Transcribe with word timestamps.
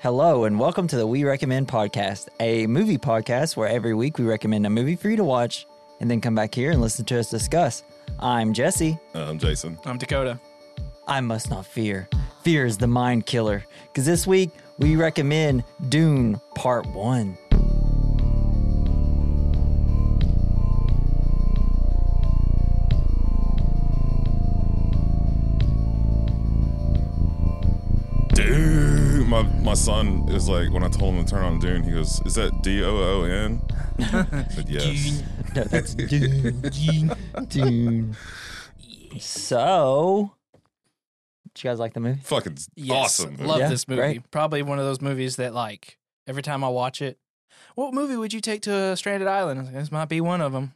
Hello, 0.00 0.44
and 0.44 0.60
welcome 0.60 0.86
to 0.86 0.96
the 0.96 1.06
We 1.08 1.24
Recommend 1.24 1.66
podcast, 1.66 2.28
a 2.38 2.68
movie 2.68 2.98
podcast 2.98 3.56
where 3.56 3.68
every 3.68 3.94
week 3.94 4.16
we 4.16 4.24
recommend 4.24 4.64
a 4.64 4.70
movie 4.70 4.94
for 4.94 5.10
you 5.10 5.16
to 5.16 5.24
watch 5.24 5.66
and 5.98 6.08
then 6.08 6.20
come 6.20 6.36
back 6.36 6.54
here 6.54 6.70
and 6.70 6.80
listen 6.80 7.04
to 7.06 7.18
us 7.18 7.28
discuss. 7.28 7.82
I'm 8.20 8.52
Jesse. 8.52 8.96
I'm 9.12 9.40
Jason. 9.40 9.76
I'm 9.84 9.98
Dakota. 9.98 10.38
I 11.08 11.20
must 11.20 11.50
not 11.50 11.66
fear. 11.66 12.08
Fear 12.42 12.66
is 12.66 12.78
the 12.78 12.86
mind 12.86 13.26
killer. 13.26 13.64
Because 13.88 14.06
this 14.06 14.24
week 14.24 14.50
we 14.78 14.94
recommend 14.94 15.64
Dune 15.88 16.40
Part 16.54 16.86
1. 16.86 17.36
Son 29.84 30.28
is 30.28 30.48
like 30.48 30.70
when 30.72 30.82
I 30.82 30.88
told 30.88 31.14
him 31.14 31.24
to 31.24 31.30
turn 31.30 31.44
on 31.44 31.58
Dune, 31.58 31.82
he 31.82 31.92
goes, 31.92 32.20
"Is 32.26 32.34
that 32.34 32.62
D 32.62 32.82
O 32.84 32.96
O 32.96 33.22
N?" 33.24 33.60
I 33.98 34.46
said 34.50 34.68
yes. 34.68 35.22
No, 35.54 35.64
that's 35.64 35.94
Dune. 35.94 37.14
Dune. 37.48 38.16
So, 39.18 40.32
did 41.54 41.64
you 41.64 41.70
guys 41.70 41.78
like 41.78 41.94
the 41.94 42.00
movie? 42.00 42.20
Fucking 42.22 42.58
Yes, 42.76 43.20
awesome. 43.20 43.36
dude. 43.36 43.46
Love 43.46 43.58
Yeah, 43.60 43.68
this 43.68 43.88
movie. 43.88 44.00
great. 44.00 44.30
Probably 44.30 44.62
one 44.62 44.78
of 44.78 44.84
those 44.84 45.00
movies 45.00 45.36
that 45.36 45.54
like 45.54 45.98
every 46.26 46.42
time 46.42 46.62
I 46.62 46.68
watch 46.68 47.00
it, 47.02 47.18
what 47.74 47.94
movie 47.94 48.16
would 48.16 48.32
you 48.32 48.40
take 48.40 48.62
to 48.62 48.72
a 48.72 48.96
stranded 48.96 49.28
island? 49.28 49.68
This 49.74 49.90
might 49.92 50.08
be 50.08 50.20
one 50.20 50.40
of 50.40 50.52
them. 50.52 50.74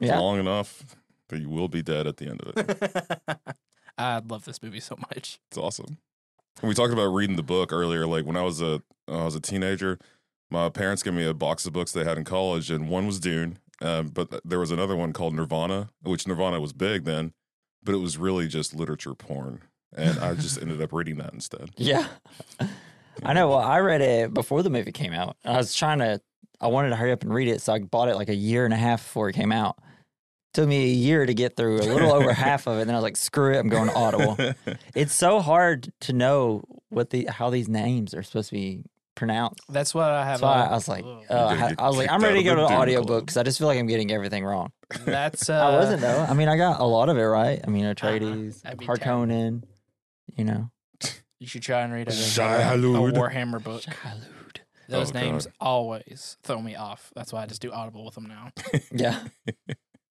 It's 0.00 0.08
Yeah. 0.10 0.18
long 0.18 0.38
enough 0.38 0.84
that 1.28 1.40
you 1.40 1.48
will 1.48 1.68
be 1.68 1.82
dead 1.82 2.06
at 2.06 2.16
the 2.18 2.28
end 2.28 2.40
of 2.42 2.56
it. 2.56 3.38
I 3.98 4.20
love 4.26 4.44
this 4.44 4.62
movie 4.62 4.80
so 4.80 4.96
much. 4.96 5.38
It's 5.50 5.58
awesome. 5.58 5.98
We 6.62 6.74
talked 6.74 6.92
about 6.92 7.06
reading 7.06 7.36
the 7.36 7.42
book 7.42 7.72
earlier. 7.72 8.06
Like 8.06 8.24
when 8.26 8.36
I 8.36 8.42
was 8.42 8.60
a 8.60 8.82
I 9.08 9.24
was 9.24 9.34
a 9.34 9.40
teenager, 9.40 9.98
my 10.50 10.68
parents 10.68 11.02
gave 11.02 11.14
me 11.14 11.26
a 11.26 11.34
box 11.34 11.66
of 11.66 11.72
books 11.72 11.92
they 11.92 12.04
had 12.04 12.18
in 12.18 12.24
college, 12.24 12.70
and 12.70 12.88
one 12.88 13.06
was 13.06 13.18
Dune, 13.18 13.58
um, 13.80 14.08
but 14.08 14.40
there 14.44 14.60
was 14.60 14.70
another 14.70 14.94
one 14.96 15.12
called 15.12 15.34
Nirvana, 15.34 15.90
which 16.02 16.26
Nirvana 16.26 16.60
was 16.60 16.72
big 16.72 17.04
then, 17.04 17.32
but 17.82 17.94
it 17.94 17.98
was 17.98 18.16
really 18.16 18.46
just 18.46 18.74
literature 18.74 19.14
porn, 19.14 19.62
and 19.96 20.18
I 20.20 20.34
just 20.34 20.60
ended 20.60 20.80
up 20.80 20.92
reading 20.92 21.16
that 21.18 21.32
instead. 21.32 21.70
Yeah. 21.76 22.06
I 23.24 23.34
know. 23.34 23.50
Well, 23.50 23.58
I 23.58 23.78
read 23.80 24.00
it 24.00 24.32
before 24.32 24.62
the 24.62 24.70
movie 24.70 24.90
came 24.92 25.12
out. 25.12 25.36
I 25.44 25.58
was 25.58 25.74
trying 25.74 25.98
to, 25.98 26.20
I 26.60 26.68
wanted 26.68 26.90
to 26.90 26.96
hurry 26.96 27.12
up 27.12 27.22
and 27.22 27.32
read 27.32 27.46
it. 27.48 27.60
So 27.60 27.72
I 27.74 27.78
bought 27.80 28.08
it 28.08 28.16
like 28.16 28.30
a 28.30 28.34
year 28.34 28.64
and 28.64 28.72
a 28.72 28.76
half 28.76 29.02
before 29.02 29.28
it 29.28 29.34
came 29.34 29.52
out. 29.52 29.78
Took 30.54 30.68
me 30.68 30.84
a 30.84 30.94
year 30.94 31.24
to 31.24 31.32
get 31.34 31.56
through 31.56 31.78
a 31.80 31.86
little 31.88 32.12
over 32.12 32.32
half 32.34 32.66
of 32.66 32.76
it. 32.78 32.82
And 32.82 32.88
Then 32.90 32.94
I 32.94 32.98
was 32.98 33.04
like, 33.04 33.16
screw 33.16 33.54
it, 33.54 33.58
I'm 33.58 33.68
going 33.68 33.88
to 33.88 33.94
Audible. 33.94 34.36
It's 34.94 35.14
so 35.14 35.40
hard 35.40 35.92
to 36.02 36.12
know 36.12 36.62
what 36.90 37.10
the 37.10 37.24
how 37.26 37.48
these 37.50 37.68
names 37.68 38.12
are 38.14 38.22
supposed 38.22 38.50
to 38.50 38.54
be 38.54 38.84
pronounced. 39.14 39.60
That's 39.70 39.94
what 39.94 40.10
I 40.10 40.24
have. 40.26 40.40
So 40.40 40.46
I, 40.46 40.64
I 40.66 40.72
was 40.72 40.88
like, 40.88 41.04
uh, 41.04 41.24
I, 41.30 41.74
I 41.78 41.88
was 41.88 41.96
like, 41.96 42.10
I'm 42.10 42.22
ready 42.22 42.38
to 42.38 42.44
go 42.44 42.54
to 42.54 42.60
the 42.60 42.66
the 42.66 42.68
Dune 42.68 42.78
audiobook 42.80 43.24
because 43.24 43.36
I 43.38 43.42
just 43.44 43.58
feel 43.58 43.66
like 43.68 43.78
I'm 43.78 43.86
getting 43.86 44.10
everything 44.12 44.44
wrong. 44.44 44.72
that's. 45.06 45.48
Uh, 45.48 45.54
I 45.68 45.70
wasn't 45.76 46.02
though. 46.02 46.26
I 46.28 46.34
mean, 46.34 46.48
I 46.48 46.56
got 46.58 46.80
a 46.80 46.84
lot 46.84 47.08
of 47.08 47.16
it 47.16 47.22
right. 47.22 47.60
I 47.66 47.70
mean, 47.70 47.84
Atreides, 47.84 48.60
that'd 48.62 48.78
be 48.78 48.86
Harkonnen, 48.86 49.62
you 50.36 50.44
know. 50.44 50.70
You 51.40 51.46
should 51.48 51.62
try 51.62 51.80
and 51.80 51.92
read 51.92 52.06
a, 52.08 52.12
a 52.12 52.14
Shai-Hulud. 52.14 53.14
Warhammer 53.14 53.62
book. 53.62 53.82
Shai-Hulud. 53.82 54.58
Those 54.88 55.10
Oh, 55.10 55.18
names 55.18 55.46
God. 55.46 55.54
always 55.60 56.36
throw 56.44 56.60
me 56.60 56.76
off. 56.76 57.10
That's 57.16 57.32
why 57.32 57.42
I 57.42 57.46
just 57.46 57.62
do 57.62 57.72
Audible 57.72 58.04
with 58.04 58.14
them 58.14 58.26
now. 58.26 58.50
Yeah. 58.92 59.18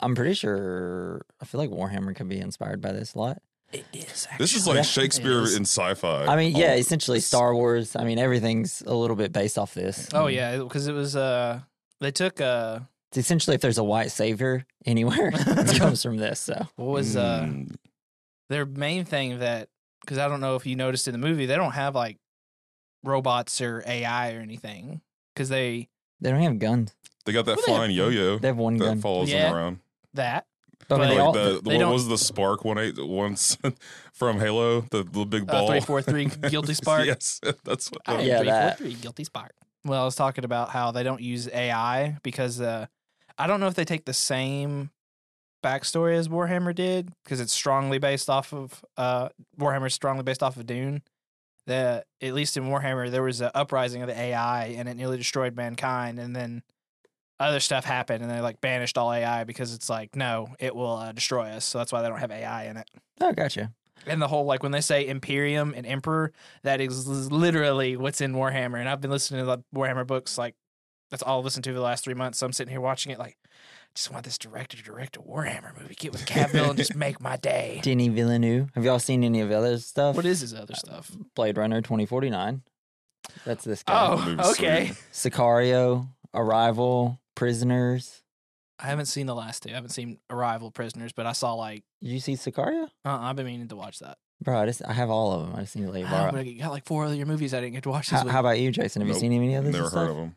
I'm 0.02 0.16
pretty 0.16 0.34
sure 0.34 1.26
I 1.42 1.46
feel 1.46 1.60
like 1.62 1.70
Warhammer 1.70 2.16
could 2.16 2.30
be 2.30 2.40
inspired 2.40 2.82
by 2.82 2.92
this 2.92 3.14
a 3.14 3.20
lot. 3.20 3.42
It 3.72 3.86
is. 3.94 4.28
This 4.38 4.54
is 4.56 4.68
Yeah. 4.68 4.74
like 4.74 4.84
Shakespeare 4.86 5.40
It 5.40 5.44
is. 5.44 5.56
in 5.56 5.64
sci-fi. 5.64 6.26
I 6.26 6.36
mean, 6.36 6.56
yeah, 6.56 6.72
All- 6.72 6.78
essentially 6.78 7.20
Star 7.22 7.56
Wars. 7.56 7.96
I 7.96 8.04
mean, 8.04 8.20
everything's 8.20 8.82
a 8.86 8.94
little 8.94 9.16
bit 9.16 9.32
based 9.32 9.58
off 9.58 9.74
this. 9.74 10.10
Oh 10.14 10.28
yeah, 10.28 10.58
because 10.58 10.88
it 10.88 10.94
was. 10.94 11.16
Uh, 11.16 11.62
they 12.02 12.12
took. 12.12 12.42
Uh, 12.42 12.80
It's 13.10 13.18
essentially 13.18 13.56
if 13.56 13.62
there's 13.62 13.78
a 13.78 13.84
white 13.84 14.12
savior 14.12 14.66
anywhere, 14.86 15.32
it 15.34 15.80
comes 15.80 16.02
from 16.04 16.18
this. 16.18 16.40
So 16.42 16.68
what 16.76 16.88
was 16.90 17.16
uh 17.16 17.44
Mm, 17.44 17.76
their 18.50 18.66
main 18.66 19.06
thing 19.06 19.40
that 19.40 19.70
because 20.02 20.18
I 20.18 20.28
don't 20.28 20.42
know 20.42 20.56
if 20.56 20.66
you 20.66 20.76
noticed 20.76 21.08
in 21.08 21.14
the 21.14 21.18
movie 21.20 21.46
they 21.46 21.56
don't 21.56 21.72
have 21.74 21.96
like 21.96 22.18
robots 23.04 23.62
or 23.62 23.84
AI 23.86 24.34
or 24.34 24.40
anything 24.40 25.02
because 25.34 25.50
they 25.50 25.90
they 26.20 26.30
don't 26.32 26.42
have 26.42 26.60
guns. 26.60 26.94
they 27.26 27.32
got 27.34 27.46
that 27.46 27.58
Well, 27.58 27.66
they 27.66 27.72
have- 27.74 27.80
flying 27.80 27.92
yo-yo 27.92 28.38
They 28.40 28.48
have 28.48 28.58
one 28.58 28.78
that 28.78 28.86
gun. 28.86 29.02
follows 29.02 29.30
Yeah. 29.32 29.44
them 29.44 29.56
around. 29.56 29.80
That 30.14 30.46
But 30.88 30.96
I 30.96 30.98
But 30.98 31.08
they 31.08 31.16
Like 31.16 31.24
all, 31.26 31.32
the, 31.34 31.62
they 31.64 31.74
what 31.76 31.80
don't- 31.80 31.94
was 31.94 32.08
the 32.08 32.18
spark 32.18 32.66
one 32.66 32.78
eight 32.78 32.96
once 32.98 33.58
from 34.14 34.40
Halo? 34.40 34.82
The 34.82 35.00
little 35.04 35.26
big 35.26 35.44
uh, 35.44 35.54
ball. 35.54 35.68
three 35.70 35.80
four 35.82 36.02
three 36.02 36.26
guilty 36.50 36.74
spark. 36.74 37.06
yes, 37.06 37.40
that's 37.64 37.92
what. 37.92 38.02
I 38.08 38.16
am 38.16 38.28
Yeah, 38.28 38.38
three, 38.40 38.48
four, 38.48 38.54
that. 38.54 38.78
three, 38.78 38.94
guilty 38.94 39.24
spark. 39.24 39.52
Well, 39.86 40.02
I 40.02 40.06
was 40.06 40.16
talking 40.16 40.44
about 40.46 40.70
how 40.70 40.92
they 40.92 41.04
don't 41.04 41.22
use 41.22 41.48
AI 41.52 42.18
because 42.24 42.62
uh, 42.62 42.86
I 43.38 43.48
don't 43.48 43.60
know 43.60 43.68
if 43.68 43.74
they 43.76 43.86
take 43.86 44.06
the 44.06 44.14
same 44.14 44.92
backstory 45.64 46.16
as 46.16 46.28
Warhammer 46.28 46.74
did 46.74 47.12
because 47.24 47.40
it's 47.40 47.54
strongly 47.54 47.98
based 48.00 48.30
off 48.30 48.54
of 48.54 48.84
uh, 48.98 49.30
Warhammer 49.60 49.88
is 49.88 49.94
strongly 49.94 50.24
based 50.24 50.42
off 50.44 50.58
of 50.58 50.66
Dune. 50.66 51.02
The 51.68 52.04
at 52.22 52.34
least 52.34 52.58
in 52.58 52.64
Warhammer 52.66 53.10
there 53.12 53.22
was 53.24 53.40
an 53.42 53.52
uprising 53.54 54.02
of 54.02 54.08
the 54.08 54.20
AI 54.20 54.66
and 54.66 54.90
it 54.90 54.96
nearly 54.96 55.18
destroyed 55.18 55.56
mankind, 55.56 56.20
and 56.20 56.36
then 56.36 56.64
other 57.42 57.60
stuff 57.60 57.86
happened 57.86 58.24
and 58.24 58.32
they 58.32 58.42
like 58.42 58.62
banished 58.62 58.98
all 58.98 59.12
AI 59.12 59.44
because 59.44 59.74
it's 59.74 59.90
like 59.90 60.16
no, 60.16 60.48
it 60.60 60.76
will 60.76 60.96
uh, 60.98 61.12
destroy 61.12 61.50
us. 61.50 61.66
So 61.66 61.78
that's 61.78 61.92
why 61.92 62.02
they 62.02 62.10
don't 62.10 62.20
have 62.20 62.32
AI 62.32 62.66
in 62.66 62.78
it. 62.78 62.90
oh, 63.20 63.32
gotcha. 63.34 63.72
And 64.08 64.22
the 64.22 64.28
whole 64.28 64.46
like 64.46 64.64
when 64.64 64.72
they 64.72 64.82
say 64.82 65.08
Imperium 65.08 65.74
and 65.76 65.86
Emperor, 65.86 66.32
that 66.64 66.82
is 66.82 67.08
literally 67.32 67.98
what's 67.98 68.22
in 68.22 68.34
Warhammer. 68.34 68.80
And 68.80 68.90
I've 68.90 69.02
been 69.02 69.12
listening 69.12 69.42
to 69.42 69.46
the 69.46 69.64
Warhammer 69.76 70.08
books 70.08 70.38
like 70.38 70.56
that's 71.12 71.22
all 71.22 71.40
I've 71.40 71.46
listened 71.46 71.66
to 71.66 71.70
for 71.72 71.76
the 71.76 71.82
last 71.82 72.04
three 72.04 72.14
months. 72.14 72.40
So 72.40 72.46
I'm 72.46 72.54
sitting 72.54 72.72
here 72.72 72.82
watching 72.82 73.12
it 73.12 73.20
like, 73.20 73.38
I 73.44 73.48
just 73.94 74.10
want 74.12 74.24
this 74.24 74.38
director 74.38 74.78
to 74.78 74.84
direct 74.84 75.18
a 75.18 75.20
Warhammer 75.20 75.80
movie. 75.80 75.94
Get 75.94 76.14
with 76.14 76.26
Cavill 76.26 76.70
and 76.70 76.78
just 76.78 76.96
make 76.96 77.20
my 77.22 77.36
day. 77.36 77.82
Denis 77.84 78.08
Villeneuve. 78.08 78.70
Have 78.76 78.86
y'all 78.86 78.98
seen 79.00 79.24
any 79.24 79.42
of 79.42 79.50
the 79.50 79.58
other 79.58 79.78
stuff? 79.78 80.16
What 80.16 80.26
is 80.26 80.40
his 80.40 80.54
other 80.54 80.74
stuff? 80.74 81.12
Blade 81.36 81.58
Runner 81.58 81.82
2049? 81.82 82.62
That's 83.46 83.66
this 83.66 83.84
guy. 83.84 83.94
Oh, 84.10 84.52
okay. 84.52 84.94
Sicario, 85.12 86.08
Arrival, 86.34 87.20
Prisoners. 87.36 88.22
I 88.80 88.88
haven't 88.88 89.06
seen 89.06 89.28
the 89.28 89.36
last 89.36 89.64
two. 89.64 89.70
I 89.70 89.74
haven't 89.74 89.90
seen 89.92 90.18
Arrival 90.30 90.72
Prisoners, 90.72 91.12
but 91.12 91.26
I 91.26 91.34
saw 91.34 91.54
like 91.54 91.84
Did 92.02 92.10
you 92.12 92.20
see 92.20 92.34
Sicario? 92.34 92.86
uh, 93.06 93.18
I've 93.20 93.36
been 93.36 93.46
meaning 93.46 93.68
to 93.68 93.76
watch 93.76 94.00
that. 94.00 94.18
Bro, 94.44 94.60
I, 94.60 94.66
just, 94.66 94.82
I 94.84 94.94
have 94.94 95.12
all 95.12 95.34
of 95.34 95.46
them. 95.46 95.56
I 95.56 95.62
just 95.62 95.76
need 95.76 95.86
to 95.86 95.92
let 95.92 96.02
you 96.02 96.08
borrow. 96.08 96.32
but 96.32 96.44
got 96.58 96.72
like 96.72 96.86
four 96.86 97.06
other 97.06 97.26
movies 97.28 97.54
I 97.54 97.60
didn't 97.62 97.74
get 97.74 97.84
to 97.84 97.90
watch 97.90 98.10
this 98.10 98.20
How, 98.20 98.26
week. 98.26 98.32
how 98.34 98.40
about 98.40 98.60
you, 98.60 98.72
Jason? 98.72 99.02
Have 99.04 99.08
you 99.08 99.14
Nope. 99.14 99.22
seen 99.22 99.34
any 99.34 99.54
of 99.54 99.64
this? 99.66 99.74
Never 99.74 99.84
heard 99.84 99.92
stuff? 99.92 100.10
of 100.10 100.16
him. 100.18 100.36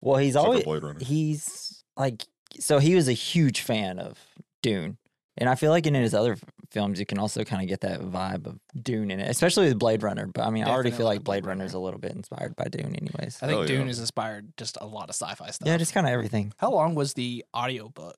Well, 0.00 0.16
he's 0.16 0.30
Except 0.34 0.42
for 0.44 0.48
always 0.48 0.64
Blade 0.64 0.82
Runner. 0.82 0.98
he's 1.00 1.84
like 1.96 2.24
so 2.58 2.78
he 2.78 2.94
was 2.96 3.08
a 3.08 3.12
huge 3.12 3.60
fan 3.60 3.98
of 4.00 4.18
Dune, 4.62 4.98
and 5.38 5.48
I 5.48 5.54
feel 5.54 5.70
like 5.70 5.86
in 5.86 5.94
his 5.94 6.14
other 6.14 6.32
f- 6.32 6.44
films 6.74 7.00
you 7.00 7.06
can 7.06 7.18
also 7.18 7.44
kind 7.44 7.62
of 7.62 7.68
get 7.68 7.80
that 7.80 8.00
vibe 8.00 8.46
of 8.46 8.58
Dune 8.82 9.10
in 9.10 9.20
it, 9.20 9.30
especially 9.30 9.68
with 9.68 9.78
Blade 9.78 10.02
Runner. 10.02 10.26
But 10.26 10.44
I 10.44 10.50
mean, 10.50 10.64
I 10.64 10.70
already 10.70 10.90
feel 10.90 11.06
like 11.06 11.24
Blade 11.24 11.44
Blade 11.44 11.60
is 11.62 11.72
a 11.72 11.78
little 11.78 12.00
bit 12.00 12.12
inspired 12.12 12.56
by 12.56 12.64
Dune, 12.64 12.94
anyways. 12.96 13.38
I 13.40 13.46
think 13.46 13.58
Hell 13.58 13.66
Dune 13.66 13.80
yeah. 13.82 13.86
has 13.86 14.00
inspired 14.00 14.52
just 14.58 14.76
a 14.80 14.86
lot 14.86 15.04
of 15.04 15.14
sci-fi 15.14 15.50
stuff. 15.50 15.66
Yeah, 15.66 15.78
just 15.78 15.94
kind 15.94 16.06
of 16.06 16.12
everything. 16.12 16.52
how 16.58 16.72
long 16.72 16.94
was 16.94 17.14
the 17.14 17.44
audiobook? 17.56 18.16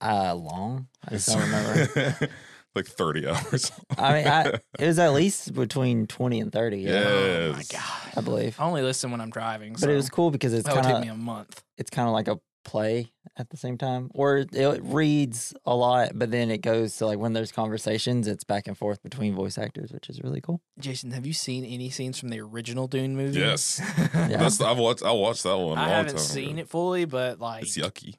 Uh, 0.00 0.34
long. 0.34 0.88
I 1.08 1.12
just 1.12 1.28
don't 1.28 1.40
remember. 1.40 2.28
like 2.74 2.86
thirty 2.86 3.26
hours. 3.26 3.72
I 3.96 4.12
mean, 4.12 4.26
I, 4.26 4.40
it 4.78 4.86
was 4.86 4.98
at 4.98 5.14
least 5.14 5.54
between 5.54 6.06
twenty 6.06 6.40
and 6.40 6.52
thirty. 6.52 6.80
Yeah, 6.80 7.04
Oh 7.04 7.52
my 7.54 7.62
god. 7.70 8.12
I 8.16 8.20
believe. 8.20 8.60
I 8.60 8.64
only 8.64 8.82
listen 8.82 9.10
when 9.10 9.20
I'm 9.20 9.30
driving. 9.30 9.76
But 9.80 9.88
it 9.88 9.96
was 9.96 10.10
cool 10.10 10.30
because 10.30 10.52
it's 10.52 10.66
that 10.66 10.74
would 10.74 10.84
kind 10.84 10.96
take 10.96 11.04
me 11.04 11.08
a 11.08 11.16
month. 11.16 11.62
it's 11.78 11.90
kind 11.90 12.06
of 12.06 12.12
like 12.12 12.28
a 12.28 12.38
play 12.64 13.12
at 13.36 13.50
the 13.50 13.56
same 13.56 13.76
time, 13.78 14.10
or 14.14 14.38
it, 14.38 14.54
it 14.54 14.80
reads 14.82 15.52
a 15.64 15.74
lot, 15.74 16.10
but 16.14 16.30
then 16.30 16.50
it 16.50 16.58
goes 16.62 16.96
to 16.98 17.06
like 17.06 17.18
when 17.18 17.32
there's 17.32 17.52
conversations, 17.52 18.26
it's 18.28 18.44
back 18.44 18.66
and 18.66 18.76
forth 18.78 19.02
between 19.02 19.34
voice 19.34 19.58
actors, 19.58 19.92
which 19.92 20.08
is 20.08 20.20
really 20.22 20.40
cool. 20.40 20.60
Jason, 20.78 21.10
have 21.12 21.26
you 21.26 21.32
seen 21.32 21.64
any 21.64 21.90
scenes 21.90 22.18
from 22.18 22.28
the 22.30 22.40
original 22.40 22.86
Dune 22.88 23.16
movie? 23.16 23.40
Yes. 23.40 23.80
Yeah. 24.14 24.38
That's 24.38 24.60
I've 24.60 24.78
watched. 24.78 25.02
I 25.02 25.10
watched 25.12 25.42
that 25.42 25.56
one. 25.58 25.76
a 25.76 25.80
I 25.80 25.84
long 25.86 25.90
haven't 25.90 26.16
time 26.16 26.24
seen 26.24 26.50
ago. 26.52 26.60
it 26.60 26.68
fully, 26.68 27.04
but 27.04 27.40
like 27.40 27.62
It's 27.64 27.76
yucky. 27.76 28.14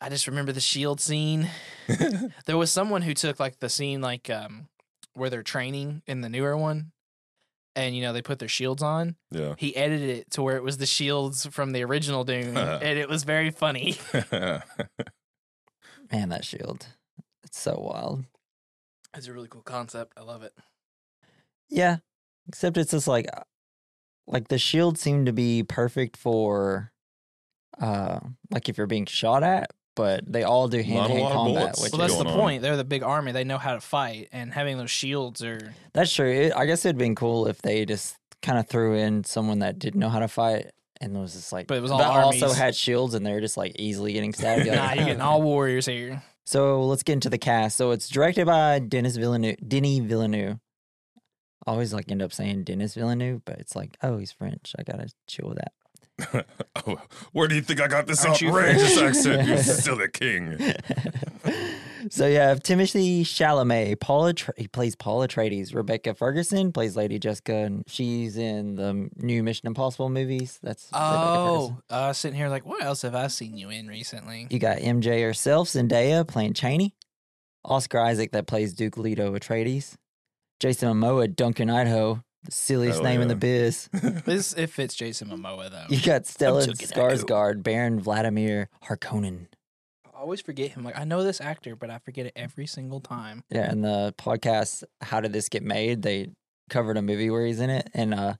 I 0.00 0.08
just 0.08 0.26
remember 0.26 0.52
the 0.52 0.60
shield 0.60 1.00
scene. 1.00 1.48
there 2.46 2.56
was 2.56 2.70
someone 2.70 3.02
who 3.02 3.14
took 3.14 3.40
like 3.40 3.58
the 3.60 3.68
scene 3.68 4.00
like 4.00 4.28
um 4.30 4.68
where 5.14 5.30
they're 5.30 5.42
training 5.42 6.02
in 6.06 6.20
the 6.20 6.28
newer 6.28 6.56
one. 6.56 6.92
And 7.76 7.96
you 7.96 8.02
know 8.02 8.12
they 8.12 8.22
put 8.22 8.38
their 8.38 8.48
shields 8.48 8.82
on. 8.82 9.16
yeah. 9.30 9.54
He 9.58 9.74
edited 9.74 10.08
it 10.08 10.30
to 10.32 10.42
where 10.42 10.56
it 10.56 10.62
was 10.62 10.76
the 10.78 10.86
shields 10.86 11.44
from 11.46 11.72
the 11.72 11.82
original 11.82 12.22
Dune, 12.24 12.56
and 12.56 12.98
it 12.98 13.08
was 13.08 13.24
very 13.24 13.50
funny. 13.50 13.96
Man, 16.12 16.28
that 16.28 16.44
shield. 16.44 16.86
It's 17.42 17.58
so 17.58 17.76
wild. 17.78 18.24
It's 19.16 19.26
a 19.26 19.32
really 19.32 19.48
cool 19.48 19.62
concept. 19.62 20.12
I 20.16 20.22
love 20.22 20.42
it. 20.42 20.52
Yeah. 21.68 21.98
Except 22.48 22.76
it's 22.76 22.90
just 22.92 23.08
like 23.08 23.26
uh, 23.36 23.42
like 24.26 24.48
the 24.48 24.58
shield 24.58 24.98
seemed 24.98 25.26
to 25.26 25.32
be 25.32 25.62
perfect 25.62 26.16
for 26.16 26.92
uh 27.80 28.20
like 28.50 28.68
if 28.68 28.76
you're 28.78 28.86
being 28.86 29.06
shot 29.06 29.42
at, 29.42 29.70
but 29.94 30.24
they 30.30 30.42
all 30.42 30.68
do 30.68 30.82
hand 30.82 31.06
to 31.08 31.12
hand 31.18 31.32
combat, 31.32 31.76
which 31.80 31.92
Well, 31.92 32.00
that's 32.00 32.16
the 32.16 32.24
on? 32.26 32.34
point. 32.38 32.62
They're 32.62 32.76
the 32.76 32.84
big 32.84 33.02
army. 33.02 33.32
They 33.32 33.44
know 33.44 33.58
how 33.58 33.74
to 33.74 33.80
fight, 33.80 34.28
and 34.32 34.52
having 34.52 34.78
those 34.78 34.90
shields 34.90 35.42
are 35.42 35.74
that's 35.92 36.12
true. 36.12 36.30
It, 36.30 36.52
I 36.54 36.66
guess 36.66 36.84
it'd 36.84 36.98
been 36.98 37.14
cool 37.14 37.46
if 37.46 37.62
they 37.62 37.84
just 37.84 38.16
kind 38.42 38.58
of 38.58 38.68
threw 38.68 38.94
in 38.96 39.24
someone 39.24 39.60
that 39.60 39.78
didn't 39.78 40.00
know 40.00 40.08
how 40.10 40.18
to 40.18 40.28
fight 40.28 40.70
and 41.00 41.18
was 41.18 41.32
just 41.34 41.52
like, 41.52 41.66
But 41.66 41.78
it 41.78 41.80
was 41.80 41.90
all 41.90 41.98
but 41.98 42.06
also 42.06 42.52
had 42.52 42.74
shields 42.74 43.14
and 43.14 43.24
they're 43.24 43.40
just 43.40 43.56
like 43.56 43.72
easily 43.78 44.12
getting 44.12 44.32
stabbed. 44.32 44.66
You're 44.66 44.74
nah, 44.76 44.84
like, 44.86 44.96
you're 44.96 45.06
getting 45.06 45.22
all 45.22 45.42
warriors 45.42 45.86
here. 45.86 46.22
So 46.44 46.84
let's 46.84 47.02
get 47.02 47.14
into 47.14 47.30
the 47.30 47.38
cast. 47.38 47.76
So 47.76 47.90
it's 47.92 48.08
directed 48.08 48.46
by 48.46 48.78
Dennis 48.78 49.16
Villeneuve. 49.16 49.56
Denis 49.66 50.00
Villeneuve. 50.00 50.58
I 51.66 51.70
always 51.70 51.94
like 51.94 52.10
end 52.10 52.20
up 52.20 52.32
saying 52.32 52.64
Dennis 52.64 52.94
Villeneuve, 52.94 53.42
but 53.46 53.58
it's 53.58 53.74
like, 53.74 53.96
oh, 54.02 54.18
he's 54.18 54.32
French. 54.32 54.74
I 54.78 54.82
gotta 54.82 55.08
chill 55.26 55.48
with 55.48 55.56
that. 55.58 55.72
oh, 56.86 56.96
where 57.32 57.48
do 57.48 57.54
you 57.54 57.60
think 57.60 57.80
I 57.80 57.88
got 57.88 58.06
this 58.06 58.24
Aren't 58.24 58.40
you 58.40 58.48
outrageous 58.48 58.94
French? 58.94 59.16
accent? 59.16 59.48
You're 59.48 59.58
still 59.58 60.00
a 60.00 60.08
king. 60.08 60.58
so 62.10 62.26
you 62.26 62.36
have 62.36 62.62
Timothy 62.62 63.24
Chalamet. 63.24 63.98
Paula, 64.00 64.32
Tra- 64.32 64.54
he 64.56 64.68
plays 64.68 64.94
Paula 64.94 65.26
Atreides. 65.26 65.74
Rebecca 65.74 66.14
Ferguson 66.14 66.72
plays 66.72 66.96
Lady 66.96 67.18
Jessica, 67.18 67.54
and 67.54 67.84
she's 67.88 68.36
in 68.36 68.76
the 68.76 69.08
new 69.16 69.42
Mission 69.42 69.66
Impossible 69.66 70.08
movies. 70.08 70.58
That's 70.62 70.88
Rebecca 70.92 71.08
Ferguson. 71.08 71.76
Oh, 71.90 71.94
uh, 71.94 72.12
sitting 72.12 72.38
here 72.38 72.48
like, 72.48 72.64
what 72.64 72.82
else 72.82 73.02
have 73.02 73.14
I 73.14 73.26
seen 73.26 73.56
you 73.56 73.70
in 73.70 73.88
recently? 73.88 74.46
You 74.50 74.58
got 74.58 74.78
MJ 74.78 75.22
herself, 75.22 75.68
Zendaya 75.68 76.26
playing 76.26 76.54
Chani. 76.54 76.92
Oscar 77.64 77.98
Isaac 78.00 78.32
that 78.32 78.46
plays 78.46 78.74
Duke 78.74 78.98
Leto 78.98 79.34
Atreides. 79.36 79.94
Jason 80.60 80.88
Momoa, 80.88 81.34
Duncan 81.34 81.68
Idaho, 81.70 82.22
the 82.44 82.52
silliest 82.52 82.96
Hell 83.02 83.04
name 83.10 83.20
in 83.20 83.28
the 83.28 83.34
yeah. 83.34 83.38
biz. 83.38 83.88
This 84.24 84.52
it 84.54 84.68
fits 84.70 84.94
Jason 84.94 85.28
Momoa 85.28 85.70
though. 85.70 85.86
You 85.88 86.00
got 86.00 86.22
Stellan 86.24 86.66
Duncan 86.66 86.88
Idaho. 86.92 87.08
Skarsgård, 87.24 87.62
Baron 87.62 88.00
Vladimir 88.00 88.68
Harkonnen. 88.84 89.46
I 90.06 90.20
always 90.20 90.40
forget 90.40 90.70
him. 90.70 90.84
Like 90.84 90.98
I 90.98 91.04
know 91.04 91.22
this 91.22 91.40
actor, 91.40 91.76
but 91.76 91.90
I 91.90 91.98
forget 91.98 92.26
it 92.26 92.32
every 92.36 92.66
single 92.66 93.00
time. 93.00 93.44
Yeah, 93.50 93.70
and 93.70 93.84
the 93.84 94.14
podcast 94.18 94.84
"How 95.00 95.20
Did 95.20 95.32
This 95.32 95.48
Get 95.48 95.62
Made?" 95.62 96.02
They 96.02 96.28
covered 96.70 96.96
a 96.96 97.02
movie 97.02 97.28
where 97.30 97.44
he's 97.44 97.60
in 97.60 97.68
it, 97.70 97.90
and 97.92 98.14
uh, 98.14 98.34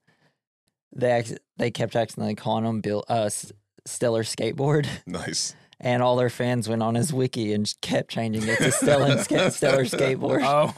they 0.95 1.13
ac- 1.19 1.37
they 1.57 1.71
kept 1.71 1.95
accidentally 1.97 2.35
calling 2.37 2.65
him 2.65 2.81
Bill 2.81 3.05
uh, 3.09 3.25
S- 3.25 3.53
Stellar 3.87 4.23
Skateboard, 4.23 4.87
nice. 5.07 5.55
and 5.81 6.03
all 6.03 6.17
their 6.17 6.31
fans 6.31 6.69
went 6.69 6.83
on 6.83 6.95
his 6.95 7.13
wiki 7.13 7.53
and 7.53 7.71
kept 7.83 8.11
changing 8.11 8.45
it 8.49 8.57
to 8.59 8.71
Stellan 8.71 9.19
Ska- 9.23 9.51
Stellar 9.51 9.85
Skateboard, 9.85 10.41
Oh, 10.43 10.75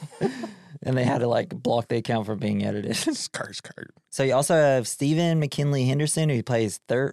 and 0.87 0.97
they 0.97 1.05
had 1.05 1.19
to 1.19 1.27
like 1.29 1.51
block 1.51 1.89
the 1.89 1.97
account 1.97 2.25
from 2.27 2.39
being 2.39 2.65
edited. 2.65 2.93
Skar, 2.97 3.51
skar. 3.55 3.87
so 4.11 4.23
you 4.23 4.33
also 4.35 4.55
have 4.55 4.89
Stephen 4.89 5.39
McKinley 5.41 5.85
Henderson, 5.85 6.31
who 6.31 6.43
plays 6.43 6.81
Thur, 6.89 7.13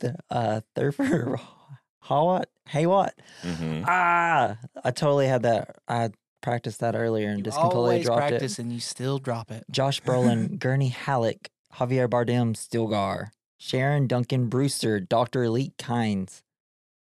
th- 0.00 0.14
uh, 0.30 0.60
Thurfer 0.76 1.40
Hawat 2.04 2.44
Haywat. 2.68 3.12
Mhm. 3.42 3.84
Ah, 3.88 4.56
I 4.84 4.90
totally 4.92 5.26
had 5.26 5.42
that. 5.42 5.76
I 5.88 6.10
practiced 6.42 6.80
that 6.80 6.94
earlier 6.94 7.28
and 7.28 7.38
you 7.38 7.44
just 7.44 7.58
completely 7.58 8.02
dropped 8.02 8.28
practice 8.28 8.58
and 8.58 8.72
you 8.72 8.80
still 8.80 9.18
drop 9.18 9.50
it. 9.50 9.64
it. 9.68 9.72
Josh 9.72 10.00
Brolin, 10.02 10.58
Gurney 10.58 10.88
Halleck, 10.88 11.50
Javier 11.74 12.08
Bardem, 12.08 12.54
Stilgar, 12.56 13.30
Sharon 13.58 14.06
Duncan 14.06 14.48
Brewster, 14.48 15.00
Dr. 15.00 15.48
Liet 15.50 15.76
Kynes. 15.76 16.42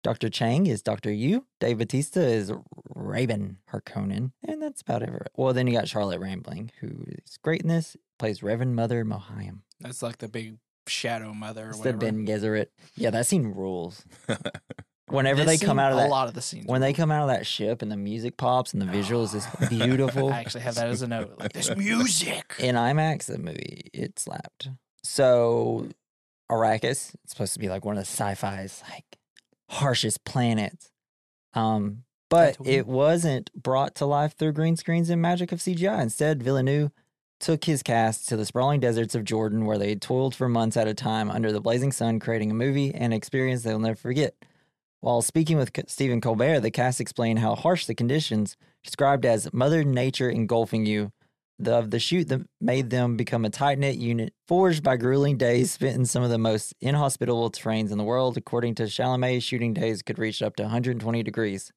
Dr. 0.04 0.30
Chang 0.30 0.68
is 0.68 0.82
Dr. 0.82 1.10
Yueh. 1.12 1.44
Dave 1.60 1.78
Batista 1.78 2.20
is 2.20 2.52
Rabban 2.96 3.56
Harkonnen. 3.72 4.32
And 4.48 4.62
that's 4.62 4.82
about 4.82 5.02
it. 5.02 5.10
Well, 5.36 5.54
then 5.54 5.66
you 5.68 5.74
got 5.74 5.88
Charlotte 5.88 6.20
Rampling, 6.20 6.72
who 6.82 7.06
is 7.08 7.38
great 7.42 7.62
in 7.62 7.70
this, 7.70 7.96
plays 8.20 8.44
Reverend 8.44 8.76
Mother 8.76 9.06
Mohiam. 9.06 9.60
That's 9.80 10.02
like 10.04 10.18
the 10.18 10.28
big 10.28 10.58
shadow 10.88 11.34
mother 11.34 11.68
or 11.68 11.70
It's 11.70 11.80
the. 11.80 11.94
Bene 11.94 12.26
Gesserit. 12.28 12.68
Yeah, 12.96 13.12
that 13.12 13.26
scene 13.26 13.48
rules. 13.48 14.04
Whenever 15.08 15.44
This 15.44 15.60
they 15.60 15.66
come 15.66 15.76
scene, 15.78 15.80
out 15.80 15.92
of 15.92 15.98
a 16.00 16.02
that 16.02 16.10
lot 16.10 16.28
of 16.28 16.34
the 16.34 16.42
scenes. 16.42 16.66
when 16.66 16.82
they 16.82 16.92
come 16.94 17.12
out 17.12 17.22
of 17.24 17.28
that 17.28 17.46
ship 17.46 17.82
and 17.82 17.92
the 17.92 17.98
music 17.98 18.36
pops 18.38 18.74
and 18.74 18.82
the 18.82 18.86
visuals 18.86 19.36
is 19.36 19.46
beautiful. 19.70 20.30
I 20.32 20.40
actually 20.40 20.62
have 20.62 20.76
that 20.76 20.88
as 20.88 21.02
a 21.02 21.08
note. 21.08 21.36
Like 21.40 21.54
this 21.54 21.76
music. 21.78 22.56
In 22.60 22.76
IMAX, 22.76 23.26
the 23.26 23.38
movie 23.38 23.90
it 23.94 24.18
slapped. 24.18 24.70
So 25.04 25.90
Arrakis, 26.52 27.14
it's 27.14 27.14
supposed 27.28 27.54
to 27.54 27.60
be 27.60 27.70
like 27.70 27.86
one 27.86 27.96
of 27.98 28.02
the 28.04 28.08
sci-fi's 28.08 28.82
like 28.90 29.06
harshest 29.70 30.24
planet. 30.24 30.92
Um, 31.54 32.04
but 32.30 32.58
it 32.66 32.88
wasn't 32.88 33.52
brought 33.54 33.94
to 33.96 34.06
life 34.06 34.36
through 34.36 34.54
green 34.54 34.76
screens 34.76 35.10
and 35.10 35.22
magic 35.22 35.52
of 35.52 35.60
CGI. 35.60 36.02
Instead, 36.02 36.42
Villeneuve 36.42 36.92
took 37.40 37.66
his 37.66 37.84
cast 37.84 38.28
to 38.30 38.38
the 38.38 38.46
sprawling 38.46 38.80
deserts 38.80 39.14
of 39.14 39.24
Jordan, 39.24 39.66
where 39.66 39.78
they 39.78 39.96
toiled 39.96 40.34
for 40.34 40.50
months 40.50 40.78
at 40.78 40.88
a 40.88 40.94
time 40.94 41.30
under 41.30 41.52
the 41.52 41.62
blazing 41.62 41.92
sun, 41.92 42.20
creating 42.20 42.50
a 42.50 42.56
movie 42.56 42.94
and 42.96 43.14
experience 43.14 43.64
they'll 43.64 43.78
never 43.78 43.96
forget. 43.96 44.34
While 45.02 45.22
speaking 45.22 45.58
with 45.58 45.72
Stephen 45.88 46.22
Colbert, 46.22 46.62
the 46.62 46.72
cast 46.72 47.02
explained 47.02 47.40
how 47.40 47.56
harsh 47.56 47.86
the 47.86 47.94
conditions, 47.94 48.56
described 48.84 49.26
as 49.26 49.54
Mother 49.54 49.84
Nature 49.84 50.30
engulfing 50.30 50.86
you, 50.86 51.12
of 51.66 51.92
the 51.92 52.00
shoot 52.00 52.28
that 52.30 52.42
made 52.60 52.90
them 52.90 53.16
become 53.16 53.46
a 53.46 53.50
tight 53.50 53.78
knit 53.80 53.96
unit, 53.98 54.34
forged 54.48 54.84
by 54.84 54.98
grueling 54.98 55.38
days 55.38 55.72
spent 55.72 55.96
in 55.96 56.06
some 56.06 56.24
of 56.24 56.30
the 56.30 56.38
most 56.38 56.74
inhospitable 56.82 57.52
terrains 57.52 57.92
in 57.92 57.98
the 57.98 58.04
world. 58.04 58.38
According 58.38 58.76
to 58.76 58.84
Chalamet, 58.84 59.44
shooting 59.44 59.74
days 59.74 60.02
could 60.02 60.18
reach 60.20 60.42
up 60.42 60.56
to 60.58 60.64
120 60.64 61.24
degrees. 61.24 61.72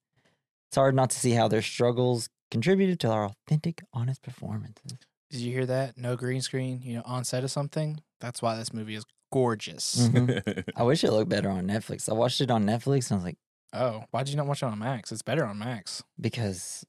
It's 0.70 0.76
hard 0.76 0.94
not 0.94 1.10
to 1.10 1.18
see 1.18 1.32
how 1.32 1.48
their 1.48 1.62
struggles 1.62 2.28
contributed 2.50 2.98
to 3.00 3.08
our 3.10 3.26
authentic, 3.26 3.82
honest 3.92 4.22
performances. 4.22 4.94
Did 5.30 5.40
you 5.40 5.52
hear 5.52 5.66
that? 5.66 5.96
No 5.98 6.16
green 6.16 6.40
screen, 6.40 6.80
you 6.82 6.94
know, 6.94 7.02
on 7.04 7.24
set 7.24 7.44
of 7.44 7.50
something. 7.50 8.00
That's 8.20 8.40
why 8.40 8.56
this 8.56 8.72
movie 8.72 8.94
is 8.94 9.04
gorgeous. 9.32 10.08
Mhm. 10.08 10.64
I 10.76 10.82
wish 10.84 11.04
it 11.04 11.10
looked 11.12 11.28
better 11.28 11.50
on 11.50 11.66
Netflix. 11.66 12.08
I 12.08 12.12
watched 12.14 12.40
it 12.40 12.50
on 12.50 12.64
Netflix 12.64 13.10
and 13.10 13.12
I 13.12 13.14
was 13.16 13.24
like, 13.24 13.38
Oh, 13.72 14.04
why 14.10 14.22
did 14.22 14.30
you 14.30 14.36
not 14.36 14.46
watch 14.46 14.62
it 14.62 14.66
on 14.66 14.78
Max? 14.78 15.12
It's 15.12 15.22
better 15.22 15.44
on 15.44 15.58
Max. 15.58 16.02
because 16.20 16.86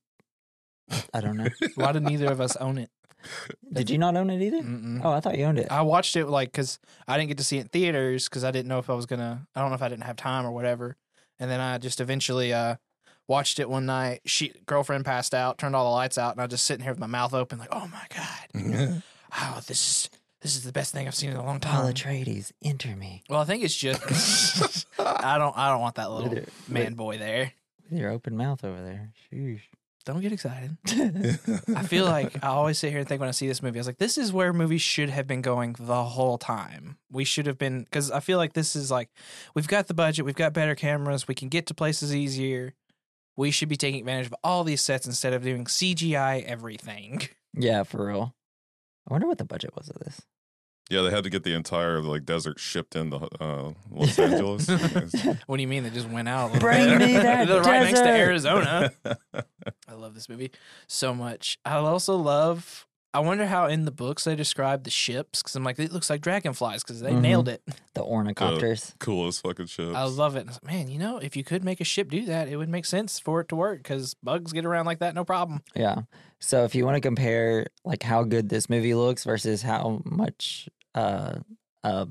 I 1.13 1.21
don't 1.21 1.37
know. 1.37 1.47
Why 1.75 1.91
did 1.91 2.03
neither 2.03 2.31
of 2.31 2.39
us 2.41 2.55
own 2.57 2.77
it? 2.77 2.89
Did 3.73 3.89
you 3.89 3.97
not 3.97 4.15
own 4.15 4.29
it 4.29 4.41
either? 4.41 4.61
Mm-mm. 4.61 5.01
Oh, 5.03 5.11
I 5.11 5.19
thought 5.19 5.37
you 5.37 5.45
owned 5.45 5.59
it. 5.59 5.67
I 5.71 5.81
watched 5.81 6.15
it 6.15 6.27
like 6.27 6.51
because 6.51 6.79
I 7.07 7.17
didn't 7.17 7.29
get 7.29 7.37
to 7.39 7.43
see 7.43 7.57
it 7.57 7.61
in 7.61 7.67
theaters 7.69 8.29
because 8.29 8.43
I 8.43 8.51
didn't 8.51 8.67
know 8.67 8.79
if 8.79 8.89
I 8.89 8.93
was 8.93 9.05
gonna. 9.05 9.47
I 9.55 9.59
don't 9.59 9.69
know 9.69 9.75
if 9.75 9.81
I 9.81 9.89
didn't 9.89 10.03
have 10.03 10.15
time 10.15 10.45
or 10.45 10.51
whatever. 10.51 10.95
And 11.39 11.49
then 11.51 11.59
I 11.59 11.77
just 11.77 11.99
eventually 11.99 12.53
uh 12.53 12.75
watched 13.27 13.59
it 13.59 13.69
one 13.69 13.85
night. 13.85 14.21
She 14.25 14.53
girlfriend 14.65 15.03
passed 15.03 15.33
out, 15.33 15.57
turned 15.57 15.75
all 15.75 15.85
the 15.85 15.91
lights 15.95 16.17
out, 16.17 16.33
and 16.35 16.41
I 16.41 16.47
just 16.47 16.63
sitting 16.65 16.83
here 16.83 16.91
with 16.93 16.99
my 16.99 17.07
mouth 17.07 17.33
open, 17.33 17.59
like, 17.59 17.69
oh 17.71 17.87
my 17.91 18.05
god, 18.15 19.01
oh 19.37 19.59
this 19.67 19.81
is 19.81 20.09
this 20.41 20.55
is 20.55 20.63
the 20.63 20.71
best 20.71 20.93
thing 20.93 21.07
I've 21.07 21.15
seen 21.15 21.31
in 21.31 21.35
a 21.35 21.43
long 21.45 21.59
Paul 21.59 21.83
time. 21.83 21.93
Atreides, 21.93 22.51
enter 22.63 22.95
me. 22.95 23.23
Well, 23.29 23.41
I 23.41 23.45
think 23.45 23.63
it's 23.63 23.75
just 23.75 24.85
I 24.99 25.37
don't 25.37 25.57
I 25.57 25.69
don't 25.69 25.81
want 25.81 25.95
that 25.95 26.11
little 26.11 26.29
With 26.29 26.37
your, 26.37 26.45
man 26.69 26.93
boy 26.93 27.17
there. 27.17 27.51
with 27.89 27.99
your 27.99 28.11
open 28.11 28.37
mouth 28.37 28.63
over 28.63 28.81
there. 28.81 29.09
Sheesh. 29.33 29.61
Don't 30.07 30.21
get 30.21 30.31
excited. 30.31 30.77
I 31.75 31.83
feel 31.83 32.06
like 32.06 32.42
I 32.42 32.48
always 32.48 32.80
sit 32.80 32.92
here 32.92 33.00
and 33.00 33.07
think 33.07 33.19
when 33.19 33.27
I 33.27 33.33
see 33.33 33.45
this 33.45 33.62
movie, 33.62 33.77
I 33.77 33.81
was 33.81 33.88
like, 33.88 33.98
this 33.98 34.18
is 34.18 34.31
where 34.31 34.54
movies 34.54 34.81
should 34.81 35.09
have 35.09 35.28
been 35.28 35.42
going 35.42 35.76
the 35.78 36.06
whole 36.06 36.37
time. 36.37 36.97
We 37.11 37.26
should 37.26 37.45
have 37.45 37.57
been, 37.57 37.83
because 37.83 38.09
I 38.09 38.21
feel 38.21 38.37
like 38.37 38.54
this 38.54 38.73
is 38.73 38.90
like, 38.90 39.09
we've 39.54 39.68
got 39.68 39.87
the 39.87 39.94
budget, 39.94 40.23
we've 40.23 40.33
got 40.33 40.54
better 40.54 40.76
cameras, 40.76 41.28
we 41.28 41.35
can 41.35 41.49
get 41.49 41.66
to 41.66 41.73
places 41.73 42.16
easier. 42.16 42.73
We 43.35 43.52
should 43.52 43.68
be 43.68 43.76
taking 43.76 43.99
advantage 43.99 44.28
of 44.28 44.35
all 44.45 44.64
these 44.64 44.80
sets 44.80 45.06
instead 45.06 45.33
of 45.33 45.44
doing 45.44 45.66
CGI 45.66 46.42
everything. 46.45 47.28
yeah, 47.54 47.83
for 47.83 48.07
real. 48.07 48.33
I 49.09 49.14
wonder 49.14 49.28
what 49.28 49.40
the 49.40 49.44
budget 49.44 49.76
was 49.76 49.90
of 49.90 49.99
this. 49.99 50.21
Yeah, 50.89 51.01
they 51.01 51.09
had 51.09 51.23
to 51.23 51.29
get 51.29 51.44
the 51.44 51.53
entire 51.53 52.01
like 52.01 52.25
desert 52.25 52.59
shipped 52.59 52.95
into 52.95 53.17
uh, 53.41 53.73
Los 53.91 54.17
Angeles. 54.19 54.67
what 55.45 55.57
do 55.57 55.61
you 55.61 55.67
mean? 55.67 55.83
They 55.83 55.89
just 55.89 56.09
went 56.09 56.27
out 56.29 56.59
Bring 56.59 56.97
me 56.97 57.13
that 57.13 57.47
They're 57.47 57.61
right 57.61 57.83
next 57.83 57.99
to. 57.99 58.07
Arizona. 58.07 58.91
I 59.87 59.94
love 59.94 60.15
this 60.15 60.29
movie 60.29 60.51
so 60.87 61.13
much. 61.13 61.57
I 61.65 61.75
also 61.75 62.15
love. 62.15 62.85
I 63.13 63.19
wonder 63.19 63.47
how 63.47 63.65
in 63.65 63.85
the 63.85 63.91
books 63.91 64.25
they 64.25 64.35
describe 64.35 64.83
the 64.83 64.91
ships 64.91 65.41
because 65.41 65.56
I'm 65.56 65.63
like, 65.63 65.79
it 65.79 65.91
looks 65.91 66.07
like 66.09 66.21
dragonflies 66.21 66.83
because 66.83 66.99
they 66.99 67.11
Mhm. 67.13 67.21
nailed 67.21 67.49
it. 67.49 67.63
The 67.95 68.03
ornithopters. 68.03 68.94
Coolest 68.99 69.41
fucking 69.41 69.67
ships. 69.67 69.95
I 69.95 70.03
love 70.03 70.35
it. 70.35 70.41
I 70.41 70.44
was 70.44 70.59
like, 70.61 70.71
Man, 70.71 70.87
you 70.89 70.99
know, 70.99 71.17
if 71.17 71.35
you 71.35 71.44
could 71.44 71.63
make 71.63 71.81
a 71.81 71.83
ship 71.85 72.11
do 72.11 72.25
that, 72.25 72.47
it 72.47 72.57
would 72.57 72.69
make 72.69 72.85
sense 72.85 73.17
for 73.19 73.41
it 73.41 73.47
to 73.49 73.56
work 73.56 73.79
because 73.79 74.13
bugs 74.21 74.51
get 74.53 74.65
around 74.65 74.85
like 74.85 74.99
that, 74.99 75.15
no 75.15 75.23
problem. 75.25 75.63
Yeah. 75.73 76.01
So 76.39 76.63
if 76.63 76.75
you 76.75 76.85
want 76.85 76.95
to 76.95 77.01
compare 77.01 77.67
like 77.83 78.03
how 78.03 78.23
good 78.23 78.49
this 78.49 78.69
movie 78.69 78.94
looks 78.94 79.23
versus 79.23 79.63
how 79.63 80.01
much 80.06 80.69
uh 80.97 81.39
a 81.83 82.07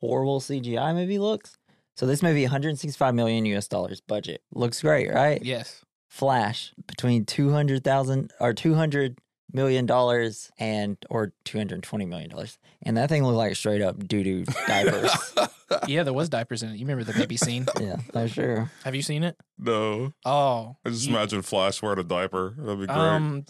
horrible 0.00 0.40
CGI 0.40 0.94
movie 0.94 1.18
looks. 1.18 1.56
So 1.96 2.04
this 2.06 2.22
movie 2.22 2.42
165 2.42 3.14
million 3.14 3.46
US 3.46 3.66
dollars 3.68 4.00
budget. 4.00 4.42
Looks 4.54 4.82
great, 4.82 5.10
right? 5.12 5.42
Yes. 5.42 5.82
Flash 6.08 6.72
between 6.86 7.24
200,000 7.24 8.32
or 8.40 8.52
200 8.52 9.18
million 9.52 9.86
dollars 9.86 10.50
and 10.58 10.96
or 11.08 11.32
220 11.44 12.04
million 12.06 12.30
dollars. 12.30 12.58
And 12.82 12.96
that 12.96 13.08
thing 13.08 13.24
looked 13.24 13.36
like 13.38 13.56
straight 13.56 13.80
up 13.82 14.06
doo-doo 14.06 14.44
diapers. 14.66 15.10
yeah, 15.86 16.02
there 16.02 16.12
was 16.12 16.28
diapers 16.28 16.62
in 16.62 16.70
it. 16.70 16.74
You 16.76 16.86
remember 16.86 17.04
the 17.04 17.18
baby 17.18 17.36
scene? 17.36 17.66
yeah, 17.80 17.96
that's 18.12 18.34
true. 18.34 18.68
Have 18.84 18.94
you 18.94 19.02
seen 19.02 19.22
it? 19.24 19.36
no, 19.58 20.12
Oh, 20.24 20.76
I 20.84 20.90
just 20.90 21.06
you- 21.06 21.16
imagine 21.16 21.42
Flash 21.42 21.80
wearing 21.82 21.98
a 21.98 22.04
diaper. 22.04 22.54
That'd 22.58 22.80
be 22.80 22.86
great. 22.86 22.96
Um, 22.98 23.44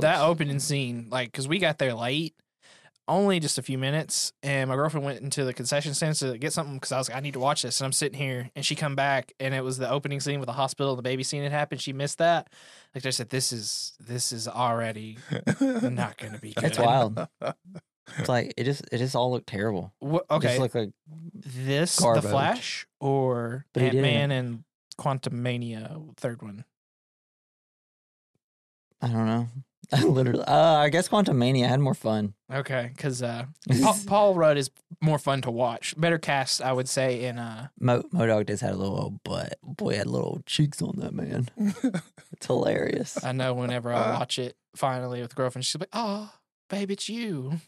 that 0.00 0.20
opening 0.20 0.58
scene, 0.58 1.08
like, 1.10 1.30
because 1.30 1.46
we 1.46 1.58
got 1.58 1.78
there 1.78 1.94
late, 1.94 2.34
only 3.06 3.38
just 3.40 3.58
a 3.58 3.62
few 3.62 3.76
minutes, 3.78 4.32
and 4.42 4.68
my 4.68 4.76
girlfriend 4.76 5.04
went 5.04 5.20
into 5.20 5.44
the 5.44 5.52
concession 5.52 5.92
stand 5.94 6.14
to 6.16 6.38
get 6.38 6.52
something 6.52 6.74
because 6.76 6.92
I 6.92 6.98
was 6.98 7.08
like, 7.08 7.18
I 7.18 7.20
need 7.20 7.34
to 7.34 7.38
watch 7.40 7.62
this, 7.62 7.80
and 7.80 7.86
I'm 7.86 7.92
sitting 7.92 8.18
here, 8.18 8.50
and 8.56 8.64
she 8.64 8.74
come 8.74 8.94
back, 8.96 9.32
and 9.38 9.54
it 9.54 9.62
was 9.62 9.78
the 9.78 9.90
opening 9.90 10.20
scene 10.20 10.40
with 10.40 10.46
the 10.46 10.52
hospital, 10.54 10.96
the 10.96 11.02
baby 11.02 11.22
scene 11.22 11.42
had 11.42 11.52
happened. 11.52 11.80
She 11.80 11.92
missed 11.92 12.18
that. 12.18 12.48
Like 12.94 13.04
I 13.06 13.10
said, 13.10 13.28
this 13.30 13.52
is 13.52 13.92
this 14.00 14.32
is 14.32 14.48
already 14.48 15.18
not 15.60 16.16
going 16.18 16.32
to 16.32 16.38
be 16.40 16.52
good. 16.52 16.64
It's 16.64 16.78
wild. 16.78 17.26
It's 18.18 18.28
like 18.28 18.52
it 18.58 18.64
just 18.64 18.82
it 18.92 18.98
just 18.98 19.16
all 19.16 19.30
looked 19.32 19.46
terrible. 19.46 19.90
Wha- 19.98 20.18
It 20.18 20.24
okay, 20.34 20.48
just 20.48 20.60
looked 20.60 20.74
like 20.74 20.90
this 21.34 21.98
garbage. 21.98 22.22
the 22.22 22.28
Flash 22.28 22.86
or 23.00 23.64
But 23.72 23.82
Ant 23.82 23.94
Man 23.96 24.30
and 24.30 24.64
Quantumania 25.00 26.14
third 26.18 26.42
one. 26.42 26.66
I 29.00 29.08
don't 29.08 29.24
know. 29.26 29.48
I 29.92 30.02
literally, 30.04 30.44
uh, 30.44 30.76
I 30.76 30.88
guess 30.88 31.08
Quantumania 31.08 31.66
had 31.68 31.80
more 31.80 31.94
fun. 31.94 32.34
Okay, 32.52 32.90
because 32.94 33.22
uh, 33.22 33.46
Paul, 33.82 33.96
Paul 34.06 34.34
Rudd 34.34 34.56
is 34.56 34.70
more 35.00 35.18
fun 35.18 35.42
to 35.42 35.50
watch. 35.50 35.94
Better 35.98 36.18
cast, 36.18 36.62
I 36.62 36.72
would 36.72 36.88
say. 36.88 37.24
In 37.24 37.38
uh, 37.38 37.68
Mo 37.78 38.02
MODOK 38.12 38.46
just 38.46 38.62
had 38.62 38.72
a 38.72 38.76
little 38.76 38.98
old 38.98 39.24
butt. 39.24 39.54
Boy 39.62 39.96
had 39.96 40.06
little 40.06 40.28
old 40.28 40.46
cheeks 40.46 40.80
on 40.82 40.96
that 40.98 41.14
man. 41.14 41.48
It's 42.32 42.46
hilarious. 42.46 43.22
I 43.22 43.30
know 43.30 43.54
whenever 43.54 43.92
I 43.92 44.18
watch 44.18 44.40
it 44.40 44.56
finally 44.74 45.22
with 45.22 45.36
girlfriend, 45.36 45.64
she's 45.64 45.78
like, 45.78 45.88
"Oh, 45.92 46.32
babe, 46.68 46.90
it's 46.90 47.08
you." 47.08 47.60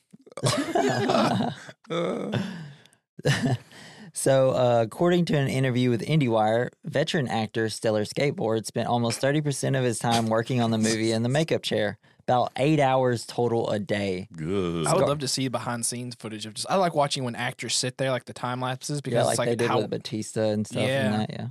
So, 4.17 4.53
uh, 4.53 4.81
according 4.81 5.27
to 5.27 5.37
an 5.37 5.47
interview 5.47 5.91
with 5.91 6.01
IndieWire, 6.01 6.71
veteran 6.87 7.29
actor 7.29 7.69
Stellar 7.69 8.05
Skateboard 8.05 8.65
spent 8.65 8.89
almost 8.89 9.21
30% 9.21 9.77
of 9.77 9.85
his 9.85 9.99
time 9.99 10.29
working 10.29 10.63
on 10.63 10.71
the 10.71 10.79
movie 10.79 11.13
in 11.13 11.23
the 11.23 11.29
makeup 11.29 11.63
chair, 11.63 11.99
about 12.21 12.51
eight 12.57 12.81
hours 12.81 13.27
total 13.27 13.69
a 13.69 13.79
day. 13.79 14.27
good. 14.35 14.87
I 14.87 14.95
would 14.95 15.07
love 15.07 15.19
to 15.19 15.29
see 15.29 15.49
behind 15.49 15.85
scenes 15.85 16.15
footage 16.15 16.47
of 16.47 16.55
just. 16.55 16.67
I 16.71 16.77
like 16.77 16.95
watching 16.95 17.25
when 17.25 17.35
actors 17.35 17.77
sit 17.77 17.99
there, 17.99 18.11
like 18.11 18.25
the 18.25 18.33
time 18.33 18.63
lapses, 18.63 19.03
because 19.03 19.17
yeah, 19.17 19.25
like, 19.25 19.33
it's 19.33 19.39
like 19.39 19.49
they 19.51 19.57
did 19.57 19.69
how 19.69 19.83
with 19.83 19.91
Batista 19.91 20.45
and 20.45 20.67
stuff. 20.67 20.83
Yeah. 20.83 21.13
And 21.13 21.21
that, 21.21 21.31
yeah. 21.31 21.47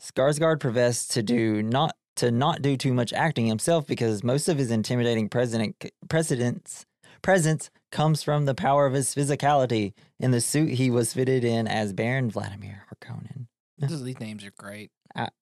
Skarsgård 0.00 0.60
professed 0.60 1.10
to 1.14 1.24
do 1.24 1.60
not 1.60 1.96
to 2.18 2.30
not 2.30 2.62
do 2.62 2.76
too 2.76 2.94
much 2.94 3.12
acting 3.12 3.46
himself 3.46 3.84
because 3.84 4.22
most 4.22 4.48
of 4.48 4.58
his 4.58 4.70
intimidating 4.70 5.28
president 5.28 5.74
precedence 6.08 6.86
presence 7.20 7.68
comes 7.90 8.22
from 8.22 8.44
the 8.44 8.54
power 8.54 8.86
of 8.86 8.92
his 8.92 9.14
physicality 9.14 9.92
in 10.20 10.30
the 10.30 10.40
suit 10.40 10.70
he 10.70 10.90
was 10.90 11.12
fitted 11.14 11.44
in 11.44 11.66
as 11.66 11.92
Baron 11.92 12.30
Vladimir 12.30 12.84
Harkonnen. 12.92 13.46
These- 13.78 14.20
names 14.20 14.44
are 14.44 14.52
great. 14.58 14.90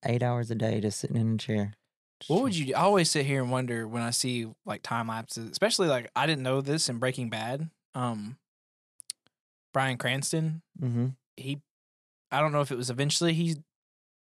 Eight 0.05 0.23
hours 0.23 0.49
a 0.51 0.55
day 0.55 0.79
just 0.79 0.99
sitting 0.99 1.17
in 1.17 1.35
a 1.35 1.37
chair. 1.37 1.73
What 2.27 2.41
would 2.41 2.55
you? 2.55 2.65
do? 2.67 2.73
I 2.73 2.81
always 2.81 3.11
sit 3.11 3.25
here 3.27 3.41
and 3.43 3.51
wonder 3.51 3.87
when 3.87 4.01
I 4.01 4.09
see 4.09 4.47
like 4.65 4.81
time 4.81 5.07
lapses, 5.07 5.49
especially 5.51 5.87
like 5.87 6.09
I 6.15 6.25
didn't 6.25 6.41
know 6.43 6.61
this 6.61 6.89
in 6.89 6.97
Breaking 6.97 7.29
Bad. 7.29 7.69
Um, 7.93 8.37
Bryan 9.73 9.97
Cranston, 9.97 10.61
Mm-hmm. 10.81 11.07
he, 11.35 11.61
I 12.31 12.39
don't 12.39 12.51
know 12.51 12.61
if 12.61 12.71
it 12.71 12.77
was 12.77 12.89
eventually 12.89 13.33
he 13.33 13.57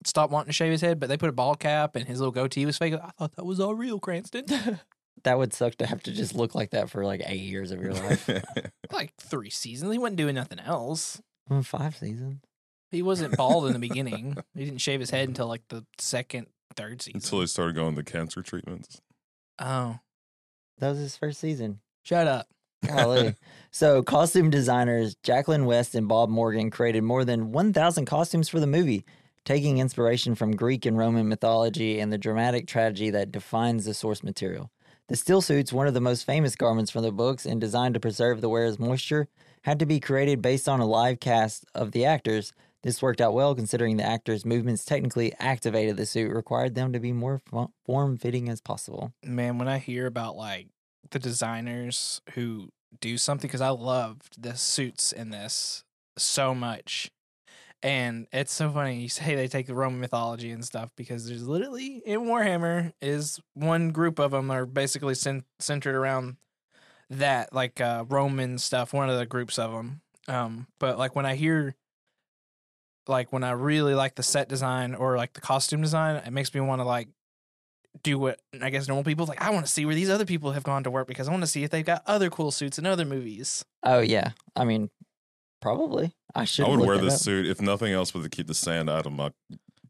stopped 0.05 0.33
wanting 0.33 0.49
to 0.49 0.53
shave 0.53 0.71
his 0.71 0.81
head, 0.83 1.01
but 1.01 1.09
they 1.09 1.17
put 1.17 1.31
a 1.31 1.33
ball 1.33 1.55
cap 1.55 1.97
and 1.97 2.07
his 2.07 2.19
little 2.21 2.33
goatee 2.33 2.67
was 2.67 2.77
fake. 2.79 2.95
I 2.95 3.11
thought 3.19 3.35
that 3.37 3.45
was 3.47 3.59
all 3.61 3.75
real, 3.75 3.99
Cranston. 3.99 4.45
That 5.25 5.39
would 5.39 5.53
suck 5.53 5.75
to 5.77 5.87
have 5.87 6.03
to 6.05 6.13
just 6.13 6.35
look 6.35 6.55
like 6.55 6.71
that 6.71 6.91
for 6.91 7.05
like 7.05 7.23
eight 7.27 7.41
years 7.41 7.71
of 7.71 7.81
your 7.81 7.93
life. 7.93 8.29
like 8.93 9.15
three 9.21 9.51
seasons, 9.51 9.93
he 9.93 9.99
wasn't 9.99 10.17
doing 10.17 10.35
nothing 10.35 10.61
else. 10.61 11.21
Well, 11.49 11.63
Five 11.63 11.97
seasons. 11.97 12.41
He 12.91 13.03
wasn't 13.03 13.37
bald 13.37 13.67
in 13.67 13.73
the 13.75 13.79
beginning. 13.89 14.37
He 14.55 14.65
didn't 14.65 14.81
shave 14.81 15.01
his 15.01 15.11
head 15.11 15.29
until 15.29 15.47
like 15.47 15.63
the 15.69 15.85
second, 15.99 16.47
third 16.77 17.03
season. 17.03 17.19
Until 17.23 17.41
he 17.41 17.47
started 17.47 17.75
going 17.77 17.95
the 17.95 18.03
cancer 18.05 18.43
treatments. 18.43 19.01
oh, 19.59 19.99
That 20.79 20.91
was 20.91 20.99
his 20.99 21.17
first 21.17 21.41
season. 21.41 21.81
shut 22.03 22.27
up. 22.27 22.47
Golly. 22.87 23.35
so, 23.73 24.03
costume 24.05 24.51
designers 24.51 25.17
Jacqueline 25.25 25.65
West 25.67 25.95
and 25.97 26.07
Bob 26.07 26.29
Morgan 26.31 26.71
created 26.71 27.03
more 27.03 27.25
than 27.25 27.51
1,000 27.51 28.05
costumes 28.07 28.49
for 28.49 28.61
the 28.61 28.67
movie, 28.69 29.05
taking 29.45 29.79
inspiration 29.79 30.35
from 30.37 30.55
Greek 30.55 30.87
and 30.87 30.97
Roman 30.97 31.29
mythology 31.29 31.99
and 31.99 32.13
the 32.13 32.19
dramatic 32.19 32.69
tragedy 32.69 33.11
that 33.11 33.33
defines 33.33 33.85
the 33.85 33.95
source 33.95 34.23
material. 34.23 34.71
The 35.09 35.17
stillsuits, 35.17 35.73
one 35.73 35.87
of 35.87 35.95
the 35.95 36.03
most 36.03 36.27
famous 36.27 36.55
garments 36.55 36.91
from 36.91 37.03
the 37.03 37.11
books 37.11 37.47
and 37.47 37.59
designed 37.59 37.95
to 37.95 38.01
preserve 38.01 38.43
the 38.43 38.49
wearer's 38.51 38.79
moisture, 38.79 39.27
had 39.63 39.79
to 39.79 39.87
be 39.87 40.01
created 40.01 40.43
based 40.43 40.69
on 40.69 40.81
a 40.81 40.87
live 40.87 41.19
cast 41.19 41.65
of 41.75 41.93
the 41.93 42.05
actors. 42.05 42.53
This 42.83 43.01
worked 43.01 43.23
out 43.23 43.33
well 43.33 43.55
considering 43.55 43.97
the 43.97 44.05
actors' 44.05 44.45
movements 44.45 44.85
technically 44.85 45.33
activated 45.39 45.97
the 45.97 46.05
suit, 46.05 46.31
required 46.31 46.75
them 46.75 46.93
to 46.93 47.01
be 47.01 47.13
more 47.13 47.41
form 47.87 48.19
fitting 48.19 48.51
as 48.51 48.61
possible. 48.61 49.15
man, 49.25 49.57
when 49.57 49.67
I 49.67 49.79
hear 49.79 50.07
about 50.07 50.37
like 50.37 50.67
the 51.11 51.19
designers 51.19 52.21
who 52.35 52.69
do 53.01 53.17
something, 53.17 53.49
because 53.49 53.63
I 53.63 53.71
loved 53.71 54.43
the 54.43 54.57
suits 54.57 55.11
in 55.11 55.31
this 55.31 55.85
so 56.19 56.55
much. 56.55 57.11
And 57.83 58.27
it's 58.33 58.53
so 58.53 58.71
funny 58.71 59.01
you 59.01 59.09
say 59.09 59.35
they 59.35 59.49
take 59.49 59.67
the 59.67 59.75
Roman 59.75 60.01
mythology 60.01 60.51
and 60.51 60.65
stuff 60.65 60.91
because 60.97 61.29
there's 61.29 61.47
literally 61.47 62.03
in 62.05 62.23
Warhammer 62.23 62.93
is 63.01 63.41
one 63.55 63.91
group 63.91 64.19
of 64.19 64.33
them 64.33 64.51
are 64.51 64.67
basically 64.67 65.15
cen- 65.15 65.45
centered 65.61 65.95
around 65.95 66.37
that 67.11 67.53
like 67.53 67.81
uh, 67.81 68.05
Roman 68.09 68.59
stuff. 68.59 68.93
One 68.93 69.09
of 69.09 69.19
the 69.19 69.27
groups 69.27 69.59
of 69.59 69.73
them. 69.73 70.01
Um, 70.27 70.67
but 70.79 70.99
like 70.99 71.15
when 71.15 71.25
I 71.25 71.37
hear, 71.37 71.75
like 73.07 73.33
when 73.33 73.45
I 73.45 73.53
really 73.53 73.95
like 73.95 74.17
the 74.17 74.23
set 74.23 74.49
design 74.49 74.95
or 74.95 75.17
like 75.17 75.33
the 75.33 75.41
costume 75.41 75.81
design, 75.81 76.17
it 76.17 76.33
makes 76.33 76.53
me 76.53 76.61
want 76.61 76.81
to 76.81 76.85
like 76.85 77.09
do 78.03 78.19
what 78.19 78.41
I 78.61 78.71
guess 78.71 78.89
normal 78.89 79.05
people 79.05 79.27
like. 79.27 79.41
I 79.41 79.51
want 79.51 79.67
to 79.67 79.73
see 79.73 79.87
where 79.87 79.95
these 79.95 80.11
other 80.11 80.27
people 80.27 80.53
have 80.53 80.63
gone 80.63 80.85
to 80.85 80.91
work 80.91 81.07
because 81.07 81.29
I 81.29 81.31
want 81.31 81.43
to 81.43 81.49
see 81.49 81.65
if 81.65 81.71
they've 81.71 81.85
got 81.85 82.03
other 82.07 82.31
cool 82.31 82.51
suits 82.51 82.79
in 82.79 82.87
other 82.87 83.05
movies. 83.05 83.65
Oh, 83.83 84.01
yeah. 84.01 84.33
I 84.55 84.65
mean, 84.65 84.91
probably. 85.61 86.15
I 86.35 86.45
should 86.45 86.67
I 86.67 86.69
would 86.71 86.81
wear 86.81 86.99
this 86.99 87.15
up. 87.15 87.21
suit 87.21 87.47
if 87.47 87.61
nothing 87.61 87.93
else 87.93 88.11
but 88.11 88.23
to 88.23 88.29
keep 88.29 88.47
the 88.47 88.55
sand 88.55 88.89
out 88.91 89.07
of 89.07 89.13
my 89.13 89.33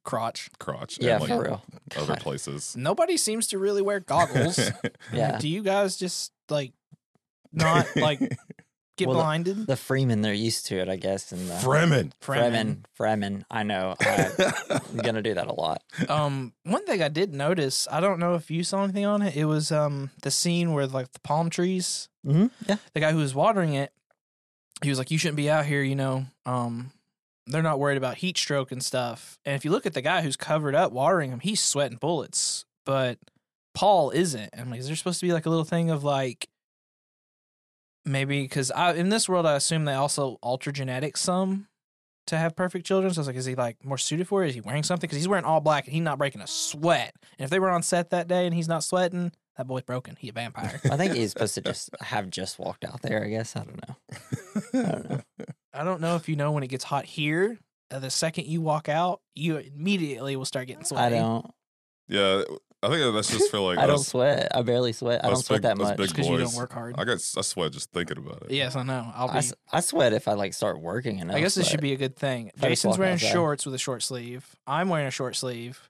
Crotch. 0.05 0.49
crotch. 0.59 0.99
Yeah, 1.01 1.19
like, 1.19 1.29
for 1.29 1.43
real. 1.43 1.63
Other 1.97 2.07
God. 2.15 2.21
places. 2.23 2.75
Nobody 2.77 3.17
seems 3.19 3.47
to 3.49 3.59
really 3.59 3.83
wear 3.83 4.01
goggles. 4.01 4.59
Yeah. 5.13 5.39
Do 5.39 5.49
you 5.49 5.63
guys 5.63 5.97
just 5.97 6.33
like 6.49 6.73
not 7.53 7.87
like 7.97 8.21
get 8.97 9.09
Well, 9.09 9.17
blinded? 9.19 9.67
The 9.67 9.77
Freeman, 9.77 10.23
they're 10.23 10.33
used 10.33 10.67
to 10.67 10.79
it, 10.79 10.89
I 10.89 10.97
guess. 10.97 11.31
And 11.33 11.49
the 11.49 11.55
Fremen. 11.55 12.13
Fremen. 12.23 12.85
Fremen. 12.99 13.43
I 13.51 13.63
know. 13.65 13.97
I, 14.01 14.31
I'm 14.91 14.97
going 14.99 15.15
to 15.17 15.23
do 15.23 15.35
that 15.35 15.47
a 15.47 15.53
lot. 15.55 15.83
Um, 16.09 16.53
one 16.65 16.85
thing 16.87 17.03
I 17.03 17.09
did 17.09 17.35
notice, 17.35 17.87
I 17.91 18.01
don't 18.01 18.19
know 18.19 18.35
if 18.35 18.51
you 18.51 18.65
saw 18.65 18.85
anything 18.85 19.05
on 19.07 19.23
it. 19.23 19.37
It 19.37 19.45
was 19.47 19.71
um 19.73 20.11
the 20.23 20.31
scene 20.31 20.73
where 20.73 20.87
like 20.87 21.13
the 21.13 21.21
palm 21.21 21.51
trees, 21.51 22.09
hmm 22.25 22.47
Yeah. 22.67 22.77
the 22.95 23.01
guy 23.01 23.13
who 23.13 23.19
was 23.19 23.35
watering 23.35 23.75
it, 23.75 23.93
he 24.83 24.91
was 24.91 24.99
like, 24.99 25.11
"You 25.11 25.19
shouldn't 25.19 25.37
be 25.37 25.51
out 25.51 25.67
here," 25.67 25.83
you 25.83 25.97
know. 25.97 26.27
Um, 26.47 26.93
they're 27.47 27.63
not 27.63 27.79
worried 27.79 27.97
about 27.97 28.19
heat 28.19 28.37
stroke 28.37 28.73
and 28.73 28.83
stuff. 28.83 29.39
And 29.45 29.55
if 29.55 29.65
you 29.65 29.71
look 29.71 29.87
at 29.87 29.95
the 29.95 30.03
guy 30.03 30.23
who's 30.23 30.37
covered 30.37 30.75
up 30.75 30.93
watering 30.93 31.31
him, 31.31 31.41
he's 31.41 31.61
sweating 31.61 31.99
bullets. 31.99 32.65
But 32.85 33.19
Paul 33.75 34.11
isn't. 34.11 34.51
And 34.53 34.61
I'm 34.61 34.71
like, 34.71 34.81
is 34.81 34.87
there 34.87 34.97
supposed 34.97 35.21
to 35.21 35.27
be 35.27 35.33
like 35.33 35.47
a 35.47 35.51
little 35.51 35.65
thing 35.65 35.91
of 35.91 36.05
like 36.05 36.49
maybe 38.05 38.43
because 38.43 38.71
I 38.71 38.95
in 38.95 39.09
this 39.09 39.29
world 39.29 39.47
I 39.47 39.55
assume 39.55 39.85
they 39.85 39.95
also 39.95 40.39
alter 40.43 40.73
genetics 40.73 41.21
some 41.21 41.69
to 42.27 42.37
have 42.37 42.57
perfect 42.57 42.87
children. 42.87 43.13
So 43.13 43.21
I 43.21 43.23
was 43.23 43.27
like, 43.27 43.37
is 43.37 43.47
he 43.47 43.55
like 43.55 43.85
more 43.85 43.99
suited 43.99 44.29
for 44.29 44.45
it? 44.45 44.49
Is 44.49 44.55
he 44.55 44.61
wearing 44.61 44.83
something? 44.83 45.07
Because 45.07 45.19
he's 45.19 45.29
wearing 45.29 45.45
all 45.45 45.61
black 45.61 45.87
and 45.87 45.95
he's 45.95 46.03
not 46.03 46.19
breaking 46.19 46.43
a 46.43 46.47
sweat. 46.47 47.15
And 47.39 47.45
if 47.45 47.51
they 47.51 47.59
were 47.59 47.71
on 47.71 47.83
set 47.83 48.11
that 48.11 48.29
day 48.29 48.47
and 48.47 48.55
he's 48.55 48.69
not 48.69 48.85
sweating, 48.85 49.33
that 49.59 49.67
boy's 49.67 49.83
broken. 49.83 50.17
He 50.19 50.29
a 50.29 50.33
vampire. 50.33 50.81
I 50.91 50.97
think 50.97 51.13
he's 51.15 51.33
supposed 51.33 51.55
to 51.57 51.61
just 51.61 51.91
have 52.01 52.31
just 52.31 52.59
walked 52.59 52.85
out 52.85 53.03
there, 53.03 53.25
I 53.25 53.29
guess. 53.29 53.57
I 53.57 53.65
don't 53.65 53.89
know. 53.89 53.97
I 54.73 54.81
don't 54.93 55.11
know. 55.11 55.21
I 55.75 55.85
don't 55.85 56.01
know 56.01 56.17
if 56.17 56.29
you 56.29 56.37
know 56.37 56.53
when 56.53 56.63
it 56.63 56.69
gets 56.69 56.85
hot 56.85 57.05
here. 57.05 57.59
Uh, 57.91 57.99
the 57.99 58.11
second 58.11 58.47
you 58.47 58.61
walk 58.61 58.89
out, 58.89 59.21
you 59.35 59.57
immediately 59.59 60.37
will 60.37 60.45
start 60.45 60.69
getting 60.69 60.85
sweaty. 60.85 61.17
I 61.17 61.19
don't. 61.19 61.51
Yeah, 62.09 62.43
I 62.83 62.89
think 62.89 63.15
that's 63.15 63.31
just 63.31 63.51
for 63.51 63.59
like 63.59 63.79
I 63.81 63.87
don't 63.87 63.99
sweat. 63.99 64.49
I 64.55 64.63
barely 64.63 64.93
sweat. 64.93 65.25
I 65.25 65.29
don't 65.29 65.37
sweat 65.45 65.63
big- 65.63 65.77
that 65.77 65.77
much. 65.79 65.97
because 65.97 66.29
you 66.29 66.39
don't 66.39 66.55
work 66.55 66.73
hard. 66.73 66.95
I 66.97 67.05
guess 67.05 67.37
I 67.37 67.41
sweat 67.41 67.73
just 67.73 67.91
thinking 67.91 68.19
about 68.19 68.45
it. 68.45 68.53
yes, 68.53 68.77
I 68.77 68.85
know. 68.85 69.11
I'll 69.15 69.29
I, 69.29 69.33
be. 69.33 69.39
s- 69.39 69.55
I 69.73 69.81
sweat 69.81 70.13
if 70.13 70.29
I 70.29 70.35
like 70.35 70.55
start 70.55 70.81
working 70.81 71.19
enough. 71.19 71.37
I 71.37 71.41
guess 71.41 71.55
this 71.57 71.69
should 71.69 71.81
be 71.81 71.93
a 71.93 71.97
good 71.97 72.17
thing. 72.17 72.53
If 72.55 72.61
Jason's 72.61 72.97
wearing 72.97 73.15
outside. 73.15 73.33
shorts 73.33 73.67
with 73.67 73.75
a 73.75 73.79
short 73.79 74.03
sleeve. 74.05 74.55
I'm 74.69 74.89
wearing 74.89 75.07
a 75.09 75.11
short 75.11 75.35
sleeve. 75.35 75.89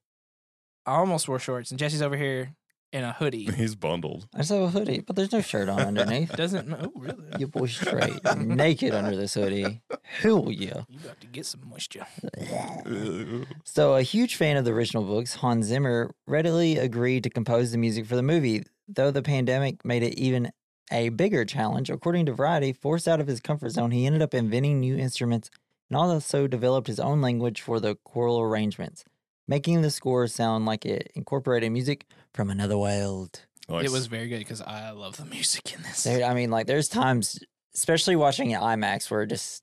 I 0.87 0.93
almost 0.97 1.29
wore 1.29 1.39
shorts, 1.39 1.71
and 1.71 1.79
Jesse's 1.79 2.01
over 2.01 2.17
here 2.17 2.55
in 2.92 3.04
a 3.04 3.12
hoodie. 3.12 3.45
He's 3.57 3.75
bundled. 3.75 4.28
I 4.35 4.38
just 4.38 4.50
have 4.50 4.62
a 4.62 4.71
hoodie, 4.71 5.00
but 5.00 5.16
there's 5.16 5.33
no 5.33 5.40
shirt 5.40 5.68
on 5.68 5.80
underneath. 5.80 6.33
Doesn't 6.37 6.73
oh 6.73 6.92
really? 6.97 7.25
Your 7.38 7.49
boy 7.49 7.66
straight, 7.66 8.21
naked 8.37 8.95
under 8.95 9.16
this 9.16 9.35
hoodie. 9.35 9.83
Hell 10.02 10.50
yeah. 10.50 10.83
You 10.88 10.99
got 11.00 11.21
to 11.21 11.26
get 11.26 11.47
some 11.47 11.68
moisture. 11.68 12.07
So, 13.64 13.95
a 13.95 14.02
huge 14.02 14.37
fan 14.37 14.57
of 14.57 14.64
the 14.64 14.73
original 14.73 15.04
books, 15.04 15.35
Hans 15.37 15.66
Zimmer 15.66 16.14
readily 16.26 16.78
agreed 16.78 17.23
to 17.25 17.30
compose 17.30 17.71
the 17.71 17.78
music 17.78 18.07
for 18.07 18.16
the 18.16 18.23
movie, 18.23 18.64
though 18.88 19.11
the 19.11 19.23
pandemic 19.23 19.85
made 19.85 20.02
it 20.02 20.14
even 20.18 20.50
a 20.90 21.11
bigger 21.11 21.45
challenge. 21.45 21.90
According 21.90 22.26
to 22.26 22.33
Variety, 22.33 22.73
forced 22.73 23.07
out 23.07 23.21
of 23.21 23.26
his 23.26 23.40
comfort 23.40 23.71
zone, 23.71 23.90
he 23.90 24.07
ended 24.07 24.23
up 24.23 24.35
inventing 24.35 24.80
new 24.80 24.97
instruments 24.97 25.50
and 25.90 25.97
also 25.97 26.47
developed 26.47 26.87
his 26.87 27.00
own 27.00 27.21
language 27.21 27.61
for 27.61 27.80
the 27.80 27.97
choral 28.04 28.40
arrangements, 28.40 29.04
making 29.49 29.83
the 29.83 29.90
score 29.90 30.26
sound 30.28 30.67
like 30.67 30.87
it 30.87 31.11
incorporated 31.17 31.73
music 31.73 32.05
from 32.35 32.50
another 32.50 32.78
world. 32.78 33.40
Nice. 33.69 33.87
It 33.87 33.90
was 33.90 34.07
very 34.07 34.28
good 34.28 34.38
because 34.38 34.61
I 34.62 34.90
love 34.93 35.17
the 35.17 35.25
music 35.25 35.75
in 35.75 35.83
this. 35.83 36.05
There, 36.05 36.25
I 36.25 36.33
mean, 36.35 36.50
like, 36.50 36.67
there's 36.67 36.88
times, 36.88 37.38
especially 37.75 38.14
watching 38.17 38.50
it 38.52 38.61
IMAX, 38.61 39.11
where 39.11 39.23
it 39.23 39.26
just 39.28 39.62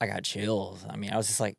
I 0.00 0.06
got 0.06 0.22
chills. 0.24 0.84
I 0.88 0.96
mean, 0.96 1.10
I 1.12 1.16
was 1.16 1.26
just 1.26 1.40
like, 1.40 1.54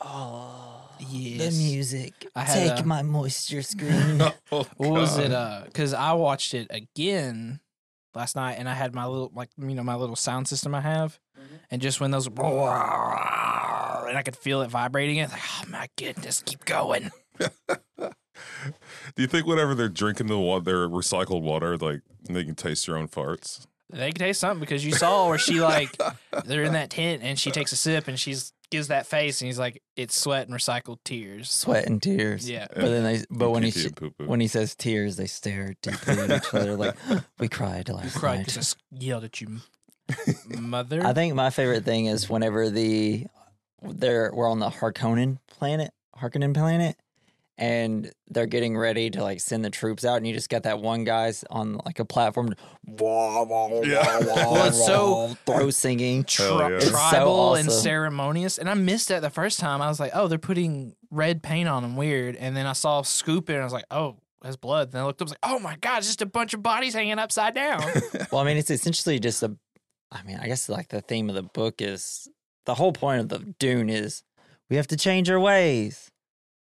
oh, 0.00 0.74
Yes. 1.08 1.56
the 1.56 1.62
music. 1.62 2.26
I 2.34 2.42
had 2.42 2.70
Take 2.76 2.84
a- 2.84 2.86
my 2.86 3.02
moisture 3.02 3.62
screen. 3.62 4.20
Oh, 4.52 4.66
What 4.76 4.90
was 4.90 5.16
it? 5.18 5.30
God. 5.30 5.62
Uh, 5.62 5.64
because 5.66 5.94
I 5.94 6.12
watched 6.14 6.54
it 6.54 6.66
again 6.70 7.60
last 8.14 8.34
night, 8.36 8.54
and 8.58 8.68
I 8.68 8.74
had 8.74 8.94
my 8.94 9.06
little 9.06 9.30
like 9.34 9.50
you 9.56 9.74
know 9.74 9.82
my 9.84 9.94
little 9.94 10.16
sound 10.16 10.48
system 10.48 10.74
I 10.74 10.80
have, 10.80 11.18
Mm-hmm. 11.38 11.54
and 11.70 11.80
just 11.82 12.00
when 12.00 12.10
those 12.10 12.28
and 14.08 14.16
I 14.18 14.22
could 14.22 14.36
feel 14.36 14.62
it 14.62 14.68
vibrating, 14.70 15.16
it's 15.18 15.32
like 15.32 15.42
oh 15.66 15.70
my 15.70 15.88
goodness, 15.96 16.42
keep 16.44 16.64
going. 16.64 17.10
Do 19.16 19.22
you 19.22 19.26
think 19.26 19.46
whenever 19.46 19.74
they're 19.74 19.88
drinking 19.88 20.28
the 20.28 20.38
water, 20.38 20.64
their 20.64 20.88
recycled 20.88 21.42
water, 21.42 21.76
like 21.76 22.00
they 22.28 22.44
can 22.44 22.54
taste 22.54 22.86
your 22.86 22.96
own 22.96 23.08
farts? 23.08 23.66
They 23.90 24.10
can 24.12 24.18
taste 24.18 24.40
something 24.40 24.60
because 24.60 24.84
you 24.84 24.92
saw 24.92 25.28
where 25.28 25.38
she 25.38 25.60
like 25.60 25.90
they're 26.44 26.62
in 26.64 26.74
that 26.74 26.90
tent 26.90 27.22
and 27.22 27.38
she 27.38 27.50
takes 27.50 27.72
a 27.72 27.76
sip 27.76 28.06
and 28.06 28.18
she's 28.20 28.52
gives 28.70 28.88
that 28.88 29.06
face 29.06 29.40
and 29.40 29.46
he's 29.46 29.58
like 29.58 29.82
it's 29.96 30.14
sweat 30.14 30.46
and 30.46 30.54
recycled 30.54 30.98
tears. 31.04 31.50
Sweat 31.50 31.86
and 31.86 32.02
tears. 32.02 32.48
Yeah. 32.48 32.66
But 32.68 32.82
then 32.82 33.02
they, 33.02 33.24
but 33.30 33.50
when 33.50 33.62
he 33.62 33.70
Pee-pee 33.70 33.80
sh- 33.82 33.86
and 33.86 33.96
poo-poo. 33.96 34.26
when 34.26 34.40
he 34.40 34.46
says 34.46 34.74
tears, 34.74 35.16
they 35.16 35.26
stare 35.26 35.74
deeply 35.80 36.18
at 36.18 36.30
each 36.30 36.52
other 36.54 36.76
like 36.76 36.94
we 37.38 37.48
cried 37.48 37.88
You 37.88 37.94
last 37.94 38.16
cried 38.18 38.36
night. 38.36 38.46
because 38.46 38.56
I 38.58 38.60
s- 38.60 38.76
yelled 38.92 39.24
at 39.24 39.40
you, 39.40 39.56
mother. 40.58 41.04
I 41.04 41.14
think 41.14 41.34
my 41.34 41.48
favorite 41.50 41.84
thing 41.86 42.06
is 42.06 42.28
whenever 42.28 42.68
the 42.68 43.26
they're 43.82 44.30
we're 44.34 44.50
on 44.50 44.58
the 44.58 44.70
Harkonnen 44.70 45.38
planet, 45.48 45.90
Harkonnen 46.18 46.54
planet, 46.54 46.96
and 47.56 48.12
they're 48.28 48.46
getting 48.46 48.76
ready 48.76 49.10
to 49.10 49.22
like 49.22 49.40
send 49.40 49.64
the 49.64 49.70
troops 49.70 50.04
out, 50.04 50.16
and 50.18 50.26
you 50.26 50.32
just 50.34 50.48
got 50.48 50.62
that 50.64 50.80
one 50.80 51.04
guy's 51.04 51.44
on 51.50 51.80
like 51.84 51.98
a 51.98 52.04
platform, 52.04 52.54
wah, 52.86 53.42
wah, 53.44 53.68
wah, 53.68 53.80
Yeah. 53.82 54.18
wah, 54.20 54.34
Well, 54.52 54.66
it's 54.68 54.84
so- 54.84 55.10
wah, 55.12 55.34
throw 55.46 55.70
singing. 55.70 56.24
Tri- 56.24 56.46
yeah. 56.70 56.76
It's 56.76 56.86
so 56.86 56.90
tribal 56.92 57.54
and 57.56 57.70
ceremonious. 57.70 58.58
And 58.58 58.68
I 58.70 58.74
missed 58.74 59.08
that 59.08 59.20
the 59.22 59.30
first 59.30 59.58
time. 59.60 59.82
I 59.82 59.88
was 59.88 59.98
like, 60.00 60.12
oh, 60.14 60.28
they're 60.28 60.38
putting 60.38 60.94
red 61.10 61.42
paint 61.42 61.68
on 61.68 61.82
them. 61.82 61.96
Weird. 61.96 62.36
And 62.36 62.56
then 62.56 62.66
I 62.66 62.72
saw 62.74 63.02
Scoop 63.02 63.48
it 63.50 63.54
and 63.54 63.62
I 63.62 63.64
was 63.64 63.72
like, 63.72 63.86
oh, 63.90 64.16
that's 64.42 64.56
blood. 64.56 64.92
Then 64.92 65.02
I 65.02 65.04
looked 65.04 65.20
up, 65.20 65.26
I 65.26 65.30
was 65.30 65.32
like, 65.32 65.52
oh 65.52 65.58
my 65.58 65.76
God, 65.80 66.02
just 66.02 66.22
a 66.22 66.26
bunch 66.26 66.54
of 66.54 66.62
bodies 66.62 66.94
hanging 66.94 67.18
upside 67.18 67.54
down. 67.54 67.82
Well, 68.30 68.40
I 68.40 68.44
mean, 68.44 68.56
it's 68.56 68.70
essentially 68.70 69.18
just 69.18 69.42
a. 69.42 69.56
I 70.12 70.22
mean, 70.22 70.38
I 70.40 70.46
guess 70.46 70.68
like 70.68 70.88
the 70.88 71.00
theme 71.00 71.28
of 71.28 71.34
the 71.34 71.42
book 71.42 71.80
is 71.82 72.28
the 72.68 72.74
whole 72.74 72.92
point 72.92 73.20
of 73.22 73.28
the 73.30 73.38
Dune 73.58 73.88
is 73.88 74.22
we 74.68 74.76
have 74.76 74.86
to 74.88 74.96
change 74.96 75.30
our 75.30 75.40
ways. 75.40 76.10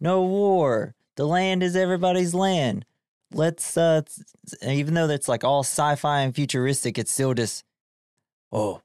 No 0.00 0.22
war. 0.22 0.94
The 1.16 1.26
land 1.26 1.64
is 1.64 1.74
everybody's 1.74 2.32
land. 2.32 2.84
Let's 3.32 3.76
uh, 3.76 4.02
s- 4.06 4.22
s- 4.46 4.68
even 4.68 4.94
though 4.94 5.08
that's 5.08 5.26
like 5.28 5.42
all 5.42 5.60
sci-fi 5.64 6.20
and 6.20 6.32
futuristic, 6.32 6.96
it's 6.96 7.10
still 7.10 7.34
just 7.34 7.64
oh, 8.52 8.82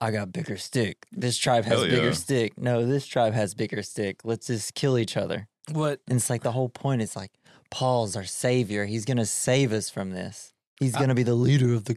I 0.00 0.10
got 0.12 0.32
bigger 0.32 0.56
stick. 0.56 0.96
This 1.12 1.36
tribe 1.36 1.64
has 1.64 1.74
Hell 1.80 1.84
bigger 1.90 2.06
yeah. 2.06 2.12
stick. 2.12 2.56
No, 2.58 2.86
this 2.86 3.06
tribe 3.06 3.34
has 3.34 3.54
bigger 3.54 3.82
stick. 3.82 4.20
Let's 4.24 4.46
just 4.46 4.74
kill 4.74 4.96
each 4.96 5.16
other. 5.16 5.48
what? 5.72 6.00
And 6.08 6.16
it's 6.16 6.30
like 6.30 6.42
the 6.42 6.52
whole 6.52 6.70
point 6.70 7.02
is 7.02 7.14
like 7.14 7.32
Paul's 7.70 8.16
our 8.16 8.24
savior. 8.24 8.86
He's 8.86 9.04
gonna 9.04 9.26
save 9.26 9.72
us 9.74 9.90
from 9.90 10.12
this. 10.12 10.54
He's 10.80 10.96
gonna 10.96 11.14
be 11.14 11.22
the 11.22 11.34
leader 11.34 11.74
of 11.74 11.84
the 11.84 11.96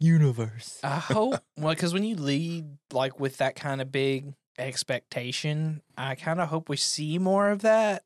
universe. 0.00 0.78
I 0.82 0.98
hope, 0.98 1.40
well, 1.56 1.74
because 1.74 1.92
when 1.92 2.04
you 2.04 2.16
lead 2.16 2.64
like 2.92 3.18
with 3.18 3.38
that 3.38 3.56
kind 3.56 3.80
of 3.80 3.90
big 3.92 4.34
expectation, 4.58 5.82
I 5.96 6.14
kind 6.14 6.40
of 6.40 6.48
hope 6.48 6.68
we 6.68 6.76
see 6.76 7.18
more 7.18 7.50
of 7.50 7.62
that. 7.62 8.02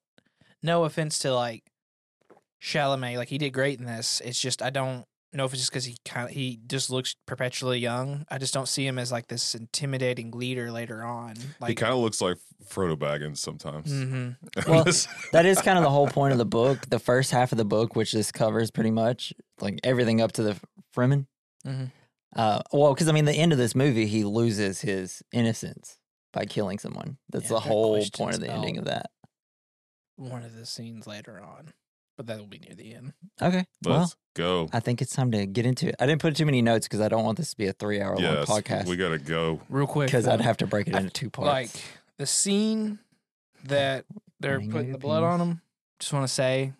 No 0.62 0.84
offense 0.84 1.18
to 1.20 1.34
like 1.34 1.64
Chalamet, 2.62 3.16
like 3.16 3.28
he 3.28 3.38
did 3.38 3.50
great 3.50 3.78
in 3.78 3.86
this. 3.86 4.20
It's 4.24 4.40
just 4.40 4.62
I 4.62 4.70
don't 4.70 5.04
know 5.32 5.44
if 5.44 5.52
it's 5.52 5.62
just 5.62 5.72
because 5.72 5.84
he 5.86 5.96
kind 6.04 6.28
of 6.28 6.34
he 6.34 6.60
just 6.66 6.90
looks 6.90 7.16
perpetually 7.26 7.78
young. 7.78 8.24
I 8.30 8.38
just 8.38 8.54
don't 8.54 8.68
see 8.68 8.86
him 8.86 8.98
as 8.98 9.10
like 9.10 9.26
this 9.28 9.54
intimidating 9.54 10.30
leader 10.30 10.70
later 10.70 11.02
on. 11.02 11.34
Like 11.60 11.70
he 11.70 11.74
kind 11.74 11.92
of 11.92 11.98
looks 11.98 12.20
like 12.20 12.36
Frodo 12.68 12.96
Baggins 12.96 13.38
sometimes. 13.38 13.90
hmm 13.92 14.30
Well, 14.68 14.84
that 15.32 15.46
is 15.46 15.60
kind 15.60 15.78
of 15.78 15.84
the 15.84 15.90
whole 15.90 16.06
point 16.08 16.32
of 16.32 16.38
the 16.38 16.44
book. 16.44 16.88
The 16.88 16.98
first 17.00 17.32
half 17.32 17.50
of 17.52 17.58
the 17.58 17.64
book, 17.64 17.96
which 17.96 18.12
this 18.12 18.30
covers 18.30 18.70
pretty 18.70 18.90
much, 18.90 19.32
like 19.60 19.80
everything 19.82 20.20
up 20.20 20.32
to 20.32 20.42
the 20.42 20.56
Fremen. 20.94 21.26
Mhm. 21.66 21.90
Uh, 22.34 22.62
well, 22.72 22.94
because 22.94 23.08
I 23.08 23.12
mean, 23.12 23.24
the 23.26 23.32
end 23.34 23.52
of 23.52 23.58
this 23.58 23.74
movie, 23.74 24.06
he 24.06 24.24
loses 24.24 24.80
his 24.80 25.22
innocence 25.32 25.98
by 26.32 26.44
killing 26.46 26.78
someone. 26.78 27.18
That's 27.30 27.44
Yeah, 27.44 27.48
the 27.50 27.54
there 27.60 27.68
whole 27.72 28.04
point 28.14 28.34
of 28.36 28.40
the 28.40 28.50
ending 28.50 28.78
of 28.78 28.86
that. 28.86 29.10
one 30.16 30.42
of 30.42 30.54
the 30.54 30.64
scenes 30.66 31.06
later 31.06 31.40
on, 31.40 31.72
but 32.16 32.26
that 32.26 32.38
will 32.38 32.46
be 32.46 32.58
near 32.58 32.74
the 32.74 32.94
end. 32.94 33.12
Okay, 33.40 33.66
Let's 33.84 34.16
go. 34.34 34.68
I 34.72 34.80
think 34.80 35.02
it's 35.02 35.14
time 35.14 35.30
to 35.32 35.46
get 35.46 35.66
into 35.66 35.88
it. 35.88 35.96
I 36.00 36.06
didn't 36.06 36.20
put 36.22 36.34
too 36.36 36.46
many 36.46 36.62
notes 36.62 36.86
because 36.86 37.00
I 37.00 37.08
don't 37.08 37.24
want 37.24 37.38
this 37.38 37.50
to 37.50 37.56
be 37.56 37.66
a 37.66 37.72
three-hour 37.72 38.16
Yes, 38.18 38.48
long 38.48 38.60
podcast. 38.62 38.86
we 38.86 38.96
gotta 38.96 39.18
go. 39.18 39.60
Real 39.68 39.86
quick, 39.86 40.06
Because 40.08 40.26
I'd 40.28 40.40
have 40.40 40.56
to 40.58 40.66
break 40.66 40.86
it 40.88 40.94
into 40.94 41.10
two 41.10 41.28
parts. 41.30 41.48
like 41.48 41.70
the 42.18 42.26
scene 42.26 42.98
that 43.64 44.04
they're 44.40 44.56
Running 44.56 44.70
putting 44.70 44.88
the 44.90 44.94
of 44.96 45.00
blood 45.00 45.22
on 45.22 45.38
penis. 45.40 45.52
him. 45.54 45.62
Just 46.00 46.12
want 46.12 46.26
to 46.26 46.32
say, 46.32 46.66
'cause 46.68 46.76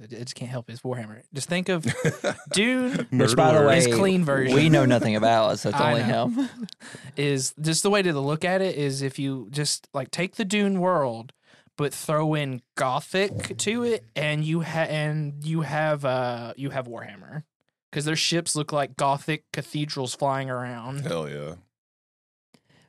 I 0.00 0.04
I 0.04 0.06
just 0.06 0.34
can't 0.34 0.50
help 0.50 0.68
it, 0.68 0.72
it's 0.74 0.82
Warhammer. 0.82 1.22
Just 1.34 1.48
think 1.48 1.68
of 1.68 1.84
Dune 2.52 3.06
Which, 3.10 3.36
by 3.36 3.52
the 3.58 3.66
way, 3.66 3.76
His 3.76 3.86
clean 3.94 4.24
version. 4.24 4.54
we 4.54 4.68
know 4.68 4.84
nothing 4.84 5.16
about, 5.16 5.58
so 5.58 5.68
it's 5.70 5.78
I 5.80 5.92
only 5.92 6.04
know. 6.04 6.28
him. 6.28 6.48
is 7.16 7.54
just 7.60 7.82
the 7.82 7.90
way 7.90 8.02
to 8.02 8.12
look 8.18 8.44
at 8.44 8.60
it 8.62 8.76
is 8.76 9.02
if 9.02 9.18
you 9.18 9.48
just 9.50 9.88
like 9.94 10.10
take 10.10 10.36
the 10.36 10.44
Dune 10.44 10.80
world, 10.80 11.32
but 11.76 11.92
throw 11.94 12.34
in 12.34 12.62
Gothic 12.76 13.56
to 13.58 13.82
it, 13.84 14.04
and 14.16 14.44
you 14.44 14.62
ha- 14.62 14.80
and 14.88 15.44
you 15.44 15.62
have 15.62 16.04
uh 16.04 16.52
you 16.56 16.70
have 16.70 16.86
Warhammer 16.86 17.44
because 17.90 18.04
their 18.04 18.16
ships 18.16 18.54
look 18.56 18.72
like 18.72 18.96
Gothic 18.96 19.44
cathedrals 19.52 20.14
flying 20.14 20.48
around. 20.50 21.00
Hell 21.06 21.28
yeah. 21.28 21.54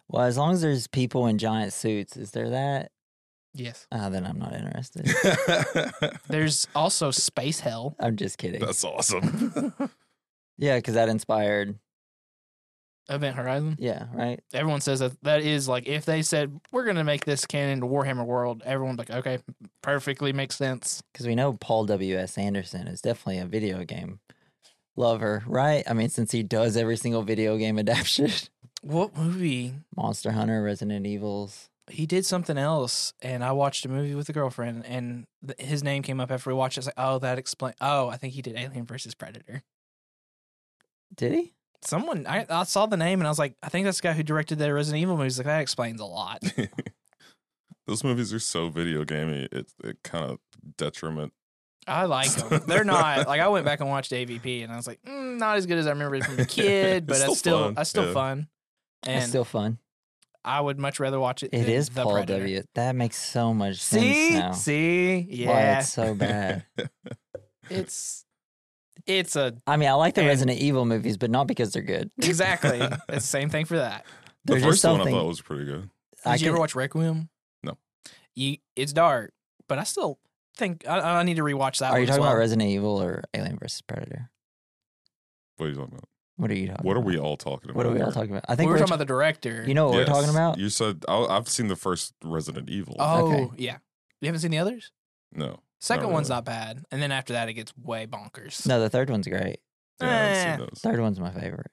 Well, 0.07 0.23
as 0.23 0.37
long 0.37 0.53
as 0.53 0.61
there's 0.61 0.87
people 0.87 1.27
in 1.27 1.37
giant 1.37 1.73
suits, 1.73 2.15
is 2.17 2.31
there 2.31 2.49
that? 2.51 2.91
Yes. 3.53 3.85
Uh, 3.91 4.09
then 4.09 4.25
I'm 4.25 4.39
not 4.39 4.53
interested. 4.55 5.05
There's 6.27 6.67
also 6.75 7.11
Space 7.11 7.59
Hell. 7.59 7.95
I'm 7.99 8.15
just 8.15 8.37
kidding. 8.37 8.59
That's 8.61 8.83
awesome. 8.83 9.73
Yeah, 10.59 10.77
because 10.77 10.93
that 10.93 11.09
inspired. 11.09 11.79
Event 13.09 13.35
Horizon. 13.35 13.75
Yeah, 13.79 14.05
right. 14.13 14.39
everyone 14.53 14.79
says 14.81 14.99
that 14.99 15.11
that 15.23 15.41
is 15.41 15.67
like 15.67 15.87
if 15.87 16.05
they 16.05 16.21
said 16.21 16.57
we're 16.71 16.85
gonna 16.85 17.03
make 17.03 17.25
this 17.25 17.45
canon 17.45 17.81
to 17.81 17.87
Warhammer 17.87 18.25
World, 18.25 18.61
everyone's 18.65 18.99
like, 18.99 19.09
okay, 19.09 19.39
perfectly 19.81 20.31
makes 20.31 20.55
sense. 20.55 21.01
Because 21.11 21.25
we 21.27 21.35
know 21.35 21.53
Paul 21.53 21.85
W. 21.85 22.15
S. 22.17 22.37
Anderson 22.37 22.87
is 22.87 23.01
definitely 23.01 23.39
a 23.39 23.45
video 23.45 23.83
game 23.83 24.19
lover, 24.95 25.43
right? 25.47 25.83
I 25.89 25.93
mean, 25.93 26.09
since 26.09 26.31
he 26.31 26.43
does 26.43 26.77
every 26.77 26.95
single 26.97 27.23
video 27.23 27.57
game 27.57 27.77
adaptation, 27.79 28.29
What 28.83 29.17
movie? 29.17 29.73
Monster 29.97 30.31
Hunter, 30.31 30.61
Resident 30.63 31.05
Evils. 31.05 31.69
He 31.89 32.05
did 32.05 32.25
something 32.25 32.57
else, 32.57 33.13
and 33.21 33.43
I 33.43 33.51
watched 33.51 33.85
a 33.85 33.89
movie 33.89 34.15
with 34.15 34.29
a 34.29 34.33
girlfriend, 34.33 34.85
and 34.85 35.25
th- 35.45 35.59
his 35.59 35.83
name 35.83 36.01
came 36.01 36.19
up 36.21 36.31
after 36.31 36.49
we 36.49 36.53
watched 36.53 36.77
it. 36.77 36.81
It's 36.81 36.87
like, 36.87 36.93
oh, 36.97 37.19
that 37.19 37.37
explains. 37.37 37.75
Oh, 37.81 38.07
I 38.07 38.15
think 38.17 38.33
he 38.33 38.41
did 38.41 38.55
Alien 38.55 38.85
versus 38.85 39.13
Predator. 39.13 39.63
Did 41.13 41.33
he? 41.33 41.53
Someone, 41.81 42.25
I, 42.25 42.45
I 42.49 42.63
saw 42.63 42.85
the 42.85 42.95
name, 42.95 43.19
and 43.19 43.27
I 43.27 43.29
was 43.31 43.39
like, 43.39 43.55
I 43.61 43.67
think 43.67 43.83
that's 43.83 43.97
the 43.99 44.03
guy 44.07 44.13
who 44.13 44.23
directed 44.23 44.59
the 44.59 44.73
Resident 44.73 45.01
Evil 45.01 45.17
movies. 45.17 45.37
Like 45.37 45.47
that 45.47 45.59
explains 45.59 45.99
a 45.99 46.05
lot. 46.05 46.41
Those 47.87 48.03
movies 48.05 48.33
are 48.33 48.39
so 48.39 48.69
video 48.69 49.03
gamey. 49.03 49.49
It 49.51 49.69
it 49.83 49.97
kind 50.03 50.31
of 50.31 50.39
detriment. 50.77 51.33
I 51.85 52.05
like 52.05 52.31
them. 52.35 52.61
They're 52.65 52.85
not 52.85 53.27
like 53.27 53.41
I 53.41 53.49
went 53.49 53.65
back 53.65 53.81
and 53.81 53.89
watched 53.89 54.13
AVP, 54.13 54.63
and 54.63 54.71
I 54.71 54.77
was 54.77 54.87
like, 54.87 55.01
mm, 55.03 55.37
not 55.37 55.57
as 55.57 55.65
good 55.65 55.77
as 55.77 55.85
I 55.85 55.89
remember 55.89 56.15
it 56.15 56.23
from 56.23 56.39
a 56.39 56.45
kid, 56.45 57.05
but 57.05 57.17
It's 57.17 57.23
it's 57.25 57.39
still 57.39 57.57
still, 57.57 57.63
fun, 57.65 57.73
that's 57.73 57.89
still 57.89 58.07
yeah. 58.07 58.13
fun. 58.13 58.47
And 59.05 59.17
it's 59.17 59.27
still 59.27 59.43
fun. 59.43 59.79
I 60.45 60.59
would 60.61 60.77
much 60.79 60.99
rather 60.99 61.19
watch 61.19 61.43
it. 61.43 61.47
It 61.53 61.61
than 61.61 61.69
is 61.69 61.89
the 61.89 62.03
Paul 62.03 62.13
Predator. 62.13 62.39
W. 62.39 62.63
That 62.75 62.95
makes 62.95 63.15
so 63.17 63.53
much 63.53 63.77
See, 63.77 64.31
sense 64.31 64.33
now. 64.33 64.51
see, 64.51 65.21
Why 65.45 65.53
yeah, 65.61 65.79
it's 65.79 65.89
so 65.93 66.13
bad. 66.15 66.65
it's 67.69 68.25
it's 69.05 69.35
a 69.35 69.55
I 69.67 69.77
mean, 69.77 69.89
I 69.89 69.93
like 69.93 70.15
the 70.15 70.21
And- 70.21 70.27
Resident 70.27 70.59
Evil 70.59 70.85
movies, 70.85 71.17
but 71.17 71.29
not 71.31 71.47
because 71.47 71.71
they're 71.73 71.81
good. 71.81 72.11
exactly 72.21 72.79
it's 72.81 72.99
the 73.07 73.19
same 73.19 73.49
thing 73.49 73.65
for 73.65 73.77
that. 73.77 74.05
The 74.45 74.53
There's 74.53 74.63
first 74.65 74.83
one 74.83 75.01
I 75.01 75.11
thought 75.11 75.25
was 75.25 75.41
pretty 75.41 75.65
good. 75.65 75.81
Did 75.83 75.89
I 76.25 76.35
you 76.35 76.49
ever 76.49 76.59
watch 76.59 76.75
Requiem? 76.75 77.29
No. 77.63 77.77
You, 78.35 78.57
it's 78.75 78.91
dark, 78.93 79.31
but 79.69 79.77
I 79.79 79.83
still 79.83 80.19
think 80.57 80.85
I, 80.87 81.19
I 81.19 81.23
need 81.23 81.35
to 81.37 81.43
rewatch 81.43 81.79
that. 81.79 81.91
Are 81.91 81.91
one 81.93 81.99
you 82.01 82.03
as 82.03 82.09
talking 82.09 82.21
well. 82.23 82.31
about 82.31 82.39
Resident 82.39 82.69
Evil 82.69 83.01
or 83.01 83.23
Alien 83.33 83.57
versus 83.59 83.81
Predator? 83.81 84.29
What 85.57 85.67
are 85.67 85.69
you 85.69 85.75
talking 85.75 85.93
about? 85.93 86.09
What 86.37 86.49
are 86.49 86.55
you 86.55 86.67
talking? 86.69 86.85
What 86.85 86.97
are 86.97 87.01
we 87.01 87.17
all 87.17 87.37
talking 87.37 87.69
about? 87.69 87.77
What 87.77 87.85
are 87.85 87.91
we 87.91 88.01
all 88.01 88.11
talking 88.11 88.31
about? 88.31 88.45
I 88.47 88.53
We 88.53 88.57
think 88.57 88.67
were 88.69 88.73
we're 88.73 88.79
talking 88.79 88.91
about 88.93 88.99
the 88.99 89.05
director. 89.05 89.63
You 89.67 89.73
know 89.75 89.85
what 89.89 89.95
we're 89.95 90.05
talking 90.05 90.29
about? 90.31 90.57
You 90.57 90.69
said 90.69 91.05
I, 91.07 91.25
I've 91.25 91.47
seen 91.47 91.67
the 91.67 91.75
first 91.75 92.13
Resident 92.23 92.69
Evil. 92.69 92.95
oh 92.99 93.27
Okay. 93.27 93.49
yeah, 93.57 93.77
you 94.21 94.27
haven't 94.27 94.41
seen 94.41 94.51
the 94.51 94.57
others. 94.59 94.91
no, 95.31 95.59
Second 95.79 96.05
Not 96.05 96.13
one's 96.13 96.29
really. 96.29 96.37
not 96.37 96.45
bad, 96.45 96.83
and 96.91 97.01
then 97.01 97.11
after 97.11 97.33
that 97.33 97.49
it 97.49 97.53
gets 97.53 97.73
way 97.77 98.07
bonkers. 98.07 98.65
No, 98.67 98.79
the 98.79 98.89
third 98.89 99.09
one's 99.09 99.27
great. 99.27 99.59
yeah, 100.01 100.07
I 100.07 100.11
Eh. 100.29 100.51
seen 100.57 100.59
those. 100.59 100.79
Third 100.81 100.99
one's 101.01 101.19
my 101.19 101.31
favorite. 101.31 101.71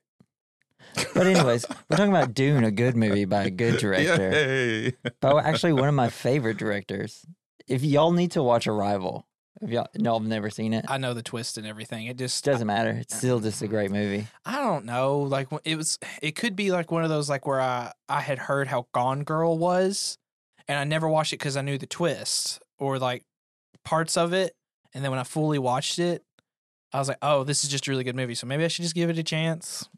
But 1.14 1.26
anyways, 1.26 1.64
we're 1.88 1.96
talking 1.96 2.12
about 2.12 2.34
Dune, 2.34 2.64
a 2.64 2.70
good 2.70 2.96
movie 2.96 3.24
by 3.24 3.44
a 3.44 3.50
good 3.50 3.78
director. 3.80 4.30
Yay. 4.30 4.92
But 5.20 5.36
actually, 5.44 5.72
one 5.74 5.88
of 5.88 5.94
my 5.94 6.10
favorite 6.10 6.56
directors. 6.58 7.24
If 7.68 7.84
y'all 7.84 8.10
need 8.12 8.32
to 8.32 8.42
watch 8.42 8.66
Arrival, 8.66 9.26
if 9.60 9.70
y'all 9.70 9.88
no, 9.96 10.16
I've 10.16 10.22
never 10.22 10.50
seen 10.50 10.72
it. 10.72 10.86
I 10.88 10.98
know 10.98 11.14
the 11.14 11.22
twist 11.22 11.58
and 11.58 11.66
everything. 11.66 12.06
It 12.06 12.16
just 12.16 12.44
Doesn't 12.44 12.66
matter. 12.66 12.90
It's 12.90 13.16
still 13.16 13.40
just 13.40 13.62
a 13.62 13.68
great 13.68 13.90
movie. 13.90 14.26
I 14.44 14.56
don't 14.56 14.84
know. 14.84 15.20
Like 15.20 15.48
it 15.64 15.76
was, 15.76 15.98
it 16.22 16.32
could 16.32 16.56
be 16.56 16.70
like 16.70 16.90
one 16.90 17.04
of 17.04 17.10
those 17.10 17.28
like 17.28 17.46
where 17.46 17.60
I 17.60 17.92
I 18.08 18.20
had 18.20 18.38
heard 18.38 18.68
how 18.68 18.86
Gone 18.92 19.24
Girl 19.24 19.58
was, 19.58 20.16
and 20.68 20.78
I 20.78 20.84
never 20.84 21.08
watched 21.08 21.32
it 21.32 21.38
because 21.38 21.56
I 21.56 21.62
knew 21.62 21.78
the 21.78 21.86
twist 21.86 22.60
or 22.78 22.98
like 22.98 23.24
parts 23.84 24.16
of 24.16 24.32
it, 24.32 24.54
and 24.94 25.04
then 25.04 25.10
when 25.10 25.20
I 25.20 25.24
fully 25.24 25.58
watched 25.58 25.98
it, 25.98 26.22
I 26.92 26.98
was 26.98 27.08
like, 27.08 27.18
oh, 27.22 27.44
this 27.44 27.64
is 27.64 27.70
just 27.70 27.86
a 27.86 27.90
really 27.90 28.04
good 28.04 28.16
movie, 28.16 28.34
so 28.34 28.46
maybe 28.46 28.64
I 28.64 28.68
should 28.68 28.82
just 28.82 28.94
give 28.94 29.10
it 29.10 29.18
a 29.18 29.22
chance. 29.22 29.88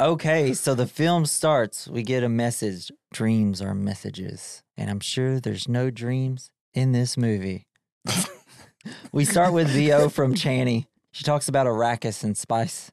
Okay, 0.00 0.54
so 0.54 0.74
the 0.74 0.86
film 0.86 1.26
starts. 1.26 1.86
We 1.86 2.02
get 2.02 2.24
a 2.24 2.28
message. 2.28 2.90
Dreams 3.12 3.60
are 3.60 3.74
messages. 3.74 4.62
And 4.78 4.88
I'm 4.88 5.00
sure 5.00 5.40
there's 5.40 5.68
no 5.68 5.90
dreams 5.90 6.50
in 6.72 6.92
this 6.92 7.18
movie. 7.18 7.66
we 9.12 9.24
start 9.24 9.52
with 9.52 9.68
VO 9.68 10.08
from 10.08 10.34
Chani. 10.34 10.86
She 11.12 11.24
talks 11.24 11.48
about 11.48 11.66
Arrakis 11.66 12.24
and 12.24 12.36
spice. 12.36 12.92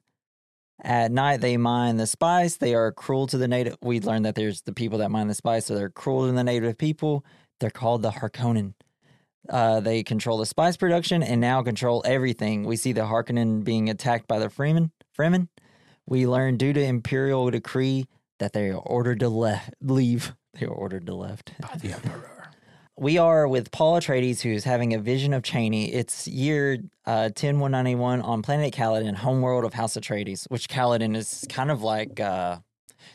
At 0.82 1.10
night, 1.10 1.40
they 1.40 1.56
mine 1.56 1.96
the 1.96 2.06
spice. 2.06 2.56
They 2.56 2.74
are 2.74 2.92
cruel 2.92 3.26
to 3.28 3.38
the 3.38 3.48
native. 3.48 3.76
We 3.82 4.00
learned 4.00 4.24
that 4.24 4.36
there's 4.36 4.62
the 4.62 4.72
people 4.72 4.98
that 4.98 5.10
mine 5.10 5.28
the 5.28 5.34
spice, 5.34 5.66
so 5.66 5.74
they're 5.74 5.90
cruel 5.90 6.26
to 6.26 6.32
the 6.32 6.44
native 6.44 6.78
people. 6.78 7.24
They're 7.58 7.70
called 7.70 8.02
the 8.02 8.10
Harkonnen. 8.10 8.74
Uh, 9.48 9.80
they 9.80 10.02
control 10.02 10.38
the 10.38 10.46
spice 10.46 10.76
production 10.76 11.22
and 11.22 11.40
now 11.40 11.62
control 11.62 12.02
everything. 12.04 12.64
We 12.64 12.76
see 12.76 12.92
the 12.92 13.02
Harkonnen 13.02 13.64
being 13.64 13.88
attacked 13.88 14.28
by 14.28 14.38
the 14.38 14.48
Fremen. 14.48 14.90
Fremen. 15.18 15.48
We 16.06 16.26
learn 16.26 16.56
due 16.56 16.72
to 16.72 16.82
imperial 16.82 17.50
decree 17.50 18.06
that 18.38 18.52
they 18.52 18.68
are 18.68 18.76
ordered 18.76 19.20
to 19.20 19.28
left 19.28 19.74
leave. 19.80 20.34
They 20.54 20.66
are 20.66 20.70
ordered 20.70 21.06
to 21.06 21.14
left. 21.14 21.52
By 21.60 21.76
the 21.76 21.92
Emperor. 21.92 22.37
We 23.00 23.16
are 23.18 23.46
with 23.46 23.70
Paul 23.70 24.00
Atreides, 24.00 24.40
who's 24.40 24.64
having 24.64 24.92
a 24.92 24.98
vision 24.98 25.32
of 25.32 25.42
Chani. 25.42 25.92
It's 25.94 26.26
year 26.26 26.78
uh, 27.06 27.28
10191 27.30 28.22
on 28.22 28.42
planet 28.42 28.74
Caladan, 28.74 29.14
homeworld 29.14 29.64
of 29.64 29.72
House 29.72 29.96
Atreides, 29.96 30.46
which 30.50 30.68
Caladan 30.68 31.16
is 31.16 31.46
kind 31.48 31.70
of 31.70 31.82
like 31.82 32.18
uh, 32.18 32.56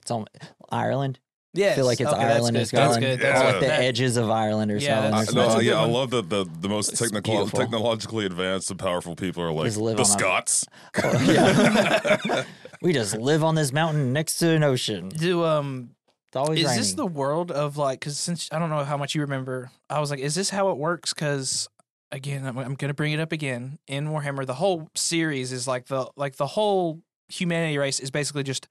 it's 0.01 0.09
on 0.11 0.25
Ireland. 0.71 1.19
Yeah, 1.55 1.71
I 1.71 1.73
feel 1.75 1.85
like 1.85 1.99
it's 2.01 2.09
okay, 2.11 2.19
Ireland 2.23 2.55
good, 2.55 2.61
or 2.61 2.65
That's 2.65 2.69
Scotland. 2.69 3.01
good. 3.01 3.19
Yeah. 3.19 3.33
That's 3.33 3.41
Or 3.41 3.51
good. 3.51 3.61
the 3.61 3.67
That- 3.67 3.81
edges 3.81 4.17
of 4.17 4.29
Ireland 4.31 4.71
or 4.71 4.77
Yeah, 4.77 5.09
Scotland. 5.09 5.15
I, 5.15 5.19
or 5.19 5.25
no, 5.35 5.49
something. 5.49 5.67
yeah, 5.67 5.81
I 5.81 5.85
love 5.85 6.09
that 6.11 6.29
the, 6.29 6.45
the 6.61 6.69
most 6.69 6.97
technical, 6.97 7.47
technologically 7.47 8.25
advanced 8.25 8.71
and 8.71 8.79
powerful 8.79 9.15
people 9.15 9.43
are 9.43 9.51
like 9.51 9.75
live 9.77 9.97
the 9.97 10.03
on 10.03 10.09
a- 10.09 10.11
Scots. 10.11 10.65
Oh, 11.03 11.21
yeah. 11.29 12.43
we 12.81 12.91
just 12.93 13.15
live 13.17 13.43
on 13.43 13.53
this 13.53 13.71
mountain 13.71 14.13
next 14.13 14.37
to 14.37 14.49
an 14.49 14.63
ocean. 14.63 15.09
Do 15.09 15.43
um 15.43 15.91
always 16.35 16.59
is 16.59 16.65
raining. 16.65 16.79
this 16.79 16.93
the 16.93 17.05
world 17.05 17.51
of 17.51 17.77
like 17.77 17.99
because 17.99 18.17
since 18.17 18.49
I 18.51 18.59
don't 18.59 18.69
know 18.69 18.83
how 18.83 18.97
much 18.97 19.15
you 19.15 19.21
remember, 19.21 19.71
I 19.89 19.99
was 19.99 20.09
like, 20.09 20.19
is 20.19 20.35
this 20.35 20.49
how 20.49 20.69
it 20.69 20.77
works? 20.77 21.13
Because 21.13 21.67
again, 22.11 22.45
I'm, 22.45 22.57
I'm 22.57 22.75
gonna 22.75 22.93
bring 22.93 23.13
it 23.13 23.19
up 23.19 23.31
again 23.31 23.79
in 23.87 24.07
Warhammer. 24.07 24.45
The 24.45 24.53
whole 24.53 24.89
series 24.95 25.51
is 25.51 25.67
like 25.67 25.87
the 25.87 26.09
like 26.15 26.35
the 26.37 26.47
whole 26.47 27.01
humanity 27.27 27.77
race 27.77 27.99
is 27.99 28.11
basically 28.11 28.43
just 28.43 28.67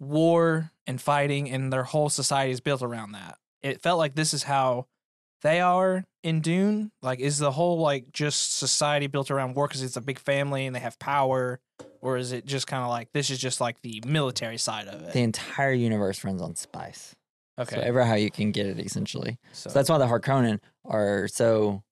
war 0.00 0.70
and 0.86 1.00
fighting, 1.00 1.50
and 1.50 1.72
their 1.72 1.84
whole 1.84 2.08
society 2.08 2.52
is 2.52 2.60
built 2.60 2.82
around 2.82 3.12
that. 3.12 3.38
It 3.62 3.80
felt 3.80 3.98
like 3.98 4.14
this 4.14 4.34
is 4.34 4.42
how 4.42 4.86
they 5.44 5.60
are 5.60 6.02
in 6.24 6.40
Dune. 6.40 6.90
Like, 7.02 7.20
is 7.20 7.38
the 7.38 7.52
whole 7.52 7.78
like 7.78 8.10
just 8.12 8.54
society 8.58 9.06
built 9.06 9.30
around 9.30 9.54
war 9.54 9.68
because 9.68 9.82
it's 9.82 9.96
a 9.96 10.00
big 10.00 10.18
family 10.18 10.66
and 10.66 10.74
they 10.74 10.80
have 10.80 10.98
power, 10.98 11.60
or 12.00 12.16
is 12.16 12.32
it 12.32 12.44
just 12.46 12.66
kind 12.66 12.82
of 12.82 12.88
like 12.88 13.10
this 13.14 13.30
is 13.30 13.38
just 13.38 13.60
like 13.60 13.80
the 13.82 14.02
military 14.06 14.58
side 14.58 14.88
of 14.88 15.00
it? 15.02 15.12
the 15.12 15.20
entire 15.20 15.72
universe 15.72 16.24
runs 16.24 16.42
on 16.42 16.56
spice. 16.56 17.14
okay, 17.60 17.76
So 17.76 17.80
ever 17.82 18.04
how 18.04 18.14
you 18.14 18.30
can 18.32 18.50
get 18.50 18.66
it, 18.66 18.80
essentially. 18.80 19.38
so, 19.52 19.70
So 19.70 19.74
that's 19.74 19.88
why 19.88 19.98
the 19.98 20.06
Harkonnen 20.06 20.58
are 20.84 21.28
so 21.28 21.82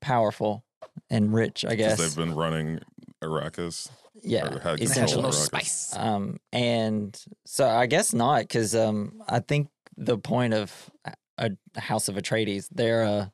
powerful 0.00 0.64
and 1.10 1.32
rich, 1.32 1.64
I 1.64 1.74
guess. 1.74 1.98
they've 1.98 2.16
been 2.16 2.34
running 2.34 2.80
Arrakis. 3.22 3.88
yeah, 4.22 4.46
or 4.46 4.50
had 4.52 4.54
they 4.54 4.68
have 4.70 4.78
the 4.78 4.84
essentially. 4.84 5.22
control 5.22 5.26
of 5.26 5.34
most 5.34 5.52
Arrakis. 5.52 5.66
spice. 5.66 5.96
Um, 5.96 6.38
and 6.52 7.24
so 7.44 7.68
I 7.68 7.86
guess 7.86 8.12
not, 8.14 8.40
because 8.42 8.74
um, 8.74 9.20
I 9.28 9.40
think 9.40 9.68
the 9.96 10.18
point 10.18 10.54
of 10.54 10.72
a, 11.38 11.50
a 11.74 11.80
House 11.80 12.08
of 12.08 12.14
Atreides, 12.16 12.68
they're 12.72 13.04
uh, 13.04 13.26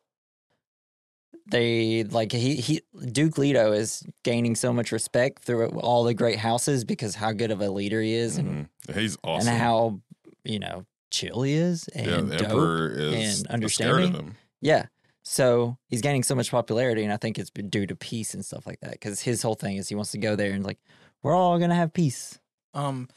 they 1.50 2.04
like 2.04 2.32
he 2.32 2.56
he 2.56 2.82
Duke 3.10 3.36
Leto 3.38 3.72
is 3.72 4.04
gaining 4.22 4.54
so 4.54 4.72
much 4.72 4.92
respect 4.92 5.42
through 5.44 5.68
all 5.80 6.04
the 6.04 6.14
great 6.14 6.38
houses 6.38 6.84
because 6.84 7.16
how 7.16 7.32
good 7.32 7.50
of 7.50 7.60
a 7.60 7.68
leader 7.70 8.00
he 8.00 8.14
is 8.14 8.36
and 8.38 8.68
Mhm. 8.88 8.94
He's 9.00 9.16
awesome. 9.24 9.48
and 9.48 9.58
how 9.58 10.00
you 10.44 10.58
know 10.60 10.86
chill 11.10 11.42
he 11.42 11.54
is 11.54 11.88
and 11.88 12.06
yeah, 12.06 12.20
the 12.20 12.36
dope. 12.36 12.48
Emperor 12.50 12.90
is 12.90 13.12
and 13.14 13.36
scared 13.36 13.44
of 13.46 13.50
understanding. 13.54 14.12
him. 14.14 14.34
Yeah. 14.60 14.86
So 15.24 15.78
he's 15.88 16.00
gaining 16.00 16.22
so 16.24 16.34
much 16.34 16.50
popularity, 16.50 17.04
and 17.04 17.12
I 17.12 17.16
think 17.16 17.38
it's 17.38 17.50
been 17.50 17.68
due 17.68 17.86
to 17.86 17.94
peace 17.94 18.34
and 18.34 18.44
stuff 18.44 18.66
like 18.66 18.80
that. 18.80 18.92
Because 18.92 19.20
his 19.20 19.40
whole 19.42 19.54
thing 19.54 19.76
is 19.76 19.88
he 19.88 19.94
wants 19.94 20.10
to 20.12 20.18
go 20.18 20.34
there 20.34 20.52
and 20.52 20.64
like, 20.64 20.78
we're 21.22 21.34
all 21.34 21.58
gonna 21.60 21.74
have 21.76 21.92
peace. 21.92 22.38
Um, 22.74 23.08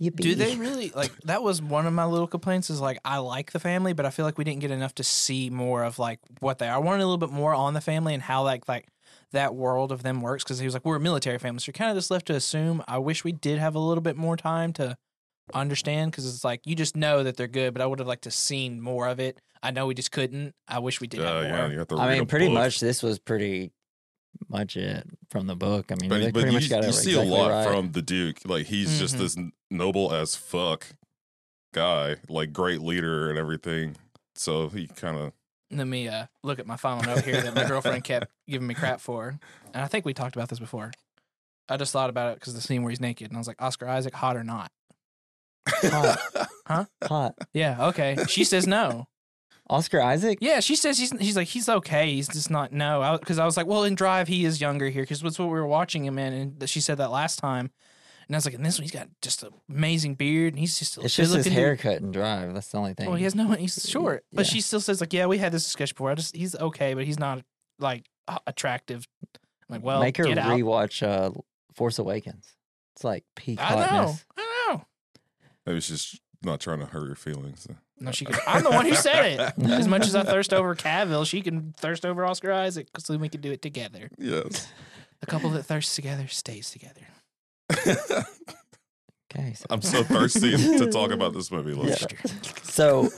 Yippee. 0.00 0.16
do 0.16 0.34
they 0.34 0.56
really 0.56 0.90
like 0.94 1.12
that? 1.24 1.42
Was 1.42 1.62
one 1.62 1.86
of 1.86 1.92
my 1.92 2.04
little 2.04 2.26
complaints 2.26 2.68
is 2.68 2.80
like 2.80 2.98
I 3.04 3.18
like 3.18 3.52
the 3.52 3.60
family, 3.60 3.92
but 3.92 4.04
I 4.04 4.10
feel 4.10 4.24
like 4.24 4.38
we 4.38 4.44
didn't 4.44 4.60
get 4.60 4.70
enough 4.72 4.94
to 4.96 5.04
see 5.04 5.50
more 5.50 5.84
of 5.84 5.98
like 5.98 6.18
what 6.40 6.58
they 6.58 6.68
are. 6.68 6.74
I 6.74 6.78
wanted 6.78 7.02
a 7.02 7.06
little 7.06 7.18
bit 7.18 7.30
more 7.30 7.54
on 7.54 7.74
the 7.74 7.80
family 7.80 8.14
and 8.14 8.22
how 8.22 8.42
like 8.42 8.68
like 8.68 8.88
that 9.32 9.54
world 9.54 9.92
of 9.92 10.02
them 10.02 10.20
works 10.20 10.42
because 10.42 10.58
he 10.58 10.66
was 10.66 10.74
like 10.74 10.84
we're 10.84 10.96
a 10.96 11.00
military 11.00 11.38
family, 11.38 11.60
so 11.60 11.68
you're 11.68 11.74
kind 11.74 11.90
of 11.90 11.96
just 11.96 12.10
left 12.10 12.26
to 12.26 12.34
assume. 12.34 12.82
I 12.88 12.98
wish 12.98 13.22
we 13.22 13.32
did 13.32 13.58
have 13.58 13.74
a 13.74 13.78
little 13.78 14.02
bit 14.02 14.16
more 14.16 14.36
time 14.36 14.72
to 14.74 14.96
understand 15.52 16.10
because 16.10 16.26
it's 16.26 16.44
like 16.44 16.60
you 16.64 16.74
just 16.74 16.96
know 16.96 17.22
that 17.22 17.36
they're 17.36 17.46
good, 17.46 17.72
but 17.72 17.82
I 17.82 17.86
would 17.86 17.98
have 18.00 18.08
liked 18.08 18.24
to 18.24 18.30
seen 18.30 18.80
more 18.80 19.06
of 19.06 19.20
it. 19.20 19.38
I 19.62 19.70
know 19.70 19.86
we 19.86 19.94
just 19.94 20.12
couldn't. 20.12 20.54
I 20.68 20.80
wish 20.80 21.00
we 21.00 21.06
did 21.06 21.20
oh, 21.20 21.40
Yeah, 21.40 21.48
have 21.48 21.68
yeah, 21.68 21.72
you 21.72 21.78
have 21.78 21.88
to 21.88 21.98
I 21.98 22.18
mean, 22.18 22.26
pretty 22.26 22.46
book. 22.46 22.54
much 22.54 22.80
this 22.80 23.02
was 23.02 23.18
pretty 23.18 23.72
much 24.48 24.76
it 24.76 25.06
from 25.30 25.46
the 25.46 25.56
book. 25.56 25.90
I 25.90 25.96
mean, 26.00 26.10
they 26.10 26.26
But, 26.26 26.26
but 26.26 26.32
pretty 26.40 26.48
you, 26.48 26.60
much 26.60 26.70
got 26.70 26.84
you 26.84 26.92
see 26.92 27.10
exactly 27.10 27.30
a 27.30 27.34
lot 27.34 27.50
right. 27.50 27.66
from 27.66 27.92
the 27.92 28.02
Duke. 28.02 28.38
Like 28.44 28.66
he's 28.66 28.98
just 28.98 29.16
Mhm. 29.16 29.18
this 29.18 29.36
noble 29.70 30.12
as 30.12 30.36
fuck 30.36 30.86
guy, 31.72 32.16
like 32.28 32.52
great 32.52 32.80
leader 32.80 33.28
and 33.30 33.38
everything. 33.38 33.96
So 34.34 34.68
he 34.68 34.86
kind 34.86 35.16
of 35.16 35.32
Let 35.70 35.86
me 35.86 36.08
uh, 36.08 36.26
look 36.42 36.58
at 36.58 36.66
my 36.66 36.76
final 36.76 37.02
note 37.04 37.24
here 37.24 37.40
that 37.40 37.54
my 37.54 37.64
girlfriend 37.66 38.04
kept 38.04 38.28
giving 38.48 38.66
me 38.68 38.74
crap 38.74 39.00
for, 39.00 39.38
and 39.72 39.82
I 39.82 39.86
think 39.86 40.04
we 40.04 40.14
talked 40.14 40.36
about 40.36 40.48
this 40.48 40.58
before. 40.58 40.92
I 41.68 41.76
just 41.78 41.92
thought 41.92 42.10
about 42.10 42.32
it 42.32 42.40
because 42.40 42.54
the 42.54 42.60
scene 42.60 42.82
where 42.82 42.90
he's 42.90 43.00
naked, 43.00 43.28
and 43.28 43.36
I 43.36 43.40
was 43.40 43.48
like, 43.48 43.60
Oscar 43.60 43.88
Isaac, 43.88 44.14
hot 44.14 44.36
or 44.36 44.44
not? 44.44 44.70
Hot. 45.82 46.18
Huh? 46.66 46.84
Hot. 47.04 47.34
Yeah, 47.52 47.88
okay. 47.88 48.16
She 48.26 48.42
says 48.44 48.66
no. 48.66 49.06
Oscar 49.70 50.00
Isaac. 50.00 50.38
Yeah, 50.40 50.60
she 50.60 50.76
says 50.76 50.98
he's 50.98 51.10
he's 51.18 51.36
like 51.36 51.48
he's 51.48 51.68
okay. 51.68 52.12
He's 52.12 52.28
just 52.28 52.50
not 52.50 52.72
no. 52.72 53.16
Because 53.18 53.38
I, 53.38 53.44
was 53.46 53.56
like, 53.56 53.66
well, 53.66 53.84
in 53.84 53.94
Drive 53.94 54.28
he 54.28 54.44
is 54.44 54.60
younger 54.60 54.88
here 54.90 55.02
because 55.02 55.20
that's 55.22 55.38
what 55.38 55.46
we 55.46 55.52
were 55.52 55.66
watching 55.66 56.04
him 56.04 56.18
in, 56.18 56.32
and 56.32 56.68
she 56.68 56.80
said 56.80 56.98
that 56.98 57.10
last 57.10 57.38
time. 57.38 57.70
And 58.26 58.34
I 58.34 58.38
was 58.38 58.46
like, 58.46 58.54
in 58.54 58.62
this 58.62 58.78
one 58.78 58.82
he's 58.84 58.90
got 58.90 59.08
just 59.20 59.42
an 59.42 59.50
amazing 59.68 60.14
beard, 60.14 60.54
and 60.54 60.58
he's 60.60 60.78
just 60.78 60.96
It's 60.98 61.14
just 61.14 61.16
his 61.16 61.28
good-looking 61.30 61.52
dude. 61.52 61.58
haircut 61.58 62.00
and 62.02 62.12
drive. 62.12 62.54
That's 62.54 62.68
the 62.68 62.78
only 62.78 62.94
thing. 62.94 63.06
Well, 63.06 63.16
he 63.16 63.24
has 63.24 63.34
no. 63.34 63.50
He's 63.52 63.88
short, 63.88 64.24
but 64.32 64.46
Yeah. 64.46 64.52
she 64.52 64.60
still 64.60 64.80
says 64.80 65.00
like, 65.00 65.12
yeah, 65.12 65.26
we 65.26 65.38
had 65.38 65.52
this 65.52 65.64
discussion 65.64 65.94
before. 65.94 66.10
I 66.10 66.14
just 66.14 66.34
he's 66.36 66.54
okay, 66.56 66.94
but 66.94 67.04
he's 67.04 67.18
not 67.18 67.42
like 67.78 68.06
attractive. 68.46 69.06
I'm 69.22 69.76
like, 69.76 69.82
well, 69.82 70.00
Make 70.00 70.16
her 70.18 70.24
get 70.24 70.38
out. 70.38 70.50
rewatch 70.58 71.02
uh, 71.06 71.30
Force 71.74 71.98
Awakens. 71.98 72.54
It's 72.96 73.04
like 73.04 73.24
peak 73.34 73.60
I 73.60 73.70
don't 73.70 73.78
know. 73.80 73.86
hotness. 73.86 74.24
I 74.38 74.66
know. 74.72 74.84
maybe 75.66 75.80
she's 75.80 76.02
just 76.04 76.22
not 76.44 76.60
trying 76.60 76.80
to 76.80 76.86
hurt 76.86 77.06
your 77.06 77.14
feelings. 77.16 77.66
No, 78.00 78.10
she. 78.10 78.24
Could, 78.24 78.36
I'm 78.46 78.62
the 78.64 78.70
one 78.70 78.86
who 78.86 78.94
said 78.94 79.24
it. 79.38 79.40
As 79.70 79.86
much 79.88 80.06
as 80.06 80.14
I 80.14 80.22
thirst 80.24 80.52
over 80.52 80.74
Cavill, 80.74 81.26
she 81.26 81.40
can 81.42 81.74
thirst 81.78 82.04
over 82.04 82.24
Oscar 82.24 82.52
Isaac 82.52 82.86
because 82.86 83.04
then 83.04 83.20
we 83.20 83.28
can 83.28 83.40
do 83.40 83.52
it 83.52 83.62
together. 83.62 84.10
Yes. 84.18 84.68
A 85.22 85.26
couple 85.26 85.50
that 85.50 85.62
thirsts 85.64 85.94
together 85.94 86.26
stays 86.28 86.70
together. 86.70 87.06
Okay. 89.36 89.54
So, 89.54 89.64
I'm 89.70 89.82
so 89.82 90.04
thirsty 90.04 90.56
to 90.78 90.90
talk 90.92 91.10
about 91.10 91.32
this 91.34 91.50
movie. 91.50 91.74
Let's 91.74 92.02
Yeah. 92.02 92.30
so 92.62 93.08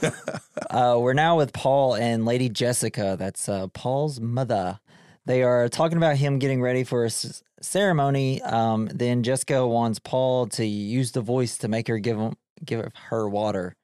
uh, 0.71 0.97
we're 0.99 1.13
now 1.13 1.37
with 1.37 1.53
Paul 1.53 1.95
and 1.95 2.25
Lady 2.25 2.49
Jessica. 2.49 3.15
That's 3.19 3.47
uh, 3.47 3.67
Paul's 3.67 4.19
mother. 4.19 4.79
They 5.27 5.43
are 5.43 5.69
talking 5.69 5.97
about 5.97 6.15
him 6.17 6.39
getting 6.39 6.59
ready 6.59 6.83
for 6.83 7.03
a 7.03 7.07
s- 7.07 7.43
ceremony. 7.61 8.41
Um, 8.41 8.89
then 8.91 9.21
Jessica 9.21 9.67
wants 9.67 9.99
Paul 9.99 10.47
to 10.47 10.65
use 10.65 11.11
the 11.11 11.21
voice 11.21 11.57
to 11.59 11.67
make 11.67 11.87
her 11.87 11.99
give 11.99 12.17
him 12.17 12.33
give 12.65 12.85
her 13.09 13.27
water. 13.29 13.75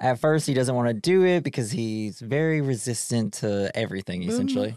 At 0.00 0.20
first, 0.20 0.46
he 0.46 0.54
doesn't 0.54 0.74
want 0.74 0.88
to 0.88 0.94
do 0.94 1.24
it 1.24 1.42
because 1.42 1.72
he's 1.72 2.20
very 2.20 2.60
resistant 2.60 3.32
to 3.34 3.70
everything, 3.76 4.22
essentially. 4.22 4.76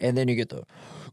And 0.00 0.16
then 0.16 0.28
you 0.28 0.34
get 0.34 0.48
the 0.48 0.64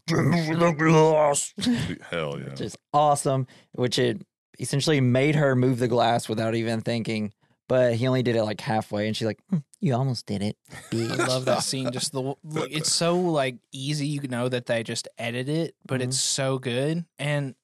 give 0.06 0.24
me 0.24 0.54
the 0.54 0.72
glass, 0.72 1.54
Hell 2.10 2.38
yeah. 2.38 2.50
which 2.50 2.60
is 2.60 2.76
awesome. 2.92 3.46
Which 3.72 3.98
it 3.98 4.22
essentially 4.58 5.00
made 5.00 5.34
her 5.36 5.54
move 5.54 5.78
the 5.78 5.88
glass 5.88 6.28
without 6.28 6.54
even 6.54 6.80
thinking. 6.80 7.32
But 7.68 7.94
he 7.94 8.06
only 8.06 8.22
did 8.22 8.34
it 8.36 8.42
like 8.42 8.60
halfway, 8.60 9.06
and 9.06 9.16
she's 9.16 9.26
like, 9.26 9.38
"Hmm, 9.50 9.58
"You 9.80 9.94
almost 9.94 10.26
did 10.26 10.42
it." 10.42 10.56
I 10.70 10.74
bitch." 10.94 11.28
love 11.28 11.44
that 11.44 11.62
scene. 11.62 11.92
Just 11.92 12.12
the 12.12 12.20
look, 12.20 12.38
it's 12.70 12.92
so 12.92 13.18
like 13.18 13.56
easy. 13.72 14.08
You 14.08 14.20
know 14.22 14.48
that 14.48 14.66
they 14.66 14.82
just 14.82 15.06
edit 15.16 15.48
it, 15.48 15.74
but 15.86 16.02
it's 16.02 16.18
so 16.20 16.58
good. 16.58 17.04
And 17.18 17.54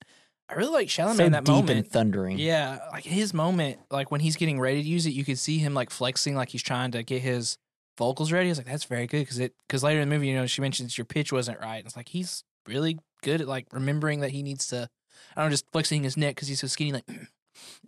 I 0.49 0.55
really 0.55 0.71
like 0.71 0.87
Chalamet 0.87 1.17
so 1.17 1.25
in 1.25 1.31
that 1.33 1.43
deep 1.43 1.53
moment. 1.53 1.71
and 1.71 1.87
thundering. 1.87 2.39
Yeah, 2.39 2.79
like 2.91 3.03
his 3.03 3.33
moment, 3.33 3.79
like 3.91 4.11
when 4.11 4.21
he's 4.21 4.35
getting 4.35 4.59
ready 4.59 4.81
to 4.81 4.87
use 4.87 5.05
it, 5.05 5.11
you 5.11 5.23
could 5.23 5.37
see 5.37 5.59
him 5.59 5.73
like 5.73 5.89
flexing, 5.89 6.35
like 6.35 6.49
he's 6.49 6.63
trying 6.63 6.91
to 6.91 7.03
get 7.03 7.21
his 7.21 7.57
vocals 7.97 8.31
ready. 8.31 8.49
I 8.49 8.51
was 8.51 8.57
like, 8.57 8.67
that's 8.67 8.85
very 8.85 9.05
good 9.05 9.19
because 9.19 9.39
it 9.39 9.53
because 9.67 9.83
later 9.83 10.01
in 10.01 10.09
the 10.09 10.15
movie, 10.15 10.27
you 10.27 10.35
know, 10.35 10.47
she 10.47 10.61
mentions 10.61 10.97
your 10.97 11.05
pitch 11.05 11.31
wasn't 11.31 11.59
right. 11.59 11.83
It's 11.85 11.95
like 11.95 12.09
he's 12.09 12.43
really 12.67 12.97
good 13.21 13.41
at 13.41 13.47
like 13.47 13.67
remembering 13.71 14.21
that 14.21 14.31
he 14.31 14.41
needs 14.41 14.67
to. 14.67 14.89
I 15.35 15.41
don't 15.41 15.49
know, 15.49 15.51
just 15.51 15.71
flexing 15.71 16.03
his 16.03 16.17
neck 16.17 16.35
because 16.35 16.47
he's 16.47 16.61
so 16.61 16.67
skinny. 16.67 16.93
Like, 16.93 17.05
mm. 17.05 17.27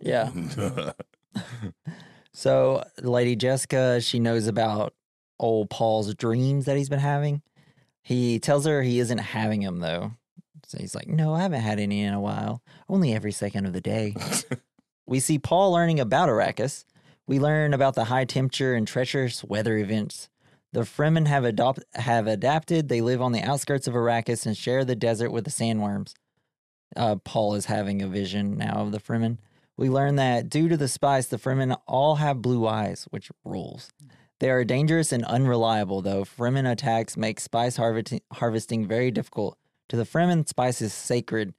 yeah. 0.00 0.92
So, 2.34 2.82
Lady 3.00 3.36
Jessica, 3.36 4.00
she 4.00 4.18
knows 4.18 4.46
about 4.46 4.94
old 5.38 5.68
Paul's 5.68 6.14
dreams 6.14 6.64
that 6.64 6.76
he's 6.76 6.88
been 6.88 6.98
having. 6.98 7.42
He 8.02 8.38
tells 8.38 8.64
her 8.66 8.82
he 8.82 8.98
isn't 8.98 9.18
having 9.18 9.60
them 9.60 9.80
though. 9.80 10.12
So 10.72 10.78
he's 10.78 10.94
like, 10.94 11.06
No, 11.06 11.34
I 11.34 11.42
haven't 11.42 11.60
had 11.60 11.78
any 11.78 12.00
in 12.00 12.14
a 12.14 12.20
while. 12.20 12.62
Only 12.88 13.14
every 13.14 13.30
second 13.30 13.66
of 13.66 13.74
the 13.74 13.82
day. 13.82 14.16
we 15.06 15.20
see 15.20 15.38
Paul 15.38 15.70
learning 15.70 16.00
about 16.00 16.30
Arrakis. 16.30 16.86
We 17.26 17.38
learn 17.38 17.74
about 17.74 17.94
the 17.94 18.04
high 18.04 18.24
temperature 18.24 18.74
and 18.74 18.88
treacherous 18.88 19.44
weather 19.44 19.76
events. 19.76 20.30
The 20.72 20.80
Fremen 20.80 21.26
have, 21.26 21.44
adopt- 21.44 21.84
have 21.92 22.26
adapted. 22.26 22.88
They 22.88 23.02
live 23.02 23.20
on 23.20 23.32
the 23.32 23.42
outskirts 23.42 23.86
of 23.86 23.92
Arrakis 23.92 24.46
and 24.46 24.56
share 24.56 24.82
the 24.82 24.96
desert 24.96 25.30
with 25.30 25.44
the 25.44 25.50
sandworms. 25.50 26.14
Uh, 26.96 27.16
Paul 27.16 27.54
is 27.54 27.66
having 27.66 28.00
a 28.00 28.08
vision 28.08 28.56
now 28.56 28.76
of 28.76 28.92
the 28.92 28.98
Fremen. 28.98 29.36
We 29.76 29.90
learn 29.90 30.16
that 30.16 30.48
due 30.48 30.70
to 30.70 30.76
the 30.78 30.88
spice, 30.88 31.26
the 31.26 31.36
Fremen 31.36 31.76
all 31.86 32.14
have 32.14 32.40
blue 32.40 32.66
eyes, 32.66 33.06
which 33.10 33.30
rules. 33.44 33.92
They 34.40 34.48
are 34.48 34.64
dangerous 34.64 35.12
and 35.12 35.24
unreliable, 35.26 36.00
though. 36.00 36.24
Fremen 36.24 36.70
attacks 36.70 37.18
make 37.18 37.40
spice 37.40 37.76
harvesting, 37.76 38.22
harvesting 38.32 38.86
very 38.86 39.10
difficult. 39.10 39.58
To 39.92 39.96
the 39.98 40.04
Fremen, 40.04 40.48
spice 40.48 40.80
is 40.80 40.94
sacred, 40.94 41.52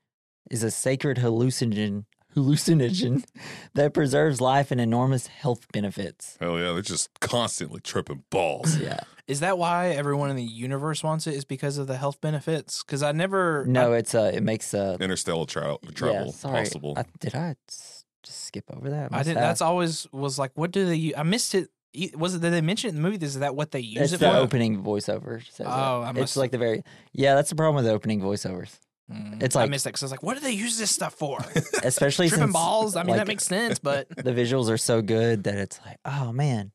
is 0.49 0.63
a 0.63 0.71
sacred 0.71 1.17
hallucinogen, 1.17 2.05
hallucinogen 2.35 3.23
that 3.75 3.93
preserves 3.93 4.41
life 4.41 4.71
and 4.71 4.81
enormous 4.81 5.27
health 5.27 5.67
benefits. 5.71 6.35
Hell 6.39 6.57
yeah, 6.57 6.71
they're 6.73 6.81
just 6.81 7.11
constantly 7.19 7.79
tripping 7.79 8.23
balls. 8.31 8.75
Yeah. 8.81 9.01
Is 9.27 9.41
that 9.41 9.59
why 9.59 9.89
everyone 9.89 10.31
in 10.31 10.35
the 10.35 10.43
universe 10.43 11.03
wants 11.03 11.27
it? 11.27 11.35
Is 11.35 11.45
because 11.45 11.77
of 11.77 11.85
the 11.85 11.95
health 11.95 12.19
benefits? 12.21 12.81
Because 12.83 13.03
I 13.03 13.11
never. 13.11 13.65
No, 13.67 13.93
it's 13.93 14.15
uh, 14.15 14.31
it 14.33 14.41
makes 14.41 14.73
uh, 14.73 14.97
Interstellar 14.99 15.45
tra- 15.45 15.77
yeah, 15.83 15.91
travel 15.91 16.31
sorry. 16.31 16.63
possible. 16.63 16.95
I, 16.97 17.05
did 17.19 17.35
I 17.35 17.55
s- 17.69 18.03
just 18.23 18.45
skip 18.45 18.65
over 18.75 18.89
that? 18.89 19.13
I, 19.13 19.17
Must 19.17 19.27
did. 19.29 19.37
have. 19.37 19.43
That's 19.43 19.61
always 19.61 20.07
was 20.11 20.39
like, 20.39 20.53
what 20.55 20.71
do 20.71 20.87
they? 20.87 21.13
I 21.15 21.21
missed 21.21 21.53
it. 21.53 21.69
Was 22.15 22.35
it? 22.35 22.41
Did 22.41 22.53
they 22.53 22.61
mention 22.61 22.89
in 22.89 22.95
the 22.95 23.01
movie? 23.01 23.23
Is 23.23 23.39
that 23.39 23.55
what 23.55 23.71
they 23.71 23.79
use 23.79 24.01
It's 24.01 24.13
it 24.13 24.19
the 24.19 24.31
for? 24.31 24.37
opening 24.37 24.81
voiceover. 24.83 25.43
says. 25.51 25.67
Oh, 25.69 26.01
I 26.01 26.11
it's 26.15 26.35
like 26.35 26.51
the 26.51 26.57
very 26.57 26.83
yeah. 27.11 27.35
That's 27.35 27.49
the 27.49 27.55
problem 27.55 27.75
with 27.75 27.85
the 27.85 27.91
opening 27.91 28.19
voiceovers, 28.21 28.79
Mm. 29.11 29.43
It's 29.43 29.55
I 29.55 29.61
like- 29.61 29.69
missed 29.69 29.83
that 29.83 29.89
because 29.89 30.03
I 30.03 30.05
was 30.05 30.11
like, 30.11 30.23
what 30.23 30.35
do 30.35 30.39
they 30.39 30.53
use 30.53 30.77
this 30.77 30.89
stuff 30.89 31.13
for? 31.13 31.39
especially 31.83 32.29
Tripping 32.29 32.45
since 32.45 32.53
balls. 32.53 32.95
I 32.95 33.03
mean, 33.03 33.09
like, 33.11 33.17
that 33.19 33.27
makes 33.27 33.45
sense, 33.45 33.77
but 33.83 34.07
the 34.09 34.31
visuals 34.31 34.69
are 34.69 34.77
so 34.77 35.01
good 35.01 35.43
that 35.43 35.55
it's 35.55 35.79
like, 35.85 35.97
oh 36.05 36.31
man, 36.31 36.71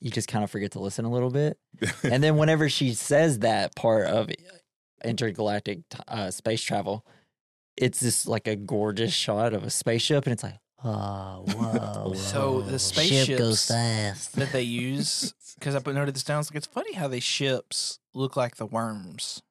you 0.00 0.10
just 0.10 0.28
kind 0.28 0.44
of 0.44 0.50
forget 0.50 0.70
to 0.72 0.78
listen 0.80 1.04
a 1.04 1.10
little 1.10 1.30
bit. 1.30 1.58
and 2.04 2.22
then 2.22 2.36
whenever 2.36 2.68
she 2.68 2.94
says 2.94 3.40
that 3.40 3.74
part 3.74 4.06
of 4.06 4.30
intergalactic 5.04 5.80
uh, 6.08 6.30
space 6.30 6.62
travel, 6.62 7.04
it's 7.76 8.00
just 8.00 8.26
like 8.28 8.46
a 8.46 8.56
gorgeous 8.56 9.12
shot 9.12 9.52
of 9.54 9.64
a 9.64 9.70
spaceship, 9.70 10.24
and 10.26 10.32
it's 10.32 10.42
like, 10.42 10.56
oh, 10.84 11.44
whoa. 11.46 12.12
So 12.14 12.60
the 12.62 12.72
whoa. 12.72 12.76
spaceships- 12.78 13.26
ship 13.26 13.38
goes 13.38 13.66
fast. 13.66 14.36
that 14.36 14.52
they 14.52 14.62
use 14.88 15.34
because 15.58 15.74
I 15.74 15.80
put 15.80 15.94
noted 15.94 16.14
this 16.14 16.24
down. 16.24 16.40
It's 16.40 16.50
like 16.50 16.56
it's 16.56 16.66
funny 16.66 16.94
how 16.94 17.08
they 17.08 17.20
ships 17.20 17.98
look 18.14 18.36
like 18.36 18.56
the 18.56 18.66
worms. 18.66 19.42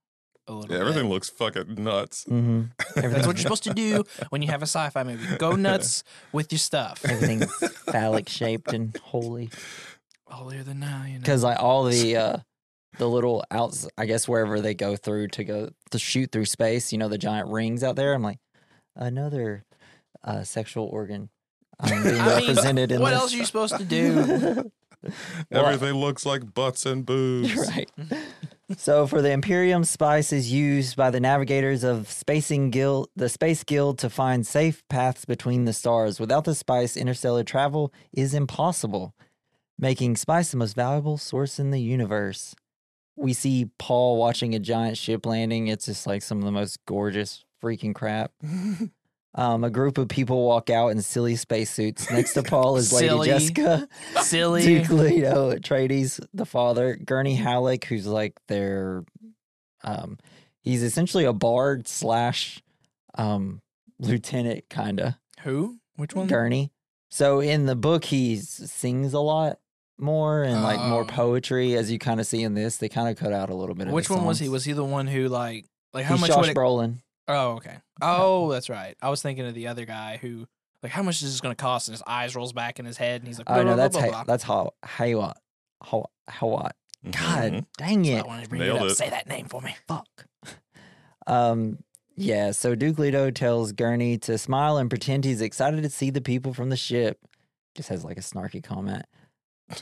A 0.47 0.53
little. 0.53 0.71
yeah, 0.75 0.79
bit. 0.81 0.87
everything 0.87 1.09
looks 1.09 1.29
fucking 1.29 1.75
nuts. 1.83 2.23
hmm 2.23 2.63
That's 2.95 3.27
what 3.27 3.35
you're 3.37 3.43
supposed 3.43 3.63
to 3.65 3.73
do 3.73 4.03
when 4.31 4.41
you 4.41 4.47
have 4.47 4.61
a 4.63 4.65
sci-fi 4.67 5.03
movie. 5.03 5.37
Go 5.37 5.51
nuts 5.55 6.03
with 6.31 6.51
your 6.51 6.57
stuff. 6.57 7.05
Everything's 7.05 7.53
phallic 7.91 8.27
shaped 8.27 8.73
and 8.73 8.97
holy. 8.97 9.51
Holier 10.27 10.63
than 10.63 10.79
now, 10.79 11.03
you 11.05 11.13
know. 11.13 11.19
because 11.19 11.43
like 11.43 11.59
all 11.59 11.83
the 11.85 12.15
uh 12.17 12.37
the 12.97 13.07
little 13.07 13.43
outs 13.51 13.87
i 13.97 14.05
guess 14.05 14.27
wherever 14.27 14.59
they 14.59 14.73
go 14.73 14.95
through 14.95 15.27
to 15.27 15.43
go 15.43 15.69
to 15.91 15.99
shoot 15.99 16.31
through 16.31 16.43
space 16.45 16.91
you 16.91 16.97
know 16.97 17.07
the 17.07 17.17
giant 17.19 17.47
rings 17.49 17.83
out 17.83 17.95
there 17.95 18.13
i'm 18.13 18.21
like 18.23 18.39
another 18.95 19.63
uh 20.23 20.43
sexual 20.43 20.85
organ 20.85 21.29
um, 21.79 21.89
being 22.03 22.05
I 22.07 22.11
mean, 22.11 22.47
represented 22.47 22.91
in 22.91 22.99
what 23.01 23.11
this. 23.11 23.19
else 23.19 23.33
are 23.33 23.37
you 23.37 23.45
supposed 23.45 23.77
to 23.77 23.85
do? 23.85 24.71
Well, 25.49 25.65
Everything 25.65 25.93
looks 25.95 26.25
like 26.25 26.53
butts 26.53 26.85
and 26.85 27.05
boobs. 27.05 27.55
right 27.55 27.89
so 28.75 29.07
for 29.07 29.21
the 29.21 29.31
imperium 29.31 29.85
spice 29.85 30.33
is 30.33 30.51
used 30.51 30.97
by 30.97 31.09
the 31.09 31.21
navigators 31.21 31.85
of 31.85 32.09
spacing 32.11 32.69
guild 32.69 33.07
the 33.15 33.29
space 33.29 33.63
guild 33.63 33.97
to 33.99 34.09
find 34.09 34.45
safe 34.45 34.83
paths 34.89 35.23
between 35.23 35.63
the 35.63 35.71
stars 35.71 36.19
without 36.19 36.43
the 36.43 36.53
spice 36.53 36.97
interstellar 36.97 37.45
travel 37.45 37.93
is 38.11 38.33
impossible 38.33 39.15
making 39.77 40.17
spice 40.17 40.51
the 40.51 40.57
most 40.57 40.75
valuable 40.75 41.17
source 41.17 41.59
in 41.59 41.71
the 41.71 41.79
universe 41.79 42.53
we 43.15 43.31
see 43.31 43.69
paul 43.79 44.17
watching 44.17 44.53
a 44.53 44.59
giant 44.59 44.97
ship 44.97 45.25
landing 45.25 45.67
it's 45.67 45.85
just 45.85 46.05
like 46.05 46.21
some 46.21 46.39
of 46.39 46.43
the 46.43 46.51
most 46.51 46.77
gorgeous 46.85 47.45
freaking 47.63 47.95
crap 47.95 48.33
um, 49.35 49.63
a 49.63 49.69
group 49.69 49.97
of 49.97 50.07
people 50.07 50.45
walk 50.45 50.69
out 50.69 50.89
in 50.89 51.01
silly 51.01 51.35
spacesuits. 51.35 52.09
Next 52.09 52.33
to 52.33 52.43
Paul 52.43 52.77
is 52.77 52.91
Lady 52.91 53.07
Silly. 53.07 53.27
Jessica. 53.27 53.87
Silly. 54.21 54.63
Duke 54.63 54.89
Leto, 54.89 55.51
Atreides, 55.55 56.19
the 56.33 56.45
father, 56.45 56.95
Gurney 56.95 57.35
Halleck, 57.35 57.85
who's 57.85 58.07
like 58.07 58.33
their, 58.47 59.03
um, 59.83 60.17
he's 60.61 60.83
essentially 60.83 61.25
a 61.25 61.33
bard 61.33 61.87
slash, 61.87 62.61
um, 63.15 63.61
lieutenant 63.99 64.63
kind 64.69 64.99
of 64.99 65.13
Who? 65.41 65.77
Which 65.95 66.15
one? 66.15 66.27
Gurney. 66.27 66.71
So 67.11 67.39
in 67.39 67.65
the 67.65 67.75
book, 67.75 68.05
he 68.05 68.37
sings 68.37 69.13
a 69.13 69.19
lot 69.19 69.59
more 69.97 70.43
and 70.43 70.63
like 70.63 70.79
more 70.79 71.01
Oh. 71.01 71.05
poetry, 71.05 71.75
as 71.75 71.91
you 71.91 71.99
kind 71.99 72.19
of 72.19 72.25
see 72.27 72.41
in 72.43 72.53
this. 72.53 72.77
They 72.77 72.87
kind 72.87 73.09
of 73.09 73.17
cut 73.17 73.33
out 73.33 73.49
a 73.49 73.55
little 73.55 73.75
bit. 73.75 73.87
Which 73.89 74.09
one 74.09 74.23
was 74.25 74.39
he? 74.39 74.47
Was 74.47 74.63
he 74.63 74.73
the 74.73 74.83
one 74.85 75.07
who 75.07 75.27
like 75.27 75.65
like 75.93 76.05
how 76.05 76.13
He's 76.15 76.21
much 76.21 76.29
Josh 76.29 76.41
would 76.41 76.49
it? 76.51 76.55
Brolin. 76.55 76.97
Oh, 77.29 77.51
okay. 77.53 77.77
Oh, 78.01 78.51
that's 78.51 78.69
right. 78.69 78.95
I 79.01 79.09
was 79.09 79.21
thinking 79.21 79.45
of 79.45 79.53
the 79.53 79.67
other 79.67 79.85
guy 79.85 80.17
who 80.21 80.47
like 80.83 80.91
how 80.91 81.03
much 81.03 81.21
is 81.21 81.31
this 81.31 81.41
going 81.41 81.55
to 81.55 81.61
cost? 81.61 81.87
And 81.87 81.93
his 81.93 82.03
eyes 82.07 82.35
rolls 82.35 82.51
back 82.53 82.79
in 82.79 82.85
his 82.85 82.97
head, 82.97 83.21
and 83.21 83.27
he's 83.27 83.37
like, 83.37 83.49
Oh 83.49 83.53
blah, 83.55 83.63
no, 83.63 83.67
blah, 83.69 83.75
that's 83.75 83.93
blah, 83.95 84.01
Hay- 84.03 84.09
blah, 84.09 84.23
blah. 84.23 84.33
that's 84.33 84.43
how 84.43 84.71
Hayat. 84.85 85.33
How 85.83 86.05
Hawat. 86.29 86.71
God 87.11 87.51
Mhm. 87.53 87.65
dang 87.77 88.03
it. 88.05 88.23
I 88.23 88.27
wanted 88.27 88.43
to 88.43 88.49
bring 88.49 88.61
Nailed 88.61 88.77
it 88.77 88.83
up. 88.83 88.89
it. 88.91 88.95
Say 88.95 89.09
that 89.09 89.27
name 89.27 89.45
for 89.47 89.61
me. 89.61 89.75
Fuck. 89.87 90.25
Um, 91.27 91.77
yeah, 92.15 92.51
so 92.51 92.75
Duke 92.75 92.99
Leto 92.99 93.31
tells 93.31 93.71
Gurney 93.71 94.17
to 94.19 94.37
smile 94.37 94.77
and 94.77 94.89
pretend 94.89 95.23
he's 95.23 95.41
excited 95.41 95.83
to 95.83 95.89
see 95.89 96.09
the 96.09 96.21
people 96.21 96.53
from 96.53 96.69
the 96.69 96.75
ship. 96.77 97.19
Just 97.75 97.89
has 97.89 98.03
like 98.03 98.17
a 98.17 98.21
snarky 98.21 98.61
comment. 98.63 99.05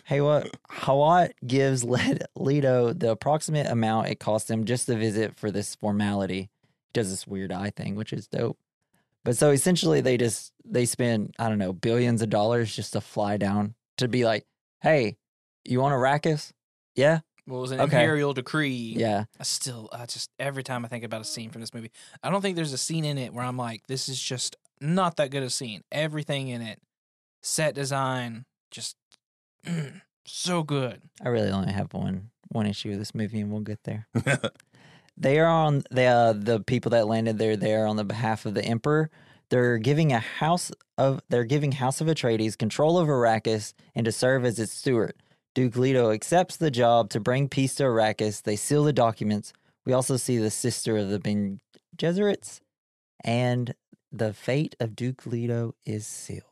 Hey, 0.04 0.20
what? 0.22 0.50
Hawat 0.70 1.32
gives 1.46 1.84
Le- 1.84 2.18
Leto 2.36 2.94
the 2.94 3.12
approximate 3.12 3.68
amount 3.68 4.08
it 4.10 4.20
cost 4.20 4.52
him 4.52 4.66
just 4.66 4.86
to 4.88 4.96
visit 4.96 5.36
for 5.38 5.50
this 5.50 5.76
formality. 5.76 6.50
He 6.88 7.00
does 7.00 7.10
this 7.10 7.28
weird 7.28 7.52
eye 7.52 7.72
thing, 7.76 7.96
which 7.96 8.14
is 8.14 8.28
dope. 8.28 8.58
But 9.26 9.38
so 9.38 9.52
essentially, 9.52 10.02
they 10.02 10.18
just 10.18 10.54
they 10.66 10.86
spend 10.86 11.34
I 11.38 11.50
don't 11.50 11.58
know 11.60 11.74
billions 11.74 12.22
of 12.22 12.30
dollars 12.30 12.76
just 12.76 12.94
to 12.94 13.02
fly 13.02 13.38
down 13.38 13.76
to 13.98 14.08
be 14.08 14.24
like, 14.26 14.46
hey, 14.82 15.18
you 15.66 15.80
want 15.82 15.94
Arrakis? 15.94 16.52
Yeah, 16.96 17.20
What 17.46 17.60
was 17.60 17.72
an 17.72 17.80
Okay. 17.82 17.98
imperial 18.04 18.34
decree? 18.34 18.94
yeah. 18.98 19.26
I 19.40 19.44
still, 19.44 19.90
I 19.92 20.06
just 20.08 20.32
every 20.40 20.64
time 20.64 20.84
I 20.84 20.88
think 20.88 21.04
about 21.04 21.22
a 21.22 21.26
scene 21.26 21.50
from 21.52 21.62
this 21.62 21.74
movie, 21.74 21.92
I 22.24 22.30
don't 22.32 22.42
think 22.42 22.56
there's 22.56 22.74
a 22.74 22.78
scene 22.78 23.06
in 23.06 23.18
it 23.18 23.34
where 23.34 23.44
I'm 23.46 23.58
like, 23.58 23.86
this 23.88 24.08
is 24.10 24.20
just 24.20 24.56
not 24.82 25.18
that 25.18 25.30
good 25.30 25.44
a 25.44 25.50
scene. 25.50 25.82
Everything 25.92 26.48
in 26.48 26.62
it, 26.62 26.80
set 27.44 27.76
design, 27.76 28.46
just 28.72 28.96
so 30.26 30.64
good. 30.64 31.02
I 31.24 31.30
really 31.30 31.50
only 31.52 31.72
have 31.74 31.94
one 31.94 32.30
one 32.50 32.66
issue 32.66 32.90
with 32.90 33.00
this 33.00 33.14
movie, 33.14 33.42
and 33.42 33.52
we'll 33.52 33.60
get 33.62 33.80
there. 33.84 34.08
they 35.18 35.40
are 35.40 35.48
on 35.48 35.84
the 35.92 36.04
uh, 36.04 36.34
the 36.34 36.60
people 36.62 36.92
that 36.92 37.08
landed 37.08 37.38
there. 37.38 37.58
There 37.58 37.88
on 37.88 37.96
the 37.96 38.04
behalf 38.04 38.46
of 38.46 38.54
the 38.54 38.64
emperor. 38.64 39.10
They're 39.50 39.78
giving 39.78 40.12
a 40.12 40.20
house 40.20 40.72
of 40.98 41.22
they're 41.30 41.46
giving 41.46 41.72
House 41.74 42.02
of 42.02 42.08
Atreides 42.08 42.58
control 42.58 42.98
of 42.98 43.08
Arrakis 43.08 43.74
and 43.96 44.06
to 44.06 44.12
serve 44.12 44.44
as 44.46 44.60
its 44.60 44.74
steward. 44.74 45.14
Duke 45.56 45.76
Leto 45.76 46.12
accepts 46.12 46.58
the 46.58 46.70
job 46.70 47.10
to 47.12 47.20
bring 47.20 47.50
peace 47.50 47.76
to 47.76 47.84
Arrakis. 47.84 48.44
They 48.44 48.56
seal 48.56 48.84
the 48.84 48.94
documents. 48.94 49.54
We 49.86 49.94
also 49.94 50.18
see 50.18 50.38
the 50.38 50.52
sister 50.52 50.98
of 50.98 51.10
the 51.10 51.18
Bene 51.20 51.60
Gesserits, 51.98 52.60
and 53.24 53.74
the 54.12 54.34
fate 54.34 54.76
of 54.80 54.96
Duke 54.96 55.26
Leto 55.26 55.76
is 55.86 56.06
sealed. 56.06 56.44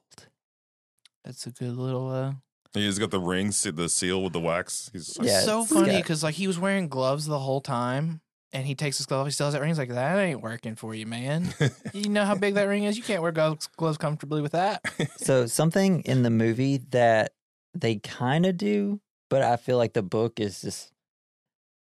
That's 1.24 1.46
a 1.46 1.52
good 1.52 1.76
little. 1.76 2.10
uh 2.10 2.34
He's 2.74 3.00
got 3.00 3.12
the 3.12 3.20
ring, 3.20 3.54
the 3.74 3.88
seal 3.90 4.22
with 4.22 4.34
the 4.34 4.40
wax. 4.40 4.90
He's 4.92 5.18
Yeah, 5.22 5.42
so 5.42 5.64
funny 5.66 5.98
because 5.98 6.24
like 6.24 6.36
he 6.36 6.48
was 6.48 6.60
wearing 6.60 6.90
gloves 6.90 7.26
the 7.26 7.40
whole 7.40 7.62
time, 7.62 8.20
and 8.54 8.66
he 8.66 8.76
takes 8.76 8.98
his 8.98 9.06
glove 9.06 9.22
off. 9.22 9.28
He 9.28 9.32
still 9.32 9.48
has 9.48 9.54
that 9.54 9.60
ring. 9.62 9.70
He's 9.70 9.78
like, 9.78 9.90
that 9.90 10.18
ain't 10.20 10.42
working 10.42 10.76
for 10.76 10.94
you, 10.96 11.06
man. 11.06 11.54
you 11.94 12.10
know 12.10 12.24
how 12.26 12.36
big 12.36 12.54
that 12.56 12.64
ring 12.64 12.84
is. 12.86 12.96
You 12.98 13.04
can't 13.04 13.22
wear 13.22 13.32
gloves, 13.32 13.68
gloves 13.78 13.98
comfortably 13.98 14.42
with 14.42 14.54
that. 14.54 14.82
So 15.18 15.46
something 15.48 16.02
in 16.02 16.24
the 16.24 16.30
movie 16.30 16.78
that 16.92 17.34
they 17.74 17.96
kind 17.98 18.46
of 18.46 18.58
do, 18.58 19.02
but 19.30 19.42
I 19.42 19.56
feel 19.58 19.78
like 19.78 19.94
the 19.94 20.04
book 20.04 20.40
is 20.40 20.62
just 20.62 20.92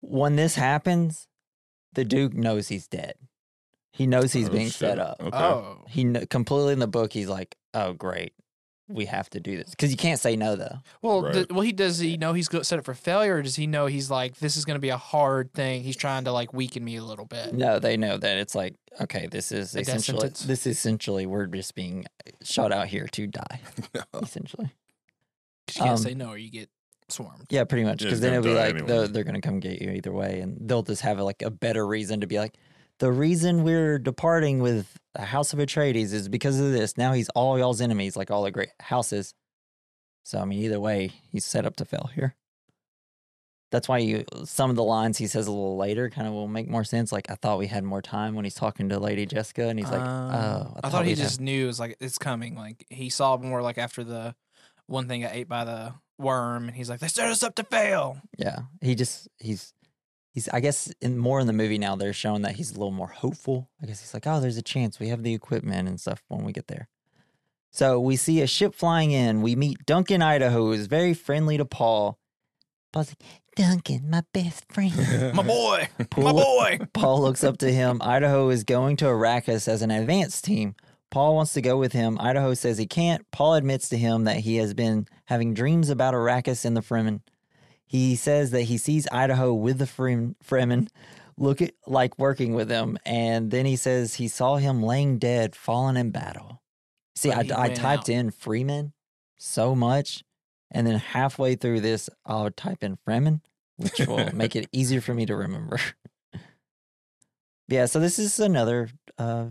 when 0.02 0.36
this 0.36 0.56
happens, 0.56 1.28
the 1.94 2.06
Duke 2.06 2.34
knows 2.34 2.68
he's 2.68 2.88
dead. 2.88 3.16
He 3.92 4.06
knows 4.08 4.34
he's 4.34 4.50
Oh, 4.50 4.52
being 4.52 4.66
shit. 4.68 4.74
set 4.76 5.00
up. 5.00 5.18
Okay. 5.22 5.38
Oh, 5.38 5.84
He 5.88 6.04
kn- 6.04 6.28
completely 6.28 6.74
in 6.74 6.80
the 6.80 6.88
book. 6.88 7.14
He's 7.14 7.30
like, 7.30 7.56
"Oh, 7.74 7.94
great, 7.94 8.34
we 8.88 9.06
have 9.06 9.30
to 9.32 9.40
do 9.40 9.58
this," 9.58 9.72
because 9.72 9.92
you 9.92 9.98
can't 9.98 10.20
say 10.20 10.36
no 10.36 10.56
though. 10.56 10.80
well, 11.02 11.24
Right. 11.24 11.34
th- 11.34 11.48
well, 11.50 11.62
he 11.62 11.72
does. 11.72 12.00
He 12.00 12.18
know 12.18 12.34
he's 12.34 12.50
set 12.68 12.80
up 12.80 12.86
for 12.86 12.94
failure, 12.94 13.36
or 13.36 13.42
does 13.42 13.56
he 13.56 13.68
know 13.68 13.86
he's 13.88 14.10
like 14.12 14.38
this 14.38 14.58
is 14.58 14.66
going 14.66 14.76
to 14.76 14.82
be 14.82 14.90
a 14.90 14.98
hard 14.98 15.54
thing? 15.54 15.84
He's 15.84 15.96
trying 15.98 16.26
to 16.26 16.32
like 16.32 16.54
weaken 16.54 16.84
me 16.84 16.96
a 16.98 17.04
little 17.04 17.26
bit. 17.26 17.54
No, 17.54 17.80
they 17.80 17.98
know 17.98 18.18
that 18.18 18.38
it's 18.38 18.56
like, 18.56 18.76
okay, 19.02 19.28
this 19.28 19.52
is 19.52 19.76
A 19.76 19.80
essentially 19.82 20.30
this 20.46 20.68
essentially 20.68 21.26
we're 21.26 21.48
just 21.48 21.74
being 21.76 22.06
shot 22.44 22.72
out 22.72 22.88
here 22.88 23.08
to 23.08 23.28
die, 23.28 23.60
essentially. 24.22 24.72
you 25.68 25.74
can't 25.74 25.90
Um, 25.92 25.98
say 25.98 26.14
no, 26.14 26.30
or 26.30 26.38
you 26.38 26.52
get 26.52 26.70
swarmed. 27.10 27.46
Yeah, 27.50 27.64
pretty 27.64 27.84
much. 27.86 28.00
Because 28.00 28.14
he's 28.14 28.22
then 28.22 28.34
it'll 28.34 28.44
be 28.46 28.54
like 28.54 28.74
anyway. 28.76 28.88
they're, 28.88 29.08
they're 29.08 29.24
going 29.24 29.36
to 29.36 29.42
come 29.42 29.60
get 29.60 29.82
you 29.82 29.92
either 29.92 30.12
way, 30.12 30.42
and 30.42 30.58
they'll 30.62 30.84
just 30.84 31.02
have 31.02 31.20
like 31.20 31.42
a 31.42 31.50
better 31.52 31.86
reason 31.88 32.22
to 32.22 32.28
be 32.28 32.38
like, 32.40 32.56
the 33.00 33.12
reason 33.12 33.64
we're 33.64 34.00
departing 34.00 34.60
with 34.60 34.98
the 35.14 35.24
House 35.24 35.54
of 35.54 35.60
Atreides 35.60 36.14
is 36.14 36.30
because 36.30 36.60
of 36.60 36.72
this. 36.72 36.98
Now 36.98 37.14
he's 37.14 37.30
all 37.30 37.58
y'all's 37.58 37.82
enemies, 37.82 38.16
like 38.16 38.32
all 38.32 38.44
the 38.44 38.52
great 38.52 38.70
houses. 38.80 39.34
So 40.24 40.40
I 40.40 40.46
mean, 40.46 40.62
either 40.64 40.80
way, 40.80 41.12
he's 41.32 41.46
set 41.46 41.66
up 41.66 41.76
to 41.78 41.86
fail 41.86 42.10
here. 42.14 42.36
That's 43.72 43.90
why 43.90 43.98
you 43.98 44.24
some 44.46 44.70
of 44.70 44.76
the 44.76 44.84
lines 44.84 45.18
he 45.18 45.28
says 45.28 45.48
a 45.48 45.52
little 45.52 45.76
later 45.76 46.10
kind 46.10 46.28
of 46.28 46.34
will 46.34 46.48
make 46.48 46.70
more 46.70 46.84
sense. 46.84 47.12
Like 47.12 47.30
I 47.30 47.36
thought 47.36 47.58
we 47.58 47.68
had 47.68 47.84
more 47.84 48.02
time 48.02 48.36
when 48.36 48.46
he's 48.46 48.56
talking 48.56 48.90
to 48.90 49.00
Lady 49.00 49.26
Jessica, 49.26 49.68
and 49.68 49.78
he's 49.78 49.92
like, 49.92 50.02
Um, 50.02 50.32
"Oh, 50.34 50.78
I, 50.84 50.90
thought 50.90 51.04
he 51.04 51.12
we'd 51.12 51.18
have-" 51.18 51.28
just 51.28 51.42
knew 51.42 51.66
it 51.66 51.68
was 51.68 51.80
like 51.80 51.98
it's 52.00 52.18
coming. 52.18 52.56
Like 52.56 52.86
he 52.90 53.10
saw 53.10 53.38
more 53.38 53.62
like 53.62 53.78
after 53.78 54.04
the 54.04 54.36
one 54.88 55.08
thing 55.08 55.22
got 55.22 55.34
ate 55.34 55.50
by 55.50 55.66
the 55.66 55.94
worm, 56.18 56.68
and 56.68 56.76
he's 56.76 56.90
like, 56.90 57.00
they 57.00 57.08
set 57.08 57.28
us 57.30 57.44
up 57.44 57.56
to 57.56 57.64
fail. 57.64 58.22
Yeah, 58.38 58.60
he 58.82 58.96
just 58.96 59.28
he's 59.40 59.74
he's. 60.36 60.48
I 60.50 60.60
guess 60.60 60.94
in 61.02 61.18
more 61.18 61.40
in 61.40 61.48
the 61.48 61.54
movie 61.54 61.80
now 61.80 61.96
they're 61.96 62.14
showing 62.14 62.44
that 62.44 62.56
he's 62.56 62.70
a 62.70 62.74
little 62.76 62.92
more 62.92 63.08
hopeful. 63.08 63.70
I 63.82 63.88
guess 63.88 64.02
he's 64.02 64.14
like, 64.14 64.28
oh, 64.28 64.40
there's 64.40 64.58
a 64.58 64.62
chance 64.62 65.00
we 65.00 65.08
have 65.08 65.24
the 65.24 65.34
equipment 65.34 65.88
and 65.88 66.00
stuff 66.00 66.22
when 66.28 66.46
we 66.46 66.52
get 66.52 66.68
there. 66.68 66.88
So 67.72 68.00
we 68.00 68.16
see 68.16 68.42
a 68.42 68.48
ship 68.48 68.76
flying 68.76 69.12
in. 69.12 69.42
We 69.42 69.56
meet 69.56 69.86
Duncan, 69.86 70.22
Idaho, 70.22 70.68
who's 70.68 70.86
very 70.86 71.14
friendly 71.14 71.58
to 71.58 71.66
Paul. 71.66 72.20
Paul's 72.94 73.10
like, 73.10 73.28
Duncan, 73.56 74.10
my 74.10 74.24
best 74.34 74.72
friend. 74.72 74.94
My 75.34 75.44
boy, 75.44 75.88
my 76.18 76.32
boy. 76.32 76.80
Paul 76.94 77.22
looks 77.22 77.44
up 77.44 77.58
to 77.60 77.72
him. 77.72 78.02
Idaho 78.02 78.50
is 78.50 78.66
going 78.66 78.98
to 78.98 79.06
Arrakis 79.06 79.68
as 79.70 79.82
an 79.82 79.92
advanced 79.92 80.44
team. 80.44 80.76
Paul 81.10 81.36
wants 81.36 81.54
to 81.54 81.62
go 81.62 81.78
with 81.78 81.94
him. 81.94 82.20
Idaho 82.20 82.54
says 82.54 82.78
he 82.78 82.86
can't. 82.86 83.26
Paul 83.32 83.54
admits 83.54 83.88
to 83.90 83.98
him 83.98 84.26
that 84.26 84.38
he 84.38 84.58
has 84.58 84.74
been 84.74 85.08
having 85.26 85.54
dreams 85.54 85.90
about 85.90 86.14
Arrakis 86.14 86.66
and 86.66 86.76
the 86.76 86.82
Fremen. 86.82 87.22
He 87.96 88.18
says 88.18 88.52
that 88.52 88.64
he 88.64 88.78
sees 88.78 89.08
Idaho 89.10 89.54
with 89.54 89.78
the 89.78 89.86
Frem- 89.86 90.36
Fremen, 90.46 90.90
look 91.38 91.62
at, 91.62 91.72
like 91.88 92.20
working 92.20 92.54
with 92.54 92.70
him, 92.70 92.98
and 93.06 93.52
then 93.52 93.66
he 93.66 93.78
says 93.78 94.16
he 94.16 94.28
saw 94.28 94.58
him 94.58 94.84
laying 94.84 95.18
dead, 95.18 95.56
fallen 95.56 95.96
in 95.96 96.12
battle. 96.12 96.62
See, 97.16 97.32
I, 97.32 97.40
I 97.40 97.70
typed 97.70 98.10
out. 98.10 98.10
in 98.10 98.32
Freeman 98.32 98.92
so 99.38 99.76
much, 99.76 100.26
and 100.70 100.86
then 100.86 101.00
halfway 101.00 101.56
through 101.56 101.80
this, 101.80 102.10
I'll 102.26 102.52
type 102.52 102.84
in 102.84 102.98
Fremen, 103.08 103.40
which 103.78 104.06
will 104.06 104.30
make 104.34 104.58
it 104.58 104.68
easier 104.74 105.00
for 105.00 105.14
me 105.14 105.26
to 105.28 105.36
remember. 105.38 105.80
yeah, 107.70 107.86
so 107.86 108.02
this 108.02 108.20
is 108.20 108.42
another 108.42 108.90
uh, 109.18 109.46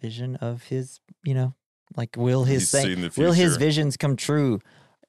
vision 0.00 0.36
of 0.36 0.62
his, 0.62 0.98
you 1.24 1.34
know, 1.34 1.54
like 1.94 2.16
will 2.16 2.44
his 2.44 2.70
say, 2.70 2.94
will 3.18 3.32
his 3.32 3.58
visions 3.58 3.98
come 3.98 4.16
true? 4.16 4.60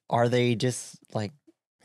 Are 0.10 0.28
they 0.28 0.56
just 0.56 1.00
like 1.14 1.32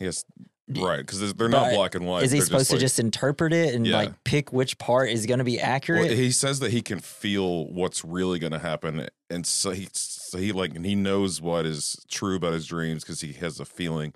Yes, 0.02 0.24
D- 0.36 0.46
right. 0.68 0.98
Because 0.98 1.34
they're 1.34 1.48
not 1.48 1.70
but 1.70 1.74
black 1.76 1.94
and 1.94 2.06
white. 2.06 2.24
is 2.24 2.30
he 2.32 2.38
They're 2.38 2.46
supposed 2.46 2.68
to 2.70 2.76
like- 2.76 2.80
just 2.80 2.98
interpret 2.98 3.52
it 3.52 3.74
and 3.74 3.86
Yeah. 3.86 3.96
like 3.96 4.24
pick 4.24 4.52
which 4.52 4.78
part 4.78 5.10
is 5.10 5.26
going 5.26 5.38
to 5.38 5.44
be 5.44 5.60
accurate? 5.60 6.06
Well, 6.06 6.14
he 6.16 6.30
says 6.30 6.60
that 6.60 6.70
he 6.70 6.82
can 6.82 7.00
feel 7.00 7.66
what's 7.66 8.04
really 8.04 8.38
going 8.38 8.52
to 8.52 8.58
happen, 8.58 9.08
and 9.30 9.46
so 9.46 9.70
he, 9.72 9.88
so 9.92 10.38
he 10.38 10.52
like, 10.52 10.74
and 10.74 10.84
he 10.86 10.94
knows 10.94 11.40
what 11.40 11.66
is 11.66 11.96
true 12.10 12.36
about 12.36 12.52
his 12.52 12.66
dreams 12.66 13.02
because 13.04 13.20
he 13.20 13.32
has 13.34 13.60
a 13.60 13.64
feeling. 13.64 14.14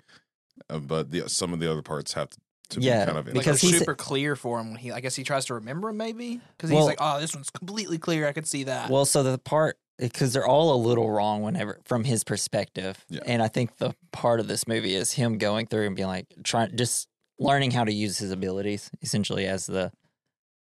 Uh, 0.69 0.79
but 0.79 1.11
the, 1.11 1.27
some 1.29 1.53
of 1.53 1.59
the 1.59 1.71
other 1.71 1.81
parts 1.83 2.13
have 2.13 2.29
to, 2.31 2.37
to 2.71 2.81
Yeah, 2.81 3.01
be 3.01 3.05
kind 3.05 3.17
of 3.19 3.25
Like 3.27 3.33
Because 3.35 3.55
it's 3.57 3.61
he's- 3.61 3.79
super 3.79 3.95
clear 3.95 4.35
for 4.35 4.59
him 4.59 4.69
when 4.71 4.77
he. 4.77 4.91
I 4.91 4.99
guess 5.01 5.15
he 5.15 5.23
tries 5.23 5.45
to 5.45 5.53
remember 5.53 5.89
him 5.89 5.97
maybe 5.97 6.41
because 6.57 6.71
Well- 6.71 6.79
he's 6.81 6.87
like, 6.87 6.97
oh, 6.99 7.19
this 7.19 7.35
one's 7.35 7.49
completely 7.51 7.97
clear. 7.99 8.27
I 8.27 8.33
could 8.33 8.47
see 8.47 8.63
that. 8.63 8.89
Well, 8.89 9.05
so 9.05 9.21
the 9.23 9.37
part 9.37 9.77
because 9.97 10.33
they're 10.33 10.45
all 10.47 10.73
a 10.73 10.77
little 10.77 11.09
wrong 11.09 11.41
whenever 11.41 11.79
from 11.85 12.03
his 12.03 12.23
perspective, 12.23 13.03
Yeah. 13.09 13.21
and 13.25 13.41
I 13.41 13.47
think 13.47 13.77
the 13.77 13.95
part 14.11 14.39
of 14.39 14.47
this 14.47 14.67
movie 14.67 14.93
is 14.95 15.13
him 15.13 15.37
going 15.37 15.67
through 15.67 15.87
and 15.87 15.95
being 15.95 16.07
like 16.07 16.27
trying 16.43 16.75
just 16.75 17.07
learning 17.39 17.71
how 17.71 17.83
to 17.83 17.91
use 17.93 18.17
his 18.17 18.31
abilities 18.31 18.89
essentially 19.01 19.45
as 19.45 19.65
the 19.67 19.91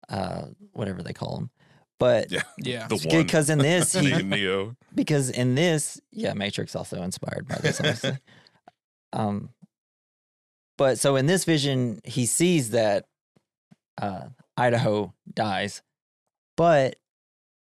uh 0.09 0.47
whatever 0.73 1.03
they 1.03 1.13
call 1.13 1.37
him. 1.39 1.51
But 1.99 2.31
yeah, 2.33 2.43
yeah. 2.59 2.87
the 2.89 2.97
one 2.97 3.23
because 3.23 3.51
in 3.51 3.59
this 3.59 3.93
he 3.95 4.23
Neo. 4.23 4.75
because 4.95 5.29
in 5.31 5.55
this 5.55 6.01
yeah 6.13 6.33
Matrix 6.35 6.75
also 6.75 7.03
inspired 7.03 7.47
by 7.47 7.57
this 7.57 7.79
obviously. 7.81 8.19
um, 9.13 9.51
but 10.79 10.99
so 10.99 11.17
in 11.17 11.27
this 11.27 11.45
vision 11.45 12.01
he 12.05 12.25
sees 12.27 12.71
that 12.71 13.05
uh 14.01 14.29
Idaho 14.57 15.13
dies, 15.33 15.83
but 16.57 16.97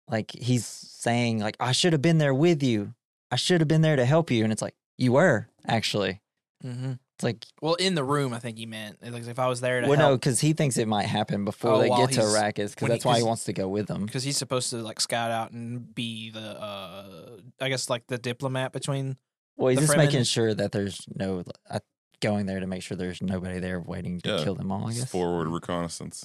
like 0.08 0.30
he's 0.32 0.64
saying 0.66 1.40
like 1.40 1.56
I 1.60 1.72
should 1.72 1.92
have 1.92 2.02
been 2.02 2.18
there 2.18 2.34
with 2.34 2.62
you. 2.62 2.94
I 3.30 3.36
should 3.36 3.60
have 3.60 3.68
been 3.68 3.82
there 3.82 3.96
to 3.96 4.04
help 4.04 4.30
you, 4.30 4.44
and 4.44 4.52
it's 4.52 4.62
like 4.62 4.74
you 4.98 5.12
were 5.12 5.48
actually. 5.66 6.20
hmm 6.62 6.92
It's 7.16 7.24
like 7.24 7.44
Well, 7.60 7.74
in 7.74 7.94
the 7.94 8.04
room, 8.04 8.32
I 8.32 8.38
think 8.38 8.56
he 8.58 8.66
meant 8.66 8.98
like 9.02 9.26
if 9.26 9.38
I 9.38 9.46
was 9.48 9.60
there 9.60 9.80
to 9.80 9.88
well, 9.88 9.98
no, 9.98 10.16
because 10.16 10.40
he 10.40 10.52
thinks 10.52 10.76
it 10.78 10.86
might 10.88 11.06
happen 11.06 11.44
before 11.44 11.72
Oh, 11.72 11.78
they 11.80 11.88
get 11.88 12.10
to 12.12 12.20
he's- 12.20 12.34
Arrakis, 12.34 12.54
because 12.70 12.82
when 12.82 12.90
he- 12.90 12.94
that's 12.94 13.04
why 13.04 13.16
he 13.18 13.22
wants 13.24 13.44
to 13.44 13.52
go 13.52 13.68
with 13.68 13.88
them. 13.88 14.06
because 14.06 14.22
he's 14.22 14.36
supposed 14.36 14.70
to 14.70 14.76
like 14.76 15.00
scout 15.00 15.30
out 15.30 15.50
and 15.52 15.94
be 15.94 16.30
the, 16.30 16.40
uh 16.62 17.38
I 17.60 17.68
guess 17.68 17.90
like 17.90 18.06
the 18.06 18.18
diplomat 18.18 18.72
between. 18.72 19.16
Well, 19.56 19.68
he's 19.70 19.80
the 19.80 19.86
just 19.86 19.96
making 19.96 20.20
Fremen- 20.20 20.28
sure 20.32 20.54
that 20.54 20.72
there's 20.72 21.00
no 21.14 21.42
uh, 21.70 21.80
going 22.20 22.46
there 22.46 22.60
to 22.60 22.66
make 22.66 22.82
sure 22.82 22.96
there's 22.96 23.20
nobody 23.22 23.58
there 23.58 23.80
waiting 23.80 24.20
to 24.20 24.28
Yeah, 24.36 24.44
kill 24.44 24.54
them 24.54 24.70
all. 24.70 24.86
I 24.88 24.92
guess. 24.92 25.10
Forward 25.10 25.48
reconnaissance. 25.48 26.24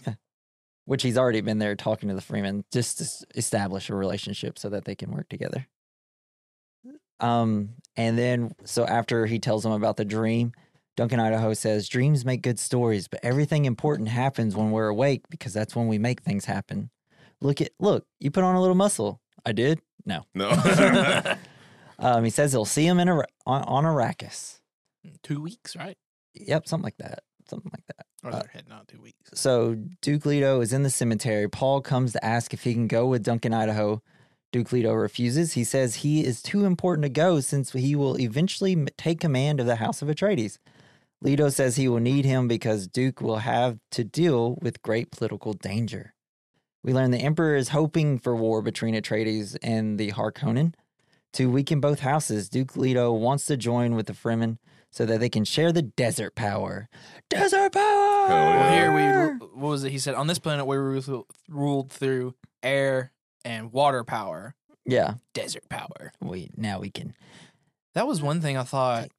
Which 0.86 1.04
he's 1.04 1.18
already 1.18 1.42
been 1.42 1.60
there 1.60 1.76
talking 1.76 2.10
to 2.10 2.16
the 2.16 2.22
Fremen 2.22 2.64
just 2.72 2.98
to 2.98 3.38
establish 3.38 3.90
a 3.90 3.96
relationship 3.96 4.58
so 4.58 4.70
that 4.70 4.86
they 4.86 4.96
can 4.96 5.12
work 5.12 5.30
together. 5.30 5.68
Um, 7.20 7.76
and 7.96 8.18
then 8.18 8.52
so 8.66 8.86
after 8.86 9.28
he 9.28 9.38
tells 9.40 9.64
them 9.64 9.72
about 9.74 9.98
the 9.98 10.06
dream, 10.06 10.54
Duncan 10.98 11.20
Idaho 11.20 11.54
says, 11.54 11.88
"Dreams 11.88 12.26
make 12.26 12.42
good 12.42 12.60
stories, 12.60 13.08
but 13.08 13.20
everything 13.24 13.66
important 13.66 14.10
happens 14.10 14.56
when 14.56 14.72
we're 14.72 14.88
awake 14.88 15.24
because 15.30 15.54
that's 15.54 15.76
when 15.76 15.88
we 15.88 16.00
make 16.00 16.24
things 16.24 16.46
happen. 16.46 16.90
Look 17.42 17.62
at 17.62 17.72
look, 17.80 18.06
you 18.20 18.32
put 18.32 18.44
on 18.44 18.56
a 18.56 18.62
little 18.62 18.76
muscle. 18.76 19.22
I 19.46 19.52
did. 19.52 19.82
No. 20.06 20.24
No. 20.34 20.50
Um, 22.02 22.24
he 22.24 22.32
says 22.32 22.52
he'll 22.52 22.66
see 22.66 22.86
him 22.86 23.00
in 23.00 23.08
a, 23.08 23.18
on, 23.46 23.62
on 23.64 23.84
Arrakis. 23.84 24.60
Two 25.22 25.40
weeks, 25.40 25.76
right? 25.76 25.98
Yep, 26.34 26.68
something 26.68 26.84
like 26.84 26.98
that. 26.98 27.20
Something 27.48 27.72
like 27.72 27.86
that. 27.96 28.06
Or 28.24 28.32
Uh, 28.32 28.40
they're 28.40 28.52
heading 28.54 28.72
out 28.72 28.88
two 28.88 29.02
weeks. 29.02 29.18
So 29.34 29.76
Duke 30.02 30.26
Leto 30.26 30.62
is 30.62 30.74
in 30.74 30.84
the 30.84 30.90
cemetery. 30.90 31.50
Paul 31.50 31.82
comes 31.82 32.14
to 32.14 32.24
ask 32.24 32.54
if 32.54 32.64
he 32.64 32.74
can 32.74 32.88
go 32.88 33.08
with 33.08 33.24
Duncan 33.24 33.54
Idaho. 33.54 34.02
Duke 34.52 34.72
Leto 34.72 34.94
refuses. 34.94 35.54
He 35.54 35.64
says 35.64 35.96
he 35.96 36.24
is 36.26 36.42
too 36.42 36.66
important 36.66 37.04
to 37.04 37.10
go 37.10 37.40
since 37.40 37.72
he 37.72 37.96
will 37.96 38.20
eventually 38.20 38.86
take 38.98 39.20
command 39.22 39.60
of 39.60 39.66
the 39.66 39.78
House 39.78 40.02
of 40.02 40.10
Atreides. 40.10 40.58
Leto 41.22 41.50
says 41.50 41.76
he 41.76 41.88
will 41.88 42.00
need 42.00 42.26
him 42.26 42.48
because 42.48 42.88
Duke 42.88 43.22
will 43.22 43.38
have 43.38 43.80
to 43.92 44.04
deal 44.04 44.58
with 44.62 44.82
great 44.82 45.12
political 45.12 45.54
danger. 45.54 46.14
We 46.84 46.94
learn 46.94 47.12
the 47.12 47.20
Emperor 47.20 47.56
is 47.56 47.70
hoping 47.70 48.18
for 48.18 48.36
war 48.36 48.62
between 48.62 48.96
Atreides 48.96 49.56
and 49.62 50.00
the 50.00 50.12
Harkonnen. 50.12 50.74
To 51.34 51.50
weaken 51.50 51.80
both 51.80 52.00
houses, 52.00 52.50
Duke 52.50 52.76
Leto 52.76 53.14
wants 53.14 53.46
to 53.46 53.56
join 53.56 53.96
with 53.96 54.08
the 54.08 54.14
Fremen 54.14 54.58
so 54.92 55.06
that 55.06 55.20
they 55.20 55.30
can 55.30 55.46
share 55.46 55.72
the 55.72 55.82
desert 55.82 56.36
power. 56.36 56.90
Desert 57.30 57.72
power! 57.74 58.28
Hell 58.28 58.30
yeah. 58.30 58.74
Here 58.74 58.92
we 58.92 59.38
what 59.40 59.56
was 59.58 59.84
it? 59.84 59.92
He 59.92 60.00
said 60.00 60.16
on 60.16 60.28
this 60.28 60.40
planet 60.40 60.66
we 60.68 60.76
ru- 60.78 61.26
ruled 61.50 61.92
through 61.92 62.36
air 62.62 63.12
and 63.46 63.72
water 63.72 64.04
power, 64.04 64.54
Yeah, 64.86 65.16
desert 65.34 65.68
power. 65.70 66.12
we 66.22 66.52
now 66.56 66.80
we 66.80 66.90
can 66.92 67.16
That 67.96 68.06
was 68.08 68.22
one 68.22 68.42
thing 68.42 68.58
I 68.58 68.64
thought 68.64 69.10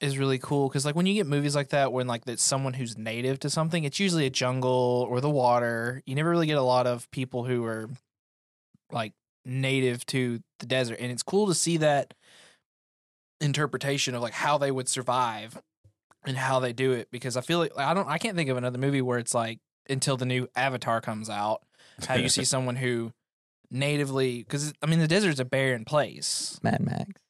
is 0.00 0.16
really 0.16 0.38
cool 0.38 0.68
because 0.68 0.84
like 0.86 0.94
when 0.94 1.06
you 1.06 1.14
get 1.14 1.26
movies 1.26 1.56
like 1.56 1.70
that 1.70 1.92
when 1.92 2.06
like 2.06 2.22
it's 2.28 2.42
someone 2.42 2.72
who's 2.74 2.96
native 2.96 3.40
to 3.40 3.50
something 3.50 3.82
it's 3.82 3.98
usually 3.98 4.26
a 4.26 4.30
jungle 4.30 5.04
or 5.10 5.20
the 5.20 5.28
water 5.28 6.02
you 6.06 6.14
never 6.14 6.30
really 6.30 6.46
get 6.46 6.56
a 6.56 6.62
lot 6.62 6.86
of 6.86 7.10
people 7.10 7.42
who 7.44 7.64
are 7.64 7.90
like 8.92 9.12
native 9.44 10.06
to 10.06 10.38
the 10.60 10.66
desert 10.66 10.98
and 11.00 11.10
it's 11.10 11.24
cool 11.24 11.48
to 11.48 11.54
see 11.54 11.78
that 11.78 12.14
interpretation 13.40 14.14
of 14.14 14.22
like 14.22 14.32
how 14.32 14.58
they 14.58 14.70
would 14.70 14.88
survive 14.88 15.60
and 16.26 16.36
how 16.36 16.58
they 16.58 16.72
do 16.72 16.92
it 16.92 17.08
because 17.10 17.36
i 17.36 17.40
feel 17.40 17.58
like 17.58 17.70
i 17.76 17.94
don't 17.94 18.08
i 18.08 18.18
can't 18.18 18.36
think 18.36 18.50
of 18.50 18.56
another 18.56 18.78
movie 18.78 19.00
where 19.00 19.18
it's 19.18 19.34
like 19.34 19.60
until 19.88 20.16
the 20.16 20.26
new 20.26 20.48
avatar 20.56 21.00
comes 21.00 21.30
out 21.30 21.62
how 22.06 22.14
you 22.14 22.28
see 22.28 22.44
someone 22.54 22.74
who 22.76 23.12
natively 23.70 24.42
because 24.42 24.72
i 24.82 24.86
mean 24.86 24.98
the 24.98 25.06
desert's 25.06 25.38
a 25.38 25.44
barren 25.44 25.84
place 25.84 26.58
Mad 26.62 26.80
Max. 26.80 27.20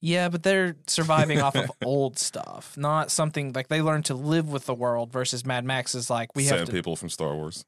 yeah, 0.00 0.28
but 0.28 0.42
they're 0.42 0.76
surviving 0.86 1.40
off 1.40 1.56
of 1.56 1.70
old 1.84 2.18
stuff, 2.18 2.76
not 2.76 3.10
something 3.10 3.52
like 3.54 3.68
they 3.68 3.80
learn 3.82 4.02
to 4.04 4.14
live 4.14 4.52
with 4.52 4.66
the 4.66 4.74
world. 4.74 5.10
Versus 5.10 5.44
Mad 5.44 5.64
Max 5.64 5.94
is 5.94 6.10
like 6.10 6.36
we 6.36 6.44
have 6.44 6.66
to 6.66 6.72
people 6.72 6.94
from 6.94 7.08
Star 7.08 7.34
Wars. 7.34 7.64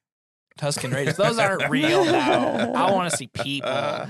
Tusken 0.58 0.92
Raiders. 0.94 1.16
Those 1.16 1.38
aren't 1.44 1.68
real 1.70 2.04
though. 2.04 2.72
I 2.74 2.92
want 2.92 3.10
to 3.10 3.16
see 3.16 3.28
people. 3.28 4.08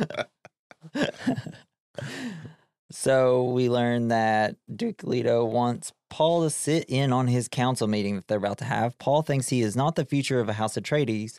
So 2.91 3.45
we 3.45 3.69
learn 3.69 4.09
that 4.09 4.57
Duke 4.75 5.03
Leto 5.05 5.45
wants 5.45 5.93
Paul 6.11 6.43
to 6.43 6.51
sit 6.51 6.85
in 6.89 7.13
on 7.13 7.27
his 7.27 7.49
council 7.49 7.87
meeting 7.87 8.17
that 8.17 8.29
they're 8.29 8.39
about 8.39 8.59
to 8.59 8.65
have. 8.65 8.99
Paul 8.99 9.23
thinks 9.23 9.49
he 9.49 9.61
is 9.61 9.77
not 9.77 9.95
the 9.95 10.05
future 10.07 10.41
of 10.41 10.49
a 10.49 10.55
House 10.55 10.77
of 10.77 10.85
Atreides. 10.85 11.39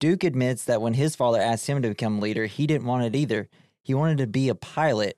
Duke 0.00 0.24
admits 0.24 0.64
that 0.64 0.82
when 0.82 0.94
his 0.94 1.16
father 1.16 1.40
asked 1.40 1.66
him 1.66 1.80
to 1.82 1.88
become 1.88 2.20
leader, 2.20 2.46
he 2.46 2.66
didn't 2.66 2.86
want 2.86 3.04
it 3.04 3.16
either. 3.16 3.48
He 3.82 3.94
wanted 3.94 4.18
to 4.18 4.26
be 4.26 4.48
a 4.48 4.54
pilot. 4.54 5.16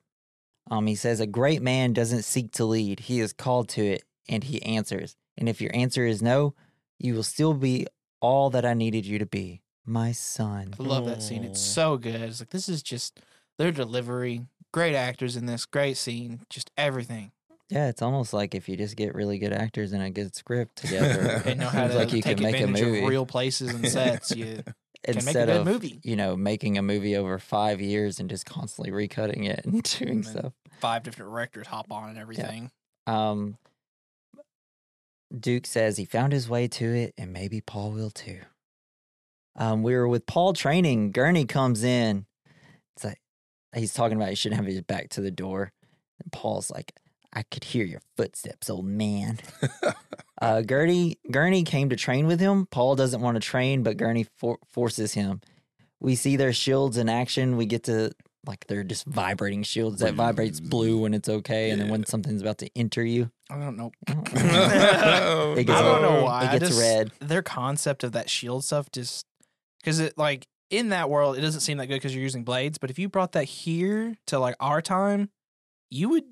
Um, 0.71 0.87
he 0.87 0.95
says 0.95 1.21
a 1.21 1.27
great 1.27 1.61
man 1.61 1.93
doesn't 1.93 2.23
seek 2.23 2.53
to 2.53 2.65
lead; 2.65 3.01
he 3.01 3.21
is 3.21 3.33
called 3.33 3.69
to 3.71 3.85
it, 3.85 4.05
and 4.29 4.45
he 4.45 4.63
answers. 4.63 5.17
And 5.37 5.49
if 5.49 5.61
your 5.61 5.75
answer 5.75 6.07
is 6.07 6.23
no, 6.23 6.55
you 6.99 7.15
will 7.15 7.23
still 7.23 7.53
be 7.55 7.87
all 8.21 8.49
that 8.51 8.65
I 8.65 8.73
needed 8.75 9.05
you 9.05 9.19
to 9.19 9.27
be. 9.27 9.61
my 9.85 10.13
son. 10.13 10.75
I 10.79 10.83
love 10.83 11.05
that 11.07 11.23
scene. 11.23 11.45
It's 11.45 11.61
so 11.61 11.99
good. 11.99 12.15
It's 12.23 12.41
like 12.41 12.49
this 12.51 12.69
is 12.71 12.83
just 12.83 13.21
their 13.59 13.71
delivery. 13.73 14.47
Great 14.75 14.97
actors 14.97 15.37
in 15.37 15.47
this. 15.47 15.67
Great 15.67 15.97
scene. 15.97 16.41
Just 16.51 16.73
everything. 16.77 17.31
Yeah, 17.71 17.87
it's 17.87 18.03
almost 18.03 18.33
like 18.33 18.57
if 18.57 18.69
you 18.69 18.77
just 18.77 18.97
get 18.97 19.15
really 19.15 19.39
good 19.39 19.53
actors 19.53 19.93
and 19.93 20.03
a 20.03 20.11
good 20.11 20.35
script 20.35 20.75
together, 20.75 21.39
They 21.45 21.55
know 21.55 21.69
how 21.69 21.87
to 21.87 21.95
like 21.95 22.13
you 22.13 22.21
take 22.23 22.39
can 22.39 22.43
make 22.43 22.61
a 22.61 22.67
movie 22.67 23.05
of 23.05 23.09
real 23.09 23.25
places 23.25 23.73
and 23.73 23.89
sets. 23.89 24.35
You 24.35 24.65
can 25.05 25.25
make 25.25 25.29
a 25.29 25.33
good 25.33 25.49
of 25.49 25.65
movie. 25.65 26.01
you 26.03 26.17
know 26.17 26.35
making 26.35 26.77
a 26.77 26.83
movie 26.83 27.17
over 27.17 27.39
five 27.39 27.81
years 27.81 28.19
and 28.19 28.29
just 28.29 28.47
constantly 28.47 28.91
recutting 28.91 29.49
it 29.49 29.65
and 29.65 29.81
doing 29.99 30.11
And 30.11 30.27
stuff. 30.27 30.53
Five 30.81 31.05
different 31.05 31.31
directors 31.31 31.69
hop 31.69 31.93
on 31.93 32.09
and 32.09 32.19
everything. 32.19 32.73
Um, 33.07 33.59
Duke 35.39 35.67
says 35.67 35.99
he 35.99 36.05
found 36.05 36.33
his 36.33 36.49
way 36.49 36.67
to 36.67 36.85
it, 36.85 37.15
and 37.17 37.33
maybe 37.33 37.61
Paul 37.61 37.93
will 37.93 38.11
too. 38.11 38.41
Um, 39.55 39.85
we 39.85 39.95
were 39.95 40.09
with 40.09 40.27
Paul 40.27 40.53
training. 40.53 41.13
Gurney 41.13 41.45
comes 41.45 41.85
in. 41.85 42.27
It's 42.97 43.05
like 43.05 43.21
he's 43.75 43.93
talking 43.95 44.17
about 44.17 44.29
he 44.31 44.35
shouldn't 44.35 44.59
have 44.61 44.67
his 44.67 44.81
back 44.83 45.09
to 45.11 45.21
the 45.21 45.31
door, 45.31 45.73
and 46.23 46.33
Paul's 46.33 46.71
like, 46.71 46.93
"I 47.33 47.43
could 47.43 47.65
hear 47.65 47.85
your 47.85 48.01
footsteps, 48.17 48.69
old 48.71 48.87
man." 48.87 49.39
uh, 50.43 50.61
Gurney 50.63 51.19
Gurney 51.31 51.63
came 51.65 51.91
to 51.91 51.97
train 51.97 52.27
with 52.27 52.41
him. 52.41 52.67
Paul 52.71 52.97
doesn't 52.97 53.21
want 53.21 53.37
to 53.37 53.41
train, 53.41 53.83
but 53.83 53.97
Gurney 53.97 54.27
for- 54.37 54.59
forces 54.73 55.15
him. 55.15 55.41
We 56.01 56.15
see 56.17 56.37
their 56.37 56.53
shields 56.53 56.97
in 56.99 57.09
action. 57.09 57.57
We 57.57 57.67
get 57.67 57.85
to 57.85 58.13
like 58.47 58.67
they're 58.67 58.85
just 58.85 59.07
vibrating 59.07 59.63
shields 59.63 60.01
that 60.01 60.13
vibrates 60.15 60.61
blue 60.61 60.99
when 60.99 61.15
it's 61.15 61.29
okay, 61.31 61.71
and 61.71 61.81
then 61.81 61.89
when 61.89 62.05
something's 62.05 62.43
about 62.43 62.59
to 62.59 62.69
enter 62.77 63.03
you, 63.03 63.31
I 63.51 63.59
don't 63.59 63.77
know. 63.79 63.91
it 64.07 65.59
It 65.59 65.65
gets 65.67 65.79
I 65.79 65.83
don't 65.83 66.03
know 66.03 66.25
why. 66.25 66.45
it 66.47 66.59
gets 66.61 66.69
just- 66.69 66.81
red. 66.81 67.11
Their 67.21 67.43
concept 67.43 68.05
of 68.05 68.13
that 68.13 68.29
shield 68.29 68.65
stuff 68.65 68.91
just 68.93 69.25
because 69.81 69.99
it 69.99 70.19
like 70.19 70.47
in 70.79 70.91
that 70.91 71.11
world 71.11 71.37
it 71.37 71.41
doesn't 71.41 71.61
seem 71.61 71.79
that 71.79 71.87
good 71.87 71.97
because 71.97 72.15
you're 72.15 72.23
using 72.23 72.45
blades. 72.45 72.79
But 72.79 72.91
if 72.91 72.99
you 72.99 73.09
brought 73.09 73.33
that 73.33 73.45
here 73.45 74.15
to 74.27 74.39
like 74.39 74.57
our 74.61 74.83
time, 74.83 75.31
you 75.91 76.09
would 76.11 76.25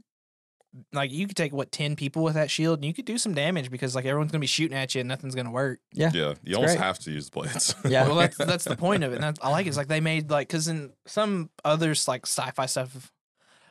like 0.93 1.11
you 1.13 1.27
could 1.27 1.37
take 1.37 1.53
what 1.53 1.71
ten 1.71 1.97
people 1.97 2.23
with 2.23 2.35
that 2.35 2.51
shield 2.51 2.79
and 2.79 2.85
you 2.85 2.95
could 2.95 3.05
do 3.05 3.19
some 3.19 3.35
damage 3.35 3.71
because 3.71 3.95
like 3.95 4.05
everyone's 4.05 4.33
gonna 4.33 4.41
be 4.41 4.47
shooting 4.47 4.77
at 4.77 4.95
you 4.95 5.01
and 5.01 5.09
nothing's 5.09 5.35
gonna 5.35 5.51
work. 5.51 5.81
Yeah, 5.93 6.11
yeah. 6.15 6.35
you 6.43 6.57
almost 6.57 6.77
great. 6.77 6.85
have 6.85 6.99
to 7.01 7.11
use 7.11 7.31
blades. 7.31 7.75
Yeah. 7.89 8.07
Well, 8.07 8.17
that's 8.17 8.37
that's 8.37 8.65
the 8.65 8.77
point 8.77 9.05
of 9.05 9.13
it. 9.13 9.17
And 9.17 9.25
that's, 9.25 9.41
I 9.43 9.51
like 9.51 9.67
it. 9.67 9.71
It's 9.71 9.77
like 9.77 9.89
they 9.89 10.01
made 10.01 10.31
like 10.31 10.49
because 10.49 10.69
in 10.69 10.93
some 11.07 11.51
others 11.65 12.09
like 12.09 12.27
sci-fi 12.27 12.67
stuff, 12.67 13.13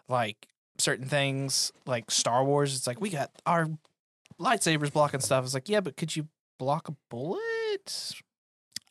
like 0.07 0.47
certain 0.77 1.07
things 1.07 1.71
like 1.85 2.11
Star 2.11 2.43
Wars, 2.43 2.75
it's 2.75 2.87
like 2.87 3.01
we 3.01 3.09
got 3.09 3.31
our 3.45 3.67
lightsabers 4.39 4.93
blocking 4.93 5.21
stuff. 5.21 5.43
It's 5.43 5.53
like 5.53 5.69
yeah, 5.69 5.81
but 5.81 5.97
could 5.97 6.15
you 6.15 6.27
block 6.59 6.87
a 6.87 6.95
bullet? 7.09 8.13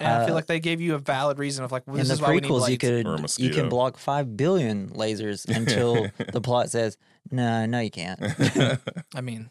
And 0.01 0.09
I 0.09 0.24
feel 0.24 0.32
Uh, 0.32 0.36
like 0.36 0.46
they 0.46 0.61
gave 0.61 0.80
you 0.80 0.94
a 0.94 0.98
valid 0.98 1.38
reason 1.38 1.64
of 1.64 1.70
like 1.72 1.86
well, 1.86 1.96
In 1.96 2.01
this 2.01 2.09
the 2.09 2.14
is 2.14 2.20
why 2.22 2.30
we 2.30 2.40
need 2.40 2.44
prequels, 2.51 2.70
you 2.70 2.78
blades. 2.78 2.80
could 2.80 3.07
Or 3.07 3.14
a 3.14 3.16
you 3.16 3.22
mosquito. 3.22 3.55
can 3.55 3.68
block 3.68 3.96
five 3.98 4.36
billion 4.36 4.88
lasers 4.90 5.46
until 5.57 6.09
the 6.32 6.40
plot 6.40 6.70
says, 6.70 6.96
"No, 7.30 7.66
no, 7.66 7.80
you 7.80 7.90
can't." 7.90 8.18
I 9.14 9.20
mean, 9.20 9.51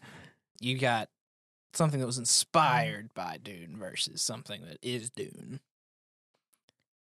you 0.60 0.76
got 0.78 1.08
something 1.72 2.00
that 2.00 2.06
was 2.06 2.18
inspired 2.18 3.14
by 3.14 3.38
Dune 3.42 3.76
versus 3.78 4.22
something 4.22 4.62
that 4.66 4.78
is 4.82 5.10
Dune. 5.10 5.60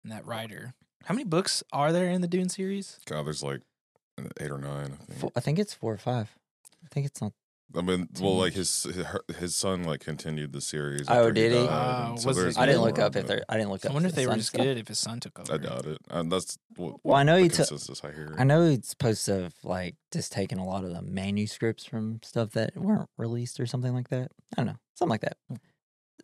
And 0.04 0.12
that 0.12 0.26
writer. 0.26 0.74
How 1.06 1.14
many 1.14 1.24
books 1.26 1.64
are 1.72 1.92
there 1.94 2.10
in 2.10 2.22
the 2.22 2.28
Dune 2.28 2.50
series? 2.50 3.00
God, 3.06 3.26
there's 3.26 3.44
like 3.44 3.62
eight 4.42 4.52
or 4.52 4.58
nine. 4.58 4.98
I 5.00 5.06
think. 5.06 5.20
Four, 5.20 5.32
I 5.36 5.40
think 5.40 5.58
it's 5.60 5.74
four 5.74 5.94
or 5.94 5.98
five. 5.98 6.36
I 6.84 6.88
think 6.94 7.06
it's 7.06 7.22
not. 7.22 7.32
I 7.76 7.82
mean, 7.82 8.08
well, 8.22 8.38
like 8.38 8.54
his 8.54 8.84
his, 9.40 9.56
son 9.56 9.84
like 9.84 10.00
continued 10.00 10.54
the 10.54 10.62
series. 10.62 11.04
Oh, 11.10 11.14
after 11.20 11.32
did 11.34 11.52
he? 11.52 11.58
died, 11.60 11.68
Oh, 11.70 12.10
and 12.12 12.20
so 12.20 12.28
was 12.30 12.38
it- 12.38 12.58
I 12.58 12.66
didn't 12.66 12.82
look 12.82 12.98
up 12.98 13.16
if 13.16 13.28
they're. 13.28 13.44
I 13.50 13.58
didn't 13.58 13.72
look 13.72 13.82
up. 13.84 13.88
I 13.88 13.90
up. 13.90 13.94
wonder 13.96 14.10
if 14.10 14.16
they 14.16 14.26
were 14.26 14.36
just 14.36 14.54
good 14.54 14.78
if 14.78 14.88
his 14.88 15.00
son 15.00 15.20
took 15.20 15.38
over. 15.40 15.54
I 15.54 15.58
doubt 15.58 15.86
it. 15.86 15.98
And 16.10 16.32
that's 16.32 16.58
what, 16.78 16.96
Well, 17.04 17.16
I 17.16 17.24
know 17.24 17.36
the 17.38 17.44
he 17.44 17.50
took- 17.50 17.70
I 18.04 18.12
hear. 18.12 18.36
I 18.38 18.44
know 18.46 18.70
he's 18.70 18.88
supposed 18.88 19.26
to 19.26 19.44
have 19.44 19.56
like 19.64 19.96
just 20.12 20.32
taken 20.32 20.60
a 20.60 20.66
lot 20.66 20.84
of 20.86 20.92
the 20.94 21.02
manuscripts 21.02 21.84
from 21.86 22.22
stuff 22.24 22.52
that 22.52 22.76
weren't 22.78 23.10
released 23.18 23.60
or 23.60 23.66
something 23.66 23.94
like 23.94 24.08
that. 24.10 24.32
I 24.54 24.62
don't 24.62 24.68
know, 24.68 24.78
something 24.96 25.12
like 25.12 25.22
that. 25.22 25.38
Hmm. 25.50 25.56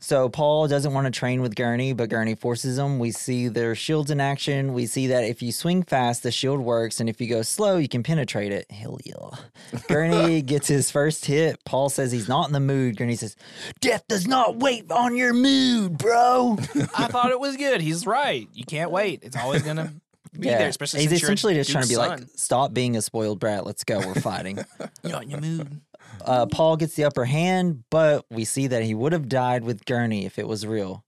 So 0.04 0.28
Paul 0.28 0.68
doesn't 0.68 0.92
want 0.92 1.06
to 1.06 1.18
train 1.18 1.42
with 1.42 1.56
Gurney, 1.56 1.94
but 1.94 2.10
Gurney 2.10 2.36
forces 2.36 2.78
him. 2.78 3.00
We 3.00 3.12
see 3.12 3.48
their 3.48 3.74
shields 3.74 4.12
in 4.12 4.20
action. 4.20 4.74
We 4.74 4.86
see 4.86 5.08
that 5.08 5.24
if 5.24 5.42
you 5.42 5.54
swing 5.54 5.82
fast, 5.82 6.24
the 6.24 6.32
shield 6.32 6.60
works, 6.60 7.00
and 7.00 7.08
if 7.08 7.22
you 7.22 7.28
go 7.30 7.42
slow, 7.42 7.78
you 7.78 7.88
can 7.88 8.04
penetrate 8.04 8.52
it. 8.52 8.70
Hell 8.70 9.00
yeah! 9.06 9.80
Gurney 9.88 10.42
gets 10.42 10.68
his 10.68 10.92
first 10.92 11.24
hit. 11.24 11.64
Paul 11.64 11.88
says 11.88 12.12
he's 12.12 12.28
not 12.28 12.48
in 12.48 12.54
the 12.54 12.60
mood. 12.60 12.98
Gurney 12.98 13.16
says, 13.16 13.38
"Death 13.80 14.06
does 14.10 14.28
not 14.28 14.58
wait 14.58 14.92
on 14.92 15.16
your 15.16 15.34
mood, 15.34 15.98
bro." 16.00 16.58
I 16.98 17.08
thought 17.08 17.32
it 17.32 17.40
was 17.40 17.56
good. 17.56 17.80
He's 17.80 18.06
right. 18.06 18.50
You 18.54 18.66
can't 18.66 18.92
wait. 18.92 19.22
It's 19.24 19.38
always 19.38 19.62
gonna 19.62 19.94
be 20.38 20.40
there, 20.50 20.68
especially 20.68 21.00
he's 21.00 21.12
since 21.12 21.22
you're 21.22 21.30
essentially 21.30 21.54
just 21.54 21.72
trying 21.72 21.86
to 21.86 21.90
be 21.90 21.96
Duke's 21.96 22.10
like, 22.10 22.24
"Stop 22.36 22.74
being 22.74 22.98
a 22.98 23.02
spoiled 23.02 23.40
brat. 23.40 23.66
Let's 23.66 23.86
go. 23.86 24.00
We're 24.00 24.16
fighting." 24.16 24.60
You're 25.02 25.16
on 25.16 25.30
your 25.30 25.40
mood. 25.40 25.80
Uh, 26.22 26.46
Paul 26.48 26.78
gets 26.78 26.96
the 26.96 27.06
upper 27.06 27.26
hand, 27.26 27.84
but 27.90 28.26
we 28.30 28.46
see 28.46 28.68
that 28.68 28.84
he 28.84 28.94
would 28.96 29.14
have 29.14 29.28
died 29.30 29.64
with 29.64 29.86
Gurney 29.86 30.26
if 30.26 30.38
it 30.40 30.48
was 30.48 30.66
real. 30.66 31.04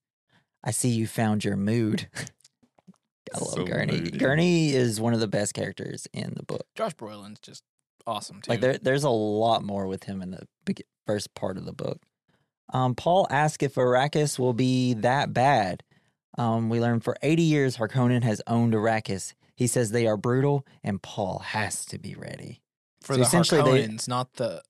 I 0.64 0.72
see 0.72 0.90
you 0.90 1.08
found 1.08 1.44
your 1.46 1.56
mood. 1.58 2.08
I 3.34 3.40
love 3.40 3.50
So 3.50 3.64
Gurney. 3.66 4.00
moody. 4.00 4.18
Gurney 4.18 4.74
is 4.74 5.02
one 5.02 5.14
of 5.14 5.20
the 5.20 5.28
best 5.28 5.54
characters 5.54 6.08
in 6.14 6.34
the 6.36 6.44
book. 6.44 6.66
Josh 6.76 6.96
Brolin's 6.96 7.40
just 7.40 7.64
awesome 8.08 8.42
too. 8.42 8.52
Like 8.52 8.62
there, 8.62 8.78
there's 8.78 9.04
a 9.04 9.10
lot 9.10 9.64
more 9.64 9.88
with 9.88 10.04
him 10.06 10.22
in 10.22 10.32
the 10.32 10.48
big, 10.66 10.82
first 11.08 11.34
part 11.34 11.58
of 11.58 11.66
the 11.66 11.74
book. 11.74 12.02
Um, 12.74 12.96
Paul 12.96 13.28
asks 13.30 13.64
if 13.64 13.76
Arrakis 13.76 14.40
will 14.40 14.54
be 14.54 14.94
that 14.96 15.34
bad. 15.34 15.84
Um, 16.38 16.70
we 16.70 16.80
learn 16.80 17.00
for 17.00 17.16
80 17.22 17.44
years 17.44 17.78
Harkonnen 17.78 18.24
has 18.24 18.42
owned 18.48 18.74
Arrakis. 18.74 19.34
He 19.56 19.68
says 19.68 19.92
they 19.92 20.06
are 20.08 20.18
brutal, 20.18 20.66
and 20.84 21.02
Paul 21.02 21.40
has 21.40 21.86
to 21.86 21.98
be 21.98 22.14
ready. 22.16 22.62
for 23.02 23.14
so 23.14 23.18
the 23.20 23.24
essentially 23.26 23.86
they- 23.88 23.98
not 24.08 24.34
the. 24.34 24.62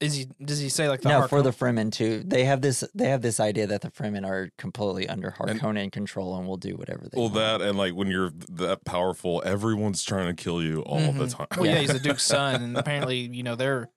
Is 0.00 0.14
he? 0.14 0.26
Does 0.44 0.58
he 0.58 0.68
say 0.68 0.88
like 0.88 1.02
the? 1.02 1.08
no, 1.08 1.26
for 1.28 1.40
the 1.40 1.50
Harkon- 1.50 1.74
Fremen 1.76 1.92
too. 1.92 2.22
They 2.26 2.44
have 2.44 2.60
this. 2.60 2.82
They 2.94 3.08
have 3.08 3.22
this 3.22 3.38
idea 3.40 3.66
that 3.68 3.80
the 3.80 3.90
Fremen 3.90 4.26
are 4.26 4.50
completely 4.58 5.08
under 5.08 5.34
And- 5.46 5.92
control 5.92 6.36
and 6.36 6.46
will 6.46 6.56
do 6.56 6.76
whatever 6.76 7.02
they 7.10 7.16
well, 7.16 7.30
want. 7.30 7.34
that 7.34 7.60
and 7.62 7.78
like 7.78 7.94
when 7.94 8.08
you're 8.08 8.32
that 8.50 8.84
powerful, 8.84 9.42
everyone's 9.46 10.02
trying 10.02 10.34
to 10.34 10.42
kill 10.42 10.62
you 10.62 10.80
all 10.82 10.98
the 11.12 11.24
Mhm. 11.26 11.36
time. 11.36 11.46
Well, 11.56 11.66
yeah, 11.66 11.74
Yeah. 11.74 11.78
he's 11.80 11.92
the 11.92 12.00
Duke's 12.00 12.24
son, 12.24 12.62
and 12.62 12.76
apparently, 12.76 13.18
you 13.20 13.42
know, 13.44 13.54
their 13.54 13.88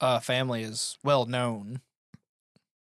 uh, 0.00 0.20
family 0.20 0.62
is 0.62 0.96
well 1.02 1.26
known 1.26 1.80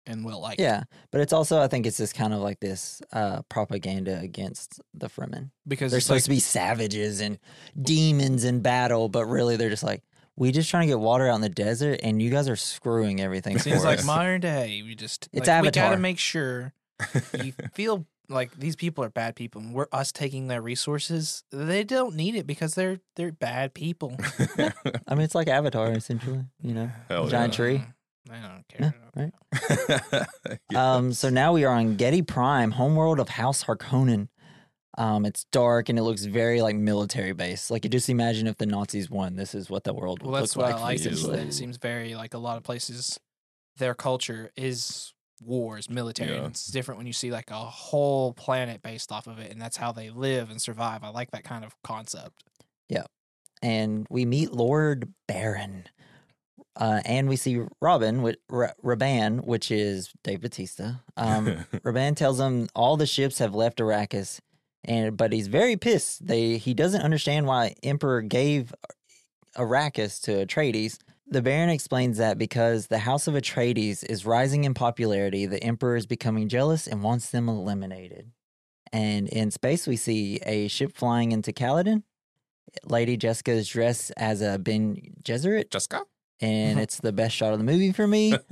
and 0.06 0.24
well 0.26 0.42
liked. 0.42 0.60
Yeah, 0.60 0.84
but 1.12 1.22
it's 1.22 1.34
also 1.34 1.62
I 1.62 1.68
think 1.68 1.86
it's 1.88 1.98
just 1.98 2.16
kind 2.16 2.34
of 2.34 2.42
like 2.42 2.60
this 2.60 3.02
uh, 3.14 3.42
propaganda 3.50 4.20
against 4.20 4.82
the 4.94 5.08
Fremen. 5.08 5.52
because 5.68 5.92
They're 5.92 6.02
supposed 6.02 6.24
like, 6.28 6.36
to 6.38 6.38
be 6.38 6.40
savages 6.40 7.22
and 7.22 7.40
demons 7.82 8.44
in 8.44 8.60
battle, 8.62 9.08
but 9.10 9.26
really 9.26 9.56
they're 9.56 9.70
just 9.70 9.84
like 9.84 10.04
we 10.38 10.52
just 10.52 10.70
trying 10.70 10.82
to 10.88 10.88
get 10.88 11.00
water 11.00 11.28
out 11.28 11.36
in 11.36 11.42
the 11.42 11.50
desert, 11.50 12.00
and 12.04 12.22
you 12.22 12.30
guys 12.30 12.50
are 12.50 12.56
screwing 12.56 13.22
everything. 13.22 13.58
seems 13.60 13.82
for 13.82 13.88
like 13.88 14.00
us. 14.00 14.06
modern 14.06 14.42
day. 14.42 14.82
We 14.84 14.96
just 14.96 15.30
It's 15.34 15.48
like, 15.48 15.64
we 15.64 15.72
gotta 15.72 15.98
make 15.98 16.20
sure 16.20 16.74
you 17.44 17.54
feel 17.74 18.06
like 18.28 18.52
these 18.58 18.76
people 18.76 19.04
are 19.04 19.10
bad 19.10 19.36
people, 19.36 19.62
and 19.62 19.74
we're 19.74 19.88
us 19.92 20.12
taking 20.12 20.48
their 20.48 20.62
resources. 20.62 21.44
They 21.52 21.84
don't 21.84 22.16
need 22.16 22.36
it 22.36 22.46
because 22.48 22.74
they're 22.76 23.00
they're 23.16 23.32
bad 23.32 23.74
people. 23.74 24.18
I 25.08 25.16
mean, 25.16 25.22
it's 25.22 25.36
like 25.36 25.48
Avatar 25.48 25.92
essentially. 25.92 26.44
You 26.62 26.74
know, 26.74 26.92
Hell 27.10 27.28
giant 27.28 27.54
yeah. 27.54 27.58
tree. 27.58 27.84
I 28.32 28.42
don't 28.42 28.66
Yeah, 28.80 28.92
care. 28.92 28.94
right. 29.16 30.26
Yeah. 30.72 30.96
Um, 30.96 31.14
so 31.14 31.30
now 31.30 31.54
we 31.54 31.64
are 31.64 31.74
on 31.76 31.96
Giedi 31.98 32.26
Prime, 32.26 32.72
homeworld 32.72 33.20
of 33.20 33.30
House 33.30 33.64
Harkonnen. 33.66 34.30
Um, 34.98 35.26
it's 35.26 35.46
dark 35.52 35.90
and 35.90 36.00
it 36.00 36.04
looks 36.04 36.24
very 36.26 36.62
like 36.62 36.76
military 36.76 37.34
based. 37.34 37.70
Like 37.70 37.84
you 37.84 37.90
just 37.90 38.10
imagine 38.10 38.48
if 38.48 38.58
the 38.58 38.66
Nazis 38.66 39.10
won, 39.10 39.36
this 39.36 39.54
is 39.54 39.70
what 39.70 39.84
the 39.84 39.94
world 39.94 40.22
would 40.24 40.32
Well, 40.32 40.42
that's 40.42 40.56
look 40.56 40.66
what 40.68 40.74
like. 40.76 40.82
I 40.82 40.84
like. 40.86 41.00
Is 41.06 41.24
that 41.28 41.40
it 41.40 41.54
seems 41.54 41.78
very 41.78 42.16
like 42.16 42.34
a 42.34 42.38
lot 42.38 42.56
of 42.58 42.64
places, 42.64 43.20
their 43.78 43.94
culture 43.94 44.52
is 44.56 45.14
wars, 45.44 45.90
military. 45.90 46.32
Yeah. 46.32 46.38
and 46.44 46.48
It's 46.48 46.68
different 46.68 46.98
when 46.98 47.08
you 47.08 47.14
see 47.14 47.30
like 47.32 47.52
a 47.52 47.56
whole 47.56 48.32
planet 48.34 48.82
based 48.82 49.12
off 49.12 49.28
of 49.28 49.38
it, 49.40 49.52
and 49.52 49.62
that's 49.62 49.76
how 49.78 49.92
they 49.92 50.10
live 50.10 50.50
and 50.50 50.62
survive. 50.62 51.04
I 51.04 51.10
like 51.10 51.32
that 51.32 51.44
kind 51.44 51.66
of 51.66 51.76
concept. 51.84 52.44
Yeah, 52.88 53.04
and 53.62 54.08
we 54.10 54.26
meet 54.26 54.54
Lord 54.54 55.14
Baron. 55.28 55.86
Uh, 56.78 57.00
and 57.06 57.30
we 57.30 57.38
see 57.38 57.62
Robin 57.82 58.22
with 58.22 58.36
R- 58.50 58.74
Rabban, 58.84 59.46
which 59.46 59.72
is 59.72 60.12
Dave 60.26 60.42
Bautista. 60.42 61.02
Um, 61.16 61.46
Rabban 61.86 62.18
tells 62.18 62.38
him 62.40 62.68
all 62.76 62.98
the 62.98 63.06
ships 63.06 63.40
have 63.40 63.56
left 63.56 63.78
Arrakis, 63.80 64.40
and 64.86 65.18
but 65.18 65.34
he's 65.34 65.48
very 65.48 65.76
pissed. 65.76 66.26
They 66.26 66.58
he 66.58 66.74
doesn't 66.74 67.02
understand 67.02 67.48
why 67.48 67.76
Emperor 67.84 68.22
gave 68.22 68.74
Arrakis 69.56 70.22
to 70.24 70.46
Atreides. 70.46 70.98
The 71.28 71.42
Baron 71.42 71.70
explains 71.70 72.18
that 72.18 72.38
because 72.38 72.88
the 72.88 73.00
House 73.00 73.28
of 73.28 73.34
Atreides 73.34 74.04
is 74.08 74.26
rising 74.26 74.64
in 74.64 74.74
popularity, 74.74 75.46
the 75.46 75.64
Emperor 75.64 75.96
is 75.96 76.06
becoming 76.06 76.48
jealous 76.48 76.88
and 76.88 77.02
wants 77.02 77.32
them 77.32 77.50
eliminated. 77.50 78.32
And 78.94 79.28
in 79.28 79.50
space, 79.52 79.88
we 79.88 79.98
see 79.98 80.40
a 80.46 80.68
ship 80.68 80.96
flying 80.96 81.32
into 81.32 81.52
Caladan. 81.52 82.04
Lady 82.86 83.18
Jessica 83.18 83.52
is 83.52 83.68
dressed 83.68 84.12
as 84.16 84.42
a 84.42 84.60
Bene 84.60 84.98
Gesserit, 85.24 85.72
Jessica? 85.72 86.04
and 86.42 86.72
mm-hmm. 86.72 86.80
it's 86.80 87.00
the 87.00 87.14
best 87.14 87.36
shot 87.36 87.54
of 87.54 87.60
the 87.60 87.66
movie 87.66 87.92
for 87.92 88.08
me. 88.08 88.34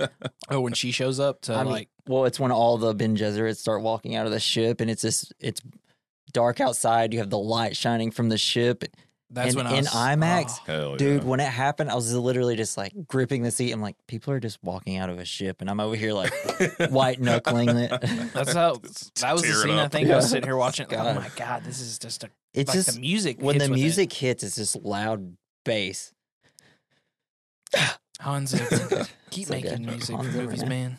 Oh, 0.50 0.60
when 0.60 0.74
she 0.74 0.90
shows 0.90 1.18
up 1.20 1.40
to 1.42 1.54
I 1.54 1.62
mean, 1.62 1.72
like, 1.72 1.88
well, 2.06 2.26
it's 2.26 2.38
when 2.38 2.52
all 2.52 2.76
the 2.76 2.94
Bene 2.94 3.16
Gesserits 3.16 3.56
start 3.56 3.80
walking 3.80 4.14
out 4.14 4.26
of 4.26 4.32
the 4.32 4.38
ship, 4.38 4.82
and 4.82 4.90
it's 4.90 5.00
just 5.00 5.32
it's 5.40 5.62
dark 6.34 6.60
outside. 6.60 7.14
You 7.14 7.20
have 7.20 7.30
the 7.30 7.38
light 7.38 7.74
shining 7.76 8.10
from 8.10 8.28
the 8.28 8.36
ship, 8.36 8.84
that's 9.30 9.52
in- 9.52 9.56
when 9.56 9.66
I 9.66 9.72
was, 9.78 9.86
in 9.86 9.92
IMAX? 9.92 10.68
oh, 10.68 10.96
dude. 10.96 11.22
yeah. 11.22 11.28
When 11.28 11.40
it 11.40 11.48
happened, 11.48 11.90
I 11.90 11.94
was 11.94 12.14
literally 12.14 12.54
just 12.56 12.76
like 12.76 12.92
gripping 13.08 13.42
the 13.42 13.50
seat. 13.50 13.72
I'm 13.72 13.80
like, 13.80 13.96
people 14.06 14.32
are 14.34 14.38
just 14.40 14.62
walking 14.62 14.98
out 14.98 15.08
of 15.08 15.18
a 15.18 15.24
ship, 15.24 15.62
and 15.62 15.70
I'm 15.70 15.80
over 15.80 15.96
here 15.96 16.12
like 16.12 16.32
white 16.90 17.18
knuckling 17.20 17.70
it. 17.70 17.90
that's 18.34 18.52
how 18.52 18.74
Just 18.82 19.14
that 19.22 19.32
was 19.32 19.40
the 19.42 19.52
scene. 19.54 19.70
I 19.78 19.84
up. 19.84 19.92
think 19.92 20.10
I 20.10 20.16
was 20.16 20.28
sitting 20.28 20.44
here 20.44 20.56
watching. 20.58 20.84
it, 20.84 20.90
God. 20.90 21.16
oh 21.16 21.20
my 21.20 21.30
god, 21.36 21.64
this 21.64 21.80
is 21.80 21.98
just 21.98 22.22
a 22.24 22.30
It's 22.52 22.68
like 22.68 22.74
just 22.76 22.94
the 22.94 23.00
music. 23.00 23.40
when 23.40 23.56
the 23.58 23.64
with 23.64 23.70
it. 23.78 23.80
music 23.80 24.12
hits, 24.12 24.42
it's 24.44 24.56
just 24.56 24.76
loud 24.76 25.36
bass. 25.64 26.12
Hans 28.20 28.52
keep 29.30 29.46
So 29.48 29.54
making 29.54 29.70
good. 29.70 29.80
music 29.86 30.16
Hans 30.16 30.28
for 30.28 30.36
movies, 30.42 30.60
man. 30.60 30.68
man. 30.68 30.96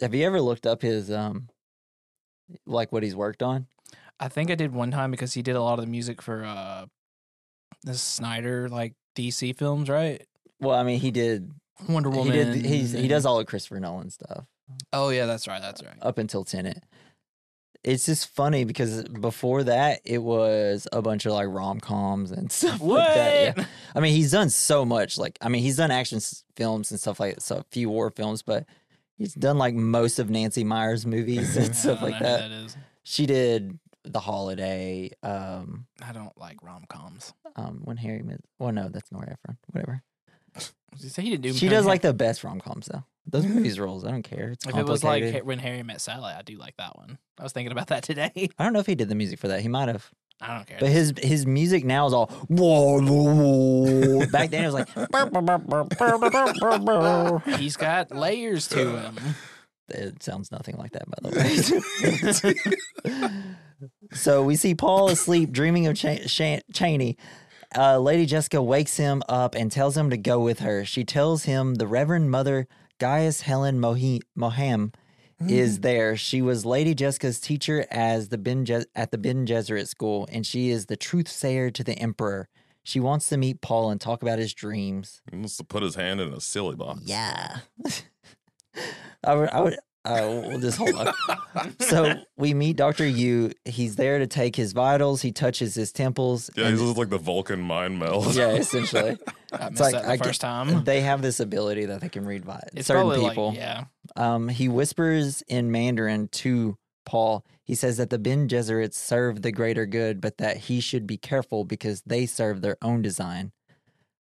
Have 0.00 0.14
you 0.14 0.24
ever 0.26 0.40
looked 0.40 0.66
up 0.66 0.82
his 0.82 1.10
um, 1.10 1.48
like 2.66 2.92
what 2.92 3.02
he's 3.02 3.16
worked 3.16 3.42
on? 3.42 3.66
I 4.20 4.28
think 4.28 4.50
I 4.50 4.54
did 4.54 4.72
one 4.72 4.90
time 4.90 5.10
because 5.10 5.34
he 5.34 5.42
did 5.42 5.56
a 5.56 5.62
lot 5.62 5.78
of 5.78 5.84
the 5.84 5.90
music 5.90 6.20
for 6.22 6.44
uh 6.44 6.86
this 7.84 8.02
Snyder 8.02 8.68
like 8.68 8.94
DC 9.16 9.56
films, 9.56 9.88
right? 9.88 10.24
Well, 10.60 10.76
I 10.76 10.82
mean, 10.82 10.98
he 11.00 11.10
did. 11.10 11.52
Wonder 11.88 12.10
He 12.10 12.16
Woman. 12.18 12.34
did. 12.34 12.64
He's 12.64 12.92
he 12.92 13.06
does 13.08 13.24
all 13.24 13.38
of 13.38 13.46
Christopher 13.46 13.78
Nolan 13.78 14.10
stuff 14.10 14.44
Oh 14.92 15.10
yeah, 15.10 15.26
that's 15.26 15.46
right. 15.46 15.62
That's 15.62 15.82
right. 15.82 15.94
up 16.02 16.18
until 16.18 16.44
Tenet. 16.44 16.82
It's 17.84 18.04
just 18.06 18.34
funny 18.34 18.64
because 18.64 19.04
before 19.04 19.62
that, 19.64 20.00
it 20.04 20.18
was 20.18 20.88
a 20.92 21.00
bunch 21.00 21.24
of 21.26 21.32
like 21.32 21.46
rom 21.48 21.78
coms 21.78 22.32
and 22.32 22.50
stuff 22.52 22.80
What? 22.80 22.98
like 23.06 23.14
that. 23.14 23.56
Yeah. 23.58 23.64
I 23.94 24.00
mean, 24.00 24.14
he's 24.14 24.32
done 24.32 24.50
so 24.50 24.84
much. 24.84 25.16
Like, 25.16 25.38
I 25.40 25.48
mean, 25.48 25.62
he's 25.62 25.76
done 25.76 25.92
action 25.92 26.18
films 26.56 26.90
and 26.90 26.98
stuff 26.98 27.20
like 27.20 27.36
that, 27.36 27.40
so 27.42 27.58
a 27.58 27.64
few 27.70 27.88
war 27.88 28.10
films, 28.10 28.42
but 28.42 28.66
he's 29.16 29.32
done 29.32 29.58
like 29.58 29.74
most 29.74 30.18
of 30.18 30.28
Nancy 30.28 30.64
Meyer's 30.64 31.06
movies 31.06 31.56
and 31.56 31.74
stuff 31.76 32.02
like 32.02 32.18
that. 32.18 32.40
that 32.40 32.50
is. 32.50 32.76
She 33.04 33.24
did 33.26 33.78
The 34.12 34.20
Holiday. 34.20 35.10
Um, 35.22 35.86
I 36.02 36.12
don't 36.12 36.36
like 36.38 36.62
rom 36.62 36.84
coms. 36.88 37.32
um, 37.56 37.80
when 37.84 37.96
Harry 37.96 38.22
met. 38.22 38.40
Well, 38.58 38.72
no, 38.72 38.88
that's 38.88 39.10
Nora 39.12 39.32
Ephron. 39.32 39.58
Whatever. 39.72 40.02
Said 40.96 41.22
he 41.24 41.30
didn't 41.30 41.42
do. 41.42 41.52
She 41.52 41.68
does 41.68 41.84
like 41.86 42.02
the 42.02 42.12
best 42.14 42.42
rom 42.44 42.60
coms 42.60 42.86
though. 42.86 43.04
Those 43.26 43.46
movies 43.46 43.78
rules. 43.78 44.04
I 44.04 44.10
don't 44.10 44.22
care. 44.22 44.50
It's 44.52 44.66
If 44.66 44.74
it 44.74 44.86
was 44.86 45.04
like. 45.04 45.22
Ha- 45.22 45.40
when 45.42 45.58
Harry 45.58 45.82
met 45.82 46.00
Sally, 46.00 46.32
I 46.32 46.42
do 46.42 46.56
like 46.56 46.76
that 46.78 46.96
one. 46.96 47.18
I 47.38 47.42
was 47.42 47.52
thinking 47.52 47.72
about 47.72 47.88
that 47.88 48.02
today. 48.02 48.32
I 48.58 48.64
don't 48.64 48.72
know 48.72 48.78
if 48.80 48.86
he 48.86 48.94
did 48.94 49.08
the 49.10 49.14
music 49.14 49.38
for 49.38 49.48
that. 49.48 49.60
He 49.60 49.68
might 49.68 49.88
have. 49.88 50.10
I 50.40 50.54
don't 50.54 50.66
care. 50.66 50.78
But 50.80 50.88
his 50.88 51.12
his 51.18 51.46
music 51.46 51.84
now 51.84 52.06
is 52.06 52.12
all 52.14 52.28
whoa, 52.48 53.00
whoa, 53.02 53.34
whoa. 54.20 54.26
back 54.32 54.50
then 54.50 54.64
it 54.64 54.72
was 54.72 54.74
like. 54.74 54.88
He's 57.58 57.76
got 57.76 58.10
layers 58.14 58.68
to 58.68 58.96
him. 58.98 59.18
It 59.90 60.22
sounds 60.22 60.52
nothing 60.52 60.76
like 60.76 60.92
that 60.92 61.08
by 61.10 61.16
the 61.22 61.30
way. 63.80 63.90
so 64.12 64.42
we 64.42 64.56
see 64.56 64.74
Paul 64.74 65.08
asleep 65.08 65.50
dreaming 65.50 65.86
of 65.86 65.96
Cha- 65.96 66.26
Shan- 66.26 66.62
Chani. 66.72 67.16
Uh, 67.76 67.98
Lady 67.98 68.26
Jessica 68.26 68.62
wakes 68.62 68.96
him 68.96 69.22
up 69.28 69.54
and 69.54 69.70
tells 69.70 69.96
him 69.96 70.10
to 70.10 70.16
go 70.16 70.40
with 70.40 70.60
her. 70.60 70.84
She 70.84 71.04
tells 71.04 71.44
him 71.44 71.74
the 71.74 71.86
Reverend 71.86 72.30
Mother 72.30 72.66
Gaius 72.98 73.42
Helen 73.42 73.78
Mohi- 73.78 74.22
Moham 74.36 74.94
is 75.48 75.80
there. 75.80 76.16
She 76.16 76.42
was 76.42 76.64
Lady 76.64 76.94
Jessica's 76.94 77.38
teacher 77.40 77.86
as 77.92 78.30
the 78.30 78.38
ben 78.38 78.64
Je- 78.64 78.86
at 78.96 79.12
the 79.12 79.18
Bene 79.18 79.46
Gesserit 79.46 79.86
school, 79.86 80.26
and 80.32 80.44
she 80.44 80.70
is 80.70 80.86
the 80.86 80.96
truth 80.96 81.28
sayer 81.28 81.70
to 81.70 81.84
the 81.84 81.96
Emperor. 81.96 82.48
She 82.82 82.98
wants 82.98 83.28
to 83.28 83.36
meet 83.36 83.60
Paul 83.60 83.90
and 83.90 84.00
talk 84.00 84.22
about 84.22 84.40
his 84.40 84.52
dreams. 84.52 85.20
He 85.30 85.36
wants 85.36 85.56
to 85.58 85.64
put 85.64 85.84
his 85.84 85.94
hand 85.94 86.20
in 86.20 86.32
a 86.32 86.40
silly 86.40 86.74
box. 86.74 87.02
Yeah. 87.04 87.58
I 89.24 89.34
would, 89.34 89.48
I 89.50 89.60
would, 89.60 89.74
uh, 90.04 90.42
we'll 90.46 90.60
just 90.60 90.78
hold 90.78 90.94
on. 90.94 91.12
so 91.80 92.14
we 92.36 92.54
meet 92.54 92.76
Dr. 92.76 93.04
Yueh. 93.04 93.52
He's 93.64 93.96
there 93.96 94.18
to 94.18 94.26
take 94.26 94.54
his 94.56 94.72
vitals. 94.72 95.22
He 95.22 95.32
touches 95.32 95.74
his 95.74 95.92
temples. 95.92 96.50
Yeah, 96.56 96.70
he's 96.70 96.80
like 96.80 97.10
the 97.10 97.18
Vulcan 97.18 97.60
mind 97.60 97.98
meld. 97.98 98.34
yeah, 98.34 98.50
essentially. 98.52 99.18
I 99.52 99.70
missed 99.70 99.80
like, 99.80 99.92
that 99.94 100.04
the 100.04 100.10
I 100.10 100.16
get- 100.16 100.26
first 100.26 100.40
time. 100.40 100.84
They 100.84 101.00
have 101.02 101.20
this 101.20 101.40
ability 101.40 101.86
that 101.86 102.00
they 102.00 102.08
can 102.08 102.24
read 102.24 102.44
vi- 102.44 102.68
It's 102.74 102.86
certain 102.86 103.10
people. 103.20 103.48
like 103.48 103.56
yeah. 103.56 103.84
Um, 104.16 104.48
he 104.48 104.68
whispers 104.68 105.42
in 105.48 105.70
Mandarin 105.72 106.28
to 106.28 106.76
Paul. 107.04 107.44
He 107.64 107.74
says 107.74 107.96
that 107.98 108.08
the 108.10 108.18
Bene 108.18 108.46
Gesserits 108.46 108.94
serve 108.94 109.42
the 109.42 109.52
greater 109.52 109.84
good, 109.84 110.20
but 110.20 110.38
that 110.38 110.56
he 110.56 110.80
should 110.80 111.06
be 111.06 111.16
careful 111.18 111.64
because 111.64 112.02
they 112.06 112.24
serve 112.24 112.60
their 112.62 112.76
own 112.82 113.02
design. 113.02 113.52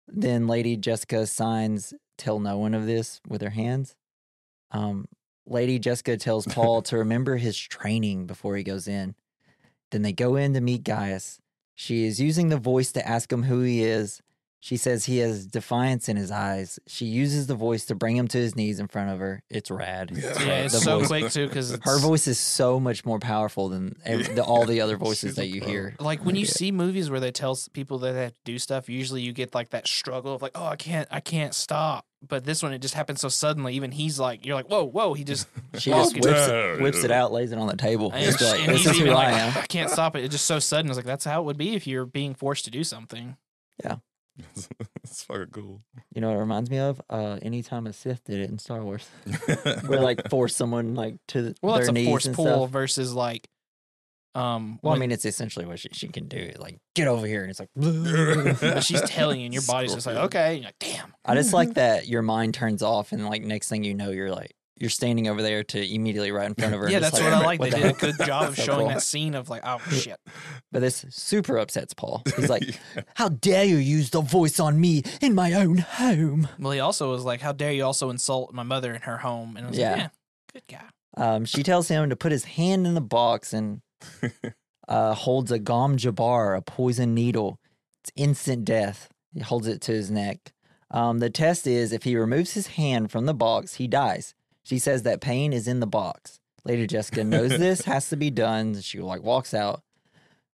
Then 0.09 0.47
Lady 0.49 0.77
Jessica 0.77 1.27
signs, 1.27 1.93
"Tell 2.19 2.39
no 2.41 2.59
one 2.59 2.75
of 2.75 2.87
this" 2.87 3.21
with 3.29 3.43
her 3.43 3.51
hands. 3.51 3.95
Um, 4.71 5.07
Lady 5.47 5.79
Jessica 5.79 6.17
tells 6.17 6.47
Paul 6.47 6.83
to 6.83 6.99
remember 6.99 7.37
his 7.37 7.57
training 7.57 8.27
before 8.27 8.57
he 8.57 8.63
goes 8.65 8.89
in. 8.89 9.15
Then 9.93 10.03
they 10.03 10.13
go 10.13 10.37
in 10.37 10.55
to 10.55 10.61
meet 10.61 10.83
Gaius. 10.83 11.41
She 11.77 12.05
is 12.05 12.21
using 12.21 12.49
the 12.49 12.57
voice 12.57 12.91
to 12.93 13.07
ask 13.07 13.31
him 13.31 13.45
who 13.45 13.61
he 13.61 13.83
is. 13.85 14.21
She 14.59 14.77
says 14.79 15.05
he 15.05 15.19
has 15.19 15.47
defiance 15.47 16.09
in 16.09 16.17
his 16.17 16.33
eyes. 16.33 16.81
She 16.89 17.05
uses 17.05 17.47
the 17.47 17.55
voice 17.55 17.85
to 17.87 17.95
bring 17.95 18.17
him 18.17 18.27
to 18.29 18.39
his 18.39 18.57
knees 18.57 18.81
in 18.81 18.89
front 18.89 19.11
of 19.11 19.21
her. 19.21 19.41
It's 19.49 19.71
rad. 19.71 20.11
Yeah. 20.13 20.43
Yeah, 20.43 20.63
it's 20.65 20.75
The 20.75 20.81
so 20.81 20.99
voice- 20.99 21.07
quick 21.09 21.31
too 21.31 21.47
because 21.47 21.71
Her 21.85 22.01
voice 22.01 22.27
is 22.27 22.39
so 22.41 22.81
much 22.81 23.05
more 23.05 23.21
powerful 23.21 23.69
than 23.69 23.95
ev- 24.05 24.35
the, 24.35 24.43
all 24.43 24.65
the 24.67 24.81
other 24.81 24.97
voices 25.09 25.37
that 25.37 25.47
you 25.47 25.61
pro. 25.61 25.71
hear. 25.71 25.97
Like 26.01 26.25
when 26.25 26.35
you 26.35 26.47
Yeah. 26.47 26.51
see 26.51 26.73
movies 26.73 27.09
where 27.11 27.21
they 27.21 27.31
tell 27.31 27.57
people 27.75 27.99
that 27.99 28.13
they 28.15 28.23
have 28.25 28.35
to 28.35 28.41
do 28.45 28.59
stuff, 28.59 28.89
usually 28.89 29.21
you 29.23 29.33
get 29.33 29.55
like 29.55 29.71
that 29.71 29.87
struggle 29.87 30.35
of 30.35 30.43
like, 30.43 30.53
oh, 30.57 30.67
I 30.67 30.77
can't, 30.77 31.07
I 31.13 31.21
can't 31.21 31.55
stop. 31.55 32.05
But 32.29 32.45
this 32.45 32.63
one, 32.63 32.73
it 32.73 32.81
just 32.81 32.95
happens 32.95 33.21
so 33.21 33.29
suddenly. 33.29 33.75
Even 33.75 33.91
he's 33.93 34.19
like, 34.19 34.45
you're 34.47 34.55
like, 34.55 34.69
whoa, 34.69 34.85
whoa. 34.85 35.15
He 35.15 35.25
just 35.25 35.47
She 35.79 35.91
just 35.91 36.15
whips 36.15 36.27
it. 36.27 36.51
it, 36.55 36.81
whips 36.81 37.05
it 37.05 37.11
out, 37.11 37.33
lays 37.33 37.53
it 37.53 37.59
on 37.59 37.67
the 37.69 37.77
table. 37.77 38.11
and, 38.15 38.25
Just 38.25 38.41
like, 38.41 38.61
and 38.61 38.71
this 38.73 38.83
he's 38.83 38.91
is 38.93 38.97
who 38.99 39.05
even 39.05 39.13
I 39.15 39.17
like, 39.17 39.35
am. 39.35 39.63
I 39.63 39.67
can't 39.67 39.91
stop 39.91 40.17
it. 40.17 40.25
It's 40.25 40.33
just 40.33 40.47
so 40.47 40.59
sudden. 40.59 40.91
It's 40.91 40.97
like 40.97 41.07
that's 41.07 41.25
how 41.25 41.41
it 41.43 41.45
would 41.45 41.59
be 41.59 41.75
if 41.75 41.87
you're 41.87 42.07
being 42.07 42.35
forced 42.35 42.65
to 42.67 42.71
do 42.71 42.83
something. 42.85 43.37
Yeah, 43.85 43.97
it's 45.05 45.23
fucking 45.25 45.49
cool. 45.53 45.83
You 46.15 46.21
know 46.21 46.29
what 46.29 46.37
it 46.37 46.41
reminds 46.41 46.71
me 46.71 46.79
of? 46.79 47.01
Uh, 47.11 47.39
anytime 47.43 47.87
a 47.87 47.93
Sith 47.93 48.25
did 48.25 48.41
it 48.41 48.51
in 48.51 48.59
Star 48.59 48.83
Wars, 48.83 49.07
where 49.87 50.01
like 50.01 50.29
force 50.31 50.55
someone 50.57 50.95
like 50.95 51.17
to 51.29 51.43
the, 51.43 51.55
Well, 51.63 51.75
their 51.75 51.83
that's 51.83 51.89
a 51.91 51.93
knees 51.93 52.07
force 52.09 52.29
pull 52.29 52.45
stuff. 52.47 52.71
versus 52.71 53.13
like, 53.15 53.49
um. 54.37 54.79
Well, 54.83 54.95
I 54.95 54.99
mean, 54.99 55.11
it's 55.13 55.25
essentially 55.25 55.65
what 55.67 55.79
she, 55.79 55.89
she 55.93 56.09
can 56.09 56.29
do. 56.29 56.53
Like, 56.59 56.79
get 56.95 57.09
over 57.09 57.27
here, 57.27 57.43
and 57.43 57.51
it's 57.51 57.61
like. 57.61 57.71
but 57.75 58.83
she's 58.85 59.01
telling 59.07 59.41
you, 59.41 59.47
and 59.47 59.55
your 59.55 59.63
body's 59.67 59.95
just 59.95 60.07
like, 60.07 60.17
okay. 60.17 60.55
And 60.55 60.59
you're 60.59 60.69
like, 60.69 60.79
damn. 60.79 61.15
I 61.25 61.35
just 61.35 61.53
like 61.53 61.75
that 61.75 62.07
your 62.09 62.23
mind 62.23 62.55
turns 62.55 62.83
off, 62.83 63.13
and 63.13 63.27
like 63.27 63.43
next 63.43 63.69
thing 63.69 63.85
you 63.85 63.95
know, 63.95 64.11
you're 64.11 64.31
like 64.31 64.55
you're 64.79 64.91
standing 64.91 65.27
over 65.27 65.41
there 65.41 65.65
to 65.65 65.95
immediately 65.95 66.31
right 66.31 66.47
in 66.47 66.55
front 66.55 66.75
of 66.75 66.81
her. 66.81 66.91
Yeah, 66.91 66.99
that's 66.99 67.15
like, 67.15 67.23
what 67.23 67.33
I 67.33 67.41
like. 67.43 67.61
what 67.61 67.71
They 67.71 67.81
the 67.81 67.87
did 67.87 67.97
a 67.97 67.99
good 68.13 68.27
job 68.27 68.43
of 68.49 68.57
So 68.57 68.63
showing 68.63 68.81
cool. 68.81 68.89
that 68.89 69.01
scene 69.03 69.35
of 69.35 69.49
like, 69.49 69.63
oh 69.65 69.79
shit. 69.91 70.21
But 70.71 70.81
this 70.81 71.07
super 71.09 71.57
upsets 71.57 71.95
Paul. 71.95 72.23
He's 72.37 72.51
like, 72.51 72.79
"How 73.15 73.31
dare 73.31 73.65
you 73.65 73.77
use 73.77 74.11
the 74.11 74.21
voice 74.21 74.61
on 74.61 74.79
me 74.79 75.03
in 75.23 75.35
my 75.35 75.55
own 75.55 75.79
home?" 75.79 76.49
Well, 76.59 76.73
he 76.73 76.81
also 76.81 77.11
was 77.11 77.25
like, 77.25 77.41
how 77.41 77.53
dare 77.53 77.73
you 77.73 77.85
also 77.87 78.11
insult 78.11 78.53
my 78.53 78.65
mother 78.65 78.93
in 78.95 79.01
her 79.03 79.17
home? 79.17 79.57
And 79.57 79.65
I 79.67 79.71
was 79.71 79.79
Yeah. 79.79 79.91
like, 79.93 79.99
yeah, 80.01 80.09
good 80.53 80.63
guy. 80.69 80.85
Um, 81.17 81.47
she 81.47 81.63
tells 81.63 81.89
him 81.89 82.11
to 82.11 82.17
put 82.17 82.31
his 82.31 82.45
hand 82.45 82.87
in 82.87 82.93
the 82.93 83.01
box 83.01 83.55
and 83.55 83.81
uh, 84.89 85.15
holds 85.15 85.51
a 85.51 85.59
gom 85.59 85.97
jabbar, 85.97 86.57
a 86.57 86.63
poison 86.63 87.15
needle. 87.15 87.59
It's 88.03 88.13
instant 88.17 88.65
death. 88.65 89.09
He 89.33 89.41
holds 89.41 89.67
it 89.67 89.81
to 89.83 89.93
his 89.93 90.11
neck. 90.11 90.53
Um, 90.91 91.19
the 91.19 91.31
test 91.31 91.67
is 91.67 91.93
if 91.93 92.05
he 92.05 92.17
removes 92.17 92.53
his 92.53 92.69
hand 92.69 93.11
from 93.11 93.27
the 93.27 93.35
box, 93.35 93.75
he 93.75 93.89
dies. 93.89 94.35
She 94.63 94.79
says 94.79 95.03
that 95.03 95.21
pain 95.21 95.53
is 95.53 95.69
in 95.69 95.81
the 95.81 95.87
box. 95.87 96.41
Lady 96.65 96.87
Jessica 96.87 97.25
knows 97.25 97.51
this 97.59 97.83
has 97.83 98.09
to 98.11 98.17
be 98.17 98.31
done. 98.31 98.81
She 98.81 99.01
like 99.01 99.23
walks 99.23 99.55
out. 99.55 99.83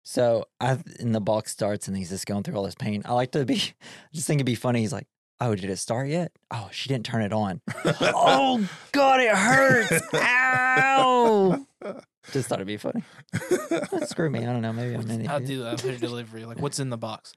So 0.03 0.45
I 0.59 0.79
and 0.99 1.13
the 1.13 1.21
box 1.21 1.51
starts 1.51 1.87
and 1.87 1.95
he's 1.95 2.09
just 2.09 2.25
going 2.25 2.43
through 2.43 2.55
all 2.55 2.63
this 2.63 2.75
pain. 2.75 3.03
I 3.05 3.13
like 3.13 3.31
to 3.31 3.45
be 3.45 3.55
I 3.55 4.15
just 4.15 4.25
think 4.27 4.37
it'd 4.37 4.45
be 4.45 4.55
funny. 4.55 4.81
He's 4.81 4.93
like, 4.93 5.07
Oh, 5.41 5.55
did 5.55 5.69
it 5.69 5.77
start 5.77 6.09
yet? 6.09 6.31
Oh, 6.51 6.67
she 6.71 6.89
didn't 6.89 7.05
turn 7.05 7.21
it 7.21 7.31
on. 7.31 7.61
oh 7.85 8.67
God, 8.91 9.21
it 9.21 9.35
hurts. 9.35 10.03
Ow. 10.13 11.65
Just 12.31 12.49
thought 12.49 12.59
it'd 12.59 12.67
be 12.67 12.77
funny. 12.77 13.03
Screw 14.05 14.29
me. 14.29 14.39
I 14.39 14.45
don't 14.45 14.61
know. 14.61 14.73
Maybe 14.73 14.95
I'm 14.95 15.01
an 15.09 15.27
I'll 15.29 15.37
idiot. 15.41 15.45
do 15.47 15.63
that. 15.63 15.81
Put 15.81 15.99
delivery. 15.99 16.45
Like, 16.45 16.59
what's 16.59 16.79
in 16.79 16.89
the 16.89 16.97
box? 16.97 17.33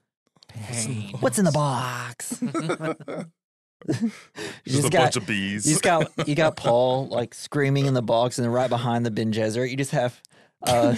Pain. 0.49 1.13
What's 1.19 1.39
in 1.39 1.45
the 1.45 1.51
box? 1.51 2.37
you 2.41 4.11
Just, 4.67 4.87
a 4.87 4.89
got 4.89 5.03
bunch 5.03 5.15
of 5.17 5.25
bees. 5.27 5.65
you 5.65 5.73
just 5.73 5.83
got 5.83 6.11
you 6.27 6.35
got 6.35 6.55
Paul 6.55 7.07
like 7.07 7.33
screaming 7.33 7.85
in 7.85 7.93
the 7.93 8.01
box, 8.01 8.37
and 8.37 8.45
then 8.45 8.51
right 8.51 8.69
behind 8.69 9.05
the 9.05 9.11
Bene 9.11 9.31
Gesserit, 9.31 9.69
you 9.71 9.77
just 9.77 9.91
have 9.91 10.21
uh, 10.63 10.95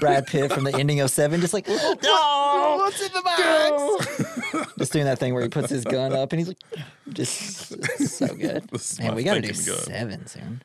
Brad 0.00 0.26
Pitt 0.26 0.52
from 0.52 0.64
the 0.64 0.74
ending 0.74 1.00
of 1.00 1.10
Seven, 1.10 1.40
just 1.40 1.52
like 1.52 1.68
no, 1.68 2.76
What's 2.78 3.00
in 3.02 3.12
the 3.12 3.22
box? 3.22 4.72
just 4.78 4.92
doing 4.92 5.04
that 5.04 5.18
thing 5.18 5.34
where 5.34 5.42
he 5.42 5.48
puts 5.48 5.68
his 5.70 5.84
gun 5.84 6.12
up, 6.12 6.32
and 6.32 6.40
he's 6.40 6.48
like, 6.48 6.58
just 7.10 7.38
so 8.18 8.26
good. 8.34 8.66
This 8.70 8.92
is 8.92 8.98
Man, 9.00 9.08
my 9.08 9.14
we 9.14 9.24
got 9.24 9.34
to 9.34 9.40
do 9.42 9.48
thinking 9.52 9.74
gun. 9.74 9.82
Seven 9.84 10.26
soon. 10.26 10.62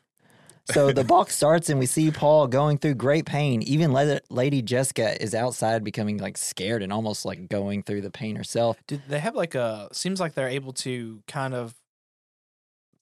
So 0.70 0.92
the 0.92 1.04
box 1.04 1.34
starts, 1.34 1.70
and 1.70 1.78
we 1.78 1.86
see 1.86 2.10
Paul 2.10 2.46
going 2.46 2.78
through 2.78 2.94
great 2.94 3.24
pain. 3.26 3.62
Even 3.62 3.92
La- 3.92 4.18
Lady 4.30 4.62
Jessica 4.62 5.20
is 5.22 5.34
outside, 5.34 5.82
becoming 5.84 6.18
like 6.18 6.36
scared 6.36 6.82
and 6.82 6.92
almost 6.92 7.24
like 7.24 7.48
going 7.48 7.82
through 7.82 8.02
the 8.02 8.10
pain 8.10 8.36
herself. 8.36 8.76
Did 8.86 9.02
they 9.08 9.18
have 9.20 9.34
like 9.34 9.54
a? 9.54 9.88
Seems 9.92 10.20
like 10.20 10.34
they're 10.34 10.48
able 10.48 10.72
to 10.74 11.22
kind 11.26 11.54
of 11.54 11.74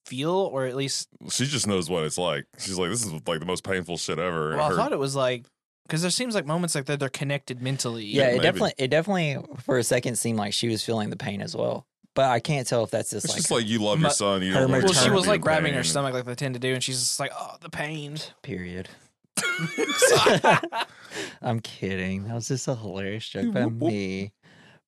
feel, 0.05 0.31
or 0.31 0.67
at 0.67 0.77
least. 0.77 1.09
She 1.31 1.47
just 1.47 1.67
knows 1.67 1.91
what 1.91 2.05
it's 2.05 2.19
like. 2.19 2.47
She's 2.59 2.79
like, 2.79 2.91
this 2.91 3.05
is 3.05 3.13
like 3.13 3.41
the 3.41 3.47
most 3.47 3.65
painful 3.65 3.97
shit 3.97 4.19
ever. 4.19 4.51
Well, 4.57 4.61
I 4.61 4.69
Her- 4.69 4.77
thought 4.77 4.93
it 4.93 4.99
was 4.99 5.17
like 5.17 5.47
because 5.87 6.03
there 6.03 6.11
seems 6.11 6.35
like 6.35 6.47
moments 6.47 6.75
like 6.75 6.87
that 6.87 6.99
they're 6.99 7.09
connected 7.09 7.63
mentally. 7.63 8.05
Yeah, 8.05 8.29
it 8.29 8.33
maybe. 8.33 8.43
definitely, 8.43 8.75
it 8.79 8.89
definitely 8.89 9.39
for 9.63 9.79
a 9.79 9.85
second 9.85 10.17
seemed 10.17 10.39
like 10.39 10.53
she 10.53 10.69
was 10.69 10.85
feeling 10.85 11.11
the 11.11 11.17
pain 11.17 11.41
as 11.41 11.55
well. 11.57 11.87
But 12.17 12.31
I 12.31 12.41
can't 12.41 12.67
tell 12.67 12.83
if 12.83 12.91
that's 12.91 13.11
just 13.11 13.27
it's 13.27 13.33
like, 13.35 13.37
just 13.43 13.51
like 13.53 13.67
you 13.69 13.79
love 13.79 13.99
My- 14.01 14.09
your 14.09 14.11
son. 14.11 14.43
You 14.43 14.55
her 14.55 14.61
don't 14.63 14.73
want 14.73 14.85
Well, 14.85 14.93
she 14.95 15.11
was 15.11 15.29
like 15.29 15.41
grabbing 15.41 15.75
her 15.75 15.85
stomach 15.85 16.15
like 16.15 16.25
they 16.25 16.35
tend 16.35 16.55
to 16.55 16.61
do, 16.61 16.75
and 16.75 16.83
she's 16.83 16.99
just 16.99 17.21
like, 17.21 17.31
"Oh, 17.39 17.57
the 17.61 17.71
pain." 17.71 18.17
period. 18.43 18.89
I'm 21.43 21.61
kidding. 21.61 22.25
That 22.25 22.35
was 22.35 22.49
just 22.49 22.67
a 22.69 22.75
hilarious 22.75 23.29
joke 23.29 23.53
by 23.53 23.65
Whoop, 23.67 23.75
whoop. 23.75 23.93
me. 23.93 24.33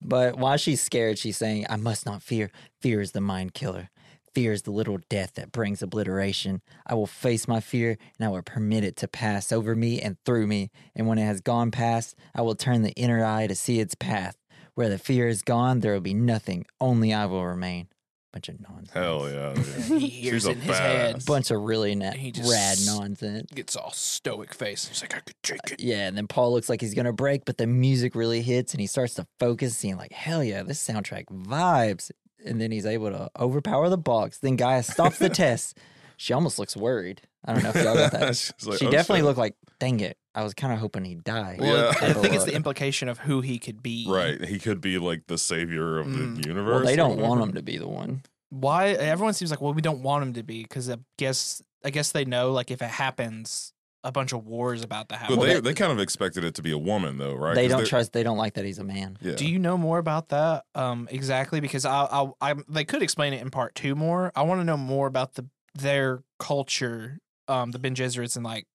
But 0.01 0.39
while 0.39 0.57
she's 0.57 0.81
scared, 0.81 1.19
she's 1.19 1.37
saying, 1.37 1.67
I 1.69 1.77
must 1.77 2.07
not 2.07 2.23
fear. 2.23 2.51
Fear 2.81 3.03
is 3.03 3.13
the 3.13 3.21
mind 3.21 3.53
killer. 3.53 3.91
Fear 4.35 4.53
is 4.53 4.63
the 4.63 4.71
little 4.71 4.99
death 5.11 5.35
that 5.35 5.53
brings 5.53 5.83
obliteration. 5.83 6.63
I 6.87 6.95
will 6.95 7.07
face 7.07 7.47
my 7.49 7.61
fear 7.61 7.99
and 8.19 8.27
I 8.27 8.31
will 8.31 8.43
permit 8.43 8.85
it 8.85 8.97
to 8.97 9.09
pass 9.09 9.51
over 9.53 9.75
me 9.75 10.01
and 10.01 10.17
through 10.25 10.47
me. 10.47 10.71
And 10.95 11.07
when 11.07 11.19
it 11.19 11.25
has 11.27 11.41
gone 11.43 11.71
past, 11.71 12.15
I 12.35 12.41
will 12.43 12.55
turn 12.55 12.83
the 12.83 12.93
inner 12.93 13.25
eye 13.25 13.49
to 13.49 13.55
see 13.55 13.81
its 13.81 13.95
path. 13.95 14.37
Where 14.79 14.89
the 14.89 14.97
fear 14.99 15.27
is 15.27 15.43
gone, 15.43 15.81
there 15.81 15.93
will 15.93 16.01
be 16.01 16.15
nothing. 16.15 16.65
Only 16.81 17.13
I 17.13 17.27
will 17.27 17.45
remain. 17.45 17.89
Bunch 18.33 18.49
of 18.49 18.61
nonsense. 18.61 18.93
Hell 18.93 19.29
yeah. 19.29 19.53
dude. 19.55 19.65
he 20.01 20.07
hears 20.09 20.43
She's 20.43 20.47
a 20.47 20.51
in 20.53 20.61
his 20.61 20.79
head. 20.79 21.17
badass. 21.17 21.27
Bunch 21.27 21.51
of 21.51 21.61
really 21.63 21.97
na- 21.97 22.13
He 22.13 22.31
just 22.31 22.49
rad 22.49 22.75
s- 22.75 22.87
nonsense. 22.87 23.51
Gets 23.53 23.75
all 23.75 23.91
stoic 23.91 24.55
face. 24.55 24.87
He's 24.87 25.03
like, 25.03 25.17
"I 25.17 25.19
could 25.19 25.35
take 25.43 25.59
uh, 25.69 25.73
it." 25.75 25.81
Yeah, 25.81 26.07
and 26.07 26.17
then 26.17 26.29
Paul 26.29 26.53
looks 26.53 26.69
like 26.69 26.81
he's 26.81 26.95
gonna 26.95 27.13
break, 27.13 27.45
but 27.45 27.59
the 27.59 27.67
music 27.67 28.15
really 28.15 28.41
hits 28.41 28.73
and 28.73 28.81
he 28.81 28.87
starts 28.87 29.15
to 29.15 29.27
focus, 29.41 29.77
seeing 29.77 29.97
like, 29.97 30.13
hell 30.13 30.45
yeah, 30.45 30.63
this 30.63 30.81
soundtrack 30.87 31.25
vibes. 31.25 32.13
And 32.47 32.61
then 32.61 32.71
he's 32.71 32.87
able 32.87 33.11
to 33.11 33.29
overpower 33.37 33.89
the 33.89 33.99
box. 33.99 34.39
Then 34.39 34.55
Gaia 34.55 34.85
stops 34.85 35.19
the 35.19 35.29
test. 35.45 35.77
She 36.19 36.33
almost 36.33 36.57
looks 36.61 36.77
worried. 36.77 37.23
I 37.45 37.53
don't 37.55 37.65
know 37.65 37.71
if 37.71 37.77
y'all 37.83 37.95
got 37.97 38.13
that. 38.13 38.37
She's 38.37 38.53
like, 38.65 38.79
she 38.79 38.87
"Oh, 38.87 38.91
definitely 38.93 39.21
shit." 39.21 39.25
looked 39.25 39.39
like, 39.39 39.57
dang 39.81 39.99
it. 39.99 40.19
I 40.39 40.45
was 40.45 40.55
kind 40.55 40.73
of 40.73 40.79
hoping 40.79 41.05
he'd 41.05 41.25
die. 41.25 41.57
Yeah. 41.61 41.93
I 42.01 42.13
think 42.13 42.35
it's 42.35 42.45
the 42.51 42.55
implication 42.55 43.09
of 43.09 43.19
who 43.19 43.41
he 43.41 43.59
could 43.59 43.83
be. 43.83 44.07
Right. 44.09 44.43
He 44.45 44.59
could 44.59 44.81
be 44.81 44.99
like 44.99 45.27
the 45.27 45.37
savior 45.39 45.99
of 45.99 46.07
Mm. 46.07 46.41
the 46.43 46.49
universe. 46.49 46.77
Well, 46.77 46.85
they 46.85 46.97
don't 46.97 47.19
want 47.19 47.41
him 47.43 47.53
to 47.55 47.63
be 47.63 47.77
the 47.79 47.89
one. 47.89 48.23
Why 48.51 48.89
everyone 48.91 49.35
seems 49.35 49.51
like, 49.51 49.61
well, 49.61 49.75
we 49.75 49.83
don't 49.83 50.03
want 50.03 50.23
him 50.23 50.33
to 50.35 50.43
be 50.43 50.63
because 50.63 50.89
I 50.89 50.97
guess 51.19 51.61
I 51.85 51.91
guess 51.91 52.13
they 52.13 52.25
know 52.25 52.53
like 52.53 52.71
if 52.71 52.81
it 52.83 52.89
happens, 52.91 53.73
a 54.05 54.13
bunch 54.13 54.33
of 54.33 54.47
wars 54.47 54.83
about 54.85 55.09
to 55.11 55.17
happen. 55.17 55.35
But 55.37 55.41
Well, 55.41 55.49
they, 55.49 55.55
they- 55.55 55.61
they 55.61 55.75
kind 55.75 55.91
of 55.93 55.99
expected 55.99 56.45
it 56.45 56.55
to 56.55 56.63
be 56.63 56.71
a 56.71 56.79
woman, 56.79 57.19
though, 57.19 57.35
right? 57.35 57.55
They 57.57 57.67
don't 57.69 57.85
trust. 57.87 58.13
They 58.13 58.23
don't 58.23 58.39
like 58.39 58.55
that 58.55 58.65
he's 58.65 58.79
a 58.79 58.85
man. 58.85 59.19
Yeah. 59.21 59.35
Do 59.35 59.45
you 59.47 59.59
know 59.59 59.77
more 59.77 59.99
about 59.99 60.29
that 60.29 60.65
um, 60.77 61.09
exactly? 61.11 61.59
Because 61.61 61.85
I, 61.85 62.05
I, 62.05 62.31
I, 62.41 62.55
they 62.69 62.85
could 62.85 63.03
explain 63.03 63.33
it 63.33 63.43
in 63.43 63.51
part 63.51 63.75
two 63.75 63.95
more. 63.97 64.31
I 64.37 64.43
want 64.43 64.61
to 64.61 64.65
know 64.65 64.77
more 64.77 65.09
about 65.09 65.35
the 65.35 65.47
their 65.75 66.23
culture, 66.39 67.19
um, 67.49 67.73
the 67.73 67.79
Bene 67.79 67.95
Gesserits, 67.97 68.37
and 68.37 68.45
like, 68.45 68.67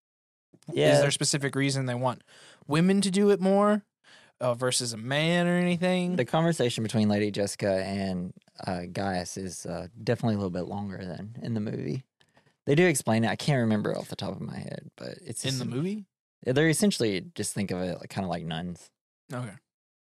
Yeah. 0.71 0.93
is 0.93 0.99
there 0.99 1.09
a 1.09 1.11
specific 1.11 1.55
reason 1.55 1.85
they 1.85 1.95
want 1.95 2.23
women 2.67 3.01
to 3.01 3.11
do 3.11 3.29
it 3.31 3.41
more 3.41 3.83
uh, 4.39 4.53
versus 4.53 4.93
a 4.93 4.97
man 4.97 5.47
or 5.47 5.57
anything? 5.57 6.15
The 6.15 6.25
conversation 6.25 6.83
between 6.83 7.09
Lady 7.09 7.31
Jessica 7.31 7.83
and 7.83 8.33
uh, 8.65 8.81
Gaius 8.91 9.37
is 9.37 9.65
uh, 9.65 9.87
definitely 10.03 10.35
a 10.35 10.37
little 10.37 10.49
bit 10.49 10.65
longer 10.65 10.97
than 11.03 11.37
in 11.41 11.53
the 11.53 11.59
movie. 11.59 12.03
They 12.65 12.75
do 12.75 12.85
explain 12.87 13.25
it. 13.25 13.29
I 13.29 13.35
can't 13.35 13.59
remember 13.59 13.97
off 13.97 14.07
the 14.07 14.15
top 14.15 14.31
of 14.31 14.41
my 14.41 14.57
head, 14.57 14.89
but 14.95 15.15
it's 15.21 15.43
in 15.43 15.59
the 15.59 15.65
movie. 15.65 16.05
They're 16.45 16.69
essentially 16.69 17.25
just 17.35 17.53
think 17.53 17.71
of 17.71 17.81
it 17.81 17.99
like 17.99 18.09
kind 18.09 18.23
of 18.25 18.29
like 18.29 18.45
nuns. 18.45 18.89
Okay. 19.33 19.53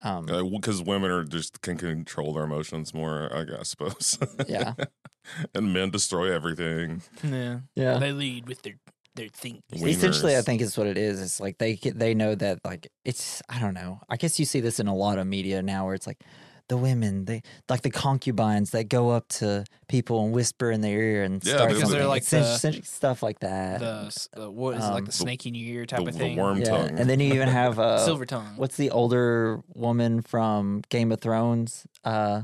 Um, 0.02 0.26
Because 0.26 0.82
women 0.82 1.11
are 1.11 1.24
just 1.24 1.62
can 1.62 1.78
control 1.78 2.34
their 2.34 2.44
emotions 2.44 2.92
more, 2.92 3.34
I 3.34 3.44
guess, 3.44 3.59
I 3.59 3.62
suppose. 3.62 4.18
Yeah. 4.46 4.74
and 5.55 5.72
men 5.72 5.90
destroy 5.90 6.30
everything. 6.32 7.02
Yeah. 7.22 7.61
yeah. 7.74 7.98
They 7.98 8.12
lead 8.12 8.46
with 8.46 8.62
their 8.62 8.74
their 9.16 9.28
think. 9.28 9.62
Essentially, 9.72 10.36
I 10.36 10.42
think 10.42 10.60
it's 10.60 10.76
what 10.76 10.86
it 10.86 10.98
is. 10.98 11.20
It's 11.20 11.40
like 11.40 11.58
they 11.58 11.74
they 11.76 12.14
know 12.14 12.34
that 12.34 12.58
like 12.64 12.88
it's 13.04 13.42
I 13.48 13.60
don't 13.60 13.74
know. 13.74 14.00
I 14.08 14.16
guess 14.16 14.38
you 14.38 14.44
see 14.44 14.60
this 14.60 14.80
in 14.80 14.86
a 14.88 14.94
lot 14.94 15.18
of 15.18 15.26
media 15.26 15.62
now, 15.62 15.86
where 15.86 15.94
it's 15.94 16.06
like 16.06 16.20
the 16.68 16.76
women 16.78 17.26
they 17.26 17.42
like 17.68 17.82
the 17.82 17.90
concubines 17.90 18.70
that 18.70 18.88
go 18.88 19.10
up 19.10 19.28
to 19.28 19.64
people 19.86 20.24
and 20.24 20.32
whisper 20.32 20.70
in 20.70 20.80
their 20.80 20.98
ear 20.98 21.22
and 21.22 21.44
Yeah, 21.44 21.56
start 21.56 21.74
because 21.74 21.90
they're 21.90 22.06
like 22.06 22.24
the- 22.24 22.56
sen- 22.56 22.82
stuff 22.84 23.22
like 23.22 23.40
that. 23.40 23.80
The, 23.80 24.28
the 24.34 24.50
what 24.50 24.76
is 24.78 24.82
it 24.82 24.86
Um, 24.86 24.94
like 24.94 25.04
the 25.04 25.10
the- 25.10 25.16
snake 25.16 25.44
in 25.44 25.54
your 25.54 25.74
ear 25.80 25.86
type 25.86 26.00
the, 26.00 26.06
of 26.08 26.12
the 26.14 26.18
thing? 26.18 26.36
worm 26.36 26.58
yeah, 26.58 26.64
tongue. 26.64 26.98
and 26.98 27.08
then 27.08 27.20
you 27.20 27.34
even 27.34 27.48
have 27.48 27.78
uh, 27.78 27.98
Silver 28.04 28.24
tongue. 28.24 28.54
what's 28.56 28.76
the 28.78 28.90
older 28.92 29.60
woman 29.74 30.22
from 30.22 30.82
Game 30.88 31.12
of 31.12 31.20
Thrones? 31.20 31.86
Uh, 32.02 32.42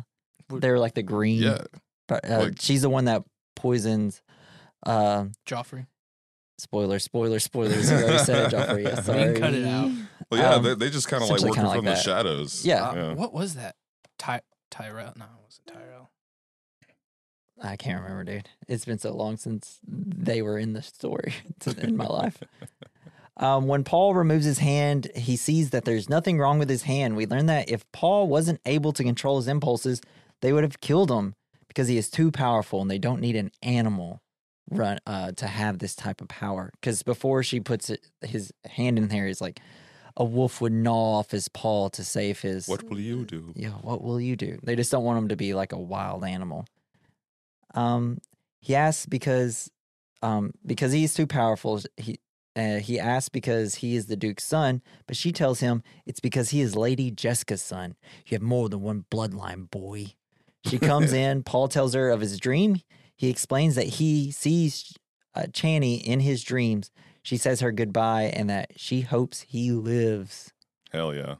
they're 0.50 0.78
like 0.78 0.92
the 0.94 1.02
green. 1.02 1.42
yeah. 1.42 1.62
but, 2.06 2.28
uh, 2.30 2.38
like- 2.40 2.60
she's 2.60 2.82
the 2.82 2.90
one 2.90 3.06
that 3.06 3.22
poisons. 3.56 4.20
Uh, 4.84 5.26
Joffrey. 5.46 5.86
Spoiler, 6.60 6.98
spoiler, 6.98 7.38
spoilers. 7.40 7.90
You 7.90 7.96
already 7.96 8.18
said 8.18 8.52
it, 8.52 8.56
Joffrey. 8.56 8.84
Yeah, 8.84 9.26
You 9.26 9.32
can 9.32 9.40
cut 9.42 9.54
it 9.54 9.64
out. 9.66 9.90
Well, 10.30 10.40
yeah, 10.40 10.54
Um, 10.54 10.62
they, 10.62 10.74
they 10.74 10.90
just 10.90 11.08
kind 11.08 11.22
of 11.22 11.28
like 11.28 11.38
essentially 11.38 11.50
working 11.50 11.62
kinda 11.62 11.68
like 11.70 11.78
from 11.78 11.84
the 11.86 11.90
that. 11.92 12.02
shadows. 12.02 12.64
Yeah. 12.64 12.88
Uh, 12.88 12.94
yeah. 12.94 13.12
What 13.14 13.32
was 13.32 13.54
that? 13.54 13.76
Ty- 14.18 14.42
Tyrell? 14.70 15.12
No, 15.16 15.24
it 15.24 15.42
wasn't 15.44 15.66
Tyrell. 15.66 16.10
I 17.62 17.76
can't 17.76 18.02
remember, 18.02 18.24
dude. 18.24 18.48
It's 18.68 18.84
been 18.86 18.98
so 18.98 19.12
long 19.14 19.36
since 19.36 19.80
they 19.86 20.40
were 20.40 20.58
in 20.58 20.72
the 20.72 20.82
story 20.82 21.34
in 21.78 21.96
my 21.96 22.06
life. 22.06 22.38
Um, 23.36 23.68
when 23.68 23.84
Paul 23.84 24.12
removes 24.14 24.44
his 24.44 24.58
hand, 24.58 25.08
he 25.16 25.34
sees 25.34 25.70
that 25.70 25.86
there's 25.86 26.10
nothing 26.10 26.38
wrong 26.38 26.58
with 26.58 26.68
his 26.68 26.82
hand. 26.82 27.16
We 27.16 27.24
learn 27.26 27.46
that 27.46 27.70
if 27.70 27.90
Paul 27.90 28.28
wasn't 28.28 28.60
able 28.66 28.92
to 28.92 29.02
control 29.02 29.38
his 29.38 29.48
impulses, 29.48 30.02
they 30.42 30.52
would 30.52 30.62
have 30.64 30.82
killed 30.82 31.10
him 31.10 31.34
because 31.66 31.88
he 31.88 31.96
is 31.96 32.10
too 32.10 32.30
powerful, 32.30 32.82
and 32.82 32.90
they 32.90 32.98
don't 32.98 33.18
need 33.20 33.36
an 33.36 33.50
animal 33.62 34.20
run 34.70 34.98
uh, 35.06 35.32
to 35.32 35.46
have 35.46 35.78
this 35.78 35.94
type 35.94 36.20
of 36.20 36.28
power. 36.28 36.70
Because 36.80 37.02
before 37.02 37.42
she 37.42 37.60
puts 37.60 37.90
it, 37.90 38.06
his 38.22 38.52
hand 38.64 38.98
in 38.98 39.08
there, 39.08 39.26
he's 39.26 39.40
like, 39.40 39.60
a 40.16 40.24
wolf 40.24 40.60
would 40.60 40.72
gnaw 40.72 41.18
off 41.18 41.30
his 41.30 41.48
paw 41.48 41.88
to 41.90 42.04
save 42.04 42.40
his. 42.40 42.68
What 42.68 42.88
will 42.88 43.00
you 43.00 43.24
do? 43.24 43.52
Yeah, 43.54 43.70
what 43.70 44.02
will 44.02 44.20
you 44.20 44.36
do? 44.36 44.58
They 44.62 44.76
just 44.76 44.90
don't 44.90 45.04
want 45.04 45.18
him 45.18 45.28
to 45.28 45.36
be 45.36 45.54
like 45.54 45.72
a 45.72 45.78
wild 45.78 46.24
animal. 46.24 46.66
Um, 47.74 48.18
he 48.60 48.74
asks 48.74 49.06
because, 49.06 49.70
um, 50.22 50.52
because 50.66 50.92
he's 50.92 51.14
too 51.14 51.26
powerful. 51.26 51.80
He 51.96 52.18
uh, 52.56 52.78
he 52.78 52.98
asks 52.98 53.28
because 53.28 53.76
he 53.76 53.94
is 53.94 54.06
the 54.06 54.16
Duke's 54.16 54.44
son, 54.44 54.82
but 55.06 55.16
she 55.16 55.32
tells 55.32 55.60
him 55.60 55.82
it's 56.04 56.20
because 56.20 56.50
he 56.50 56.60
is 56.60 56.76
Lady 56.76 57.10
Jessica's 57.10 57.62
son. 57.62 57.94
You 58.26 58.34
have 58.34 58.42
more 58.42 58.68
than 58.68 58.82
one 58.82 59.04
bloodline, 59.10 59.70
boy. 59.70 60.14
She 60.66 60.78
comes 60.78 61.12
in. 61.14 61.44
Paul 61.44 61.68
tells 61.68 61.94
her 61.94 62.10
of 62.10 62.20
his 62.20 62.38
dream. 62.38 62.80
He 63.20 63.28
explains 63.28 63.74
that 63.74 63.86
he 63.86 64.30
sees 64.30 64.96
uh, 65.34 65.42
Chani 65.52 66.02
in 66.02 66.20
his 66.20 66.42
dreams. 66.42 66.90
She 67.22 67.36
says 67.36 67.60
her 67.60 67.70
goodbye 67.70 68.32
and 68.34 68.48
that 68.48 68.70
she 68.76 69.02
hopes 69.02 69.42
he 69.42 69.72
lives. 69.72 70.54
Hell 70.90 71.14
yeah. 71.14 71.34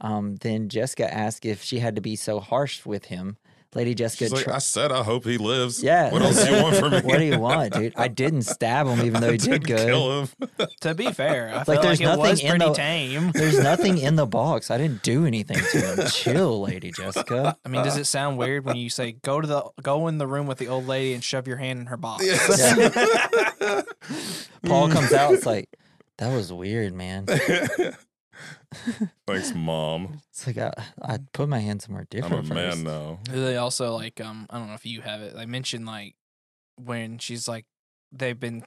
Um, 0.00 0.36
then 0.36 0.68
Jessica 0.68 1.12
asks 1.12 1.44
if 1.44 1.60
she 1.60 1.80
had 1.80 1.96
to 1.96 2.00
be 2.00 2.14
so 2.14 2.38
harsh 2.38 2.86
with 2.86 3.06
him. 3.06 3.36
Lady 3.74 3.94
Jessica, 3.94 4.24
She's 4.24 4.32
like, 4.32 4.44
tr- 4.44 4.52
I 4.52 4.58
said, 4.58 4.92
I 4.92 5.02
hope 5.02 5.24
he 5.24 5.38
lives. 5.38 5.82
yeah. 5.82 6.10
What 6.12 6.20
else 6.20 6.44
do 6.44 6.54
you 6.54 6.62
want 6.62 6.76
from 6.76 6.90
me? 6.92 7.00
what 7.00 7.18
do 7.18 7.24
you 7.24 7.38
want, 7.38 7.72
dude? 7.72 7.94
I 7.96 8.08
didn't 8.08 8.42
stab 8.42 8.86
him, 8.86 9.00
even 9.00 9.22
though 9.22 9.28
he 9.28 9.34
I 9.34 9.36
did 9.38 9.50
didn't 9.62 9.66
good. 9.66 9.86
Kill 9.86 10.20
him. 10.20 10.28
To 10.82 10.94
be 10.94 11.10
fair, 11.10 11.48
I 11.48 11.56
Like, 11.58 11.66
felt 11.66 11.82
there's 11.82 12.00
like 12.00 12.08
it 12.14 12.18
was 12.18 12.28
nothing 12.42 12.44
in 12.46 12.50
pretty 12.50 12.64
the- 12.66 12.74
tame. 12.74 13.30
There's 13.34 13.58
nothing 13.58 13.96
in 13.98 14.16
the 14.16 14.26
box. 14.26 14.70
I 14.70 14.76
didn't 14.76 15.02
do 15.02 15.24
anything 15.24 15.56
to 15.56 15.80
him. 16.02 16.08
Chill, 16.10 16.60
Lady 16.60 16.92
Jessica. 16.92 17.56
I 17.64 17.68
mean, 17.70 17.82
does 17.82 17.96
it 17.96 18.04
sound 18.04 18.36
weird 18.36 18.64
when 18.66 18.76
you 18.76 18.90
say 18.90 19.12
go 19.12 19.40
to 19.40 19.46
the 19.46 19.64
go 19.82 20.06
in 20.08 20.18
the 20.18 20.26
room 20.26 20.46
with 20.46 20.58
the 20.58 20.68
old 20.68 20.86
lady 20.86 21.14
and 21.14 21.24
shove 21.24 21.48
your 21.48 21.56
hand 21.56 21.80
in 21.80 21.86
her 21.86 21.96
box? 21.96 22.26
Yeah. 22.26 23.82
Paul 24.66 24.90
comes 24.90 25.12
out. 25.12 25.32
It's 25.34 25.46
like 25.46 25.68
that 26.18 26.34
was 26.34 26.52
weird, 26.52 26.92
man. 26.94 27.24
Thanks, 29.26 29.54
mom. 29.54 30.20
It's 30.30 30.46
like 30.46 30.58
I, 30.58 30.72
I 31.02 31.18
put 31.32 31.48
my 31.48 31.60
hand 31.60 31.82
somewhere 31.82 32.06
different. 32.10 32.34
I'm 32.34 32.56
different. 32.56 32.72
a 32.72 32.76
man 32.76 32.84
now. 32.84 33.18
They 33.30 33.56
also 33.56 33.94
like 33.94 34.20
um 34.20 34.46
I 34.50 34.58
don't 34.58 34.68
know 34.68 34.74
if 34.74 34.86
you 34.86 35.00
have 35.02 35.20
it. 35.22 35.34
They 35.34 35.46
mentioned 35.46 35.86
like 35.86 36.14
when 36.76 37.18
she's 37.18 37.46
like 37.48 37.64
they've 38.12 38.38
been 38.38 38.64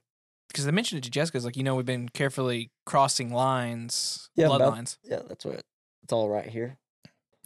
because 0.50 0.66
they 0.66 0.72
mentioned 0.72 1.00
it 1.00 1.04
to 1.06 1.12
Jessica. 1.12 1.38
It's 1.38 1.46
like 1.46 1.58
you 1.58 1.64
know 1.64 1.76
we've 1.76 1.86
been 1.86 2.10
carefully 2.10 2.72
crossing 2.86 3.32
lines, 3.34 4.30
Yeah, 4.36 4.48
about- 4.48 4.62
bloodlines. 4.76 4.98
Yeah, 5.04 5.20
that's 5.28 5.44
what. 5.46 5.62
It's 6.04 6.14
all 6.14 6.30
right 6.30 6.48
here. 6.48 6.78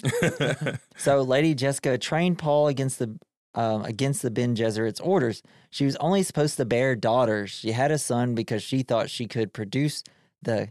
So 0.98 1.22
Lady 1.22 1.56
Jessica 1.56 1.98
trained 1.98 2.38
Paul 2.40 2.68
against 2.68 3.00
the 3.00 3.18
um, 3.56 3.84
against 3.86 4.22
the 4.22 4.30
Bene 4.30 4.54
Gesserit's 4.54 5.00
orders. 5.00 5.42
She 5.72 5.86
was 5.86 5.96
only 5.98 6.24
supposed 6.24 6.58
to 6.58 6.66
bear 6.66 6.96
daughters. 6.96 7.50
She 7.52 7.72
had 7.72 7.90
a 7.92 7.98
son 7.98 8.36
because 8.36 8.62
she 8.62 8.84
thought 8.84 9.10
she 9.10 9.28
could 9.28 9.54
produce 9.54 10.04
the 10.42 10.70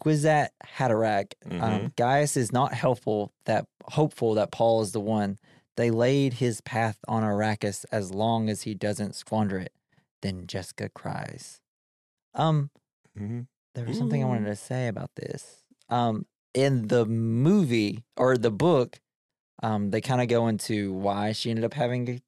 Kwisatz 0.00 0.48
Haderach. 0.76 1.32
Um, 1.44 1.50
Mhm. 1.60 1.96
Gaius 1.96 2.36
is 2.36 2.52
not 2.52 2.74
helpful 2.74 3.32
that 3.44 3.66
hopeful 3.84 4.34
that 4.34 4.50
Paul 4.52 4.82
is 4.82 4.92
the 4.92 5.00
one. 5.00 5.38
They 5.76 5.90
laid 5.90 6.34
his 6.34 6.60
path 6.60 6.98
on 7.08 7.22
Arrakis 7.22 7.84
as 7.92 8.10
long 8.12 8.48
as 8.48 8.62
he 8.62 8.74
doesn't 8.74 9.14
squander 9.14 9.58
it. 9.58 9.72
then 10.22 10.46
Jessica 10.46 10.88
cries. 10.88 11.60
Um, 12.34 12.70
Mhm. 13.16 13.46
there 13.74 13.84
was 13.84 13.98
something 13.98 14.22
I 14.24 14.26
wanted 14.26 14.46
to 14.46 14.56
say 14.56 14.88
about 14.88 15.14
this. 15.14 15.62
Um, 15.88 16.26
in 16.54 16.88
the 16.88 17.04
movie 17.06 18.02
or 18.16 18.36
the 18.38 18.50
book, 18.50 18.98
um, 19.62 19.90
they 19.90 20.00
kind 20.00 20.20
of 20.22 20.28
go 20.28 20.48
into 20.48 20.92
why 20.92 21.32
she 21.32 21.50
ended 21.50 21.64
up 21.66 21.74
having 21.74 22.08
a 22.08 22.20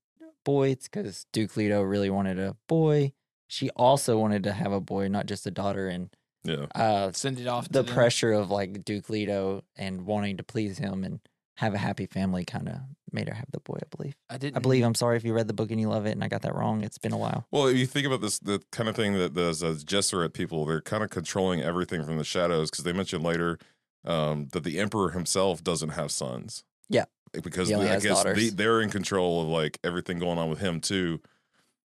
boy. 0.44 0.68
It's 0.70 0.86
because 0.86 1.26
Duke 1.32 1.56
Leto 1.56 1.80
really 1.82 2.10
wanted 2.10 2.38
a 2.38 2.56
boy. 2.68 3.14
She 3.48 3.70
also 3.70 4.18
wanted 4.18 4.42
to 4.44 4.52
have 4.52 4.70
a 4.72 4.80
boy, 4.80 5.08
not 5.08 5.26
just 5.26 5.46
a 5.46 5.50
daughter. 5.50 5.88
And 5.88 6.10
Yeah. 6.48 6.66
uh, 6.74 7.12
Send 7.12 7.38
it 7.40 7.46
off. 7.46 7.68
the 7.68 7.82
them. 7.82 7.94
pressure 7.94 8.32
of 8.32 8.50
like 8.50 8.84
Duke 8.84 9.10
Leto 9.10 9.64
and 9.76 10.06
wanting 10.06 10.38
to 10.38 10.42
please 10.44 10.78
him 10.78 11.04
and 11.04 11.20
have 11.56 11.74
a 11.74 11.78
happy 11.78 12.06
family 12.06 12.44
kind 12.44 12.68
of 12.68 12.76
made 13.10 13.28
her 13.28 13.34
have 13.34 13.50
the 13.52 13.58
boy. 13.60 13.78
I 13.82 13.96
believe. 13.96 14.14
I 14.30 14.38
didn't. 14.38 14.56
I 14.56 14.60
believe. 14.60 14.84
I'm 14.84 14.94
sorry 14.94 15.16
if 15.16 15.24
you 15.24 15.32
read 15.34 15.48
the 15.48 15.54
book 15.54 15.70
and 15.72 15.80
you 15.80 15.88
love 15.88 16.06
it, 16.06 16.12
and 16.12 16.22
I 16.22 16.28
got 16.28 16.42
that 16.42 16.54
wrong. 16.54 16.82
It's 16.84 16.98
been 16.98 17.12
a 17.12 17.16
while. 17.18 17.46
Well, 17.50 17.66
if 17.66 17.76
you 17.76 17.86
think 17.86 18.06
about 18.06 18.20
this, 18.20 18.38
the 18.38 18.62
kind 18.70 18.88
of 18.88 18.94
thing 18.94 19.14
that 19.14 19.34
those 19.34 19.62
uh, 19.62 19.74
Gesserit 19.84 20.32
people, 20.34 20.64
they're 20.64 20.80
kind 20.80 21.02
of 21.02 21.10
controlling 21.10 21.60
everything 21.60 22.04
from 22.04 22.16
the 22.16 22.24
shadows 22.24 22.70
because 22.70 22.84
they 22.84 22.92
mentioned 22.92 23.24
later 23.24 23.58
um, 24.04 24.46
that 24.52 24.62
the 24.62 24.78
Emperor 24.78 25.10
himself 25.10 25.62
doesn't 25.64 25.90
have 25.90 26.10
sons. 26.12 26.62
Yeah. 26.88 27.04
Because 27.32 27.68
He 27.68 27.74
only 27.74 27.90
I 27.90 27.98
guess 27.98 28.22
daughters. 28.22 28.38
the, 28.38 28.50
they're 28.50 28.80
in 28.80 28.88
control 28.90 29.42
of 29.42 29.48
like 29.48 29.78
everything 29.82 30.18
going 30.20 30.38
on 30.38 30.48
with 30.48 30.60
him 30.60 30.80
too. 30.80 31.20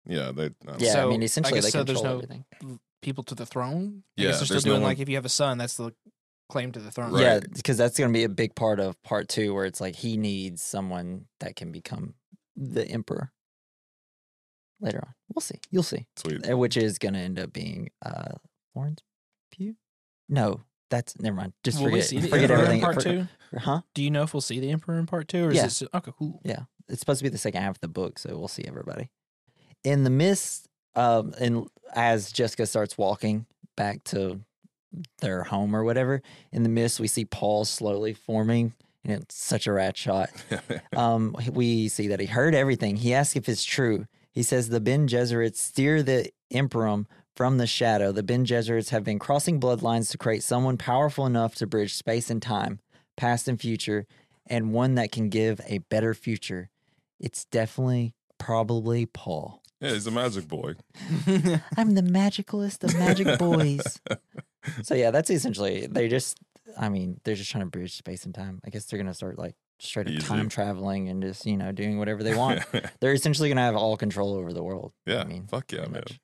Yeah, 0.08 0.32
they. 0.32 0.46
I 0.46 0.50
Yeah, 0.50 0.68
know. 0.68 0.76
I 0.76 0.78
So, 0.94 1.10
mean, 1.10 1.22
I 1.22 1.26
essentially 1.26 1.56
guess 1.62 1.64
they 1.66 1.70
so 1.70 1.84
there's 1.84 2.00
control 2.00 2.18
no- 2.18 2.24
everything. 2.24 2.80
People 3.02 3.24
to 3.26 3.36
the 3.36 3.46
throne. 3.46 4.04
I 4.18 4.22
Yeah, 4.22 4.28
guess 4.30 4.40
they're 4.40 4.46
still 4.46 4.56
there's 4.56 4.66
no 4.66 4.72
doing 4.74 4.84
like 4.84 5.00
if 5.00 5.10
you 5.10 5.16
have 5.16 5.26
a 5.26 5.30
son, 5.30 5.58
that's 5.58 5.78
the 5.78 5.92
claim 6.50 6.72
to 6.74 6.80
the 6.80 6.92
throne. 6.92 7.12
Right. 7.14 7.22
Yeah, 7.22 7.40
because 7.54 7.78
that's 7.78 7.98
going 7.98 8.12
to 8.12 8.14
be 8.18 8.24
a 8.24 8.30
big 8.30 8.56
part 8.56 8.80
of 8.80 9.02
part 9.04 9.28
two, 9.30 9.54
where 9.54 9.66
it's 9.66 9.82
like 9.82 9.96
he 9.96 10.18
needs 10.18 10.62
someone 10.62 11.26
that 11.40 11.56
can 11.56 11.72
become 11.72 12.14
the 12.56 12.86
emperor. 12.88 13.32
Later 14.80 15.00
on, 15.06 15.14
we'll 15.34 15.42
see. 15.42 15.60
You'll 15.70 15.84
see. 15.84 16.08
Sweet. 16.18 16.50
Uh, 16.50 16.58
Which 16.58 16.76
is 16.76 16.98
going 16.98 17.14
to 17.14 17.20
end 17.20 17.40
up 17.40 17.54
being 17.54 17.90
uh 18.04 18.34
Florence 18.74 19.02
Pugh. 19.52 19.76
No, 20.28 20.62
that's 20.90 21.20
never 21.20 21.36
mind. 21.36 21.54
Just 21.64 21.78
Will 21.78 21.86
we 21.86 21.92
forget. 21.92 22.06
see 22.08 22.20
the 22.20 22.28
forget 22.30 22.50
emperor 22.50 22.58
everything. 22.66 22.80
in 22.80 22.84
part 22.84 22.96
For- 22.96 23.02
two? 23.04 23.28
Huh? 23.60 23.82
Do 23.94 24.02
you 24.04 24.10
know 24.10 24.24
if 24.24 24.34
we'll 24.34 24.42
see 24.42 24.60
the 24.60 24.72
emperor 24.72 24.98
in 24.98 25.06
part 25.06 25.28
two, 25.28 25.46
or 25.46 25.50
is 25.52 25.58
Yeah. 25.58 25.64
this 25.64 25.84
okay? 25.94 26.12
Cool. 26.18 26.42
Yeah, 26.44 26.62
it's 26.90 27.00
supposed 27.00 27.20
to 27.20 27.24
be 27.24 27.30
the 27.30 27.38
second 27.38 27.62
half 27.62 27.76
of 27.76 27.82
the 27.82 27.88
book, 27.90 28.18
so 28.18 28.38
we'll 28.40 28.48
see 28.48 28.64
everybody. 28.66 29.12
In 29.84 30.04
the 30.04 30.10
mist, 30.10 30.68
um, 30.96 31.34
and 31.40 31.68
as 31.94 32.32
Jessica 32.32 32.66
starts 32.66 32.98
walking 32.98 33.46
back 33.76 34.04
to 34.06 34.42
their 35.20 35.44
home 35.44 35.76
or 35.76 35.84
whatever, 35.84 36.22
in 36.52 36.64
the 36.64 36.70
mist 36.70 37.00
we 37.00 37.08
see 37.08 37.26
Paul 37.26 37.66
slowly 37.66 38.14
forming, 38.14 38.74
and 39.04 39.24
it's 39.24 39.36
such 39.36 39.68
a 39.68 39.72
rat 39.72 39.98
shot. 39.98 40.30
Um, 40.96 41.36
we 41.52 41.88
see 41.88 42.10
that 42.10 42.20
he 42.20 42.26
heard 42.26 42.54
everything. 42.54 42.98
He 42.98 43.14
asks 43.14 43.38
if 43.38 43.48
it's 43.48 43.64
true. 43.64 44.08
He 44.34 44.44
says 44.44 44.68
the 44.70 44.82
Bene 44.82 45.08
Gesserits 45.08 45.56
steer 45.56 46.04
the 46.04 46.30
Emperum 46.54 47.06
from 47.36 47.58
the 47.58 47.66
shadow. 47.68 48.12
The 48.12 48.24
Bene 48.24 48.46
Gesserits 48.46 48.90
have 48.90 49.04
been 49.04 49.20
crossing 49.20 49.60
bloodlines 49.60 50.12
to 50.12 50.18
create 50.18 50.44
someone 50.44 50.78
powerful 50.78 51.26
enough 51.26 51.56
to 51.56 51.68
bridge 51.68 51.96
space 51.96 52.30
and 52.30 52.42
time, 52.42 52.80
past 53.16 53.48
and 53.48 53.60
future, 53.60 54.06
and 54.46 54.74
one 54.74 54.96
that 54.96 55.12
can 55.12 55.30
give 55.30 55.62
a 55.66 55.80
better 55.80 56.14
future. 56.14 56.70
It's 57.20 57.46
definitely, 57.46 58.14
probably 58.38 59.06
Paul. 59.06 59.61
Yeah, 59.82 59.92
he's 59.92 60.08
a 60.08 60.12
magic 60.12 60.48
boy. 60.48 60.76
I'm 61.78 61.96
the 61.96 62.04
magicalist 62.04 62.84
of 62.84 62.98
magic 62.98 63.38
boys. 63.40 64.00
so 64.84 64.94
yeah, 64.96 65.12
that's 65.12 65.30
essentially 65.30 65.88
they 65.88 66.08
just. 66.08 66.38
I 66.80 66.88
mean, 66.88 67.20
they're 67.26 67.36
just 67.36 67.52
trying 67.52 67.66
to 67.66 67.70
bridge 67.70 67.98
space 67.98 68.24
and 68.24 68.34
time. 68.34 68.62
I 68.64 68.70
guess 68.70 68.86
they're 68.86 69.00
gonna 69.00 69.14
start 69.14 69.38
like 69.38 69.56
straight 69.80 70.08
up 70.08 70.14
Easy. 70.14 70.26
time 70.26 70.48
traveling 70.48 71.10
and 71.10 71.22
just 71.22 71.46
you 71.46 71.58
know 71.58 71.72
doing 71.72 71.98
whatever 71.98 72.24
they 72.24 72.36
want. 72.36 72.64
they're 73.02 73.14
essentially 73.14 73.50
gonna 73.50 73.62
have 73.62 73.76
all 73.76 73.98
control 73.98 74.36
over 74.36 74.54
the 74.54 74.64
world. 74.64 74.94
yeah, 75.06 75.22
I 75.22 75.24
mean, 75.26 75.48
fuck 75.48 75.72
yeah, 75.72 75.82
man. 75.82 75.92
much. 75.92 76.20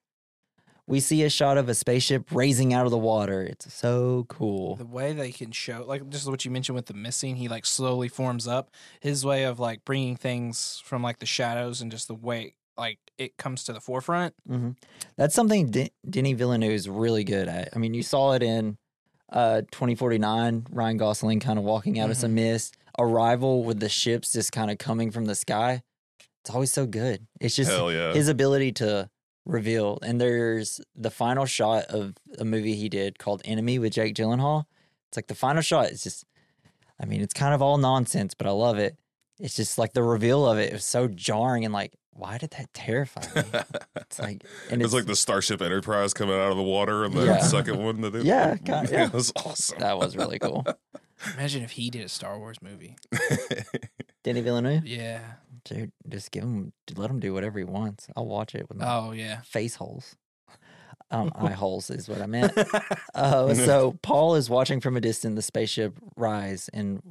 We 0.90 1.02
see 1.02 1.24
a 1.24 1.30
shot 1.30 1.58
of 1.58 1.68
a 1.68 1.74
spaceship 1.76 2.30
raising 2.32 2.74
out 2.74 2.86
of 2.86 2.92
the 2.92 2.98
water. 2.98 3.42
It's 3.42 3.74
so 3.74 4.26
cool. 4.30 4.78
the 4.78 4.86
way 4.86 5.12
they 5.12 5.34
can 5.34 5.52
show, 5.52 5.84
like 5.86 6.08
just 6.08 6.30
what 6.30 6.46
you 6.46 6.52
mentioned 6.52 6.78
with 6.78 6.86
the 6.86 6.94
missing, 6.94 7.36
he 7.36 7.50
like 7.50 7.66
slowly 7.66 8.08
forms 8.08 8.48
up. 8.48 8.72
His 9.02 9.26
way 9.26 9.44
of 9.44 9.60
like 9.60 9.84
bringing 9.84 10.16
things 10.16 10.82
from 10.86 11.04
like 11.04 11.20
the 11.20 11.26
shadows 11.26 11.82
and 11.82 11.92
just 11.92 12.08
the 12.08 12.16
way 12.16 12.54
like 12.78 13.00
it 13.18 13.38
comes 13.38 13.64
to 13.66 13.74
the 13.74 13.82
forefront. 13.82 14.34
hmm 14.46 14.72
That's 15.16 15.34
something 15.34 15.72
De- 15.72 15.92
Denis 16.08 16.38
Villeneuve 16.38 16.72
is 16.72 16.90
really 16.90 17.24
good 17.24 17.48
at. 17.48 17.70
I 17.74 17.80
mean, 17.80 17.94
you 17.94 18.04
saw 18.04 18.34
it 18.34 18.44
in 18.44 18.78
uh, 19.32 19.62
2049, 19.72 20.68
Ryan 20.70 20.98
Gosling 20.98 21.40
kind 21.40 21.60
of 21.60 21.66
walking 21.66 22.00
out 22.00 22.10
of 22.10 22.18
some 22.18 22.36
mist, 22.36 22.78
Arrival 23.00 23.64
with 23.64 23.80
the 23.80 23.90
ships 23.90 24.34
just 24.34 24.52
kind 24.52 24.72
of 24.72 24.78
coming 24.78 25.12
from 25.12 25.26
the 25.26 25.36
sky. 25.36 25.84
It's 26.42 26.50
always 26.50 26.72
so 26.72 26.86
good. 26.86 27.28
It's 27.40 27.56
just 27.56 27.72
yeah. 27.72 28.14
his 28.14 28.28
ability 28.28 28.72
to 28.74 29.10
reveal. 29.46 30.00
And 30.02 30.20
there's 30.20 30.80
the 30.96 31.12
final 31.12 31.46
shot 31.46 31.86
of 31.86 32.14
a 32.38 32.46
movie 32.46 32.76
he 32.76 32.90
did 32.90 33.20
called 33.20 33.42
Enemy 33.46 33.80
with 33.80 33.94
Jake 33.94 34.16
Gyllenhaal. 34.16 34.66
It's 35.10 35.18
like 35.18 35.28
the 35.28 35.36
final 35.36 35.62
shot 35.62 35.92
is 35.92 36.04
just, 36.04 36.26
I 37.02 37.06
mean, 37.06 37.22
it's 37.22 37.34
kind 37.34 37.54
of 37.54 37.62
all 37.62 37.78
nonsense, 37.78 38.34
but 38.34 38.48
I 38.48 38.52
love 38.52 38.78
it. 38.78 38.98
It's 39.40 39.56
just 39.56 39.78
like 39.78 39.94
the 39.94 40.04
reveal 40.04 40.48
of 40.48 40.58
it. 40.58 40.70
It 40.70 40.74
was 40.74 40.86
so 40.86 41.08
jarring 41.08 41.64
and 41.66 41.74
like, 41.74 41.94
why 42.18 42.38
did 42.38 42.52
that 42.52 42.74
terrify 42.74 43.22
me? 43.36 43.44
It's 43.98 44.20
like, 44.20 44.44
and 44.72 44.82
it's, 44.82 44.94
like 44.94 45.06
the 45.06 45.16
Starship 45.16 45.62
Enterprise 45.62 46.14
coming 46.14 46.36
out 46.36 46.52
of 46.52 46.58
the 46.58 46.64
water 46.64 47.04
and 47.04 47.14
the 47.14 47.26
Yeah. 47.26 47.40
second 47.42 47.84
one 47.84 48.02
that 48.02 48.12
they 48.12 48.22
Yeah, 48.22 48.56
kinda, 48.56 48.88
yeah. 48.92 49.06
it 49.08 49.14
was 49.14 49.32
awesome. 49.36 49.80
that 49.80 49.98
was 49.98 50.16
really 50.16 50.40
cool. 50.40 50.66
Imagine 51.34 51.64
if 51.64 51.72
he 51.72 51.90
did 51.90 52.06
a 52.06 52.10
Star 52.10 52.38
Wars 52.40 52.58
movie. 52.62 52.96
Danny 54.24 54.42
Villeneuve, 54.42 54.86
Yeah. 54.86 55.20
dude, 55.66 55.92
just 56.08 56.32
give 56.32 56.44
him, 56.44 56.74
let 56.96 57.10
him 57.10 57.20
do 57.20 57.34
whatever 57.34 57.60
he 57.60 57.66
wants. 57.66 58.08
I'll 58.16 58.28
watch 58.28 58.56
it 58.56 58.68
with 58.70 58.78
my 58.78 58.86
Oh 58.88 59.12
yeah. 59.12 59.42
face 59.42 59.76
holes. 59.76 60.16
Um, 61.10 61.32
eye 61.36 61.52
holes 61.54 61.90
is 61.90 62.10
what 62.10 62.22
I 62.22 62.26
meant. 62.28 62.52
Uh, 63.16 63.54
so 63.56 63.98
Paul 64.02 64.36
is 64.36 64.50
watching 64.50 64.82
from 64.82 64.98
a 64.98 65.02
distance 65.02 65.36
the 65.36 65.42
spaceship 65.42 65.94
rise 66.18 66.70
and 66.74 67.02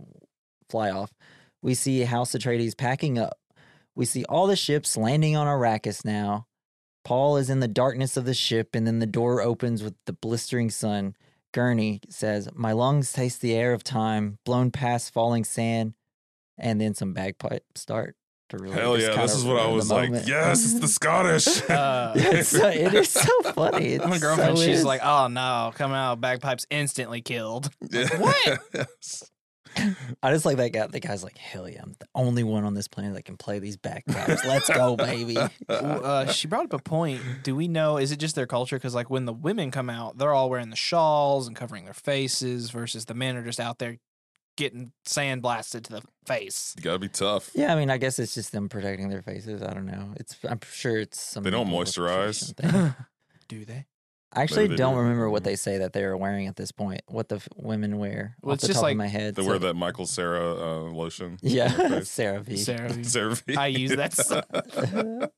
fly 0.68 0.90
off. 0.90 1.10
We 1.62 1.74
see 1.74 2.02
House 2.02 2.32
Atreides 2.32 2.76
packing 2.76 3.18
up. 3.18 3.38
We 3.96 4.04
see 4.04 4.24
all 4.28 4.46
the 4.46 4.56
ships 4.56 4.96
landing 4.96 5.34
on 5.36 5.46
Arrakis 5.46 6.04
now. 6.04 6.46
Paul 7.04 7.38
is 7.38 7.48
in 7.48 7.60
the 7.60 7.68
darkness 7.68 8.16
of 8.16 8.26
the 8.26 8.34
ship, 8.34 8.74
and 8.74 8.86
then 8.86 8.98
the 8.98 9.06
door 9.06 9.40
opens 9.40 9.82
with 9.82 9.94
the 10.04 10.12
blistering 10.12 10.70
sun. 10.70 11.14
Gurney 11.52 12.00
says, 12.10 12.48
My 12.54 12.72
lungs 12.72 13.12
taste 13.12 13.40
the 13.40 13.54
air 13.54 13.72
of 13.72 13.82
time, 13.82 14.38
blown 14.44 14.70
past 14.70 15.12
falling 15.14 15.44
sand, 15.44 15.94
and 16.58 16.80
then 16.80 16.94
some 16.94 17.14
bagpipes 17.14 17.80
start 17.80 18.16
to 18.50 18.58
really. 18.58 18.74
Hell 18.74 18.98
yeah, 19.00 19.16
this 19.16 19.34
is 19.34 19.44
what 19.44 19.58
I 19.58 19.68
was 19.68 19.90
like. 19.90 20.10
moment. 20.10 20.28
Yes, 20.28 20.64
it's 20.64 20.80
the 20.80 20.88
Scottish. 20.88 21.46
Uh, 21.70 22.12
it's 22.16 22.50
so, 22.50 22.68
it 22.68 22.94
is 22.94 23.08
so 23.08 23.42
funny. 23.52 23.86
It's 23.94 24.06
my 24.06 24.18
girlfriend, 24.18 24.58
so 24.58 24.64
she's 24.64 24.80
is. 24.80 24.84
like, 24.84 25.00
"Oh 25.02 25.28
no, 25.28 25.72
coming 25.74 25.96
out 25.96 26.20
bagpipes, 26.20 26.66
instantly 26.70 27.22
killed." 27.22 27.70
Yeah. 27.90 28.08
What? 28.18 28.58
Yes. 28.74 29.30
I 30.22 30.32
just 30.32 30.44
like 30.44 30.56
that 30.58 30.72
guy. 30.72 30.86
The 30.86 31.00
guy's 31.00 31.22
like, 31.22 31.36
hell 31.38 31.68
yeah, 31.68 31.82
I'm 31.82 31.94
the 31.98 32.06
only 32.14 32.42
one 32.42 32.64
on 32.64 32.74
this 32.74 32.88
planet 32.88 33.14
that 33.14 33.24
can 33.24 33.36
play 33.36 33.58
these 33.58 33.76
bagpipes. 33.76 34.44
Let's 34.44 34.68
go, 34.68 34.96
baby. 34.96 35.36
Uh, 35.68 36.26
she 36.26 36.46
brought 36.46 36.64
up 36.64 36.72
a 36.72 36.78
point. 36.78 37.20
Do 37.42 37.54
we 37.54 37.68
know? 37.68 37.96
Is 37.96 38.12
it 38.12 38.18
just 38.18 38.34
their 38.34 38.46
culture? 38.46 38.76
Because 38.76 38.94
like 38.94 39.10
when 39.10 39.24
the 39.24 39.32
women 39.32 39.70
come 39.70 39.90
out, 39.90 40.18
they're 40.18 40.32
all 40.32 40.48
wearing 40.48 40.70
the 40.70 40.76
shawls 40.76 41.46
and 41.46 41.56
covering 41.56 41.84
their 41.84 41.94
faces, 41.94 42.70
versus 42.70 43.04
the 43.06 43.14
men 43.14 43.36
are 43.36 43.44
just 43.44 43.60
out 43.60 43.78
there 43.78 43.98
getting 44.56 44.92
sand 45.04 45.42
blasted 45.42 45.84
to 45.84 45.92
the 45.92 46.02
face. 46.26 46.74
You 46.76 46.82
gotta 46.82 46.98
be 46.98 47.08
tough. 47.08 47.50
Yeah, 47.54 47.72
I 47.72 47.76
mean, 47.76 47.90
I 47.90 47.98
guess 47.98 48.18
it's 48.18 48.34
just 48.34 48.52
them 48.52 48.68
protecting 48.68 49.08
their 49.08 49.22
faces. 49.22 49.62
I 49.62 49.72
don't 49.74 49.86
know. 49.86 50.14
It's 50.16 50.36
I'm 50.48 50.60
sure 50.70 50.98
it's 50.98 51.20
some. 51.20 51.42
They 51.42 51.50
don't 51.50 51.68
moisturize. 51.68 52.54
Do 53.48 53.64
they? 53.64 53.86
I 54.36 54.42
actually 54.42 54.64
Maybe 54.68 54.76
don't 54.76 54.94
do. 54.94 55.00
remember 55.00 55.30
what 55.30 55.44
they 55.44 55.56
say 55.56 55.78
that 55.78 55.92
they 55.94 56.04
are 56.04 56.16
wearing 56.16 56.46
at 56.46 56.56
this 56.56 56.70
point. 56.72 57.00
What 57.08 57.28
the 57.28 57.36
f- 57.36 57.48
women 57.56 57.96
wear 57.98 58.36
Well, 58.42 58.52
off 58.52 58.56
it's 58.56 58.62
the 58.62 58.68
just 58.68 58.76
top 58.78 58.82
like- 58.84 58.92
of 58.92 58.98
my 58.98 59.06
head. 59.06 59.34
They 59.34 59.42
so- 59.42 59.48
wear 59.48 59.58
that 59.60 59.74
Michael 59.74 60.06
Sarah 60.06 60.54
uh, 60.54 60.80
lotion. 60.92 61.38
Yeah, 61.42 61.68
face. 61.70 62.14
CeraVe 62.14 62.58
Sarah, 62.58 62.90
CeraVe 62.90 63.56
I 63.56 63.66
use 63.68 63.96
that 63.96 64.12
stuff. 64.16 64.44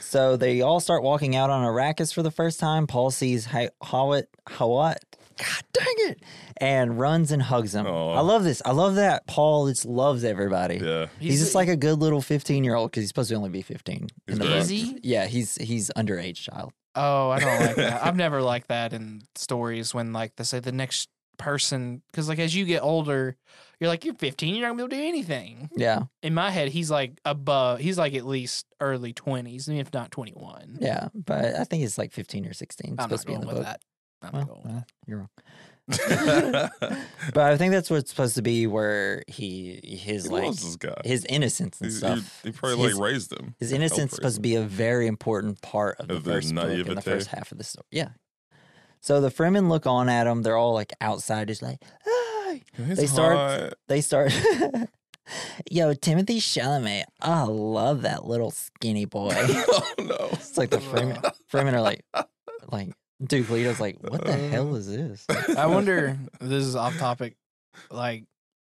so 0.00 0.36
they 0.36 0.60
all 0.62 0.80
start 0.80 1.02
walking 1.02 1.36
out 1.36 1.50
on 1.50 1.64
Arrakis 1.64 2.12
for 2.14 2.22
the 2.22 2.30
first 2.30 2.58
time. 2.60 2.86
Paul 2.86 3.10
sees 3.10 3.46
Hi- 3.46 3.70
Hawat, 3.82 4.24
Hawat, 4.48 4.96
God 5.38 5.62
dang 5.72 5.94
it, 6.10 6.22
and 6.58 6.98
runs 6.98 7.32
and 7.32 7.42
hugs 7.42 7.74
him. 7.74 7.86
Aw. 7.86 8.14
I 8.14 8.20
love 8.20 8.44
this. 8.44 8.60
I 8.64 8.72
love 8.72 8.96
that 8.96 9.26
Paul 9.26 9.68
just 9.68 9.86
loves 9.86 10.24
everybody. 10.24 10.76
yeah. 10.76 11.06
He's, 11.18 11.40
just 11.40 11.54
like 11.54 11.68
a 11.68 11.76
good 11.76 11.98
little 11.98 12.20
15 12.20 12.62
year 12.64 12.74
old 12.74 12.90
because 12.90 13.02
he's 13.02 13.08
supposed 13.08 13.30
to 13.30 13.34
only 13.36 13.50
be 13.50 13.62
15. 13.62 14.08
He's 14.26 14.36
in 14.36 14.38
the 14.38 14.44
big. 14.44 14.56
Is 14.56 14.68
he? 14.68 14.98
Yeah, 15.02 15.26
he's 15.26 15.54
he's 15.56 15.90
underage 15.96 16.36
child. 16.36 16.72
Oh, 16.94 17.30
I 17.30 17.38
don't 17.40 17.60
like 17.60 17.76
that. 17.76 18.04
I've 18.04 18.16
never 18.26 18.42
liked 18.42 18.68
that 18.68 18.92
in 18.92 19.22
stories 19.34 19.94
when 19.94 20.12
like 20.12 20.36
they 20.36 20.44
say 20.44 20.60
the 20.60 20.72
next 20.72 21.08
person 21.38 22.02
because 22.10 22.28
like 22.28 22.38
as 22.38 22.54
you 22.54 22.64
get 22.64 22.82
older, 22.82 23.36
you're 23.78 23.88
like 23.88 24.04
you're 24.04 24.14
15, 24.14 24.54
you're 24.54 24.62
not 24.68 24.76
gonna 24.76 24.76
be 24.76 24.82
able 24.82 24.90
to 24.90 24.96
do 24.96 25.08
anything. 25.08 25.70
Yeah, 25.74 26.02
In 26.22 26.34
my 26.34 26.50
head, 26.50 26.68
he's 26.68 26.90
like 26.90 27.20
above. 27.24 27.78
He's 27.78 27.96
like 27.96 28.14
at 28.14 28.26
least 28.26 28.66
early 28.80 29.14
20s, 29.14 29.68
if 29.68 29.92
not 29.94 30.10
21. 30.10 30.78
yeah, 30.80 31.08
but 31.14 31.54
I 31.54 31.64
think 31.64 31.84
it's 31.84 31.96
like 31.96 32.12
15 32.12 32.46
or 32.46 32.52
16. 32.52 32.92
It's 32.94 33.02
I'm 33.02 33.08
supposed 33.08 33.10
not 33.10 33.20
to 33.22 33.26
be 33.26 33.34
in 33.34 33.40
going 33.40 33.54
the 33.54 33.60
with 33.60 33.66
book. 33.66 33.72
that. 33.72 33.80
I'm 34.22 34.32
Well, 34.32 34.40
not 34.42 34.48
going 34.48 34.62
with 34.64 34.72
well, 34.72 34.84
you're 35.06 35.18
wrong. 35.18 35.28
but 35.88 37.36
I 37.36 37.56
think 37.56 37.72
that's 37.72 37.90
what's 37.90 38.10
supposed 38.10 38.36
to 38.36 38.42
be, 38.42 38.66
where 38.66 39.22
he 39.26 39.80
his 39.82 40.24
He 40.24 40.28
like 40.30 40.54
his 41.04 41.24
innocence 41.24 41.80
and 41.80 41.90
He, 41.90 41.94
he, 41.94 41.98
stuff. 41.98 42.40
he 42.44 42.52
probably 42.52 42.88
his, 42.88 42.94
like 42.98 43.10
raised 43.12 43.32
him. 43.32 43.54
his 43.58 43.72
innocence 43.72 44.12
is 44.12 44.16
supposed 44.16 44.36
to 44.36 44.40
be 44.42 44.54
a 44.56 44.62
very 44.62 45.06
important 45.06 45.60
part 45.62 45.98
of 45.98 46.08
the 46.08 46.14
Of 46.16 46.24
the 46.24 46.32
first 46.32 46.54
book 46.54 46.64
and 46.70 46.96
the 46.96 47.02
first 47.02 47.28
half 47.28 47.50
of 47.52 47.58
the 47.58 47.64
story. 47.64 47.86
Yeah. 47.90 48.10
So 49.00 49.20
the 49.20 49.30
Fremen 49.30 49.68
look 49.68 49.86
on 49.86 50.08
at 50.08 50.26
him. 50.26 50.42
They're 50.42 50.56
all 50.56 50.74
like 50.74 50.92
outside, 51.00 51.48
just 51.48 51.62
like, 51.62 51.78
they 52.78 53.06
start- 53.06 53.36
hot. 53.62 53.74
They 53.88 54.00
start. 54.00 54.32
Yo, 55.70 55.94
Timothée 55.94 56.38
Chalamet. 56.38 57.04
I 57.20 57.44
love 57.44 58.02
that 58.02 58.26
little 58.26 58.50
skinny 58.50 59.04
boy. 59.04 59.32
oh 59.38 59.94
no! 60.00 60.28
It's 60.32 60.58
like 60.58 60.70
the 60.70 60.78
Fremen. 60.78 61.22
Fremen 61.52 61.72
are 61.74 61.80
like, 61.80 62.04
like 62.72 62.88
Duke 63.22 63.50
Leto's 63.50 63.80
like, 63.80 63.96
what 64.00 64.24
the 64.24 64.32
uh, 64.32 64.48
hell 64.48 64.74
is 64.76 64.88
this? 64.88 65.26
I 65.56 65.66
wonder. 65.66 66.18
this 66.40 66.64
is 66.64 66.74
off 66.74 66.96
topic. 66.98 67.36
Like, 67.90 68.24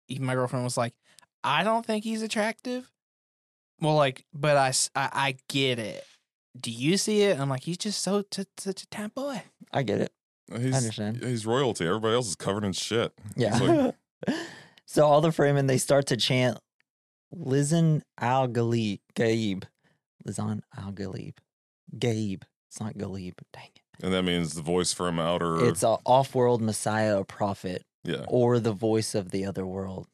even 0.09 0.27
my 0.27 0.35
girlfriend 0.35 0.65
was 0.65 0.77
like, 0.77 0.95
"I 1.43 1.65
don't 1.65 1.85
think 1.85 2.05
he's 2.05 2.23
attractive." 2.23 2.91
Well, 3.81 3.95
like, 3.95 4.25
but 4.33 4.57
I, 4.57 4.73
I 4.95 5.37
get 5.49 5.79
it. 5.79 6.05
Do 6.59 6.71
you 6.71 6.97
see 6.97 7.23
it? 7.23 7.41
I'm 7.41 7.49
like, 7.49 7.65
he's 7.65 7.79
just 7.79 8.03
so 8.03 8.23
t- 8.23 8.45
such 8.59 8.83
a 8.83 8.87
tap 8.89 9.15
boy. 9.15 9.43
I 9.73 9.83
get 9.83 10.01
it. 10.01 10.13
Uh, 10.53 10.59
he's, 10.59 10.75
I 10.75 10.79
understand. 10.79 11.25
He's 11.25 11.47
royalty. 11.47 11.87
Everybody 11.87 12.15
else 12.15 12.29
is 12.29 12.37
covered 12.37 12.65
in 12.65 12.73
shit. 12.73 13.13
Yeah. 13.37 13.59
Like, 13.59 14.37
so 14.87 15.07
all 15.07 15.21
the 15.21 15.31
Fremen 15.31 15.67
they 15.67 15.79
start 15.79 16.07
to 16.09 16.17
chant 16.17 16.59
Lisan 17.35 18.03
al 18.21 18.49
Galib 18.49 19.01
Gaib. 19.15 19.65
Lisan 20.27 20.61
al 20.77 20.93
Galib. 20.93 21.35
Gaib. 21.99 22.43
It's 22.69 22.81
not 22.81 22.95
Galib. 22.95 23.35
Dang 23.53 23.71
it. 23.75 23.82
And 24.03 24.13
that 24.13 24.25
means 24.25 24.55
the 24.55 24.63
voice 24.63 24.93
from 24.93 25.19
outer. 25.19 25.65
It's 25.65 25.83
a 25.83 25.97
off 26.05 26.35
world 26.35 26.61
messiah 26.61 27.21
or 27.21 27.25
prophet 27.25 27.85
yeah. 28.05 28.25
or 28.29 28.59
the 28.59 28.73
voice 28.73 29.15
of 29.15 29.31
the 29.31 29.47
other 29.47 29.65
world. 29.65 30.09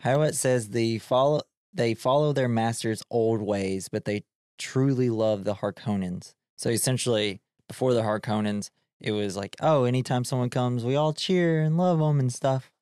How 0.00 0.22
it 0.22 0.34
says 0.34 0.70
the 0.70 0.98
follow 0.98 1.42
they 1.72 1.94
follow 1.94 2.32
their 2.32 2.48
master's 2.48 3.02
old 3.10 3.42
ways, 3.42 3.88
but 3.88 4.04
they 4.04 4.24
truly 4.58 5.10
love 5.10 5.44
the 5.44 5.54
Harkonnens. 5.54 6.34
So 6.56 6.70
essentially, 6.70 7.40
before 7.68 7.94
the 7.94 8.02
Harkonnens, 8.02 8.70
it 9.00 9.12
was 9.12 9.36
like, 9.36 9.56
oh, 9.60 9.84
anytime 9.84 10.24
someone 10.24 10.50
comes, 10.50 10.84
we 10.84 10.96
all 10.96 11.12
cheer 11.12 11.60
and 11.60 11.76
love 11.76 11.98
them 11.98 12.18
and 12.18 12.32
stuff. 12.32 12.72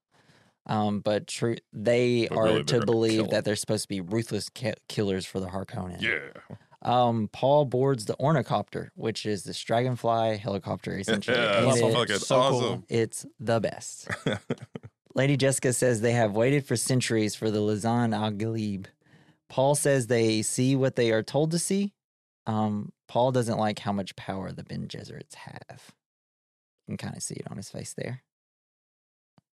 Um, 0.67 1.01
but 1.01 1.27
true, 1.27 1.57
they 1.73 2.29
But 2.29 2.39
are 2.39 2.45
really, 2.45 2.65
to 2.65 2.87
believe 2.87 3.31
that 3.31 3.45
they're 3.45 3.57
supposed 3.57 3.83
to 3.83 3.89
be 3.89 4.01
ruthless 4.01 4.49
ki- 4.49 4.75
killers 4.89 5.27
for 5.27 5.41
the 5.41 5.49
Harkonnen. 5.49 6.01
Yeah. 6.01 6.57
Um, 6.85 7.29
Paul 7.33 7.65
boards 7.65 8.05
the 8.05 8.19
ornithopter, 8.19 8.93
which 8.95 9.25
is 9.27 9.45
this 9.45 9.59
dragonfly 9.63 10.37
helicopter, 10.37 10.99
essentially. 10.99 11.37
Yeah, 11.37 11.59
and 11.59 11.67
that's 11.69 11.81
it- 11.81 11.93
fucking 11.95 12.19
so 12.19 12.51
cool. 12.51 12.85
it's 12.89 13.25
the 13.41 13.61
best. 13.61 14.09
Lady 15.15 15.37
Jessica 15.37 15.73
says 15.73 16.01
they 16.01 16.13
have 16.13 16.33
waited 16.33 16.67
for 16.67 16.77
centuries 16.77 17.35
for 17.35 17.51
the 17.51 17.61
Lazan 17.61 18.15
al 18.15 18.33
Ghalib. 18.33 18.87
Paul 19.49 19.75
says 19.77 20.09
they 20.09 20.43
see 20.43 20.75
what 20.75 20.97
they 20.97 21.13
are 21.13 21.23
told 21.23 21.53
to 21.53 21.59
see. 21.59 21.93
Um, 22.47 22.93
Paul 23.09 23.31
doesn't 23.33 23.59
like 23.59 23.79
how 23.79 23.93
much 23.93 24.17
power 24.17 24.51
the 24.51 24.65
Bene 24.65 24.87
Gesserits 24.89 25.35
have. 25.35 25.93
You 26.87 26.97
can 26.97 27.07
kind 27.09 27.17
of 27.17 27.23
see 27.23 27.37
it 27.37 27.47
on 27.51 27.57
his 27.57 27.71
face 27.71 27.95
there. 27.97 28.23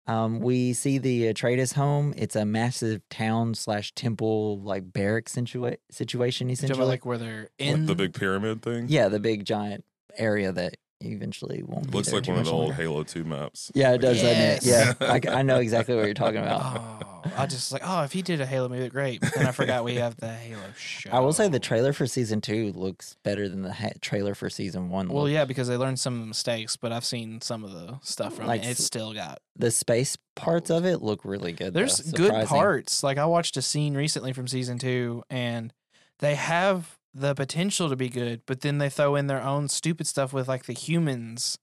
Um, 0.07 0.39
we 0.39 0.73
see 0.73 0.97
the 0.97 1.31
Atreides 1.33 1.73
home. 1.73 2.13
It's 2.17 2.35
a 2.35 2.43
massive 2.45 3.01
town 3.09 3.53
slash 3.53 3.93
temple 3.93 4.59
like 4.61 4.91
barrack 4.91 5.25
situa- 5.25 5.77
situation 5.91 6.49
You 6.49 6.55
talking 6.55 6.65
essentially. 6.65 6.83
about 6.83 6.89
like 6.89 7.05
where 7.05 7.17
they're 7.17 7.49
in 7.59 7.81
Like 7.81 7.87
the 7.87 7.95
big 7.95 8.13
pyramid 8.13 8.61
thing. 8.61 8.87
yeah, 8.89 9.07
the 9.09 9.19
big 9.19 9.45
giant 9.45 9.85
area 10.17 10.51
that 10.51 10.75
eventually 11.03 11.63
won't. 11.63 11.89
be 11.91 11.97
Looks 11.97 12.09
there 12.11 12.19
like 12.19 12.27
one 12.29 12.39
of 12.39 12.45
the 12.45 12.51
old 12.51 12.69
longer. 12.69 12.81
Halo 12.81 13.03
2 13.03 13.23
maps. 13.23 13.71
Yeah, 13.75 13.93
it 13.93 13.99
does, 13.99 14.21
doesn't 14.21 14.37
it? 14.37 14.65
Yeah, 14.65 14.93
I, 15.01 15.19
I 15.39 15.41
know 15.41 15.57
exactly 15.57 15.95
what 15.95 16.05
you're 16.05 16.13
talking 16.13 16.37
about. 16.41 17.07
Oh, 17.23 17.33
I 17.37 17.45
just 17.45 17.71
like, 17.71 17.83
oh, 17.85 18.01
if 18.01 18.11
he 18.13 18.23
did 18.23 18.41
a 18.41 18.47
Halo 18.47 18.67
movie, 18.67 18.89
great. 18.89 19.21
But 19.21 19.35
then 19.35 19.45
I 19.45 19.51
forgot 19.51 19.83
we 19.83 19.93
have 19.97 20.17
the 20.17 20.33
Halo 20.33 20.59
show. 20.75 21.11
I 21.11 21.19
will 21.19 21.33
say 21.33 21.47
the 21.49 21.59
trailer 21.59 21.93
for 21.93 22.07
season 22.07 22.41
two 22.41 22.71
looks 22.73 23.15
better 23.21 23.47
than 23.47 23.61
the 23.61 23.71
ha- 23.71 23.91
trailer 24.01 24.33
for 24.33 24.49
season 24.49 24.89
one. 24.89 25.07
Well, 25.07 25.25
looked. 25.25 25.33
yeah, 25.33 25.45
because 25.45 25.67
they 25.67 25.77
learned 25.77 25.99
some 25.99 26.15
of 26.15 26.19
the 26.21 26.25
mistakes, 26.25 26.77
but 26.77 26.91
I've 26.91 27.05
seen 27.05 27.39
some 27.39 27.63
of 27.63 27.73
the 27.73 27.99
stuff 28.01 28.33
from 28.37 28.47
Like 28.47 28.63
it. 28.63 28.69
It's 28.71 28.83
still 28.83 29.13
got. 29.13 29.39
the 29.55 29.69
space 29.69 30.17
parts 30.35 30.71
of 30.71 30.83
it 30.83 31.03
look 31.03 31.23
really 31.23 31.51
good. 31.51 31.75
There's 31.75 31.97
though, 31.97 32.17
good 32.17 32.47
parts. 32.47 33.03
Like 33.03 33.19
I 33.19 33.27
watched 33.27 33.55
a 33.55 33.61
scene 33.61 33.93
recently 33.93 34.33
from 34.33 34.47
season 34.47 34.79
two, 34.79 35.21
and 35.29 35.71
they 36.17 36.33
have 36.33 36.97
the 37.13 37.33
potential 37.35 37.89
to 37.89 37.95
be 37.95 38.09
good, 38.09 38.41
but 38.45 38.61
then 38.61 38.77
they 38.77 38.89
throw 38.89 39.15
in 39.15 39.27
their 39.27 39.41
own 39.41 39.67
stupid 39.67 40.07
stuff 40.07 40.31
with 40.33 40.47
like 40.47 40.65
the 40.65 40.73
humans. 40.73 41.57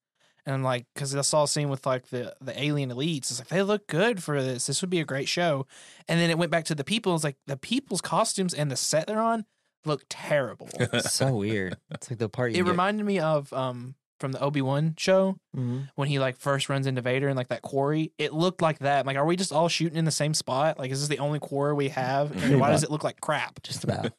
And 0.46 0.62
like, 0.64 0.86
because 0.94 1.14
I 1.14 1.20
saw 1.20 1.42
a 1.42 1.48
scene 1.48 1.68
with 1.68 1.84
like 1.84 2.08
the 2.08 2.34
the 2.40 2.58
alien 2.62 2.90
elites. 2.90 3.30
It's 3.30 3.38
like 3.38 3.48
they 3.48 3.62
look 3.62 3.86
good 3.86 4.22
for 4.22 4.42
this. 4.42 4.66
This 4.66 4.80
would 4.80 4.88
be 4.90 5.00
a 5.00 5.04
great 5.04 5.28
show. 5.28 5.66
And 6.08 6.18
then 6.18 6.30
it 6.30 6.38
went 6.38 6.50
back 6.50 6.64
to 6.66 6.74
the 6.74 6.84
people. 6.84 7.14
It's 7.14 7.24
like 7.24 7.36
the 7.46 7.56
people's 7.58 8.00
costumes 8.00 8.54
and 8.54 8.70
the 8.70 8.76
set 8.76 9.06
they're 9.06 9.20
on 9.20 9.44
look 9.84 10.04
terrible. 10.08 10.68
so 11.00 11.34
weird. 11.36 11.76
It's 11.90 12.10
like 12.10 12.18
the 12.18 12.28
part 12.30 12.52
you 12.52 12.60
it 12.60 12.64
get- 12.64 12.70
reminded 12.70 13.04
me 13.04 13.18
of 13.18 13.52
um 13.52 13.94
from 14.20 14.32
the 14.32 14.40
Obi 14.40 14.60
Wan 14.62 14.94
show 14.98 15.36
Mhm. 15.56 15.88
when 15.94 16.08
he 16.08 16.18
like 16.18 16.36
first 16.36 16.68
runs 16.68 16.86
into 16.86 17.00
Vader 17.02 17.28
in 17.28 17.36
like 17.36 17.48
that 17.48 17.62
quarry. 17.62 18.12
It 18.18 18.32
looked 18.32 18.60
like 18.62 18.80
that. 18.80 19.06
Like, 19.06 19.16
are 19.16 19.24
we 19.26 19.36
just 19.36 19.52
all 19.52 19.68
shooting 19.68 19.98
in 19.98 20.04
the 20.04 20.10
same 20.10 20.34
spot? 20.34 20.78
Like, 20.78 20.90
is 20.90 21.00
this 21.00 21.08
the 21.08 21.18
only 21.22 21.38
quarry 21.38 21.74
we 21.74 21.88
have? 21.90 22.30
And 22.44 22.60
why 22.60 22.70
does 22.70 22.82
it 22.84 22.90
look 22.90 23.04
like 23.04 23.20
crap? 23.20 23.62
Just 23.62 23.84
about. 23.84 24.12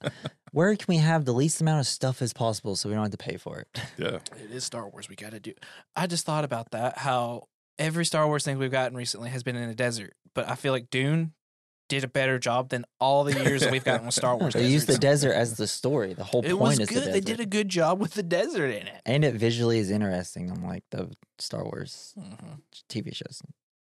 Where 0.52 0.76
can 0.76 0.86
we 0.88 0.97
have 0.97 1.26
the 1.26 1.34
least 1.34 1.62
amount 1.62 1.80
of 1.82 1.88
stuff 1.88 2.22
as 2.22 2.34
possible 2.34 2.76
so 2.76 2.89
we 2.89 2.95
don't 2.95 3.04
have 3.04 3.12
to 3.12 3.18
pay 3.18 3.38
for 3.38 3.60
it? 3.60 3.68
Yeah. 3.97 4.20
It 4.43 4.52
is 4.52 4.64
Star 4.64 4.88
Wars. 4.89 5.08
We 5.10 5.16
got 5.16 5.32
to 5.32 5.39
do. 5.39 5.54
I 5.95 6.08
just 6.08 6.26
thought 6.26 6.43
about 6.43 6.72
that. 6.72 6.97
How 6.97 7.43
every 7.78 8.06
Star 8.06 8.26
Wars 8.28 8.43
thing 8.43 8.58
we've 8.58 8.72
gotten 8.72 8.97
recently 8.97 9.30
has 9.30 9.43
been 9.43 9.56
in 9.56 9.70
a 9.70 9.76
desert, 9.76 10.14
but 10.34 10.50
I 10.50 10.56
feel 10.56 10.74
like 10.74 10.89
Dune 10.89 11.34
did 11.89 12.03
a 12.05 12.07
better 12.07 12.39
job 12.39 12.69
than 12.69 12.85
all 13.01 13.25
the 13.25 13.33
years 13.43 13.61
that 13.61 13.71
we've 13.71 13.83
gotten 13.83 14.05
with 14.05 14.15
Star 14.15 14.37
Wars. 14.37 14.53
They 14.59 14.67
used 14.67 14.87
the 14.87 14.97
desert 14.97 15.33
as 15.33 15.57
the 15.57 15.67
story. 15.67 16.13
The 16.13 16.23
whole 16.23 16.41
It 16.45 16.51
point 16.51 16.61
was 16.61 16.79
is 16.79 16.89
good. 16.89 17.03
the 17.07 17.11
They 17.11 17.19
did 17.19 17.39
a 17.41 17.45
good 17.45 17.67
job 17.67 17.99
with 17.99 18.13
the 18.13 18.23
desert 18.23 18.69
in 18.69 18.87
it. 18.87 19.01
and 19.05 19.25
it 19.25 19.35
visually 19.35 19.79
is 19.79 19.91
interesting, 19.91 20.49
unlike 20.49 20.83
the 20.91 21.11
Star 21.39 21.63
Wars 21.63 22.13
Mhm. 22.17 22.61
TV 22.87 23.13
shows. 23.13 23.41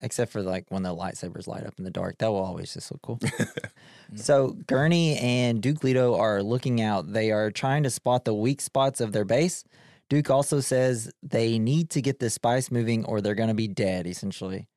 Except 0.04 0.32
for 0.32 0.42
like 0.42 0.66
when 0.70 0.82
the 0.82 0.96
lightsabers 0.96 1.46
light 1.46 1.64
up 1.68 1.76
in 1.78 1.84
the 1.84 1.92
dark. 1.92 2.18
That 2.18 2.30
will 2.32 2.44
always 2.44 2.74
just 2.74 2.92
look 2.92 3.02
cool. 3.04 3.20
so 4.16 4.54
Gurney 4.68 5.18
and 5.18 5.62
Duke 5.62 5.84
Leto 5.84 6.16
are 6.18 6.42
looking 6.42 6.82
out. 6.82 7.14
They 7.14 7.32
are 7.32 7.52
trying 7.52 7.84
to 7.84 7.90
spot 7.90 8.26
the 8.26 8.34
weak 8.34 8.62
spots 8.62 9.00
of 9.02 9.12
their 9.12 9.26
base. 9.26 9.64
Duke 10.10 10.30
also 10.30 10.60
says 10.60 11.12
they 11.24 11.60
need 11.60 11.90
to 11.92 12.02
get 12.02 12.20
the 12.20 12.30
spice 12.30 12.72
moving 12.72 13.06
or 13.06 13.22
they're 13.22 13.36
going 13.36 13.50
to 13.50 13.54
be 13.56 13.68
dead, 13.68 14.08
essentially. 14.08 14.68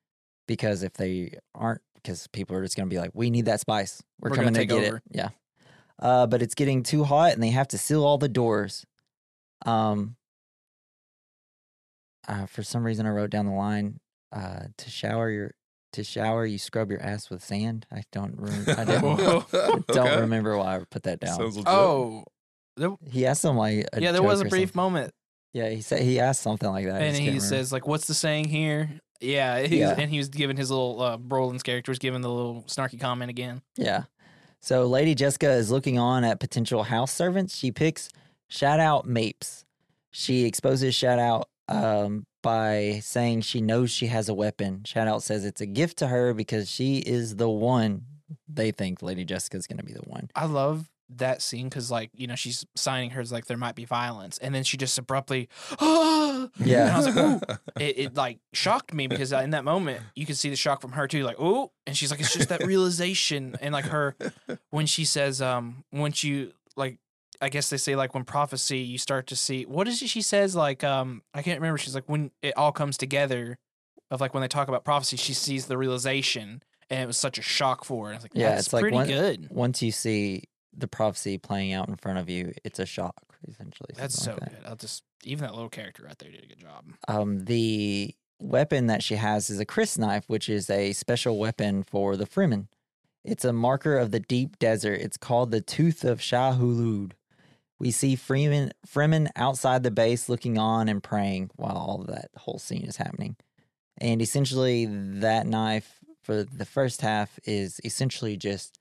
Because 0.47 0.83
if 0.83 0.93
they 0.93 1.39
aren't, 1.55 1.81
because 2.05 2.27
people 2.27 2.55
are 2.55 2.63
just 2.63 2.77
going 2.77 2.87
to 2.87 2.93
be 2.93 2.99
like, 2.99 3.09
we 3.15 3.31
need 3.31 3.45
that 3.45 3.59
spice. 3.59 4.03
We're, 4.19 4.29
We're 4.29 4.35
gonna 4.35 4.47
coming 4.49 4.53
to 4.53 4.59
take 4.61 4.69
get 4.69 4.87
over." 4.87 4.97
it. 4.97 5.03
Yeah. 5.11 5.29
Uh, 5.99 6.27
but 6.27 6.41
it's 6.43 6.53
getting 6.55 6.83
too 6.83 7.03
hot 7.03 7.33
and 7.33 7.41
they 7.41 7.49
have 7.49 7.67
to 7.69 7.77
seal 7.79 8.05
all 8.05 8.17
the 8.19 8.29
doors. 8.29 8.85
Um, 9.65 10.15
uh, 12.27 12.45
for 12.45 12.63
some 12.63 12.83
reason, 12.83 13.05
I 13.05 13.09
wrote 13.09 13.29
down 13.29 13.45
the 13.45 13.53
line 13.53 13.99
uh, 14.31 14.63
to 14.77 14.89
shower 14.89 15.29
your 15.29 15.51
to 15.93 16.03
shower 16.03 16.45
you 16.45 16.57
scrub 16.57 16.91
your 16.91 17.01
ass 17.01 17.29
with 17.29 17.41
sand. 17.43 17.85
I 17.91 18.03
don't 18.11 18.35
remember. 18.37 18.71
I 18.77 18.83
didn't, 18.83 19.17
don't 19.87 19.89
Okay. 19.97 20.19
remember 20.19 20.57
why 20.57 20.75
I 20.75 20.79
put 20.89 21.03
that 21.03 21.19
down. 21.21 21.39
Oh, 21.65 22.25
there, 22.75 22.95
he 23.09 23.25
asked 23.25 23.45
him 23.45 23.55
like 23.55 23.87
yeah. 23.97 24.11
There 24.11 24.21
was 24.23 24.41
a 24.41 24.45
brief 24.45 24.69
something. 24.73 24.81
moment 24.81 25.13
Yeah, 25.55 25.69
he 25.69 25.81
said 25.81 26.01
he 26.01 26.19
asked 26.19 26.41
something 26.41 26.69
like 26.69 26.85
that. 26.85 26.95
I 26.95 27.05
and 27.05 27.09
just 27.11 27.19
he 27.21 27.25
can't 27.27 27.35
remember. 27.41 27.55
says 27.55 27.71
like, 27.71 27.87
"What's 27.87 28.07
the 28.07 28.13
saying 28.13 28.49
here?" 28.49 28.99
Yeah, 29.21 29.61
he's, 29.61 29.79
Yeah. 29.79 29.95
and 29.97 30.11
he 30.11 30.17
was 30.17 30.27
giving 30.27 30.57
his 30.57 30.69
little 30.69 31.01
uh, 31.01 31.17
Brolin's 31.17 31.63
character 31.63 31.89
was 31.91 31.97
giving 31.99 32.19
the 32.19 32.29
little 32.29 32.63
snarky 32.67 32.99
comment 32.99 33.29
again. 33.29 33.61
Yeah. 33.77 34.03
So 34.59 34.85
Lady 34.87 35.15
Jessica 35.15 35.49
is 35.51 35.71
looking 35.71 35.97
on 35.97 36.25
at 36.25 36.41
potential 36.41 36.83
house 36.83 37.13
servants. 37.13 37.55
She 37.55 37.71
picks 37.71 38.09
Shadout 38.51 39.05
Mapes. 39.05 39.63
She 40.11 40.43
exposes 40.43 40.93
Shadout 40.93 41.43
um, 41.69 42.25
by 42.43 42.99
saying 43.01 43.41
she 43.41 43.61
knows 43.61 43.91
she 43.91 44.07
has 44.07 44.27
a 44.27 44.33
weapon. 44.33 44.81
Shadout 44.85 45.21
says 45.21 45.45
it's 45.45 45.61
a 45.61 45.65
gift 45.65 45.97
to 45.99 46.07
her 46.07 46.33
because 46.33 46.69
she 46.69 46.97
is 46.97 47.37
the 47.37 47.49
one. 47.49 48.01
They 48.49 48.71
think 48.71 49.01
Lady 49.01 49.23
Jessica 49.23 49.55
is 49.55 49.67
going 49.67 49.77
to 49.77 49.83
be 49.85 49.93
the 49.93 50.01
one. 50.01 50.29
I 50.35 50.45
love 50.45 50.89
that 51.09 51.41
scene 51.41 51.69
because 51.69 51.91
like 51.91 52.09
you 52.15 52.27
know 52.27 52.35
she's 52.35 52.65
signing 52.75 53.11
hers 53.11 53.31
like 53.31 53.45
there 53.45 53.57
might 53.57 53.75
be 53.75 53.85
violence, 53.85 54.37
and 54.39 54.53
then 54.55 54.63
she 54.63 54.77
just 54.77 54.97
abruptly, 54.97 55.49
ah! 55.79 56.47
Yeah. 56.57 56.87
And 56.87 56.91
I 56.91 56.97
was 56.97 57.05
like, 57.07 57.17
ooh. 57.17 57.55
It, 57.79 57.99
it 57.99 58.15
like 58.15 58.39
shocked 58.53 58.93
me 58.93 59.07
because 59.07 59.31
in 59.31 59.51
that 59.51 59.63
moment 59.63 60.01
you 60.15 60.25
could 60.25 60.37
see 60.37 60.49
the 60.49 60.55
shock 60.55 60.81
from 60.81 60.93
her 60.93 61.07
too, 61.07 61.23
like 61.23 61.39
ooh, 61.39 61.69
and 61.85 61.95
she's 61.95 62.11
like, 62.11 62.19
it's 62.19 62.33
just 62.33 62.49
that 62.49 62.65
realization, 62.65 63.55
and 63.61 63.73
like 63.73 63.85
her 63.85 64.15
when 64.71 64.85
she 64.85 65.05
says, 65.05 65.41
um, 65.41 65.83
once 65.91 66.23
you 66.23 66.53
like. 66.75 66.97
I 67.41 67.49
guess 67.49 67.69
they 67.69 67.75
say 67.75 67.97
like 67.97 68.13
when 68.13 68.23
prophecy 68.23 68.77
you 68.79 68.97
start 68.97 69.27
to 69.27 69.35
see 69.35 69.65
what 69.65 69.89
is 69.89 70.01
it 70.01 70.07
she 70.07 70.21
says 70.21 70.55
like 70.55 70.85
um 70.85 71.21
I 71.33 71.41
can't 71.41 71.59
remember 71.59 71.77
she's 71.77 71.93
like 71.93 72.05
when 72.07 72.31
it 72.41 72.53
all 72.57 72.71
comes 72.71 72.95
together 72.97 73.57
of 74.09 74.21
like 74.21 74.33
when 74.33 74.39
they 74.39 74.47
talk 74.47 74.69
about 74.69 74.85
prophecy 74.85 75.17
she 75.17 75.33
sees 75.33 75.65
the 75.65 75.77
realization 75.77 76.63
and 76.89 77.01
it 77.01 77.05
was 77.05 77.17
such 77.17 77.37
a 77.37 77.41
shock 77.41 77.83
for 77.83 78.05
her. 78.07 78.13
I 78.13 78.15
was 78.15 78.23
like 78.23 78.31
Yeah, 78.35 78.57
it's 78.57 78.71
like 78.71 78.81
pretty 78.83 78.95
one- 78.95 79.07
good. 79.07 79.49
Once 79.51 79.81
you 79.81 79.91
see 79.91 80.43
the 80.77 80.87
prophecy 80.87 81.37
playing 81.37 81.73
out 81.73 81.87
in 81.89 81.95
front 81.95 82.19
of 82.19 82.29
you, 82.29 82.53
it's 82.63 82.79
a 82.79 82.85
shock, 82.85 83.15
essentially. 83.47 83.91
That's 83.95 84.21
so 84.21 84.31
like 84.31 84.39
that. 84.39 84.49
good. 84.61 84.69
I'll 84.69 84.75
just 84.75 85.03
even 85.23 85.45
that 85.45 85.53
little 85.53 85.69
character 85.69 86.03
right 86.05 86.17
there 86.17 86.31
did 86.31 86.43
a 86.43 86.47
good 86.47 86.59
job. 86.59 86.85
um, 87.07 87.45
the 87.45 88.15
weapon 88.39 88.87
that 88.87 89.01
she 89.01 89.15
has 89.15 89.49
is 89.49 89.59
a 89.59 89.65
crysknife, 89.65 90.23
which 90.27 90.49
is 90.49 90.69
a 90.69 90.93
special 90.93 91.39
weapon 91.39 91.83
for 91.83 92.15
the 92.15 92.25
Fremen. 92.25 92.67
It's 93.23 93.45
a 93.45 93.53
marker 93.53 93.97
of 93.97 94.11
the 94.11 94.19
deep 94.19 94.59
desert. 94.59 95.01
It's 95.01 95.17
called 95.17 95.51
the 95.51 95.61
Tooth 95.61 96.03
of 96.03 96.21
Shai-Hulud. 96.21 97.13
We 97.79 97.91
see 97.91 98.15
Freeman, 98.15 98.71
Fremen 98.87 99.29
outside 99.35 99.83
the 99.83 99.91
base 99.91 100.29
looking 100.29 100.57
on 100.57 100.87
and 100.87 101.01
praying 101.01 101.49
while 101.55 101.75
all 101.75 102.05
that 102.07 102.29
whole 102.37 102.59
scene 102.59 102.85
is 102.85 102.97
happening. 102.97 103.35
And 103.97 104.21
essentially, 104.21 104.85
that 104.85 105.47
knife 105.47 105.99
for 106.21 106.43
the 106.43 106.65
first 106.65 107.01
half 107.01 107.39
is 107.45 107.81
essentially 107.83 108.37
just 108.37 108.79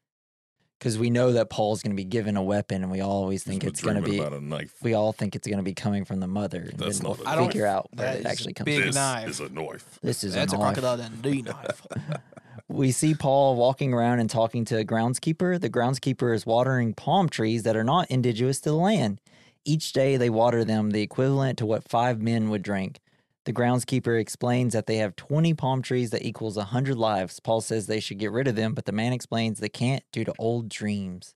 because 0.79 0.99
we 0.99 1.09
know 1.11 1.33
that 1.33 1.49
Paul's 1.51 1.83
going 1.83 1.93
to 1.93 1.97
be 1.97 2.05
given 2.05 2.37
a 2.37 2.43
weapon, 2.43 2.83
and 2.83 2.91
we 2.93 3.01
always 3.01 3.43
think 3.43 3.65
it's 3.65 3.81
going 3.83 3.97
to 3.97 4.03
be. 4.03 4.19
about 4.19 4.33
a 4.33 4.41
knife. 4.41 4.75
We 4.83 4.95
all 4.95 5.13
think 5.13 5.35
it's 5.35 5.47
going 5.47 5.59
to 5.59 5.63
be 5.65 5.75
coming 5.75 6.05
from 6.05 6.21
the 6.21 6.27
mother. 6.27 6.61
And 6.71 6.79
That's 6.79 6.99
then 6.99 7.09
not 7.09 7.19
we'll 7.19 7.27
a 7.29 7.31
I 7.31 7.35
don't- 7.37 7.47
figure 7.47 7.67
out 7.67 7.89
where 7.95 8.07
that 8.09 8.17
it 8.17 8.21
is 8.21 8.27
actually 8.27 8.53
comes 8.55 8.65
big 8.67 8.79
from. 8.79 8.87
this 8.89 8.95
knife. 8.97 9.29
is 9.29 9.41
a 9.41 9.49
knife. 9.49 9.99
This 10.03 10.25
is 10.25 10.35
That's 10.35 10.53
a 10.53 10.57
a 10.57 10.59
knife. 10.59 10.75
crocodile 10.75 10.97
Dundee 10.99 11.43
knife. 11.43 11.87
We 12.67 12.93
see 12.93 13.15
Paul 13.15 13.57
walking 13.57 13.93
around 13.93 14.21
and 14.21 14.31
talking 14.31 14.65
to 14.67 14.79
a 14.79 14.85
groundskeeper. 14.85 15.61
The 15.61 15.69
groundskeeper 15.69 16.35
is 16.35 16.47
watering 16.47 16.95
palm 16.95 17.29
trees 17.29 17.63
that 17.65 17.77
are 17.77 17.85
not 17.85 18.11
indigenous 18.11 18.59
to 18.61 18.71
the 18.71 18.77
land. 18.77 19.21
Each 19.67 19.93
day 19.93 20.17
they 20.17 20.31
water 20.31 20.65
them, 20.65 20.91
the 20.91 21.03
equivalent 21.03 21.59
to 21.59 21.67
what 21.67 21.87
five 21.87 22.23
men 22.23 22.49
would 22.49 22.63
drink. 22.63 23.01
The 23.45 23.53
groundskeeper 23.53 24.19
explains 24.19 24.73
that 24.73 24.87
they 24.87 24.97
have 24.97 25.17
20 25.17 25.53
palm 25.55 25.83
trees 25.83 26.11
that 26.11 26.25
equals 26.25 26.57
100 26.57 26.97
lives. 26.97 27.41
Paul 27.41 27.61
says 27.61 27.87
they 27.87 28.01
should 28.01 28.19
get 28.19 28.33
rid 28.33 28.49
of 28.49 28.57
them, 28.57 28.73
but 28.73 28.87
the 28.87 28.93
man 28.93 29.13
explains 29.13 29.59
they 29.59 29.69
can't 29.69 30.03
due 30.13 30.25
to 30.25 30.35
old 30.39 30.69
dreams. 30.71 31.35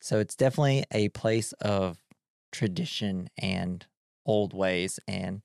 So 0.00 0.18
it's 0.18 0.34
definitely 0.34 0.84
a 0.90 1.10
place 1.10 1.52
of 1.54 1.98
tradition 2.50 3.30
and 3.38 3.86
old 4.26 4.52
ways. 4.52 4.98
And 5.06 5.42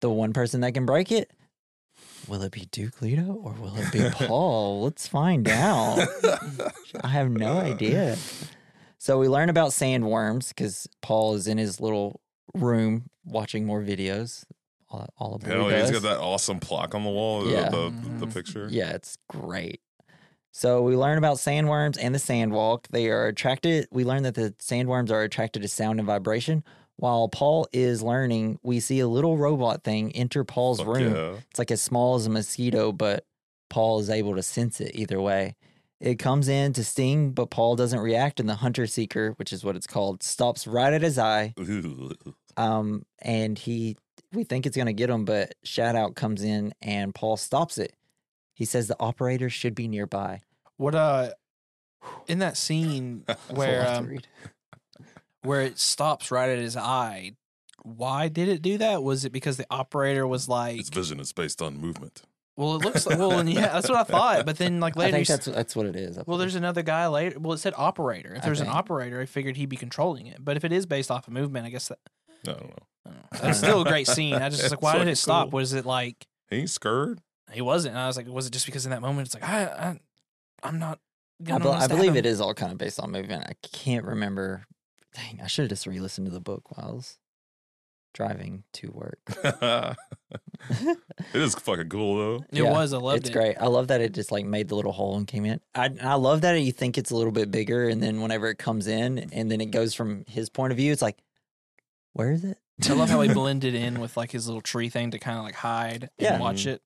the 0.00 0.10
one 0.10 0.32
person 0.32 0.60
that 0.62 0.72
can 0.72 0.86
break 0.86 1.12
it, 1.12 1.30
will 2.26 2.42
it 2.42 2.50
be 2.50 2.66
Duke 2.72 3.00
Leto 3.00 3.32
or 3.32 3.52
will 3.52 3.76
it 3.76 3.92
be 3.92 4.08
Paul? 4.26 4.82
Let's 4.82 5.06
find 5.06 5.48
out. 5.48 6.04
I 7.02 7.08
have 7.08 7.30
no 7.30 7.58
idea. 7.58 8.16
So 8.98 9.20
we 9.20 9.28
learn 9.28 9.50
about 9.50 9.70
sandworms 9.70 10.48
because 10.48 10.88
Paul 11.00 11.34
is 11.34 11.46
in 11.46 11.58
his 11.58 11.80
little 11.80 12.20
room 12.54 13.08
watching 13.24 13.64
more 13.64 13.82
videos. 13.82 14.44
All, 14.96 15.08
all 15.18 15.34
of 15.36 15.42
Hell 15.42 15.70
yeah, 15.70 15.80
he's 15.82 15.90
got 15.90 16.02
that 16.02 16.18
awesome 16.18 16.58
plaque 16.60 16.94
on 16.94 17.04
the 17.04 17.10
wall. 17.10 17.44
the- 17.44 17.50
Yeah. 17.50 17.68
The, 17.68 17.92
the, 18.18 18.26
the 18.26 18.32
picture. 18.32 18.68
Yeah, 18.70 18.90
it's 18.90 19.16
great. 19.28 19.80
So 20.52 20.80
we 20.82 20.96
learn 20.96 21.18
about 21.18 21.36
sandworms 21.36 21.98
and 22.00 22.14
the 22.14 22.18
sandwalk. 22.18 22.86
They 22.90 23.08
are 23.10 23.26
attracted. 23.26 23.88
We 23.90 24.04
learn 24.04 24.22
that 24.22 24.34
the 24.34 24.54
sandworms 24.58 25.10
are 25.10 25.22
attracted 25.22 25.60
to 25.62 25.68
sound 25.68 25.98
and 26.00 26.06
vibration. 26.06 26.64
While 26.96 27.28
Paul 27.28 27.68
is 27.74 28.02
learning, 28.02 28.58
we 28.62 28.80
see 28.80 29.00
a 29.00 29.06
little 29.08 29.36
robot 29.36 29.84
thing 29.84 30.12
enter 30.16 30.44
Paul's 30.44 30.78
Fuck 30.78 30.86
room. 30.88 31.14
yeah. 31.14 31.34
It's 31.50 31.58
like 31.58 31.70
as 31.70 31.82
small 31.82 32.14
as 32.14 32.26
a 32.26 32.30
mosquito, 32.30 32.90
but 32.90 33.26
Paul 33.68 33.98
is 34.00 34.08
able 34.08 34.34
to 34.36 34.42
sense 34.42 34.80
it 34.80 34.92
either 34.94 35.20
way. 35.20 35.56
It 36.00 36.14
comes 36.18 36.48
in 36.48 36.72
to 36.74 36.84
sting, 36.84 37.32
but 37.32 37.50
Paul 37.50 37.76
doesn't 37.76 38.00
react, 38.00 38.40
and 38.40 38.48
the 38.48 38.54
hunter 38.56 38.86
seeker, 38.86 39.32
which 39.32 39.52
is 39.52 39.62
what 39.64 39.76
it's 39.76 39.86
called, 39.86 40.22
stops 40.22 40.66
right 40.66 40.92
at 40.92 41.02
his 41.02 41.18
eye. 41.18 41.52
Um, 42.58 43.04
and 43.20 43.58
he, 43.58 43.98
we 44.36 44.44
think 44.44 44.66
it's 44.66 44.76
gonna 44.76 44.92
get 44.92 45.10
him, 45.10 45.24
but 45.24 45.54
Shadout 45.64 46.14
comes 46.14 46.42
in 46.42 46.72
and 46.82 47.14
Paul 47.14 47.36
stops 47.36 47.78
it. 47.78 47.92
He 48.54 48.64
says 48.64 48.86
the 48.88 48.96
operator 49.00 49.50
should 49.50 49.74
be 49.74 49.88
nearby. 49.88 50.42
What 50.76 50.94
uh 50.94 51.30
in 52.28 52.38
that 52.38 52.56
scene 52.56 53.24
where 53.50 53.88
um, 53.88 54.18
where 55.42 55.62
it 55.62 55.78
stops 55.78 56.30
right 56.30 56.50
at 56.50 56.58
his 56.58 56.76
eye, 56.76 57.32
why 57.82 58.28
did 58.28 58.48
it 58.48 58.62
do 58.62 58.78
that? 58.78 59.02
Was 59.02 59.24
it 59.24 59.32
because 59.32 59.56
the 59.56 59.66
operator 59.70 60.26
was 60.26 60.48
like, 60.48 60.78
Its 60.78 60.88
vision 60.90 61.20
is 61.20 61.32
based 61.32 61.62
on 61.62 61.76
movement. 61.78 62.22
well, 62.56 62.74
it 62.76 62.84
looks 62.84 63.06
like, 63.06 63.18
well, 63.18 63.38
and 63.38 63.48
yeah, 63.52 63.68
that's 63.68 63.88
what 63.88 63.98
I 63.98 64.04
thought. 64.04 64.44
But 64.46 64.58
then 64.58 64.80
like 64.80 64.96
I 64.96 65.00
later, 65.00 65.16
think 65.18 65.28
that's 65.28 65.46
that's 65.46 65.76
what 65.76 65.86
it 65.86 65.96
is. 65.96 66.18
Well, 66.26 66.38
there's 66.38 66.54
another 66.56 66.82
guy 66.82 67.06
later. 67.06 67.38
Well, 67.38 67.52
it 67.52 67.58
said 67.58 67.74
operator. 67.76 68.34
If 68.34 68.42
there's 68.42 68.60
an 68.60 68.68
operator, 68.68 69.20
I 69.20 69.26
figured 69.26 69.56
he'd 69.56 69.68
be 69.68 69.76
controlling 69.76 70.26
it. 70.26 70.44
But 70.44 70.56
if 70.56 70.64
it 70.64 70.72
is 70.72 70.84
based 70.86 71.10
off 71.10 71.26
of 71.28 71.32
movement, 71.32 71.66
I 71.66 71.70
guess 71.70 71.88
that 71.88 71.98
I 72.48 72.52
don't 72.52 72.62
know. 72.68 72.86
I 73.32 73.38
that's 73.38 73.58
still 73.58 73.82
a 73.82 73.84
great 73.84 74.06
scene. 74.06 74.34
I 74.34 74.48
just 74.48 74.62
was 74.62 74.70
like, 74.72 74.78
It's 74.78 74.82
why 74.82 74.92
did 74.92 74.98
fucking 75.00 75.12
it 75.12 75.16
stop? 75.16 75.52
Was 75.52 75.72
it 75.72 75.84
like 75.86 76.26
He 76.50 76.66
scared. 76.66 77.20
he 77.52 77.60
wasn't? 77.60 77.94
And 77.94 78.02
I 78.02 78.06
was 78.06 78.16
like, 78.16 78.26
was 78.28 78.46
it 78.46 78.52
just 78.52 78.66
because 78.66 78.84
in 78.86 78.90
that 78.90 79.02
moment 79.02 79.26
it's 79.28 79.34
like 79.34 79.44
I, 79.48 79.64
I 79.66 80.00
I'm 80.62 80.78
not. 80.78 80.98
I, 81.40 81.44
Gonna 81.44 81.64
bel- 81.64 81.72
I 81.74 81.86
believe 81.86 82.12
him. 82.12 82.16
it 82.16 82.26
is 82.26 82.40
all 82.40 82.54
kind 82.54 82.72
of 82.72 82.78
based 82.78 82.98
on 82.98 83.10
movement. 83.10 83.44
I 83.46 83.52
can't 83.66 84.04
remember. 84.06 84.64
Dang, 85.14 85.40
I 85.42 85.46
should 85.48 85.62
have 85.64 85.70
just 85.70 85.86
re-listened 85.86 86.26
to 86.26 86.32
the 86.32 86.40
book 86.40 86.62
while 86.76 86.88
I 86.88 86.92
was 86.92 87.18
driving 88.14 88.64
to 88.72 88.88
work. 88.90 89.18
it 90.70 91.34
is 91.34 91.54
fucking 91.56 91.88
cool 91.88 92.16
though. 92.16 92.44
It 92.50 92.62
Yeah, 92.62 92.72
was. 92.72 92.92
I 92.92 92.98
loved 92.98 93.18
it's 93.20 93.28
it. 93.28 93.32
great. 93.32 93.56
I 93.60 93.66
love 93.66 93.88
that 93.88 94.00
it 94.00 94.12
just 94.14 94.32
like 94.32 94.44
made 94.46 94.68
the 94.68 94.74
little 94.74 94.92
hole 94.92 95.16
and 95.16 95.26
came 95.26 95.44
in. 95.44 95.60
I 95.74 95.90
I 96.02 96.14
love 96.14 96.40
that 96.42 96.54
you 96.60 96.72
think 96.72 96.96
it's 96.98 97.10
a 97.10 97.16
little 97.16 97.32
bit 97.32 97.50
bigger, 97.50 97.88
and 97.88 98.02
then 98.02 98.20
whenever 98.22 98.48
it 98.48 98.56
comes 98.58 98.86
in, 98.86 99.18
and 99.32 99.50
then 99.50 99.60
it 99.60 99.66
goes 99.70 99.94
from 99.94 100.24
his 100.26 100.48
point 100.48 100.72
of 100.72 100.76
view, 100.78 100.92
it's 100.92 101.02
like, 101.02 101.18
where 102.14 102.32
is 102.32 102.44
it? 102.44 102.58
I 102.88 102.92
love 102.92 103.08
how 103.10 103.20
he 103.22 103.28
blended 103.34 103.74
in 103.74 104.00
with 104.00 104.16
like 104.16 104.32
his 104.32 104.46
little 104.46 104.60
tree 104.60 104.88
thing 104.88 105.10
to 105.12 105.18
kind 105.18 105.38
of 105.38 105.44
like 105.44 105.54
hide 105.54 106.10
Yeah. 106.18 106.32
and 106.34 106.40
watch 106.40 106.66
it. 106.66 106.82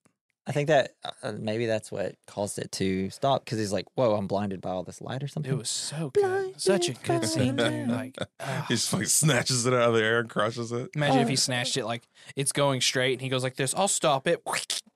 I 0.51 0.53
think 0.53 0.66
that 0.66 0.96
uh, 1.22 1.30
maybe 1.38 1.66
that's 1.66 1.92
what 1.92 2.16
caused 2.26 2.59
it 2.59 2.72
to 2.72 3.09
stop 3.11 3.44
because 3.44 3.61
he's 3.61 3.72
like, 3.72 3.86
"Whoa, 3.94 4.16
I'm 4.16 4.26
blinded 4.26 4.61
by 4.61 4.70
all 4.70 4.82
this 4.82 5.01
light 5.01 5.22
or 5.22 5.28
something." 5.28 5.53
It 5.53 5.57
was 5.57 5.70
so 5.70 6.11
good. 6.12 6.61
Such 6.61 6.88
a 6.88 6.92
good 6.92 7.24
scene, 7.24 7.55
dude. 7.55 7.88
Like, 7.88 8.16
ah. 8.40 8.64
he 8.66 8.74
just 8.74 8.92
like 8.92 9.07
snatches 9.07 9.64
it 9.64 9.72
out 9.72 9.90
of 9.90 9.94
the 9.94 10.03
air 10.03 10.18
and 10.18 10.28
crushes 10.28 10.72
it. 10.72 10.90
imagine 10.96 11.20
if 11.20 11.26
Oh. 11.26 11.30
he 11.30 11.36
snatched 11.36 11.76
it 11.76 11.84
like 11.84 12.03
it's 12.34 12.51
going 12.51 12.80
straight 12.80 13.12
and 13.12 13.22
he 13.22 13.28
goes 13.28 13.44
like 13.44 13.55
this. 13.55 13.72
I'll 13.76 13.86
stop 13.86 14.26
it. 14.26 14.42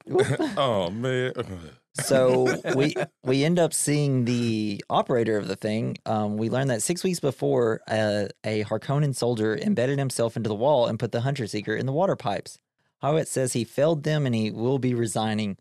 oh 0.56 0.90
man. 0.90 1.32
so 2.00 2.60
we 2.74 2.96
we 3.22 3.44
end 3.44 3.60
up 3.60 3.72
seeing 3.72 4.24
the 4.24 4.84
operator 4.90 5.36
of 5.38 5.46
the 5.46 5.54
thing. 5.54 5.98
Um, 6.04 6.36
we 6.36 6.50
learned 6.50 6.70
that 6.70 6.82
six 6.82 7.04
weeks 7.04 7.20
before, 7.20 7.80
uh, 7.86 8.24
a 8.42 8.64
Harkonnen 8.64 9.14
soldier 9.14 9.56
embedded 9.56 10.00
himself 10.00 10.36
into 10.36 10.48
the 10.48 10.56
wall 10.56 10.88
and 10.88 10.98
put 10.98 11.12
the 11.12 11.20
hunter 11.20 11.46
seeker 11.46 11.76
in 11.76 11.86
the 11.86 11.92
water 11.92 12.16
pipes. 12.16 12.58
Hawat 13.04 13.26
says 13.26 13.52
he 13.52 13.64
failed 13.64 14.02
them 14.02 14.24
and 14.26 14.34
he 14.34 14.50
will 14.50 14.78
be 14.78 14.94
resigning. 14.94 15.58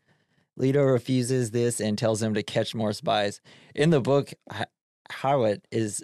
Leto 0.56 0.84
refuses 0.84 1.52
this 1.52 1.80
and 1.80 1.98
tells 1.98 2.22
him 2.22 2.34
to 2.36 2.44
catch 2.44 2.74
more 2.74 2.94
spies. 2.94 3.42
In 3.76 3.90
the 3.90 4.00
book, 4.00 4.32
H- 4.54 4.68
Hawat 5.12 5.62
is 5.72 6.04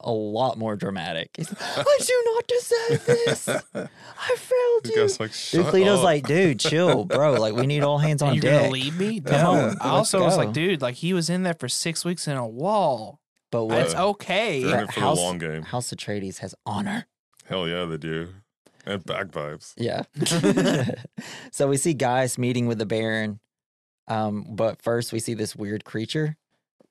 a 0.00 0.12
lot 0.12 0.58
more 0.58 0.76
dramatic. 0.76 1.30
He's 1.36 1.48
like, 1.50 1.62
I 1.62 1.98
do 2.04 2.22
not 2.34 2.46
deserve 2.48 3.06
this. 3.06 3.48
I 3.48 4.36
failed 4.36 4.82
The 4.84 4.90
you. 4.90 4.96
guy's 4.96 5.20
like, 5.20 5.30
Dude, 5.30 5.36
shut 5.36 5.72
Leto's 5.72 5.98
up. 6.00 6.04
like, 6.04 6.26
dude, 6.26 6.60
chill, 6.60 7.04
bro. 7.04 7.34
Like, 7.34 7.54
we 7.54 7.66
need 7.66 7.82
all 7.84 7.98
hands 7.98 8.20
on 8.20 8.34
You're 8.34 8.42
deck. 8.42 8.60
gonna 8.62 8.72
leave 8.72 8.98
me? 8.98 9.20
Come 9.20 9.40
No. 9.40 9.50
on, 9.52 9.58
I 9.58 9.68
let's 9.68 9.84
also 9.84 10.22
was 10.24 10.36
like, 10.36 10.52
dude, 10.52 10.82
like 10.82 10.96
he 10.96 11.14
was 11.14 11.30
in 11.30 11.42
there 11.44 11.54
for 11.54 11.68
six 11.68 12.04
weeks 12.04 12.28
in 12.28 12.36
a 12.36 12.46
wall. 12.46 13.20
But 13.50 13.66
what? 13.66 13.78
It's 13.78 13.94
okay. 13.94 14.62
They're 14.64 14.80
in 14.80 14.86
But 14.86 14.90
it 14.90 14.92
for 14.94 15.00
House- 15.00 15.16
the 15.18 15.22
long 15.22 15.38
game. 15.38 15.62
House 15.62 15.90
Atreides 15.94 16.38
has 16.38 16.54
honor. 16.66 17.06
Hell 17.46 17.68
yeah, 17.68 17.84
they 17.84 17.96
do. 17.96 18.28
And 18.86 19.04
bagpipes. 19.04 19.74
Yeah. 19.76 20.02
so 21.50 21.68
we 21.68 21.76
see 21.76 21.94
guys 21.94 22.38
meeting 22.38 22.66
with 22.66 22.78
the 22.78 22.86
Baron. 22.86 23.40
Um, 24.08 24.46
but 24.50 24.82
first 24.82 25.12
we 25.12 25.18
see 25.20 25.34
this 25.34 25.56
weird 25.56 25.84
creature, 25.84 26.36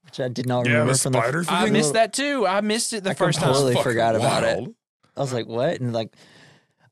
which 0.05 0.19
I 0.19 0.27
did 0.29 0.47
not 0.47 0.65
Yeah, 0.65 0.73
remember 0.73 0.93
the 0.93 0.99
from 0.99 1.13
spider 1.13 1.43
the. 1.43 1.53
I 1.53 1.63
thing? 1.65 1.73
missed 1.73 1.93
that 1.93 2.13
too. 2.13 2.47
I 2.47 2.61
missed 2.61 2.93
it 2.93 3.03
the 3.03 3.11
I 3.11 3.13
first 3.13 3.39
time. 3.39 3.51
I 3.51 3.53
Fucking 3.73 3.83
forgot 3.83 4.15
about 4.15 4.43
it. 4.43 4.67
I 5.15 5.19
was 5.19 5.31
like, 5.33 5.47
what? 5.47 5.79
And 5.79 5.93
like, 5.93 6.15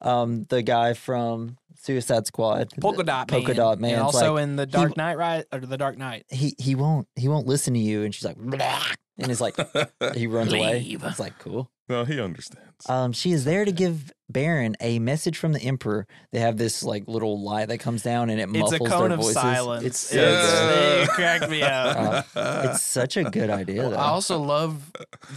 um, 0.01 0.45
the 0.49 0.61
guy 0.61 0.93
from 0.93 1.57
Suicide 1.75 2.27
Squad, 2.27 2.69
Polka 2.79 3.03
dot 3.03 3.31
man. 3.31 3.39
Polka 3.41 3.55
Dot 3.55 3.79
And 3.79 3.95
also 3.99 4.35
like, 4.35 4.43
in 4.43 4.55
the 4.55 4.67
Dark 4.67 4.95
Knight, 4.97 5.17
right? 5.17 5.45
Or 5.51 5.59
the 5.59 5.77
Dark 5.77 5.97
Knight. 5.97 6.25
he 6.29 6.53
he 6.59 6.75
won't 6.75 7.07
he 7.15 7.27
won't 7.27 7.47
listen 7.47 7.73
to 7.73 7.79
you, 7.79 8.03
and 8.03 8.13
she's 8.13 8.25
like, 8.25 8.37
"Blah," 8.37 8.83
and 9.17 9.27
he's 9.27 9.41
like 9.41 9.55
he 10.15 10.27
runs 10.27 10.53
away. 10.53 10.79
Leave. 10.81 11.03
It's 11.03 11.19
like 11.19 11.39
cool. 11.39 11.71
No, 11.91 12.05
he 12.05 12.19
understands. 12.19 12.67
Um, 12.89 13.13
she 13.13 13.31
is 13.31 13.45
there 13.45 13.63
to 13.63 13.71
give 13.71 14.11
Baron 14.27 14.75
a 14.81 14.97
message 14.97 15.37
from 15.37 15.51
the 15.53 15.59
Emperor. 15.61 16.07
They 16.31 16.39
have 16.39 16.57
this 16.57 16.81
like 16.81 17.07
little 17.07 17.39
light 17.43 17.67
that 17.67 17.77
comes 17.77 18.01
down 18.01 18.29
and 18.31 18.39
it 18.39 18.49
It's 18.49 18.51
muffles 18.71 18.73
a 18.73 18.91
cone 18.91 19.09
their 19.09 19.11
of 19.11 19.19
voices. 19.19 19.33
silence. 19.33 19.83
It's 19.85 19.99
so 19.99 20.17
It's- 20.17 20.59
good. 20.59 21.01
It 21.01 21.09
cracked 21.09 21.49
me 21.49 21.61
up. 21.63 22.25
It's 22.35 22.81
such 22.83 23.17
a 23.17 23.23
good 23.25 23.49
idea. 23.49 23.89
Though. 23.89 23.95
I 23.97 24.05
also 24.07 24.39
love 24.39 24.91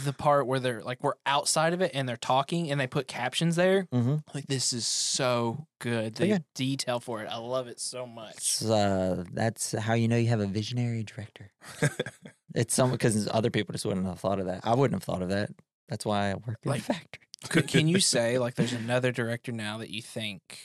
the 0.05 0.13
part 0.13 0.47
where 0.47 0.61
they're 0.61 0.83
like 0.83 1.03
we're 1.03 1.15
outside 1.27 1.73
of 1.73 1.81
it 1.83 1.91
and 1.95 2.09
they're 2.09 2.17
talking 2.17 2.71
and 2.71 2.79
they 2.81 2.87
put 2.87 3.09
captions 3.09 3.57
there. 3.57 3.83
hmm 3.93 4.17
Like 4.35 4.47
this 4.47 4.73
is 4.73 4.87
so 4.87 5.67
good. 5.81 6.15
The 6.15 6.27
Yeah. 6.27 6.39
detail 6.55 7.01
for 7.01 7.23
it, 7.23 7.29
I 7.31 7.39
love 7.39 7.67
it 7.67 7.81
so 7.81 8.07
much. 8.07 8.37
It's, 8.37 8.65
uh, 8.65 9.25
that's 9.33 9.73
how 9.73 9.95
you 9.95 10.07
know 10.09 10.17
you 10.17 10.29
have 10.29 10.41
a 10.41 10.47
visionary 10.47 11.03
director. 11.03 11.51
it's 12.55 12.75
some 12.75 12.91
because 12.91 13.29
other 13.31 13.51
people 13.51 13.73
just 13.73 13.85
wouldn't 13.85 14.07
have 14.07 14.21
thought 14.21 14.39
of 14.39 14.47
that. 14.47 14.61
I 14.65 14.75
wouldn't 14.75 14.95
have 14.95 15.05
thought 15.05 15.23
of 15.23 15.29
that. 15.31 15.51
That's 15.89 16.05
why 16.07 16.31
I 16.31 16.35
work 16.35 16.59
in 16.63 16.71
Like- 16.71 16.81
a 16.81 16.85
factory. 16.85 17.21
Could, 17.49 17.69
can 17.69 17.89
you 17.89 18.01
say 18.01 18.39
like 18.39 18.55
there's 18.55 18.73
another 18.73 19.13
director 19.13 19.53
now 19.53 19.79
that 19.79 19.91
you 19.91 20.01
think? 20.01 20.59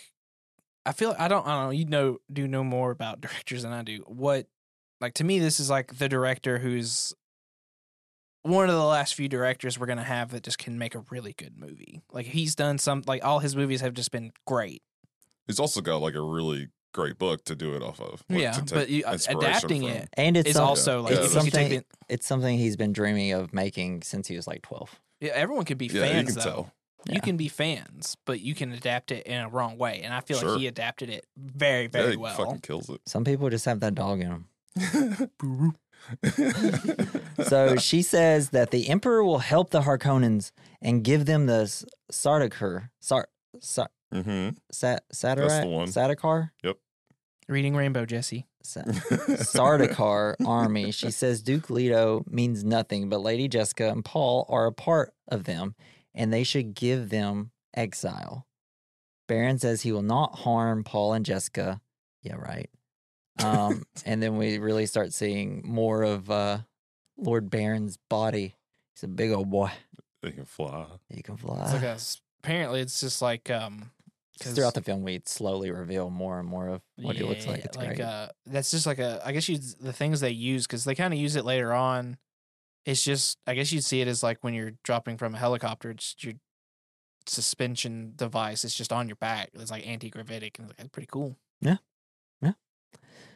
I 0.86 0.94
feel 0.94 1.14
I 1.20 1.28
don't 1.28 1.46
I 1.46 1.52
don't 1.60 1.66
know. 1.66 1.70
You 1.72 1.86
know 1.86 2.18
do 2.32 2.48
know 2.48 2.64
more 2.64 2.92
about 2.92 3.20
directors 3.22 3.64
than 3.64 3.74
I 3.74 3.84
do. 3.84 3.98
What 4.08 4.48
like 5.02 5.14
to 5.16 5.24
me 5.26 5.40
this 5.40 5.60
is 5.60 5.70
like 5.70 5.98
the 5.98 6.08
director 6.08 6.60
who's 6.60 7.14
one 8.44 8.70
of 8.70 8.76
the 8.76 8.84
last 8.84 9.14
few 9.16 9.28
directors 9.28 9.78
we're 9.78 9.88
gonna 9.88 10.04
have 10.04 10.32
that 10.32 10.44
just 10.44 10.58
can 10.58 10.78
make 10.78 10.96
a 10.96 11.04
really 11.10 11.34
good 11.34 11.58
movie. 11.58 12.02
Like 12.14 12.28
he's 12.28 12.56
done 12.56 12.78
some 12.78 13.04
like 13.06 13.26
all 13.26 13.40
his 13.40 13.56
movies 13.56 13.82
have 13.82 13.94
just 13.94 14.12
been 14.12 14.32
great. 14.48 14.82
He's 15.48 15.60
also 15.60 15.82
got 15.82 15.98
like 15.98 16.16
a 16.16 16.22
really 16.22 16.70
great 16.94 17.18
book 17.20 17.44
to 17.46 17.56
do 17.56 17.76
it 17.76 17.84
off 17.84 18.00
of. 18.00 18.24
like, 18.30 18.40
yeah, 18.42 18.52
to 18.54 18.62
take 18.62 18.70
but 18.74 18.90
you, 18.90 19.04
uh, 19.06 19.14
inspiration 19.14 19.42
adapting 19.50 19.82
from. 19.82 19.92
it 19.92 20.10
And 20.14 20.38
it's 20.38 20.50
is 20.52 20.56
some- 20.56 20.66
also 20.66 21.02
like 21.02 21.14
it's 21.14 21.36
if 21.36 21.44
you 21.46 21.52
take 21.52 21.62
something. 21.64 21.80
the- 21.80 22.14
It's 22.14 22.26
something 22.26 22.58
he's 22.58 22.78
been 22.78 22.94
dreaming 22.94 23.34
of 23.34 23.54
making 23.54 24.04
since 24.04 24.28
he 24.30 24.38
was 24.38 24.48
like 24.48 24.62
twelve. 24.62 24.98
Yeah, 25.20 25.32
everyone 25.34 25.66
can 25.66 25.78
be 25.78 25.88
Yeah, 25.88 26.04
you 26.06 26.10
fans 26.12 26.28
can 26.28 26.36
though. 26.36 26.42
tell. 26.44 26.74
Yeah. 27.06 27.16
You 27.16 27.22
can 27.22 27.38
be 27.38 27.48
fans, 27.48 28.18
but 28.26 28.42
you 28.42 28.54
can 28.54 28.74
adapt 28.74 29.12
it 29.12 29.26
in 29.26 29.40
a 29.40 29.48
wrong 29.48 29.78
way, 29.78 30.02
and 30.04 30.14
I 30.14 30.20
feel 30.20 30.38
Sure. 30.40 30.50
like 30.50 30.60
he 30.60 30.68
adapted 30.68 31.10
it 31.10 31.26
very, 31.38 31.84
Yeah, 31.84 31.90
very 31.90 32.12
he 32.12 32.18
well. 32.18 32.36
fucking 32.36 32.60
kills 32.60 32.90
it. 32.90 33.00
Some 33.06 33.24
people 33.24 33.50
just 33.50 33.64
have 33.66 33.80
that 33.80 33.96
dog 33.96 34.20
in 34.20 34.30
them. 34.30 35.30
so 35.40 35.74
So 37.44 37.78
she 37.78 38.02
says 38.02 38.50
that 38.50 38.72
the 38.72 38.90
emperor 38.90 39.24
will 39.24 39.40
help 39.40 39.70
the 39.70 39.82
Harkonnens 39.82 40.52
and 40.82 41.04
give 41.04 41.26
them 41.26 41.46
the 41.46 41.62
S- 41.64 41.86
Sardaukar, 42.12 42.90
Sar, 43.00 43.28
Sar, 43.62 43.90
hmm 44.12 44.50
Sat, 44.72 45.04
Satarak, 45.14 45.62
the 45.62 45.68
one. 45.68 45.88
Sardaukar, 45.88 46.52
Reading 47.48 47.76
Rainbow, 47.76 48.06
Jesse. 48.06 48.46
Sa- 48.64 48.82
Sardaukar 48.82 50.36
army. 50.46 50.92
She 50.92 51.12
says 51.12 51.42
Duke 51.42 51.70
Leto 51.70 52.24
means 52.30 52.64
nothing, 52.64 53.10
but 53.10 53.22
Lady 53.22 53.48
Jessica 53.48 53.90
and 53.90 54.04
Paul 54.04 54.46
are 54.50 54.66
a 54.68 54.72
part 54.74 55.14
of 55.28 55.46
them, 55.46 55.76
and 56.14 56.32
they 56.34 56.44
should 56.44 56.74
give 56.74 57.10
them 57.10 57.52
exile. 57.74 58.46
Baron 59.28 59.60
says 59.60 59.82
he 59.82 59.92
will 59.92 60.02
not 60.02 60.40
harm 60.40 60.84
Paul 60.84 61.14
and 61.14 61.26
Jessica. 61.26 61.82
Yeah, 62.22 62.36
right. 62.36 62.70
Um, 63.44 63.84
and 64.06 64.22
then 64.22 64.38
we 64.38 64.58
really 64.58 64.86
start 64.86 65.14
seeing 65.14 65.62
more 65.66 66.04
of 66.04 66.30
uh, 66.30 66.60
Lord 67.18 67.50
Baron's 67.50 67.98
body. 68.10 68.56
He's 68.96 69.04
a 69.04 69.08
big 69.08 69.32
old 69.32 69.50
boy. 69.50 69.72
He 70.22 70.32
can 70.32 70.46
fly. 70.46 70.86
He 71.10 71.22
can 71.22 71.36
It's 71.36 71.44
fly. 71.44 71.72
like 71.74 71.84
a, 71.84 71.90
s- 71.92 72.20
apparently 72.44 72.82
it's 72.82 73.00
just 73.00 73.22
like 73.22 73.50
um 73.50 73.78
'cause- 73.80 73.88
Throughout 74.40 74.74
the 74.74 74.82
film, 74.82 75.04
we 75.04 75.22
slowly 75.26 75.72
reveal 75.72 76.10
more 76.10 76.40
and 76.40 76.48
more 76.48 76.68
of 76.70 76.82
what 76.98 77.16
he 77.16 77.24
looks 77.24 77.46
like. 77.48 77.60
Yeah, 77.60 77.66
It's 77.66 77.78
great. 77.78 78.00
uh 78.02 78.30
that's 78.46 78.72
just 78.72 78.86
like 78.86 79.00
a 79.00 79.22
I 79.26 79.32
guess 79.32 79.48
you 79.50 79.58
the 79.58 79.94
things 79.94 80.20
they 80.22 80.32
use 80.32 80.66
because 80.66 80.84
they 80.86 80.96
kind 80.96 81.14
of 81.14 81.20
use 81.20 81.36
it 81.36 81.46
later 81.46 81.74
on. 81.74 82.18
It's 82.86 83.04
just 83.04 83.38
I 83.46 83.54
guess 83.54 83.72
you'd 83.72 83.84
see 83.84 84.02
it 84.02 84.08
as 84.08 84.24
like 84.24 84.38
when 84.42 84.54
you're 84.54 84.74
dropping 84.84 85.18
from 85.18 85.36
a 85.36 85.38
helicopter, 85.38 85.92
it's 85.92 86.16
your 86.22 86.34
suspension 87.28 88.14
device. 88.16 88.64
It's 88.64 88.74
just 88.76 88.92
on 88.92 89.08
your 89.08 89.16
back. 89.18 89.50
It's 89.54 89.72
like 89.72 89.86
anti 89.88 90.10
gravitic 90.10 90.58
and 90.58 90.66
it's 90.66 90.72
like 90.72 90.78
that's 90.78 90.90
pretty 90.90 91.10
cool. 91.12 91.36
Yeah, 91.62 91.78
yeah. 92.42 92.54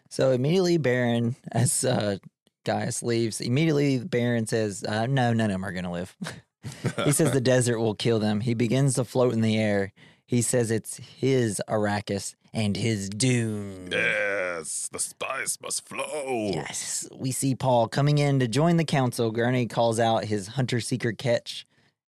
So 0.10 0.32
immediately, 0.32 0.78
Baron, 0.78 1.36
as 1.52 1.84
uh, 1.84 2.18
Gaius 2.66 3.04
leaves, 3.04 3.42
immediately 3.42 4.00
Baron 4.00 4.48
says, 4.48 4.84
uh, 4.84 5.06
"No, 5.08 5.34
none 5.34 5.50
of 5.50 5.56
them 5.56 5.66
are 5.66 5.72
going 5.72 5.84
to 5.84 5.92
live." 5.92 6.16
he 7.04 7.12
says 7.12 7.32
the 7.32 7.42
desert 7.54 7.80
will 7.80 7.96
kill 7.96 8.20
them. 8.20 8.40
He 8.40 8.54
begins 8.54 8.96
to 8.96 9.04
float 9.04 9.34
in 9.34 9.42
the 9.42 9.58
air. 9.58 9.92
He 10.34 10.42
says 10.42 10.72
it's 10.72 10.98
his 10.98 11.62
Arrakis 11.70 12.34
and 12.56 12.76
his 12.76 13.08
doom. 13.08 13.90
yes, 13.92 14.90
the 14.92 14.98
spice 14.98 15.60
must 15.62 15.88
flow. 15.88 16.50
Yes, 16.52 17.08
we 17.14 17.32
see 17.32 17.54
Paul 17.54 17.88
coming 17.88 18.18
in 18.18 18.40
to 18.40 18.48
join 18.48 18.78
the 18.78 18.84
council. 18.84 19.30
Gurney 19.30 19.68
calls 19.68 20.00
out 20.00 20.26
his 20.26 20.48
hunter 20.48 20.80
seeker 20.80 21.12
catch. 21.12 21.68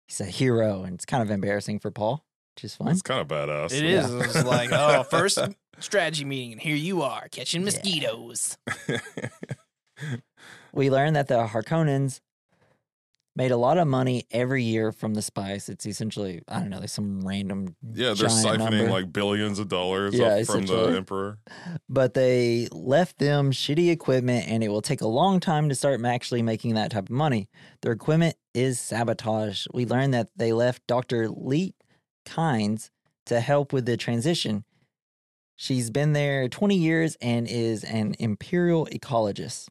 He's 0.06 0.20
a 0.20 0.26
hero, 0.26 0.84
and 0.84 0.94
it's 0.94 1.04
kind 1.04 1.20
of 1.20 1.32
embarrassing 1.32 1.80
for 1.80 1.90
Paul, 1.90 2.24
which 2.54 2.62
is 2.62 2.76
fun. 2.76 2.90
It's 2.90 3.02
kind 3.02 3.20
of 3.20 3.26
badass. 3.26 3.72
It 3.72 3.84
is. 3.84 4.14
It's 4.14 4.44
like 4.44 4.70
oh, 4.70 5.02
first 5.10 5.40
strategy 5.80 6.24
meeting, 6.24 6.52
and 6.52 6.60
here 6.60 6.76
you 6.76 7.02
are 7.02 7.26
catching 7.28 7.64
mosquitoes. 7.64 8.56
we 10.72 10.90
learn 10.90 11.14
that 11.14 11.26
the 11.26 11.48
Harkonnens 11.48 12.20
made 13.34 13.50
a 13.50 13.56
lot 13.56 13.78
of 13.78 13.88
money 13.88 14.26
every 14.30 14.62
year 14.62 14.92
from 14.92 15.14
the 15.14 15.22
spice. 15.22 15.68
It's 15.70 15.86
essentially, 15.86 16.42
I 16.48 16.58
don't 16.60 16.68
know, 16.68 16.78
there's 16.80 16.92
some 16.92 17.20
random, 17.26 17.74
yeah, 17.94 18.12
they're 18.12 18.28
siphoning 18.28 18.58
number. 18.58 18.90
like 18.90 19.12
billions 19.12 19.58
of 19.58 19.68
dollars 19.68 20.14
Yeah, 20.14 20.26
up 20.40 20.46
from 20.46 20.66
the 20.66 20.94
emperor. 20.96 21.38
but 21.88 22.12
they 22.12 22.68
left 22.72 23.18
them 23.18 23.50
shitty 23.50 23.90
equipment 23.90 24.48
and 24.48 24.62
it 24.62 24.68
will 24.68 24.82
take 24.82 25.00
a 25.00 25.06
long 25.06 25.40
time 25.40 25.70
to 25.70 25.74
start 25.74 26.04
actually 26.04 26.42
making 26.42 26.74
that 26.74 26.90
type 26.90 27.04
of 27.04 27.10
money. 27.10 27.48
Their 27.80 27.92
equipment 27.92 28.36
is 28.54 28.78
sabotage. 28.78 29.66
We 29.72 29.86
learned 29.86 30.12
that 30.12 30.28
they 30.36 30.52
left 30.52 30.86
Dr. 30.86 31.28
Liet 31.28 31.72
Kynes 32.26 32.90
to 33.26 33.40
help 33.40 33.72
with 33.72 33.86
the 33.86 33.96
transition. 33.96 34.64
She's 35.56 35.90
been 35.90 36.12
there 36.12 36.48
20 36.48 36.76
years 36.76 37.16
and 37.22 37.46
is 37.48 37.82
an 37.84 38.14
imperial 38.18 38.86
ecologist. 38.92 39.68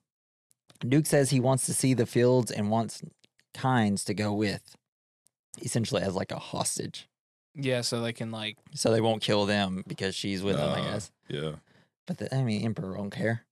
Duke 0.79 1.05
says 1.05 1.29
he 1.29 1.39
wants 1.39 1.67
to 1.67 1.73
see 1.75 1.93
the 1.93 2.05
fields 2.07 2.49
and 2.49 2.71
wants 2.71 3.03
Kynes 3.53 4.03
to 4.05 4.13
go 4.13 4.33
with, 4.33 4.75
essentially 5.61 6.01
as 6.01 6.15
like 6.15 6.31
a 6.31 6.39
hostage. 6.39 7.07
Yeah, 7.55 7.81
so 7.81 8.01
they 8.01 8.13
can 8.13 8.31
like 8.31 8.57
So 8.73 8.91
they 8.91 9.01
won't 9.01 9.21
kill 9.21 9.45
them 9.45 9.83
because 9.87 10.15
she's 10.15 10.41
with 10.41 10.57
them, 10.57 10.69
I 10.69 10.79
Uh, 10.79 10.91
guess. 10.93 11.11
Yeah. 11.27 11.51
But 12.07 12.17
the, 12.17 12.33
I 12.35 12.43
mean, 12.43 12.63
Emperor 12.63 12.97
won't 12.97 13.13
care. 13.13 13.45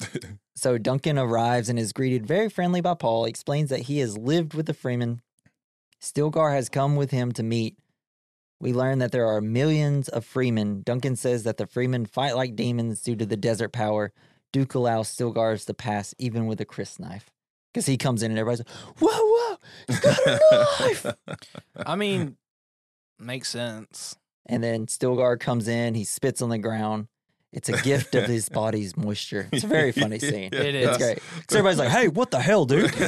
so 0.56 0.78
Duncan 0.78 1.18
arrives 1.18 1.68
and 1.68 1.78
is 1.78 1.92
greeted 1.92 2.26
very 2.26 2.48
friendly 2.48 2.80
by 2.80 2.94
Paul. 2.94 3.24
He 3.24 3.30
explains 3.30 3.70
that 3.70 3.82
he 3.82 3.98
has 3.98 4.18
lived 4.18 4.54
with 4.54 4.66
the 4.66 4.74
Fremen. 4.74 5.20
Stilgar 6.02 6.52
has 6.52 6.68
come 6.68 6.96
with 6.96 7.10
him 7.10 7.32
to 7.32 7.42
meet. 7.42 7.78
We 8.60 8.72
learn 8.72 8.98
that 8.98 9.12
there 9.12 9.26
are 9.26 9.40
millions 9.40 10.08
of 10.08 10.24
Fremen. 10.26 10.84
Duncan 10.84 11.16
says 11.16 11.44
that 11.44 11.56
the 11.56 11.66
Fremen 11.66 12.08
fight 12.08 12.36
like 12.36 12.56
demons 12.56 13.02
due 13.02 13.16
to 13.16 13.26
the 13.26 13.36
desert 13.36 13.72
power. 13.72 14.12
Duke 14.52 14.74
allows 14.74 15.08
Stilgars 15.14 15.66
to 15.66 15.74
pass 15.74 16.14
even 16.18 16.46
with 16.46 16.60
a 16.60 16.64
crysknife. 16.66 17.24
Because 17.74 17.86
he 17.86 17.96
comes 17.98 18.22
in 18.22 18.30
and 18.30 18.38
everybody's 18.38 18.60
like, 18.64 19.00
whoa, 19.00 19.08
whoa, 19.10 19.56
he's 19.88 19.98
got 19.98 20.18
a 20.26 20.36
knife. 20.80 21.06
I 21.84 21.96
mean 21.96 22.36
makes 23.18 23.48
sense. 23.48 24.16
And 24.46 24.62
then 24.62 24.86
Stilgar 24.86 25.40
comes 25.40 25.66
in, 25.66 25.94
he 25.94 26.04
spits 26.04 26.40
on 26.40 26.50
the 26.50 26.58
ground. 26.58 27.08
It's 27.52 27.68
a 27.68 27.80
gift 27.82 28.14
of 28.14 28.26
his 28.26 28.48
body's 28.48 28.96
moisture. 28.96 29.48
It's 29.52 29.64
a 29.64 29.68
very 29.68 29.90
funny 29.92 30.18
scene. 30.20 30.50
It 30.52 30.74
It's 30.74 30.92
is. 30.92 30.98
great. 30.98 31.18
So 31.50 31.58
everybody's 31.58 31.78
like, 31.78 31.88
hey, 31.88 32.08
what 32.08 32.30
the 32.30 32.40
hell, 32.40 32.64
dude? 32.64 32.90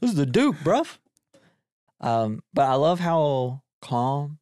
This 0.00 0.10
is 0.10 0.14
the 0.14 0.26
Duke, 0.26 0.56
bruv. 0.56 0.98
Um, 2.00 2.42
but 2.52 2.68
I 2.68 2.74
love 2.74 3.00
how 3.00 3.62
calm 3.80 4.38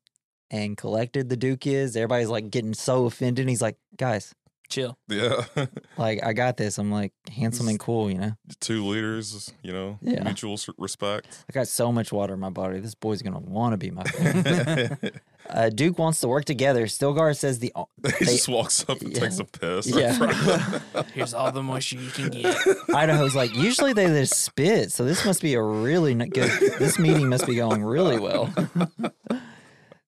and 0.51 0.77
collected 0.77 1.29
the 1.29 1.37
Duke 1.37 1.67
is. 1.67 1.95
Everybody's 1.97 2.29
like 2.29 2.51
getting 2.51 2.75
so 2.75 3.07
offended. 3.07 3.49
He's 3.49 3.63
like, 3.63 3.77
guys, 3.97 4.35
Chill. 4.69 4.99
yeah. 5.09 5.45
like 5.99 6.25
I 6.25 6.33
got 6.33 6.57
this. 6.57 6.79
I'm 6.79 6.91
like 6.91 7.13
handsome 7.35 7.69
and 7.69 7.79
cool, 7.79 8.11
you 8.11 8.19
know. 8.19 8.33
Two 8.61 8.85
leaders, 8.87 9.53
you 9.63 9.73
know, 9.73 9.99
Yeah. 10.03 10.25
mutual 10.25 10.59
respect. 10.79 11.45
I 11.49 11.53
got 11.53 11.69
so 11.69 11.93
much 11.93 12.13
water 12.13 12.35
in 12.35 12.41
my 12.41 12.51
body. 12.51 12.81
This 12.81 12.95
boy's 12.95 13.23
gonna 13.23 13.39
want 13.41 13.73
to 13.73 13.77
be 13.77 13.91
my 13.91 14.03
friend. 14.05 15.21
uh, 15.51 15.69
Duke 15.69 15.99
wants 15.99 16.21
to 16.23 16.29
work 16.29 16.45
together. 16.45 16.87
Stilgar 16.87 17.37
says 17.37 17.59
the 17.61 17.73
he 18.19 18.25
just 18.25 18.49
walks 18.49 18.85
up 18.89 19.01
and 19.01 19.13
yeah. 19.13 19.21
takes 19.21 19.39
a 19.39 19.45
piss. 19.45 19.87
Yeah. 19.87 20.19
Right 20.19 21.07
Here's 21.15 21.35
all 21.35 21.53
the 21.53 21.63
moisture 21.63 21.97
you 21.99 22.11
can 22.11 22.31
get. 22.31 22.57
Idaho's 22.95 23.35
like 23.37 23.55
usually 23.55 23.93
they 23.93 24.07
just 24.07 24.35
spit, 24.43 24.91
so 24.93 25.05
this 25.05 25.25
must 25.25 25.43
be 25.43 25.55
a 25.55 25.63
really 25.63 26.15
good. 26.15 26.51
This 26.79 26.99
meeting 26.99 27.29
must 27.29 27.47
be 27.47 27.55
going 27.57 27.85
really 27.85 28.19
well. 28.19 28.53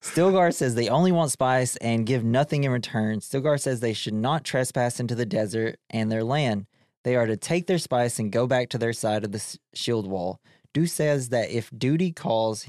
Stilgar 0.06 0.54
says 0.54 0.74
they 0.74 0.88
only 0.88 1.12
want 1.12 1.30
spice 1.30 1.76
and 1.76 2.06
give 2.06 2.24
nothing 2.24 2.64
in 2.64 2.70
return. 2.70 3.20
Stilgar 3.20 3.60
says 3.60 3.80
they 3.80 3.92
should 3.92 4.14
not 4.14 4.44
trespass 4.44 4.98
into 4.98 5.14
the 5.14 5.26
desert 5.26 5.78
and 5.90 6.10
their 6.10 6.24
land. 6.24 6.66
They 7.04 7.16
are 7.16 7.26
to 7.26 7.36
take 7.36 7.66
their 7.66 7.78
spice 7.78 8.18
and 8.18 8.32
go 8.32 8.46
back 8.46 8.70
to 8.70 8.78
their 8.78 8.92
side 8.92 9.24
of 9.24 9.32
the 9.32 9.58
shield 9.74 10.06
wall. 10.06 10.40
Duke 10.72 10.88
says 10.88 11.28
that 11.30 11.50
if 11.50 11.70
duty 11.76 12.12
calls 12.12 12.66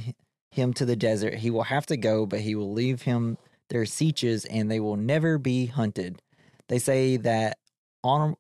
him 0.52 0.74
to 0.74 0.86
the 0.86 0.96
desert, 0.96 1.36
he 1.36 1.50
will 1.50 1.64
have 1.64 1.86
to 1.86 1.96
go, 1.96 2.26
but 2.26 2.42
he 2.42 2.54
will 2.54 2.74
leave 2.74 3.04
him 3.04 3.38
their 3.70 3.84
sietches 3.84 4.46
and 4.50 4.70
they 4.70 4.80
will 4.80 4.98
never 4.98 5.38
be 5.38 5.68
hunted. 5.68 6.22
They 6.68 6.80
say 6.80 7.18
that 7.18 7.58
honor. 8.04 8.36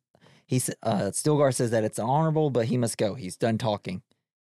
He 0.45 0.57
uh, 0.83 1.11
Stilgar 1.11 1.53
says 1.53 1.71
that 1.71 1.83
it's 1.83 1.99
honorable, 1.99 2.49
but 2.49 2.65
he 2.65 2.77
must 2.77 2.97
go. 2.97 3.15
He's 3.15 3.37
done 3.37 3.57
talking. 3.57 4.01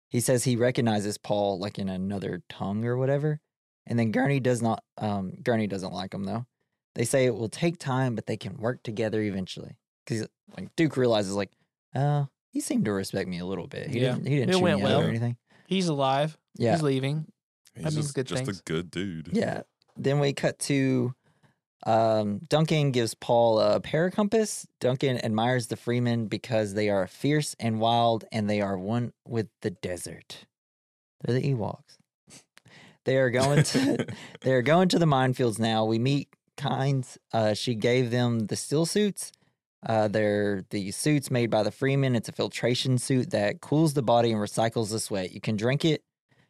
He 0.09 0.21
says 0.21 0.45
he 0.45 0.57
recognizes 0.57 1.19
Paul 1.19 1.59
like 1.59 1.79
in 1.79 1.89
another 1.89 2.43
tongue 2.49 2.85
or 2.85 2.97
whatever. 2.97 3.41
And 3.87 3.99
then 3.99 4.13
Gurney 4.13 4.41
does 4.41 4.63
not. 4.63 4.83
Um, 4.99 5.33
Gurney 5.43 5.67
doesn't 5.67 5.93
like 5.93 6.15
him 6.15 6.25
though. 6.25 6.47
They 6.95 7.05
say 7.05 7.25
it 7.27 7.35
will 7.35 7.49
take 7.49 7.79
time, 7.79 8.15
but 8.15 8.27
they 8.27 8.37
can 8.37 8.57
work 8.59 8.83
together 8.83 9.21
eventually. 9.23 9.77
Because 10.05 10.27
like 10.57 10.75
Duke 10.77 10.97
realizes 10.97 11.35
like, 11.35 11.51
oh, 11.95 12.29
he 12.51 12.61
seemed 12.61 12.85
to 12.85 12.93
respect 12.93 13.29
me 13.29 13.39
a 13.39 13.47
little 13.47 13.67
bit. 13.67 13.89
He 13.89 14.01
Yeah. 14.01 14.13
didn't. 14.15 14.27
He 14.27 14.37
didn't 14.37 14.55
It 14.55 14.61
went 14.61 14.79
me 14.79 14.85
out 14.85 14.89
well. 14.89 15.01
or 15.03 15.09
anything. 15.09 15.37
He's 15.67 15.89
alive. 15.89 16.37
Yeah. 16.57 16.73
He's 16.73 16.83
leaving. 16.83 17.27
He's 17.75 17.85
That 17.85 17.93
means 17.95 18.07
just, 18.07 18.15
good 18.15 18.27
just 18.27 18.45
things. 18.45 18.59
a 18.61 18.63
good 18.63 18.91
dude. 18.91 19.31
Yeah. 19.33 19.63
Then 19.97 20.21
we 20.21 20.33
cut 20.35 20.59
to 20.61 21.15
um, 21.85 22.39
Duncan 22.49 22.93
gives 22.93 23.15
Paul 23.15 23.59
a 23.61 23.81
paracompass. 23.81 24.67
Duncan 24.81 25.25
admires 25.25 25.67
the 25.67 25.77
Fremen 25.77 26.29
because 26.29 26.75
they 26.75 26.89
are 26.89 27.07
fierce 27.09 27.57
and 27.59 27.81
wild 27.81 28.25
and 28.31 28.49
they 28.49 28.61
are 28.61 28.79
one 28.79 29.13
with 29.27 29.49
the 29.63 29.71
desert. 29.71 30.47
They're 31.23 31.41
the 31.41 31.53
Ewoks. 31.55 31.97
They 33.05 33.17
are 33.17 33.31
going 33.31 33.63
to 33.65 34.07
they 34.43 34.53
are 34.53 34.63
going 34.63 34.89
to 34.91 34.99
the 34.99 35.07
minefields 35.07 35.59
now. 35.59 35.85
We 35.85 35.99
meet 35.99 36.29
Kynes. 36.57 37.17
Uh, 37.33 37.55
she 37.55 37.75
gave 37.75 38.11
them 38.11 38.47
the 38.47 38.55
stillsuits. 38.55 39.31
Uh, 39.85 40.07
they're 40.07 40.63
the 40.71 40.91
suits 40.93 41.31
made 41.31 41.51
by 41.51 41.63
the 41.65 41.71
Fremen. 41.71 42.17
It's 42.17 42.29
a 42.29 42.33
filtration 42.33 42.99
suit 42.99 43.31
that 43.31 43.61
cools 43.61 43.95
the 43.95 44.03
body 44.03 44.31
and 44.31 44.41
recycles 44.41 44.91
the 44.91 45.01
sweat. 45.01 45.33
You 45.33 45.41
can 45.41 45.57
drink 45.57 45.85
it. 45.85 46.03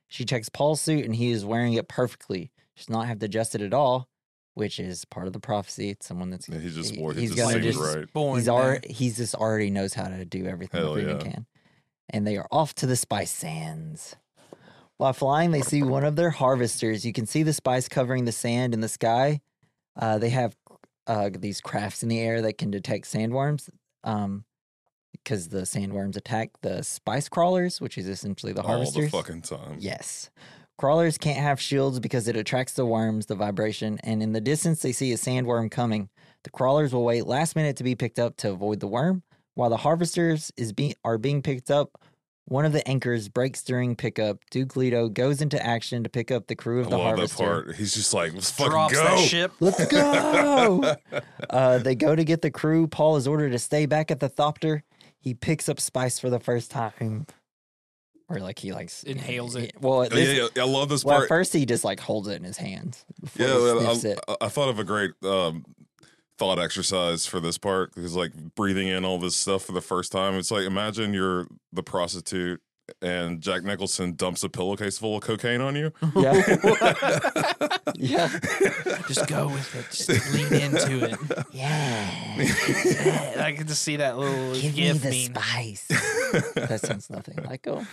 She 0.08 0.24
checks 0.26 0.50
Paul's 0.50 0.82
suit 0.82 1.06
and 1.06 1.16
he 1.16 1.30
is 1.30 1.42
wearing 1.44 1.72
it 1.72 1.88
perfectly. 1.88 2.50
She 2.74 2.84
does 2.84 2.90
not 2.90 3.06
have 3.06 3.18
to 3.20 3.26
adjust 3.26 3.54
it 3.54 3.62
at 3.62 3.72
all. 3.72 4.08
which 4.54 4.78
is 4.78 5.06
part 5.06 5.26
of 5.26 5.32
the 5.32 5.40
prophecy. 5.40 5.88
It's 5.88 6.04
someone 6.06 6.28
that's 6.28 6.46
Yeah, 6.46 6.58
he 6.58 6.68
just 6.68 6.94
he- 6.94 7.00
wore. 7.00 7.14
He 7.14 7.22
he's 7.22 7.34
just 7.34 7.50
gonna 7.52 7.62
just 7.62 7.80
right. 7.80 8.12
Born 8.12 8.38
he's 8.38 8.48
already 8.50 8.92
he's 8.92 9.16
just 9.16 9.34
already 9.34 9.70
knows 9.70 9.94
how 9.94 10.08
to 10.08 10.26
do 10.26 10.44
everything 10.44 10.82
Hell 10.82 10.92
the 10.92 11.00
Fremen 11.00 11.24
yeah. 11.24 11.30
can. 11.32 11.46
And 12.10 12.26
they 12.26 12.36
are 12.36 12.46
off 12.50 12.74
to 12.74 12.86
the 12.86 12.96
spice 12.96 13.30
sands. 13.30 14.14
While 14.98 15.12
flying, 15.12 15.50
they 15.50 15.62
see 15.62 15.82
one 15.82 16.04
of 16.04 16.16
their 16.16 16.30
harvesters. 16.30 17.04
You 17.04 17.12
can 17.12 17.26
see 17.26 17.42
the 17.42 17.52
spice 17.52 17.88
covering 17.88 18.24
the 18.24 18.32
sand 18.32 18.74
in 18.74 18.80
the 18.80 18.88
sky. 18.88 19.40
Uh, 19.96 20.18
they 20.18 20.30
have 20.30 20.56
uh, 21.06 21.30
these 21.32 21.60
crafts 21.60 22.02
in 22.02 22.08
the 22.08 22.20
air 22.20 22.42
that 22.42 22.58
can 22.58 22.70
detect 22.70 23.06
sandworms. 23.06 23.68
Um, 24.04 24.44
because 25.12 25.48
the 25.48 25.60
sandworms 25.62 26.16
attack 26.16 26.50
the 26.62 26.82
spice 26.82 27.28
crawlers, 27.28 27.80
which 27.80 27.98
is 27.98 28.08
essentially 28.08 28.52
the 28.52 28.62
harvesters. 28.62 29.12
All 29.12 29.22
the 29.22 29.28
fucking 29.28 29.42
time. 29.42 29.76
Yes. 29.78 30.30
Crawlers 30.78 31.18
can't 31.18 31.38
have 31.38 31.60
shields 31.60 32.00
because 32.00 32.26
it 32.26 32.36
attracts 32.36 32.72
the 32.72 32.86
worms, 32.86 33.26
the 33.26 33.34
vibration, 33.34 33.98
and 34.02 34.22
in 34.22 34.32
the 34.32 34.40
distance 34.40 34.82
they 34.82 34.92
see 34.92 35.12
a 35.12 35.16
sandworm 35.16 35.70
coming. 35.70 36.08
The 36.44 36.50
crawlers 36.50 36.92
will 36.92 37.04
wait 37.04 37.26
last 37.26 37.54
minute 37.54 37.76
to 37.76 37.84
be 37.84 37.94
picked 37.94 38.18
up 38.18 38.36
to 38.38 38.50
avoid 38.50 38.80
the 38.80 38.88
worm. 38.88 39.22
While 39.54 39.70
the 39.70 39.76
harvesters 39.76 40.50
is 40.56 40.72
be- 40.72 40.96
are 41.04 41.18
being 41.18 41.42
picked 41.42 41.70
up, 41.70 41.90
one 42.46 42.64
of 42.64 42.72
the 42.72 42.86
anchors 42.88 43.28
breaks 43.28 43.62
during 43.62 43.94
pickup. 43.96 44.38
Duke 44.50 44.76
Leto 44.76 45.08
goes 45.08 45.40
into 45.40 45.64
action 45.64 46.02
to 46.02 46.08
pick 46.10 46.30
up 46.30 46.48
the 46.48 46.54
crew 46.56 46.80
of 46.80 46.88
I 46.88 46.90
the 46.90 46.98
love 46.98 47.16
that 47.18 47.30
part. 47.32 47.74
He's 47.76 47.94
just 47.94 48.12
like, 48.12 48.34
let's 48.34 48.50
fucking 48.50 48.70
Drops 48.72 48.94
go. 48.94 49.04
that 49.04 49.18
ship. 49.20 49.52
Let's 49.60 49.86
go! 49.86 50.94
uh, 51.50 51.78
they 51.78 51.94
go 51.94 52.14
to 52.16 52.24
get 52.24 52.42
the 52.42 52.50
crew. 52.50 52.86
Paul 52.88 53.16
is 53.16 53.26
ordered 53.28 53.52
to 53.52 53.58
stay 53.58 53.86
back 53.86 54.10
at 54.10 54.20
the 54.20 54.28
Thopter. 54.28 54.82
He 55.20 55.34
picks 55.34 55.68
up 55.68 55.78
spice 55.78 56.18
for 56.18 56.30
the 56.30 56.40
first 56.40 56.70
time. 56.70 57.26
Or 58.28 58.38
like 58.40 58.58
he 58.58 58.72
likes 58.72 59.02
Inhales 59.02 59.56
it. 59.56 59.72
Well, 59.80 60.04
Yeah, 60.04 60.08
this, 60.08 60.38
yeah, 60.38 60.48
yeah, 60.56 60.62
I 60.62 60.66
love 60.66 60.88
this 60.88 61.04
well, 61.04 61.16
part. 61.16 61.24
at 61.24 61.28
first 61.28 61.52
he 61.52 61.66
just 61.66 61.84
like 61.84 62.00
holds 62.00 62.28
it 62.28 62.36
in 62.36 62.44
his 62.44 62.56
hands. 62.56 63.04
Before 63.20 63.46
Yeah, 63.46 63.54
he 63.54 63.60
well, 63.60 63.94
sniffs 63.94 64.04
it. 64.04 64.18
I, 64.26 64.36
I 64.42 64.48
thought 64.48 64.68
of 64.70 64.78
a 64.78 64.84
great 64.84 65.10
um, 65.22 65.64
thought 66.42 66.58
exercise 66.58 67.24
for 67.24 67.38
this 67.38 67.56
part 67.56 67.94
because, 67.94 68.16
like, 68.16 68.32
breathing 68.56 68.88
in 68.88 69.04
all 69.04 69.16
this 69.16 69.36
stuff 69.36 69.62
for 69.64 69.70
the 69.70 69.80
first 69.80 70.10
time. 70.10 70.34
It's 70.34 70.50
like 70.50 70.64
imagine 70.64 71.14
you're 71.14 71.46
the 71.72 71.84
prostitute 71.84 72.60
and 73.00 73.40
Jack 73.40 73.62
Nicholson 73.62 74.16
dumps 74.16 74.42
a 74.42 74.48
pillowcase 74.48 74.98
full 74.98 75.16
of 75.16 75.22
cocaine 75.22 75.60
on 75.60 75.76
you. 75.76 75.92
Yeah, 76.16 76.32
yeah, 77.94 78.28
Just 79.06 79.28
go 79.28 79.46
with 79.46 79.72
it. 79.76 79.86
Just 79.92 80.34
lean 80.34 80.52
into 80.62 81.04
it. 81.04 81.44
yeah. 81.52 83.34
I 83.38 83.52
can 83.56 83.68
just 83.68 83.84
see 83.84 83.96
that 83.96 84.18
little 84.18 84.52
Give 84.54 84.74
me 84.76 84.90
the 84.94 85.10
meme. 85.10 85.36
spice. 85.36 85.86
that 86.56 86.80
sounds 86.82 87.08
nothing 87.08 87.36
like 87.44 87.68
oh. 87.68 87.86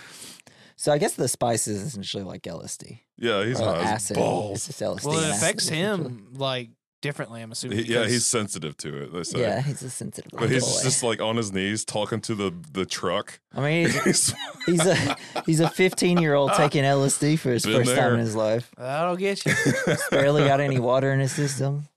So 0.74 0.90
I 0.92 0.98
guess 0.98 1.14
the 1.14 1.28
spice 1.28 1.68
is 1.68 1.82
essentially 1.82 2.24
like 2.24 2.42
LSD. 2.42 2.98
yeah, 3.16 3.44
he's 3.44 3.60
or 3.60 3.66
high 3.66 3.82
acid. 3.82 4.16
balls. 4.16 4.66
It's 4.68 4.78
just 4.78 4.80
LSD. 4.80 5.04
Well, 5.04 5.18
it 5.20 5.30
affects 5.36 5.64
essentially. 5.66 5.78
him 6.08 6.28
like 6.34 6.70
differently. 7.00 7.42
I'm 7.42 7.52
assuming. 7.52 7.78
He- 7.78 7.92
yeah, 7.92 8.06
he's 8.06 8.26
sensitive 8.26 8.76
to 8.78 9.02
it. 9.04 9.12
They 9.12 9.22
say. 9.22 9.40
Yeah, 9.40 9.60
he's 9.62 9.82
a 9.82 9.90
sensitive. 9.90 10.30
But 10.38 10.50
he's 10.50 10.64
boy. 10.64 10.82
just 10.82 11.02
like 11.02 11.20
on 11.20 11.36
his 11.36 11.52
knees 11.52 11.84
talking 11.84 12.20
to 12.22 12.34
the 12.34 12.52
the 12.72 12.86
truck. 12.86 13.40
I 13.54 13.60
mean, 13.60 13.88
he's, 13.90 14.04
He's- 14.04 14.34
he's 14.66 14.86
a 14.86 15.16
he's 15.46 15.60
a 15.60 15.68
15 15.70 16.18
year 16.18 16.34
old 16.34 16.52
taking 16.54 16.84
LSD 16.84 17.38
for 17.38 17.50
his 17.50 17.64
Been 17.64 17.84
first 17.84 17.94
time 17.96 18.14
in 18.14 18.20
his 18.20 18.36
life. 18.36 18.70
That'll 18.76 19.16
get 19.16 19.44
you. 19.46 19.52
Barely 20.10 20.44
got 20.44 20.60
any 20.60 20.78
water 20.78 21.12
in 21.12 21.20
his 21.20 21.32
system. 21.32 21.88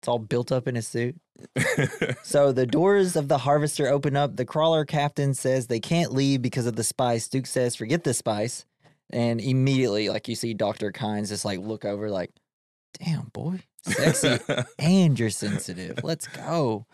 It's 0.00 0.08
all 0.08 0.18
built 0.18 0.50
up 0.50 0.66
in 0.66 0.74
his 0.74 0.86
suit. 0.88 1.16
So 2.22 2.52
the 2.52 2.66
doors 2.66 3.16
of 3.16 3.28
the 3.28 3.38
harvester 3.38 3.88
open 3.88 4.16
up. 4.16 4.36
The 4.36 4.44
crawler 4.44 4.84
captain 4.84 5.34
says 5.34 5.66
they 5.66 5.80
can't 5.80 6.12
leave 6.12 6.40
because 6.40 6.66
of 6.66 6.76
the 6.76 6.84
spice. 6.84 7.28
Duke 7.28 7.46
says, 7.46 7.74
"Forget 7.76 8.04
the 8.04 8.14
spice," 8.14 8.64
and 9.10 9.40
immediately, 9.40 10.08
like 10.08 10.28
you 10.28 10.34
see, 10.36 10.54
Doctor 10.54 10.92
Kynes 10.92 11.28
just 11.28 11.44
like 11.44 11.58
look 11.58 11.84
over, 11.84 12.10
like, 12.10 12.30
"Damn 12.98 13.26
boy, 13.32 13.60
sexy, 13.82 14.38
and 14.78 15.18
you're 15.18 15.30
sensitive. 15.30 16.00
Let's 16.02 16.26
go." 16.26 16.86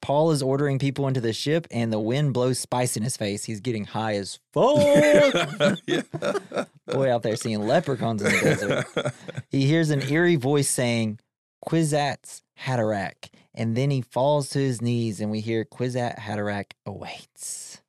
Paul 0.00 0.32
is 0.32 0.42
ordering 0.42 0.80
people 0.80 1.06
into 1.06 1.20
the 1.20 1.32
ship, 1.32 1.68
and 1.70 1.92
the 1.92 2.00
wind 2.00 2.34
blows 2.34 2.58
spice 2.58 2.96
in 2.96 3.04
his 3.04 3.16
face. 3.16 3.44
He's 3.44 3.60
getting 3.60 3.84
high 3.84 4.16
as 4.16 4.40
fuck. 4.52 4.74
boy 6.86 7.12
out 7.12 7.22
there 7.22 7.36
seeing 7.36 7.66
leprechauns 7.68 8.20
in 8.20 8.32
the 8.32 8.40
desert. 8.40 9.14
He 9.48 9.66
hears 9.66 9.90
an 9.90 10.02
eerie 10.02 10.34
voice 10.34 10.68
saying, 10.68 11.20
Kwisatz 11.64 12.42
Haderach. 12.60 13.30
And 13.54 13.76
then 13.76 13.90
he 13.90 14.00
falls 14.00 14.48
to 14.50 14.58
his 14.58 14.82
knees, 14.82 15.20
and 15.20 15.30
we 15.30 15.40
hear 15.40 15.64
Kwisatz 15.64 16.18
Haderach 16.18 16.72
awaits. 16.86 17.80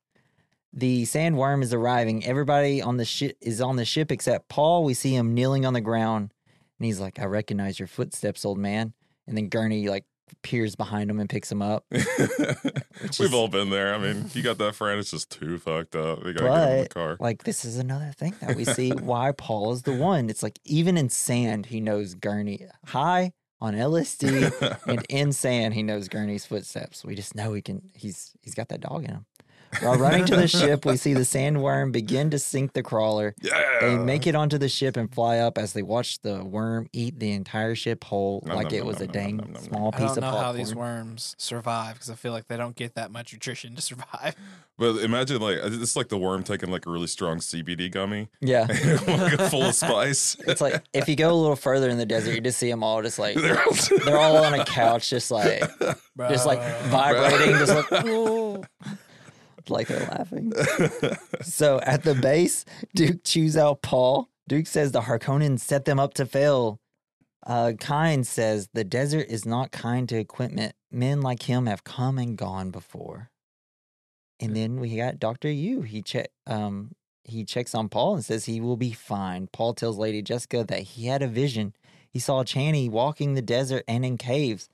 The 0.72 1.04
sandworm 1.04 1.62
is 1.62 1.72
arriving. 1.72 2.24
Everybody 2.24 2.82
on 2.82 2.96
the 2.96 3.04
ship 3.04 3.36
is 3.40 3.60
on 3.60 3.76
the 3.76 3.84
ship 3.84 4.10
except 4.10 4.48
Paul. 4.48 4.84
We 4.84 4.94
see 4.94 5.14
him 5.14 5.32
kneeling 5.32 5.64
on 5.64 5.72
the 5.72 5.80
ground, 5.80 6.32
and 6.78 6.86
he's 6.86 7.00
like, 7.00 7.18
"I 7.18 7.24
recognize 7.24 7.78
your 7.78 7.88
footsteps, 7.88 8.44
old 8.44 8.58
man." 8.58 8.92
And 9.26 9.36
then 9.36 9.48
Gurney 9.48 9.88
like 9.88 10.04
peers 10.42 10.74
behind 10.74 11.10
him 11.10 11.20
and 11.20 11.28
picks 11.28 11.50
him 11.52 11.62
up. 11.62 11.84
We've 11.90 13.20
is- 13.20 13.34
all 13.34 13.48
been 13.48 13.70
there. 13.70 13.94
I 13.94 13.98
mean, 13.98 14.30
you 14.34 14.42
got 14.42 14.58
that 14.58 14.74
friend. 14.74 14.98
It's 14.98 15.10
just 15.10 15.30
too 15.30 15.58
fucked 15.58 15.96
up. 15.96 16.24
You 16.24 16.32
gotta 16.32 16.48
get 16.66 16.76
in 16.76 16.82
the 16.84 16.88
car. 16.88 17.16
like 17.20 17.44
this 17.44 17.64
is 17.64 17.78
another 17.78 18.12
thing 18.16 18.34
that 18.40 18.56
we 18.56 18.64
see 18.64 18.90
why 18.92 19.32
Paul 19.32 19.72
is 19.72 19.82
the 19.82 19.94
one. 19.94 20.30
It's 20.30 20.42
like 20.42 20.58
even 20.64 20.96
in 20.96 21.08
sand, 21.10 21.66
he 21.66 21.80
knows 21.80 22.14
Gurney 22.14 22.66
high 22.86 23.32
on 23.60 23.74
LSD, 23.74 24.78
and 24.86 25.04
in 25.08 25.32
sand, 25.32 25.74
he 25.74 25.82
knows 25.82 26.08
Gurney's 26.08 26.44
footsteps. 26.44 27.04
We 27.04 27.14
just 27.14 27.34
know 27.34 27.52
he 27.54 27.62
can. 27.62 27.90
He's 27.94 28.32
he's 28.42 28.54
got 28.54 28.68
that 28.68 28.80
dog 28.80 29.04
in 29.04 29.10
him. 29.10 29.26
While 29.82 29.96
running 29.98 30.24
to 30.26 30.36
the 30.36 30.48
ship, 30.48 30.84
we 30.84 30.96
see 30.96 31.14
the 31.14 31.20
sandworm 31.20 31.92
begin 31.92 32.30
to 32.30 32.38
sink 32.38 32.72
the 32.72 32.82
crawler. 32.82 33.34
yeah. 33.42 33.78
They 33.80 33.96
make 33.96 34.26
it 34.26 34.34
onto 34.34 34.58
the 34.58 34.68
ship 34.68 34.96
and 34.96 35.12
fly 35.12 35.38
up 35.38 35.58
as 35.58 35.72
they 35.72 35.82
watch 35.82 36.20
the 36.22 36.44
worm 36.44 36.88
eat 36.92 37.18
the 37.18 37.32
entire 37.32 37.74
ship 37.74 38.04
whole, 38.04 38.42
Nom, 38.46 38.56
like 38.56 38.66
nom, 38.66 38.74
it 38.74 38.78
nom, 38.78 38.86
was 38.86 38.96
a 39.00 39.06
nom, 39.06 39.06
nom, 39.06 39.12
dang 39.12 39.36
nom, 39.36 39.44
nom, 39.46 39.52
nom. 39.54 39.62
small 39.62 39.88
I 39.88 39.98
piece 39.98 40.00
don't 40.00 40.10
of 40.10 40.16
know 40.16 40.30
popcorn. 40.30 40.44
how 40.44 40.52
these 40.52 40.74
worms 40.74 41.34
survive 41.38 41.94
because 41.94 42.10
I 42.10 42.14
feel 42.14 42.32
like 42.32 42.46
they 42.48 42.56
don't 42.56 42.76
get 42.76 42.94
that 42.94 43.10
much 43.10 43.32
nutrition 43.32 43.74
to 43.76 43.82
survive. 43.82 44.34
But 44.76 44.96
imagine 45.04 45.40
like 45.40 45.58
it's 45.62 45.94
like 45.94 46.08
the 46.08 46.18
worm 46.18 46.42
taking 46.42 46.68
like 46.68 46.84
a 46.84 46.90
really 46.90 47.06
strong 47.06 47.38
CBD 47.38 47.88
gummy, 47.92 48.26
yeah, 48.40 48.66
like 49.06 49.38
full 49.48 49.62
of 49.62 49.74
spice. 49.76 50.36
it's 50.48 50.60
like 50.60 50.82
if 50.92 51.08
you 51.08 51.14
go 51.14 51.30
a 51.32 51.32
little 51.32 51.54
further 51.54 51.88
in 51.90 51.96
the 51.96 52.04
desert, 52.04 52.34
you 52.34 52.40
just 52.40 52.58
see 52.58 52.70
them 52.70 52.82
all 52.82 53.00
just 53.00 53.16
like 53.16 53.36
They're 53.36 53.56
all- 53.62 53.98
they're 54.04 54.18
all 54.18 54.36
on 54.38 54.52
a 54.58 54.64
couch, 54.64 55.08
just 55.10 55.30
like 55.30 55.60
just 56.28 56.44
like 56.44 56.58
Bruh. 56.58 56.82
vibrating, 56.86 57.50
just 57.56 57.72
like 57.92 58.04
"Ooh." 58.04 58.64
like 59.70 59.88
they're 59.88 60.08
laughing. 60.08 60.52
So 61.42 61.80
at 61.80 62.02
the 62.02 62.14
base, 62.14 62.64
Duke 62.94 63.24
chews 63.24 63.56
out 63.56 63.82
Paul. 63.82 64.28
Duke 64.48 64.66
says 64.66 64.92
the 64.92 65.02
Harkonnens 65.02 65.60
set 65.60 65.84
them 65.84 65.98
up 65.98 66.14
to 66.14 66.26
fail. 66.26 66.80
Uh, 67.46 67.72
Kynes 67.76 68.26
says 68.26 68.68
the 68.72 68.84
desert 68.84 69.26
is 69.28 69.44
not 69.44 69.70
kind 69.70 70.08
to 70.08 70.16
equipment. 70.16 70.74
Men 70.90 71.20
like 71.20 71.42
him 71.42 71.66
have 71.66 71.84
come 71.84 72.18
and 72.18 72.36
gone 72.36 72.70
before. 72.70 73.30
And 74.40 74.56
then 74.56 74.80
we 74.80 74.96
got 74.96 75.18
Doctor 75.18 75.48
Yueh. 75.48 75.86
He 75.86 76.02
check 76.02 76.28
um 76.46 76.92
he 77.24 77.44
checks 77.44 77.74
on 77.74 77.88
Paul 77.88 78.16
and 78.16 78.24
says 78.24 78.44
he 78.44 78.60
will 78.60 78.76
be 78.76 78.92
fine. 78.92 79.48
Paul 79.52 79.74
tells 79.74 79.96
Lady 79.96 80.20
Jessica 80.22 80.64
that 80.64 80.80
he 80.80 81.06
had 81.06 81.22
a 81.22 81.28
vision. 81.28 81.74
He 82.10 82.18
saw 82.18 82.44
Chani 82.44 82.90
walking 82.90 83.34
the 83.34 83.42
desert 83.42 83.84
and 83.88 84.04
in 84.04 84.18
caves. 84.18 84.68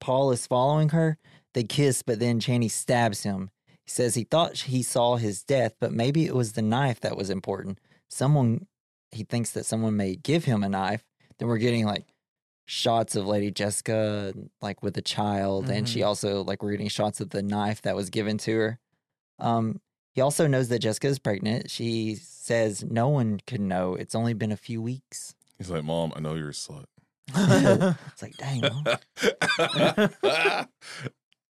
Paul 0.00 0.32
is 0.32 0.46
following 0.46 0.90
her. 0.90 1.18
They 1.54 1.62
kiss, 1.62 2.02
but 2.02 2.18
then 2.18 2.40
Chani 2.40 2.70
stabs 2.70 3.22
him. 3.22 3.50
He 3.84 3.90
says 3.90 4.14
he 4.14 4.24
thought 4.24 4.56
he 4.56 4.82
saw 4.82 5.16
his 5.16 5.42
death, 5.42 5.74
but 5.80 5.92
maybe 5.92 6.26
it 6.26 6.34
was 6.34 6.52
the 6.52 6.62
knife 6.62 7.00
that 7.00 7.16
was 7.16 7.30
important. 7.30 7.78
Someone, 8.08 8.66
he 9.10 9.24
thinks 9.24 9.50
that 9.52 9.66
someone 9.66 9.96
may 9.96 10.16
give 10.16 10.44
him 10.44 10.62
a 10.62 10.68
knife. 10.68 11.04
Then 11.38 11.48
we're 11.48 11.58
getting 11.58 11.84
like 11.84 12.06
shots 12.66 13.16
of 13.16 13.26
Lady 13.26 13.50
Jessica, 13.50 14.32
like 14.60 14.82
with 14.82 14.96
a 14.96 15.02
child, 15.02 15.68
and 15.68 15.88
she 15.88 16.02
also 16.02 16.44
like 16.44 16.62
we're 16.62 16.72
getting 16.72 16.88
shots 16.88 17.20
of 17.20 17.30
the 17.30 17.42
knife 17.42 17.82
that 17.82 17.96
was 17.96 18.10
given 18.10 18.38
to 18.38 18.56
her. 18.56 18.78
Um, 19.38 19.80
he 20.14 20.20
also 20.20 20.46
knows 20.46 20.68
that 20.68 20.80
Jessica 20.80 21.08
is 21.08 21.18
pregnant. 21.18 21.70
She 21.70 22.16
says 22.16 22.84
no 22.84 23.08
one 23.08 23.40
could 23.46 23.60
know. 23.60 23.94
It's 23.94 24.14
only 24.14 24.34
been 24.34 24.52
a 24.52 24.56
few 24.56 24.80
weeks. 24.80 25.34
He's 25.58 25.70
like, 25.70 25.84
Mom, 25.84 26.12
I 26.14 26.20
know 26.20 26.34
you're 26.34 26.50
a 26.50 26.52
slut. 26.52 26.84
It's 28.12 28.22
like, 28.22 28.36
dang. 28.36 28.62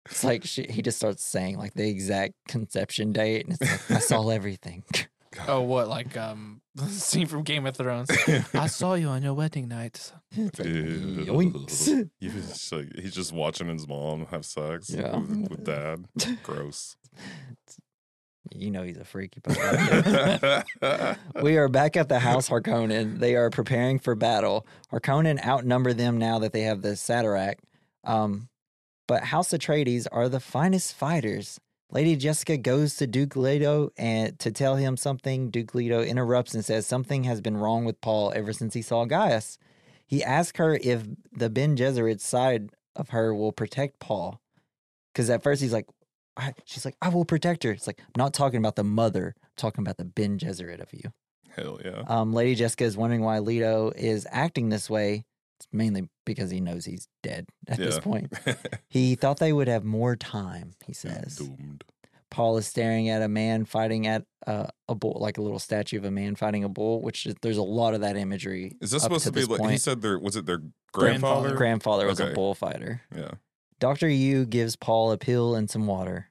Mom. 0.07 0.11
It's 0.11 0.23
like 0.23 0.43
she, 0.45 0.63
he 0.69 0.81
just 0.81 0.97
starts 0.97 1.23
saying 1.23 1.57
like 1.57 1.73
the 1.73 1.87
exact 1.87 2.33
conception 2.47 3.11
date, 3.13 3.45
and 3.45 3.57
it's 3.59 3.89
like 3.89 3.97
I 3.97 3.99
saw 3.99 4.29
everything. 4.31 4.83
oh, 5.47 5.61
what 5.61 5.87
like 5.87 6.17
um 6.17 6.61
the 6.75 6.85
scene 6.87 7.27
from 7.27 7.43
Game 7.43 7.65
of 7.65 7.75
Thrones? 7.75 8.09
I 8.53 8.67
saw 8.67 8.95
you 8.95 9.07
on 9.09 9.21
your 9.23 9.33
wedding 9.33 9.67
night. 9.67 10.11
It's 10.31 10.59
like, 10.59 10.67
yoinks. 10.67 12.09
He 12.19 12.27
was 12.29 12.47
just 12.49 12.71
like, 12.71 12.95
he's 12.95 13.13
just 13.13 13.31
watching 13.33 13.67
his 13.67 13.87
mom 13.87 14.25
have 14.27 14.45
sex 14.45 14.89
Yeah. 14.89 15.17
with, 15.17 15.49
with 15.49 15.63
dad. 15.65 16.05
Gross. 16.43 16.95
You 18.53 18.71
know 18.71 18.83
he's 18.83 18.97
a 18.97 19.05
freaky. 19.05 19.39
But 19.43 21.07
we 21.41 21.57
are 21.57 21.67
back 21.69 21.95
at 21.95 22.09
the 22.09 22.19
house 22.19 22.49
Harkonnen. 22.49 23.19
They 23.19 23.35
are 23.35 23.49
preparing 23.49 23.99
for 23.99 24.15
battle. 24.15 24.65
Harkonnen 24.91 25.45
outnumber 25.45 25.93
them 25.93 26.17
now 26.17 26.39
that 26.39 26.51
they 26.51 26.61
have 26.61 26.81
the 26.81 26.89
Satarak. 26.89 27.55
Um, 28.03 28.49
but 29.07 29.25
House 29.25 29.49
Atreides 29.49 30.07
are 30.11 30.29
the 30.29 30.39
finest 30.39 30.93
fighters. 30.93 31.59
Lady 31.91 32.15
Jessica 32.15 32.57
goes 32.57 32.95
to 32.95 33.07
Duke 33.07 33.35
Leto 33.35 33.91
and 33.97 34.39
to 34.39 34.51
tell 34.51 34.77
him 34.77 34.95
something. 34.95 35.49
Duke 35.49 35.75
Leto 35.75 36.01
interrupts 36.01 36.53
and 36.53 36.63
says 36.63 36.87
something 36.87 37.25
has 37.25 37.41
been 37.41 37.57
wrong 37.57 37.83
with 37.83 37.99
Paul 37.99 38.31
ever 38.33 38.53
since 38.53 38.73
he 38.73 38.81
saw 38.81 39.03
Gaius. 39.05 39.57
He 40.07 40.23
asks 40.23 40.57
her 40.57 40.79
if 40.81 41.03
the 41.33 41.49
Bene 41.49 41.75
Gesserit 41.75 42.21
side 42.21 42.69
of 42.95 43.09
her 43.09 43.35
will 43.35 43.51
protect 43.51 43.99
Paul. 43.99 44.39
Because 45.13 45.29
at 45.29 45.43
first 45.43 45.61
he's 45.61 45.73
like, 45.73 45.87
I, 46.37 46.53
she's 46.65 46.85
like, 46.85 46.95
I 47.01 47.09
will 47.09 47.25
protect 47.25 47.63
her. 47.63 47.71
It's 47.71 47.87
like, 47.87 47.99
I'm 47.99 48.13
not 48.17 48.33
talking 48.33 48.59
about 48.59 48.77
the 48.77 48.83
mother, 48.83 49.35
I'm 49.41 49.49
talking 49.57 49.83
about 49.83 49.97
the 49.97 50.05
Bene 50.05 50.37
Gesserit 50.37 50.81
of 50.81 50.93
you. 50.93 51.11
Hell 51.55 51.79
yeah. 51.83 52.03
Um, 52.07 52.33
Lady 52.33 52.55
Jessica 52.55 52.85
is 52.85 52.95
wondering 52.95 53.21
why 53.21 53.39
Leto 53.39 53.91
is 53.97 54.25
acting 54.31 54.69
this 54.69 54.89
way. 54.89 55.25
It's 55.61 55.67
mainly 55.71 56.09
because 56.25 56.49
he 56.49 56.59
knows 56.59 56.85
he's 56.85 57.07
dead 57.21 57.45
at 57.67 57.77
this 57.77 57.99
point. 57.99 58.33
He 58.89 59.13
thought 59.15 59.37
they 59.37 59.53
would 59.53 59.67
have 59.67 59.83
more 59.85 60.15
time, 60.15 60.71
he 60.85 60.87
He's 60.87 60.97
says. 60.99 61.35
doomed. 61.37 61.83
Paul 62.31 62.57
is 62.57 62.65
staring 62.65 63.09
at 63.09 63.21
a 63.21 63.27
man 63.27 63.65
fighting 63.65 64.07
at 64.07 64.23
uh, 64.47 64.67
a 64.89 64.95
bull, 64.95 65.17
like 65.19 65.37
a 65.37 65.41
little 65.41 65.59
statue 65.59 65.97
of 65.97 66.03
a 66.05 66.11
man 66.11 66.35
fighting 66.35 66.63
a 66.63 66.69
bull, 66.69 67.01
which 67.01 67.25
is, 67.25 67.35
there's 67.41 67.57
a 67.57 67.63
lot 67.63 67.93
of 67.93 68.01
that 68.01 68.17
imagery. 68.17 68.75
Is 68.81 68.91
this 68.91 69.03
up 69.03 69.07
supposed 69.11 69.25
to, 69.25 69.31
be 69.31 69.41
this 69.41 69.49
like 69.49 69.69
he 69.71 69.77
said? 69.77 70.01
Their 70.01 70.17
was 70.19 70.35
it 70.35 70.45
their 70.45 70.61
Grandfather. 70.93 71.49
grandfather? 71.51 71.55
grandfather 71.57 72.07
was 72.07 72.19
a 72.19 72.33
bullfighter. 72.33 73.01
yeah. 73.15 73.31
Dr. 73.79 74.07
Yueh 74.07 74.49
gives 74.49 74.75
Paul 74.75 75.11
a 75.11 75.17
pill 75.17 75.55
and 75.55 75.69
some 75.69 75.85
water. 75.87 76.29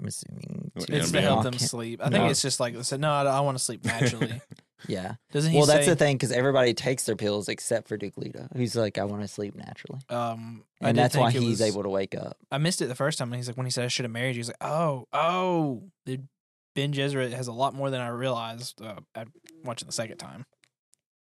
I'm 0.00 0.06
assuming. 0.08 0.72
To 0.78 0.94
It's 0.96 1.10
to 1.12 1.20
help 1.20 1.42
them 1.44 1.52
him- 1.54 1.58
sleep. 1.58 2.00
I 2.02 2.04
think 2.10 2.24
No. 2.24 2.30
it's 2.30 2.42
just 2.42 2.58
like, 2.60 2.74
listen, 2.74 3.00
no, 3.02 3.10
I, 3.12 3.22
I 3.24 3.40
want 3.40 3.56
to 3.58 3.62
sleep 3.64 3.84
naturally. 3.84 4.40
Yeah. 4.88 5.14
Doesn't 5.32 5.50
he 5.52 5.56
Well, 5.58 5.66
that's 5.66 5.84
say, 5.84 5.90
the 5.90 5.96
thing 5.96 6.16
because 6.16 6.32
everybody 6.32 6.74
takes 6.74 7.04
their 7.04 7.16
pills 7.16 7.48
except 7.48 7.88
for 7.88 7.96
Duke 7.96 8.16
Leto, 8.16 8.48
who's 8.56 8.74
like, 8.76 8.98
I 8.98 9.04
want 9.04 9.22
to 9.22 9.28
sleep 9.28 9.54
naturally. 9.54 10.00
Um, 10.08 10.64
I 10.80 10.88
And 10.88 10.96
did 10.96 11.02
that's 11.04 11.16
why 11.16 11.30
think 11.30 11.42
it 11.44 11.46
he's 11.48 11.60
was- 11.60 11.70
able 11.70 11.82
to 11.82 11.88
wake 11.88 12.14
up. 12.14 12.36
I 12.50 12.58
missed 12.58 12.80
it 12.82 12.86
the 12.86 12.94
first 12.94 13.18
time, 13.18 13.28
and 13.32 13.36
he's 13.36 13.48
like, 13.48 13.56
when 13.56 13.66
he 13.66 13.70
said 13.70 13.84
I 13.84 13.88
should 13.88 14.04
have 14.04 14.12
married 14.12 14.36
you, 14.36 14.40
he's 14.40 14.48
like, 14.48 14.56
oh, 14.62 15.06
oh, 15.12 15.82
the 16.06 16.20
Bene 16.74 16.92
Gesserit 16.92 17.32
has 17.32 17.48
a 17.48 17.52
lot 17.52 17.74
more 17.74 17.90
than 17.90 18.00
I 18.00 18.08
realized 18.08 18.80
uh, 18.82 18.96
at 19.14 19.28
watching 19.64 19.86
the 19.86 19.92
second 19.92 20.18
time. 20.18 20.46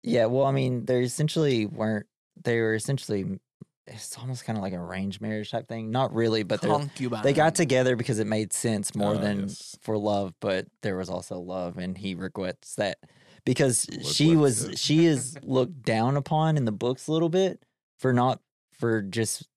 Yeah. 0.03 0.27
Well, 0.27 0.45
I 0.45 0.53
mean, 0.53 0.85
they 0.85 1.03
essentially 1.03 1.67
weren't, 1.67 2.07
they 2.43 2.61
were 2.61 2.75
essentially, 2.75 3.39
it's 3.87 4.19
almost 4.19 4.45
kind 4.45 4.59
of 4.59 4.63
like 4.63 4.73
a 4.73 4.77
arranged 4.79 5.21
marriage 5.21 5.51
type 5.53 5.69
thing. 5.69 5.91
Not 5.93 6.13
really, 6.13 6.43
but 6.43 6.61
they're, 6.61 6.71
Concubine. 6.73 7.23
they 7.23 7.33
got 7.33 7.55
together 7.55 7.95
because 7.97 8.19
it 8.19 8.27
made 8.27 8.53
sense 8.53 8.95
more 8.97 9.15
Ah, 9.15 9.19
than 9.19 9.43
yes. 9.43 9.77
for 9.81 9.97
love, 9.97 10.35
but 10.41 10.67
there 10.83 10.97
was 10.97 11.09
also 11.09 11.39
love, 11.39 11.79
and 11.79 11.97
he 11.97 12.15
regrets 12.17 12.75
that 12.75 12.99
because 13.47 13.87
Blood 13.87 14.05
she 14.07 14.27
blood 14.35 14.43
was 14.43 14.69
kiss. 14.69 14.79
she 14.81 15.07
is 15.07 15.37
looked 15.43 15.83
down 15.83 16.19
upon 16.19 16.59
in 16.59 16.67
the 16.67 16.73
books 16.73 17.09
a 17.09 17.13
little 17.13 17.31
bit 17.31 17.63
for 17.99 18.13
not 18.13 18.41
for 18.79 19.01
just 19.01 19.49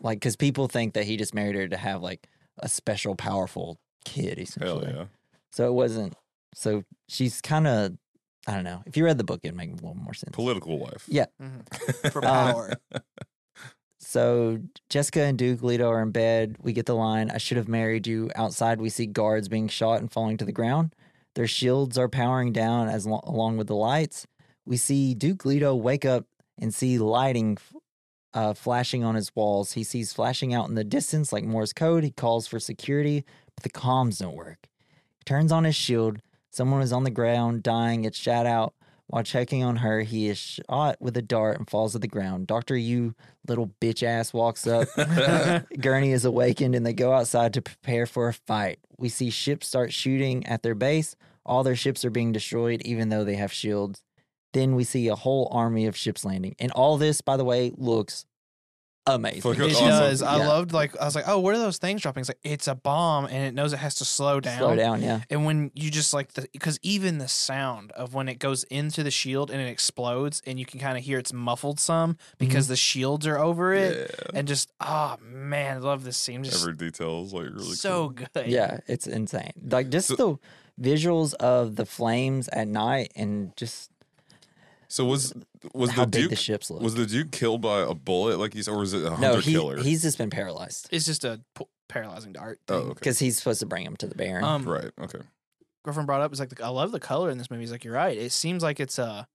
like 0.00 0.20
because 0.20 0.36
people 0.36 0.68
think 0.68 0.94
that 0.94 1.04
he 1.04 1.16
just 1.16 1.34
married 1.34 1.56
her 1.56 1.66
to 1.66 1.76
have 1.76 2.00
like 2.02 2.28
a 2.58 2.68
special 2.68 3.16
powerful 3.16 3.78
kid 4.04 4.38
Hell 4.38 4.42
essentially. 4.78 4.92
yeah. 4.94 5.04
So 5.50 5.66
it 5.66 5.72
wasn't. 5.72 6.14
So 6.54 6.84
she's 7.08 7.40
kind 7.40 7.66
of 7.66 7.92
I 8.46 8.54
don't 8.54 8.64
know. 8.64 8.82
If 8.86 8.96
you 8.96 9.04
read 9.04 9.18
the 9.18 9.24
book, 9.24 9.40
it'd 9.44 9.56
make 9.56 9.70
a 9.70 9.74
little 9.74 9.94
more 9.94 10.14
sense. 10.14 10.34
Political 10.34 10.78
wife. 10.78 11.04
Yeah. 11.08 11.26
Mhm. 11.40 12.10
for 12.12 12.24
Um, 12.24 12.30
power. 12.52 12.72
So 13.98 14.58
Jessica 14.90 15.22
and 15.22 15.38
Duke 15.38 15.62
Leto 15.62 15.88
are 15.88 16.02
in 16.02 16.10
bed. 16.10 16.56
We 16.60 16.72
get 16.72 16.86
the 16.86 16.94
line, 16.96 17.30
I 17.30 17.38
should 17.38 17.56
have 17.56 17.68
married 17.68 18.06
you. 18.06 18.30
Outside, 18.34 18.80
we 18.80 18.88
see 18.88 19.06
guards 19.06 19.48
being 19.48 19.68
shot 19.68 20.00
and 20.00 20.10
falling 20.10 20.36
to 20.38 20.44
the 20.44 20.52
ground. 20.52 20.94
Their 21.34 21.46
shields 21.46 21.96
are 21.96 22.08
powering 22.08 22.52
down 22.52 22.88
as 22.88 23.06
lo- 23.06 23.22
along 23.24 23.56
with 23.56 23.66
the 23.66 23.74
lights. 23.74 24.26
We 24.64 24.76
see 24.76 25.14
Duke 25.14 25.44
Leto 25.44 25.74
wake 25.74 26.04
up 26.04 26.26
and 26.58 26.74
see 26.74 26.98
lighting 26.98 27.58
uh, 28.34 28.54
flashing 28.54 29.04
on 29.04 29.14
his 29.14 29.34
walls. 29.34 29.72
He 29.72 29.84
sees 29.84 30.12
flashing 30.12 30.54
out 30.54 30.68
in 30.68 30.74
the 30.74 30.84
distance 30.84 31.32
like 31.32 31.44
Morse 31.44 31.72
code. 31.72 32.04
He 32.04 32.10
calls 32.10 32.46
for 32.46 32.58
security, 32.58 33.24
but 33.54 33.62
the 33.62 33.70
comms 33.70 34.18
don't 34.18 34.36
work. 34.36 34.68
He 35.18 35.24
turns 35.24 35.52
on 35.52 35.64
his 35.64 35.76
shield. 35.76 36.20
Someone 36.50 36.82
is 36.82 36.92
on 36.92 37.04
the 37.04 37.10
ground 37.10 37.62
dying. 37.62 38.04
It's 38.04 38.18
shot 38.18 38.46
out. 38.46 38.74
While 39.12 39.24
checking 39.24 39.62
on 39.62 39.76
her, 39.76 40.00
he 40.00 40.28
is 40.28 40.38
shot 40.38 40.96
with 40.98 41.14
a 41.18 41.20
dart 41.20 41.58
and 41.58 41.68
falls 41.68 41.92
to 41.92 41.98
the 41.98 42.08
ground. 42.08 42.46
Dr. 42.46 42.76
Yueh 42.76 43.14
little 43.46 43.70
bitch 43.78 44.02
ass, 44.02 44.32
walks 44.32 44.66
up. 44.66 44.88
Gurney 45.80 46.12
is 46.12 46.24
awakened 46.24 46.74
and 46.74 46.86
they 46.86 46.94
go 46.94 47.12
outside 47.12 47.52
to 47.52 47.60
prepare 47.60 48.06
for 48.06 48.28
a 48.28 48.32
fight. 48.32 48.78
We 48.96 49.10
see 49.10 49.28
ships 49.28 49.66
start 49.66 49.92
shooting 49.92 50.46
at 50.46 50.62
their 50.62 50.74
base. 50.74 51.14
All 51.44 51.62
their 51.62 51.76
ships 51.76 52.06
are 52.06 52.10
being 52.10 52.32
destroyed, 52.32 52.80
even 52.86 53.10
though 53.10 53.22
they 53.22 53.34
have 53.34 53.52
shields. 53.52 54.02
Then 54.54 54.74
we 54.76 54.82
see 54.82 55.08
a 55.08 55.14
whole 55.14 55.46
army 55.52 55.84
of 55.84 55.94
ships 55.94 56.24
landing. 56.24 56.56
And 56.58 56.72
all 56.72 56.96
this, 56.96 57.20
by 57.20 57.36
the 57.36 57.44
way, 57.44 57.70
looks 57.76 58.24
amazing. 59.06 59.52
It 59.54 59.60
awesome. 59.60 59.86
does. 59.88 60.22
I 60.22 60.38
Yeah. 60.38 60.48
loved 60.48 60.72
like 60.72 60.96
I 61.00 61.04
was 61.04 61.14
like, 61.14 61.24
oh, 61.26 61.38
what 61.38 61.54
are 61.54 61.58
those 61.58 61.78
things 61.78 62.02
dropping? 62.02 62.22
It's 62.22 62.30
like 62.30 62.38
it's 62.42 62.68
a 62.68 62.74
bomb, 62.74 63.26
and 63.26 63.36
it 63.44 63.54
knows 63.54 63.72
it 63.72 63.78
has 63.78 63.94
to 63.96 64.04
slow 64.04 64.40
down. 64.40 64.58
Slow 64.58 64.76
down, 64.76 65.02
yeah. 65.02 65.20
And 65.30 65.44
when 65.44 65.70
you 65.74 65.90
just 65.90 66.12
like 66.14 66.32
the 66.34 66.48
because 66.52 66.78
even 66.82 67.18
the 67.18 67.28
sound 67.28 67.92
of 67.92 68.14
when 68.14 68.28
it 68.28 68.38
goes 68.38 68.64
into 68.64 69.02
the 69.02 69.10
shield 69.10 69.50
and 69.50 69.60
it 69.60 69.68
explodes, 69.68 70.42
and 70.46 70.58
you 70.58 70.66
can 70.66 70.80
kind 70.80 70.96
of 70.96 71.04
hear 71.04 71.18
it's 71.18 71.32
muffled 71.32 71.80
some 71.80 72.16
because 72.38 72.64
mm-hmm. 72.66 72.72
the 72.72 72.76
shields 72.76 73.26
are 73.26 73.38
over 73.38 73.72
it, 73.72 74.14
Yeah. 74.18 74.38
and 74.38 74.48
just 74.48 74.72
oh 74.80 75.16
man, 75.22 75.76
I 75.76 75.80
love 75.80 76.04
this 76.04 76.16
scene. 76.16 76.44
Just 76.44 76.62
Every 76.62 76.74
detail 76.74 77.24
is 77.24 77.32
like 77.32 77.44
really 77.44 77.74
so 77.74 78.10
cool. 78.10 78.26
good. 78.34 78.46
Yeah, 78.46 78.78
it's 78.86 79.06
insane. 79.06 79.52
Like 79.70 79.88
just 79.90 80.08
So- 80.08 80.16
the 80.16 80.38
visuals 80.80 81.34
of 81.34 81.76
the 81.76 81.84
flames 81.84 82.48
at 82.48 82.66
night 82.66 83.12
and 83.14 83.54
just 83.56 83.90
So 84.92 85.06
was 85.06 85.32
was 85.72 85.90
how 85.90 86.04
the 86.04 86.10
big 86.10 86.20
Duke 86.22 86.30
the 86.30 86.36
ships 86.36 86.70
look. 86.70 86.82
was 86.82 86.94
the 86.94 87.06
Duke 87.06 87.30
killed 87.32 87.62
by 87.62 87.80
a 87.80 87.94
bullet 87.94 88.38
like 88.38 88.54
you 88.54 88.62
said, 88.62 88.72
or 88.74 88.78
was 88.80 88.92
it 88.92 89.04
a 89.04 89.10
hunter 89.10 89.22
no, 89.22 89.36
he, 89.38 89.52
killer? 89.52 89.78
he's 89.82 90.02
just 90.02 90.18
been 90.18 90.28
paralyzed 90.28 90.88
It's 90.92 91.06
just 91.06 91.24
a 91.24 91.40
p- 91.54 91.64
paralyzing 91.88 92.32
dart. 92.34 92.60
oh, 92.68 92.72
thing. 92.80 92.84
okay. 92.90 92.94
because 92.94 93.18
he's 93.18 93.38
supposed 93.38 93.60
to 93.60 93.66
bring 93.66 93.84
him 93.86 93.96
to 93.96 94.06
the 94.06 94.14
Baron. 94.14 94.44
Um, 94.44 94.68
right. 94.68 94.90
Okay. 95.00 95.20
girlfriend 95.84 96.06
brought 96.06 96.20
up 96.20 96.32
is 96.32 96.40
like 96.40 96.50
the, 96.50 96.62
I 96.64 96.68
love 96.68 96.92
the 96.92 97.00
color 97.00 97.30
in 97.30 97.38
this 97.38 97.50
movie. 97.50 97.62
He's 97.62 97.72
like, 97.72 97.84
you're 97.84 97.94
right. 97.94 98.16
It 98.16 98.32
seems 98.32 98.62
like 98.62 98.80
it's 98.80 98.98
a 98.98 99.26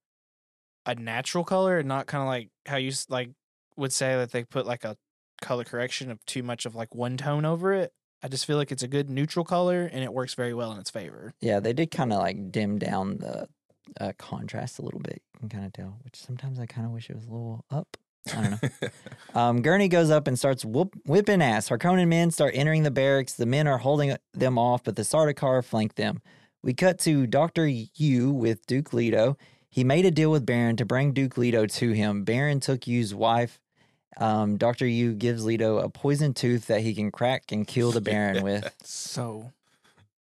a 0.86 0.94
natural 0.94 1.42
color, 1.44 1.78
and 1.78 1.88
not 1.88 2.06
kind 2.06 2.22
of 2.22 2.28
like 2.28 2.48
how 2.66 2.76
you 2.76 2.88
s- 2.90 3.06
like 3.10 3.30
would 3.76 3.92
say 3.92 4.14
that 4.16 4.30
they 4.30 4.44
put 4.44 4.64
like 4.64 4.84
a 4.84 4.96
color 5.42 5.64
correction 5.64 6.10
of 6.10 6.24
too 6.24 6.42
much 6.42 6.66
of 6.66 6.74
like 6.76 6.94
one 6.94 7.16
tone 7.16 7.44
over 7.44 7.72
it. 7.74 7.92
I 8.22 8.28
just 8.28 8.46
feel 8.46 8.56
like 8.56 8.72
it's 8.72 8.82
a 8.82 8.88
good 8.88 9.10
neutral 9.10 9.44
color, 9.44 9.88
and 9.92 10.02
it 10.04 10.12
works 10.12 10.34
very 10.34 10.54
well 10.54 10.72
in 10.72 10.78
its 10.78 10.90
favor. 10.90 11.34
Yeah, 11.40 11.60
they 11.60 11.72
did 11.72 11.90
kind 11.90 12.12
of 12.12 12.18
like 12.20 12.50
dim 12.52 12.78
down 12.78 13.18
the 13.18 13.48
uh, 14.00 14.12
contrast 14.18 14.78
a 14.78 14.82
little 14.82 15.00
bit. 15.00 15.22
You 15.34 15.40
can 15.40 15.48
kind 15.48 15.66
of 15.66 15.72
tell, 15.72 15.98
which 16.04 16.16
sometimes 16.16 16.58
I 16.58 16.66
kind 16.66 16.86
of 16.86 16.92
wish 16.92 17.10
it 17.10 17.16
was 17.16 17.24
a 17.24 17.30
little 17.30 17.64
up. 17.70 17.96
I 18.30 18.42
don't 18.42 18.62
know. 18.62 18.88
Um, 19.34 19.62
Gurney 19.62 19.88
goes 19.88 20.10
up 20.10 20.26
and 20.26 20.38
starts 20.38 20.64
whoop, 20.64 20.94
whipping 21.04 21.42
ass. 21.42 21.68
Harkonnen 21.68 22.08
men 22.08 22.30
start 22.30 22.54
entering 22.54 22.82
the 22.82 22.90
barracks. 22.90 23.34
The 23.34 23.46
men 23.46 23.68
are 23.68 23.78
holding 23.78 24.16
them 24.32 24.58
off, 24.58 24.82
but 24.82 24.96
the 24.96 25.02
Sardaukar 25.02 25.64
flank 25.64 25.94
them. 25.94 26.22
We 26.62 26.74
cut 26.74 26.98
to 27.00 27.26
Dr. 27.26 27.66
Yueh 27.66 28.32
with 28.32 28.66
Duke 28.66 28.92
Leto. 28.92 29.36
He 29.70 29.84
made 29.84 30.06
a 30.06 30.10
deal 30.10 30.30
with 30.30 30.44
Baron 30.46 30.76
to 30.76 30.84
bring 30.84 31.12
Duke 31.12 31.36
Leto 31.38 31.66
to 31.66 31.92
him. 31.92 32.24
Baron 32.24 32.58
took 32.58 32.80
Yueh's 32.80 33.14
wife. 33.14 33.60
Um, 34.16 34.56
Dr. 34.56 34.86
Yueh 34.86 35.16
gives 35.16 35.44
Leto 35.44 35.78
a 35.78 35.88
poison 35.88 36.34
tooth 36.34 36.66
that 36.66 36.80
he 36.80 36.94
can 36.94 37.12
crack 37.12 37.52
and 37.52 37.66
kill 37.66 37.92
the 37.92 38.00
Baron 38.00 38.42
with. 38.42 38.74
So 38.82 39.52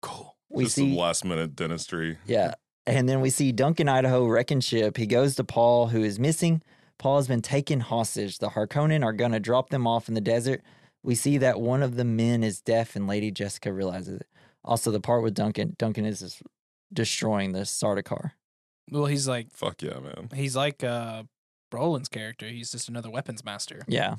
cool. 0.02 0.34
We 0.48 0.64
Just 0.64 0.76
see 0.76 0.90
some 0.90 0.96
last 0.96 1.24
minute 1.24 1.54
dentistry. 1.54 2.18
Yeah. 2.26 2.54
And 2.86 3.08
then 3.08 3.20
we 3.20 3.30
see 3.30 3.50
Duncan 3.52 3.88
Idaho 3.88 4.26
wrecking 4.26 4.60
ship. 4.60 4.96
He 4.96 5.06
goes 5.06 5.36
to 5.36 5.44
Paul, 5.44 5.88
who 5.88 6.02
is 6.02 6.18
missing. 6.18 6.62
Paul 6.98 7.16
has 7.16 7.26
been 7.28 7.42
taken 7.42 7.80
hostage. 7.80 8.38
The 8.38 8.50
Harkonnen 8.50 9.02
are 9.04 9.12
going 9.12 9.32
to 9.32 9.40
drop 9.40 9.70
them 9.70 9.86
off 9.86 10.08
in 10.08 10.14
the 10.14 10.20
desert. 10.20 10.62
We 11.02 11.14
see 11.14 11.38
that 11.38 11.60
one 11.60 11.82
of 11.82 11.96
the 11.96 12.04
men 12.04 12.42
is 12.42 12.60
deaf, 12.60 12.94
and 12.96 13.06
Lady 13.06 13.30
Jessica 13.30 13.72
realizes 13.72 14.20
it. 14.20 14.26
Also, 14.64 14.90
the 14.90 15.00
part 15.00 15.22
with 15.22 15.34
Duncan, 15.34 15.74
Duncan 15.78 16.04
is 16.04 16.20
just 16.20 16.42
destroying 16.92 17.52
the 17.52 17.60
Sardaukar. 17.60 18.32
Well, 18.90 19.06
he's 19.06 19.26
like 19.26 19.50
Fuck 19.52 19.82
yeah, 19.82 19.98
man. 20.00 20.28
he's 20.34 20.54
like 20.54 20.84
uh 20.84 21.24
Brolin's 21.72 22.08
character. 22.08 22.46
He's 22.48 22.70
just 22.70 22.88
another 22.88 23.10
weapons 23.10 23.44
master. 23.44 23.82
Yeah. 23.88 24.16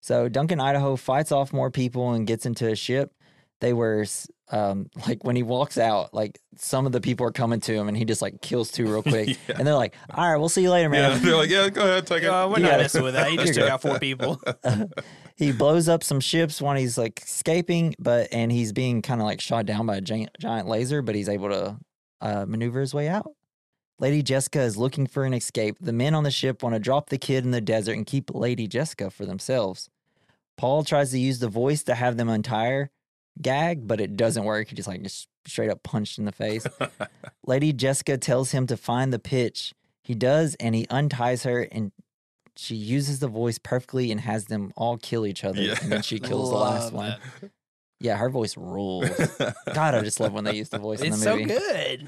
So 0.00 0.28
Duncan 0.28 0.60
Idaho 0.60 0.96
fights 0.96 1.32
off 1.32 1.52
more 1.52 1.70
people 1.70 2.12
and 2.12 2.26
gets 2.26 2.46
into 2.46 2.68
a 2.68 2.76
ship. 2.76 3.12
They 3.60 3.72
were 3.72 4.02
s- 4.02 4.28
um, 4.50 4.88
like 5.06 5.24
when 5.24 5.36
he 5.36 5.42
walks 5.42 5.78
out, 5.78 6.12
like 6.14 6.38
some 6.56 6.86
of 6.86 6.92
the 6.92 7.00
people 7.00 7.26
are 7.26 7.32
coming 7.32 7.60
to 7.60 7.72
him, 7.74 7.88
and 7.88 7.96
he 7.96 8.04
just 8.04 8.22
like 8.22 8.40
kills 8.40 8.70
two 8.70 8.86
real 8.86 9.02
quick. 9.14 9.28
Yeah. 9.48 9.56
And 9.58 9.66
they're 9.66 9.74
like, 9.74 9.94
"All 10.10 10.28
right, 10.30 10.36
we'll 10.36 10.48
see 10.48 10.62
you 10.62 10.70
later, 10.70 10.88
man." 10.88 11.12
Yeah, 11.12 11.18
they're 11.18 11.36
like, 11.36 11.50
yeah, 11.50 11.68
go 11.68 11.82
ahead, 11.82 12.06
take 12.06 12.22
it. 12.22 12.28
Uh, 12.28 12.48
we're 12.48 12.56
You 12.56 12.62
not 12.62 12.70
gotta- 12.70 12.82
messing 12.84 13.02
with 13.02 13.14
that. 13.14 13.30
He 13.30 13.36
just 13.36 13.54
took 13.58 13.68
out 13.68 13.82
four 13.82 13.98
people. 13.98 14.40
he 15.36 15.52
blows 15.52 15.88
up 15.88 16.02
some 16.02 16.20
ships 16.20 16.60
when 16.62 16.76
he's 16.76 16.96
like 16.98 17.22
escaping, 17.22 17.94
but 17.98 18.28
and 18.32 18.50
he's 18.52 18.72
being 18.72 19.02
kind 19.02 19.20
of 19.20 19.26
like 19.26 19.40
shot 19.40 19.66
down 19.66 19.86
by 19.86 19.96
a 19.96 20.00
giant, 20.00 20.30
giant 20.38 20.68
laser, 20.68 21.02
but 21.02 21.14
he's 21.14 21.28
able 21.28 21.48
to 21.50 21.76
uh, 22.20 22.44
maneuver 22.46 22.80
his 22.80 22.94
way 22.94 23.08
out. 23.08 23.30
Lady 24.00 24.22
Jessica 24.22 24.60
is 24.60 24.76
looking 24.76 25.08
for 25.08 25.24
an 25.24 25.34
escape. 25.34 25.76
The 25.80 25.92
men 25.92 26.14
on 26.14 26.22
the 26.22 26.30
ship 26.30 26.62
want 26.62 26.74
to 26.76 26.78
drop 26.78 27.08
the 27.10 27.18
kid 27.18 27.44
in 27.44 27.50
the 27.50 27.60
desert 27.60 27.96
and 27.96 28.06
keep 28.06 28.32
Lady 28.32 28.68
Jessica 28.68 29.10
for 29.10 29.26
themselves. 29.26 29.88
Paul 30.56 30.84
tries 30.84 31.10
to 31.10 31.18
use 31.18 31.40
the 31.40 31.48
voice 31.48 31.82
to 31.84 31.94
have 31.96 32.16
them 32.16 32.28
untire 32.28 32.88
gag, 33.40 33.86
but 33.86 34.00
it 34.00 34.16
doesn't 34.16 34.44
work. 34.44 34.68
He 34.68 34.74
just 34.76 34.88
like 34.88 35.02
just 35.02 35.28
straight 35.46 35.70
up 35.70 35.82
punched 35.82 36.18
in 36.18 36.24
the 36.24 36.32
face. 36.32 36.66
Lady 37.46 37.72
Jessica 37.72 38.18
tells 38.18 38.50
him 38.52 38.66
to 38.66 38.76
find 38.76 39.12
the 39.12 39.18
pitch. 39.18 39.74
He 40.02 40.14
does, 40.14 40.54
and 40.60 40.74
he 40.74 40.86
unties 40.88 41.42
her, 41.44 41.62
and 41.70 41.92
she 42.56 42.74
uses 42.74 43.20
the 43.20 43.28
voice 43.28 43.58
perfectly 43.58 44.10
and 44.10 44.20
has 44.20 44.46
them 44.46 44.72
all 44.76 44.96
kill 44.96 45.26
each 45.26 45.44
other. 45.44 45.62
Yeah. 45.62 45.76
And 45.82 45.92
then 45.92 46.02
she 46.02 46.18
kills 46.18 46.50
the 46.50 46.56
last 46.56 46.84
Love 46.84 46.92
one. 46.92 47.16
that. 47.40 47.50
Yeah, 48.00 48.16
her 48.16 48.30
voice 48.30 48.56
rules. 48.56 49.08
God, 49.74 49.94
I 49.94 50.02
just 50.02 50.20
love 50.20 50.32
when 50.32 50.44
they 50.44 50.54
use 50.54 50.68
the 50.68 50.78
voice 50.78 51.00
in 51.00 51.08
It's 51.08 51.18
the 51.18 51.24
so 51.24 51.44
good. 51.44 52.06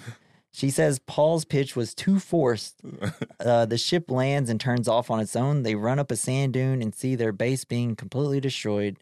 She 0.52 0.70
says 0.70 0.98
Paul's 0.98 1.44
pitch 1.44 1.76
was 1.76 1.94
too 1.94 2.18
forced. 2.18 2.80
Uh, 3.40 3.64
the 3.64 3.78
ship 3.78 4.10
lands 4.10 4.50
and 4.50 4.60
turns 4.60 4.86
off 4.86 5.10
on 5.10 5.18
its 5.18 5.34
own. 5.34 5.62
They 5.62 5.74
run 5.74 5.98
up 5.98 6.10
a 6.10 6.16
sand 6.16 6.52
dune 6.52 6.82
and 6.82 6.94
see 6.94 7.14
their 7.14 7.32
base 7.32 7.64
being 7.64 7.96
completely 7.96 8.38
destroyed, 8.38 8.98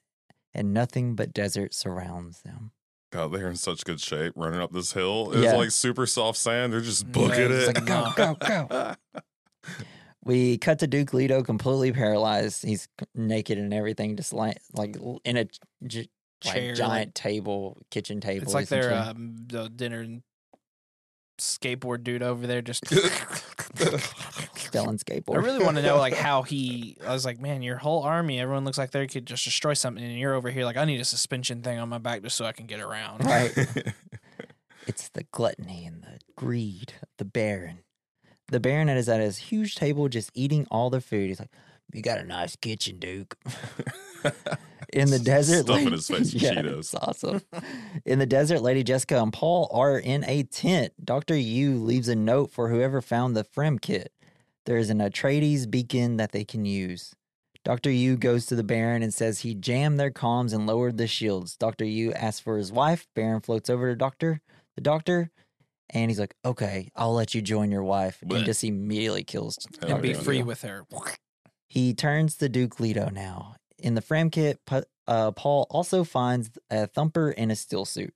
and 0.55 0.73
nothing 0.75 1.15
but 1.15 1.33
desert 1.33 1.75
surrounds 1.75 2.43
them. 2.43 2.73
God, 3.11 3.33
they're 3.33 3.49
in 3.49 3.57
such 3.57 3.85
good 3.85 4.01
shape 4.01 4.35
running 4.37 4.61
up 4.61 4.73
this 4.73 4.93
hill. 4.93 5.33
It's 5.33 5.43
Yeah. 5.45 5.53
like 5.57 5.71
super 5.71 6.07
soft 6.07 6.39
sand. 6.39 6.73
They're 6.73 6.81
just 6.83 7.07
Yeah, 7.07 7.13
booking 7.13 7.53
it's 7.53 7.69
it. 7.69 7.75
like, 7.77 7.87
Go, 7.87 8.35
go, 8.37 8.67
go. 8.69 8.95
We 10.25 10.59
cut 10.59 10.81
to 10.81 10.87
Duke 10.87 11.15
Leto 11.15 11.43
completely 11.43 11.91
paralyzed. 11.93 12.63
He's 12.63 12.87
naked 13.15 13.57
and 13.57 13.73
everything, 13.73 14.15
just 14.17 14.35
like 14.35 14.59
like 14.75 14.97
l- 14.99 15.21
in 15.25 15.39
a 15.39 15.47
j- 15.87 16.09
like 16.45 16.75
giant 16.75 16.81
like- 16.81 17.15
table, 17.15 17.79
kitchen 17.91 18.21
table. 18.21 18.43
It's 18.43 18.53
like 18.53 18.69
their 18.69 18.91
essentially. 18.91 19.11
um, 19.11 19.37
the 19.47 19.69
dinner 19.71 20.07
skateboard 21.41 22.03
dude 22.05 22.23
over 22.23 22.47
there 22.47 22.61
just 22.61 22.85
Spelling 24.69 24.99
skateboard. 24.99 25.35
I 25.37 25.39
really 25.39 25.65
want 25.65 25.77
to 25.77 25.83
know 25.83 25.99
like 25.99 26.15
how 26.29 26.43
he 26.43 26.97
I 27.07 27.13
was 27.13 27.25
like, 27.25 27.41
man, 27.41 27.63
your 27.63 27.77
whole 27.77 28.03
army, 28.03 28.41
everyone 28.41 28.65
looks 28.65 28.79
like 28.79 28.91
they 28.91 29.07
could 29.07 29.27
just 29.27 29.45
destroy 29.45 29.75
something 29.75 30.03
and 30.05 30.19
you're 30.19 30.35
over 30.35 30.51
here 30.51 30.65
like 30.65 30.77
I 30.77 30.85
need 30.85 31.01
a 31.01 31.05
suspension 31.05 31.63
thing 31.63 31.79
on 31.79 31.89
my 31.89 31.99
back 31.99 32.23
just 32.23 32.37
so 32.37 32.45
I 32.45 32.53
can 32.53 32.67
get 32.67 32.81
around. 32.81 33.25
right. 33.25 33.53
It's 34.87 35.11
the 35.11 35.25
gluttony 35.33 35.85
and 35.85 36.03
the 36.03 36.19
greed 36.35 36.95
of 37.03 37.09
the 37.19 37.27
Baron. 37.27 37.81
The 38.51 38.59
Baron 38.59 38.89
is 38.89 39.07
at 39.07 39.21
his 39.21 39.37
huge 39.37 39.75
table 39.75 40.09
just 40.09 40.31
eating 40.33 40.67
all 40.71 40.89
the 40.89 41.03
food. 41.03 41.29
He's 41.29 41.39
like, 41.41 41.51
You 41.93 42.01
got 42.01 42.19
a 42.19 42.25
nice 42.25 42.57
kitchen, 42.57 42.99
Duke. 42.99 43.37
In 44.95 45.11
the 45.11 45.19
desert, 45.19 45.65
Stuffing 45.65 45.85
Lady- 45.85 45.97
his 45.97 46.09
face 46.09 46.33
with 46.33 46.43
yeah, 46.43 46.55
Cheetos. 46.55 46.79
It's 46.79 46.95
awesome. 46.95 47.43
in 48.07 48.19
the 48.19 48.25
desert, 48.25 48.63
Lady 48.63 48.83
Jessica 48.83 49.21
and 49.21 49.31
Paul 49.31 49.69
are 49.75 49.99
in 49.99 50.25
a 50.25 50.45
tent. 50.45 50.95
Dr. 51.05 51.35
Yueh 51.35 51.85
leaves 51.85 52.09
a 52.09 52.17
note 52.17 52.51
for 52.51 52.71
whoever 52.71 53.03
found 53.03 53.37
the 53.37 53.45
Fremkit. 53.45 54.07
There 54.69 54.77
is 54.77 54.91
an 54.91 54.99
Atreides 54.99 55.71
beacon 55.71 56.19
that 56.19 56.33
they 56.33 56.45
can 56.45 56.67
use. 56.67 57.15
Dr. 57.65 57.89
Yueh 57.89 58.21
goes 58.21 58.45
to 58.45 58.55
the 58.55 58.63
Baron 58.63 59.03
and 59.03 59.15
says 59.15 59.41
he 59.41 59.55
jammed 59.55 59.99
their 59.99 60.11
comms 60.11 60.53
and 60.53 60.67
lowered 60.67 60.99
the 60.99 61.07
shields. 61.07 61.57
Dr. 61.57 61.87
Yueh 61.87 62.15
asks 62.15 62.41
for 62.41 62.59
his 62.59 62.71
wife. 62.71 63.07
Baron 63.17 63.41
floats 63.41 63.71
over 63.71 63.89
to 63.89 63.97
Doctor, 63.97 64.43
the 64.75 64.83
doctor, 64.83 65.31
and 65.89 66.11
he's 66.11 66.21
like, 66.21 66.35
"Okay, 66.45 66.91
I'll 66.95 67.15
let 67.15 67.35
you 67.35 67.41
join 67.41 67.71
your 67.71 67.83
wife." 67.83 68.21
Blech. 68.23 68.37
And 68.37 68.45
just 68.45 68.63
immediately 68.63 69.25
kills. 69.25 69.57
Hell 69.81 69.93
And 69.93 70.03
be 70.03 70.13
free 70.13 70.43
with 70.43 70.61
her. 70.61 70.85
He 71.71 71.95
turns 71.95 72.37
to 72.37 72.51
Duke 72.51 72.79
Leto 72.79 73.09
now. 73.09 73.55
In 73.79 73.95
the 73.95 74.03
Fremkit, 74.03 74.59
uh, 75.07 75.31
Paul 75.31 75.67
also 75.71 76.05
finds 76.05 76.51
a 76.69 76.87
thumper 76.87 77.31
and 77.31 77.51
a 77.51 77.55
stillsuit. 77.55 78.13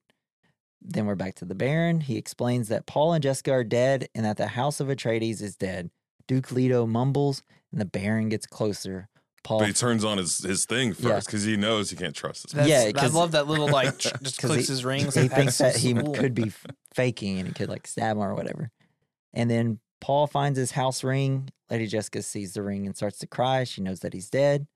Then 0.83 1.07
we're 1.07 1.15
back 1.15 1.35
to 1.37 1.47
the 1.47 1.55
Baron. 1.55 2.03
He 2.03 2.19
explains 2.19 2.69
that 2.69 2.85
Paul 2.85 3.15
and 3.15 3.23
Jessica 3.23 3.53
are 3.53 3.65
dead 3.65 4.11
and 4.15 4.27
that 4.27 4.37
the 4.37 4.49
House 4.49 4.81
of 4.81 4.89
Atreides 4.89 5.41
is 5.41 5.57
dead. 5.57 5.91
Duke 6.33 6.51
Leto 6.53 6.87
mumbles, 6.87 7.43
and 7.71 7.81
the 7.81 7.85
Baron 7.85 8.29
gets 8.29 8.47
closer. 8.47 9.09
Paul, 9.45 9.59
But 9.59 9.67
he 9.69 9.75
turns 9.75 10.05
on 10.05 10.19
his, 10.19 10.39
his 10.39 10.65
thing 10.67 10.95
first 10.95 11.27
because 11.27 11.43
he 11.45 11.57
knows 11.57 11.91
he 11.91 11.97
can't 11.97 12.15
trust 12.15 12.45
his 12.45 12.53
That's, 12.53 12.69
Yeah, 12.69 12.85
I 12.89 12.93
'cause- 12.93 13.13
love 13.13 13.33
that 13.33 13.49
little 13.49 13.69
like 13.69 13.99
ch- 13.99 14.03
just 14.23 14.39
'cause 14.41 14.51
clicks 14.51 14.69
he- 14.69 14.73
his 14.73 14.85
rings. 14.85 15.15
he 15.17 15.27
thinks 15.29 15.59
that 15.59 15.77
he 15.77 15.93
cool. 15.95 16.15
could 16.15 16.33
be 16.35 16.53
faking 16.95 17.39
and 17.41 17.49
he 17.49 17.53
could 17.55 17.69
like 17.69 17.87
stab 17.89 18.17
him 18.17 18.23
or 18.23 18.35
whatever. 18.37 18.71
And 19.35 19.51
then 19.51 19.81
Paul 20.01 20.27
finds 20.29 20.57
his 20.59 20.71
house 20.71 21.03
ring. 21.03 21.49
Lady 21.71 21.87
Jessica 21.89 22.23
sees 22.23 22.53
the 22.55 22.63
ring 22.63 22.87
and 22.87 22.97
starts 22.97 23.19
to 23.19 23.27
cry. 23.27 23.65
She 23.65 23.83
knows 23.83 24.01
that 24.01 24.13
he's 24.13 24.31
dead. 24.31 24.69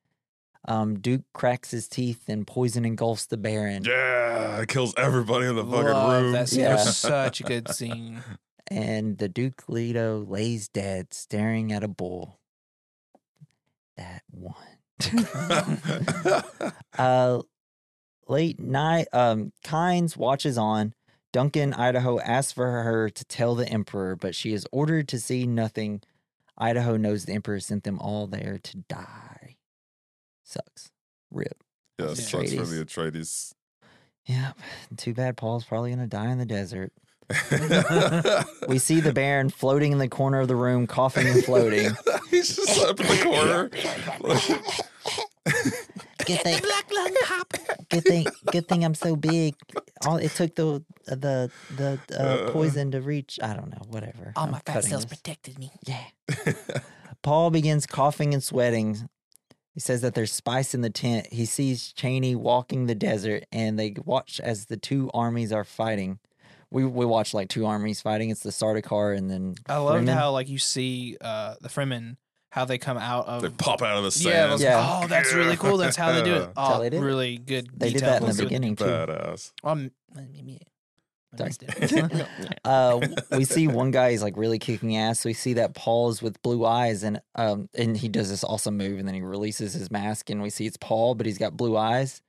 Um, 0.66 0.98
Duke 0.98 1.22
cracks 1.32 1.70
his 1.70 1.86
teeth 1.86 2.22
and 2.26 2.44
poison 2.44 2.84
engulfs 2.84 3.26
the 3.26 3.36
Baron. 3.36 3.84
Yeah, 3.84 4.60
it 4.62 4.68
kills 4.68 4.94
everybody 4.96 5.46
in 5.46 5.54
the 5.54 5.62
fucking 5.64 5.84
Love 5.84 6.22
room. 6.24 6.32
That 6.32 6.48
scene. 6.48 6.60
It 6.60 6.64
Yeah. 6.64 6.74
was 6.74 6.96
such 6.96 7.40
a 7.40 7.44
good 7.44 7.68
scene. 7.72 8.20
and 8.70 9.18
the 9.18 9.28
Duke 9.28 9.64
Leto 9.68 10.24
lays 10.28 10.68
dead, 10.68 11.12
staring 11.12 11.72
at 11.72 11.84
a 11.84 11.88
bull. 11.88 12.40
That 13.96 14.22
one. 14.30 14.54
uh, 16.98 17.42
late 18.28 18.60
night. 18.60 19.08
Um, 19.12 19.52
Kynes 19.64 20.16
watches 20.16 20.58
on. 20.58 20.94
Duncan, 21.32 21.74
Idaho 21.74 22.18
asks 22.20 22.52
for 22.52 22.82
her 22.82 23.10
to 23.10 23.24
tell 23.24 23.54
the 23.54 23.68
Emperor, 23.68 24.16
but 24.16 24.34
she 24.34 24.52
is 24.52 24.66
ordered 24.72 25.08
to 25.08 25.20
see 25.20 25.46
nothing. 25.46 26.00
Idaho 26.56 26.96
knows 26.96 27.24
the 27.24 27.34
Emperor 27.34 27.60
sent 27.60 27.84
them 27.84 27.98
all 27.98 28.26
there 28.26 28.58
to 28.62 28.76
die. 28.88 29.56
Sucks. 30.42 30.90
Rip. 31.30 31.62
yeah, 31.98 32.14
sucks 32.14 32.54
for 32.54 32.64
the 32.64 32.84
Atreides. 32.84 33.52
Yeah. 34.24 34.52
Too 34.96 35.12
bad 35.14 35.36
Paul's 35.36 35.64
probably 35.64 35.90
gonna 35.90 36.06
die 36.06 36.30
in 36.30 36.38
the 36.38 36.46
desert. 36.46 36.92
We 38.68 38.78
see 38.78 39.00
the 39.00 39.12
Baron 39.12 39.50
floating 39.50 39.92
in 39.92 39.98
the 39.98 40.08
corner 40.08 40.40
of 40.40 40.48
the 40.48 40.56
room, 40.56 40.86
coughing 40.86 41.26
and 41.26 41.44
floating. 41.44 41.90
He's 42.30 42.56
just 42.56 42.80
up 42.84 43.00
in 43.00 43.06
the 43.06 43.22
corner. 43.22 43.68
Good 46.24 46.40
thing, 46.40 46.60
good 47.88 48.04
thing, 48.04 48.26
good 48.50 48.68
thing 48.68 48.84
I'm 48.84 48.94
so 48.94 49.14
big. 49.16 49.54
All 50.04 50.16
it 50.16 50.32
took 50.32 50.54
the 50.56 50.84
the 51.06 51.50
the 51.76 52.00
uh, 52.18 52.50
poison 52.50 52.90
to 52.92 53.00
reach. 53.00 53.38
I 53.42 53.54
don't 53.54 53.70
know. 53.70 53.82
Whatever. 53.88 54.32
All 54.34 54.44
I'm 54.44 54.50
my 54.52 54.60
fat 54.66 54.84
cells 54.84 55.06
this. 55.06 55.18
protected 55.18 55.58
me. 55.58 55.70
Yeah. 55.86 56.04
Paul 57.22 57.50
begins 57.50 57.86
coughing 57.86 58.34
and 58.34 58.42
sweating. 58.42 59.08
He 59.72 59.80
says 59.80 60.00
that 60.00 60.14
there's 60.14 60.32
spice 60.32 60.74
in 60.74 60.80
the 60.80 60.90
tent. 60.90 61.28
He 61.32 61.44
sees 61.44 61.92
Chani 61.92 62.34
walking 62.34 62.86
the 62.86 62.94
desert, 62.94 63.44
and 63.52 63.78
they 63.78 63.94
watch 64.04 64.40
as 64.40 64.66
the 64.66 64.76
two 64.76 65.10
armies 65.12 65.52
are 65.52 65.64
fighting. 65.64 66.18
We 66.70 66.84
we 66.84 67.04
watch 67.06 67.32
like 67.34 67.48
two 67.48 67.66
armies 67.66 68.00
fighting. 68.00 68.30
It's 68.30 68.42
the 68.42 68.50
Sardaukar 68.50 69.16
and 69.16 69.30
then 69.30 69.54
I 69.68 69.76
loved 69.78 70.06
Fremen. 70.06 70.14
how 70.14 70.32
like 70.32 70.48
you 70.48 70.58
see 70.58 71.16
uh 71.20 71.54
the 71.60 71.68
Fremen 71.68 72.16
how 72.50 72.64
they 72.64 72.78
come 72.78 72.96
out 72.96 73.26
of 73.26 73.42
they 73.42 73.50
pop 73.50 73.82
out 73.82 73.98
of 73.98 74.04
the 74.14 74.20
yeah, 74.24 74.30
I 74.30 74.32
sand. 74.40 74.52
was 74.52 74.62
Yeah. 74.62 74.76
like, 74.78 75.04
oh, 75.04 75.06
that's 75.08 75.32
really 75.34 75.56
cool. 75.56 75.76
That's 75.76 75.96
how 75.96 76.12
they 76.12 76.22
do 76.22 76.34
it. 76.34 76.38
That's 76.54 76.58
how 76.68 76.78
Oh, 76.78 76.82
they 76.82 76.90
did 76.90 77.02
really 77.02 77.36
good. 77.38 77.68
they 77.76 77.92
did 77.92 78.02
that 78.02 78.20
in 78.22 78.26
the 78.28 78.32
details. 78.32 78.48
beginning 78.48 78.76
too. 78.76 78.84
Badass. 78.84 79.52
Um, 79.62 79.90
maybe 80.14 80.60
I 81.34 81.36
Sorry. 81.50 81.50
missed 81.78 81.94
uh, 82.64 83.00
we 83.32 83.44
see 83.44 83.68
one 83.68 83.90
guy 83.90 84.08
is 84.10 84.22
like 84.22 84.36
really 84.38 84.58
kicking 84.58 84.96
ass. 84.96 85.24
We 85.24 85.34
see 85.34 85.54
that 85.54 85.74
Paul's 85.74 86.22
with 86.22 86.40
blue 86.42 86.64
eyes, 86.64 87.02
and 87.02 87.20
um, 87.34 87.68
and 87.74 87.94
he 87.96 88.08
does 88.08 88.30
this 88.30 88.42
awesome 88.42 88.76
move, 88.78 88.98
and 88.98 89.06
then 89.06 89.14
he 89.14 89.20
releases 89.20 89.74
his 89.74 89.90
mask, 89.90 90.30
and 90.30 90.40
we 90.40 90.48
see 90.50 90.66
it's 90.66 90.78
Paul, 90.78 91.14
but 91.14 91.26
he's 91.26 91.36
got 91.38 91.54
blue 91.56 91.76
eyes, 91.76 92.22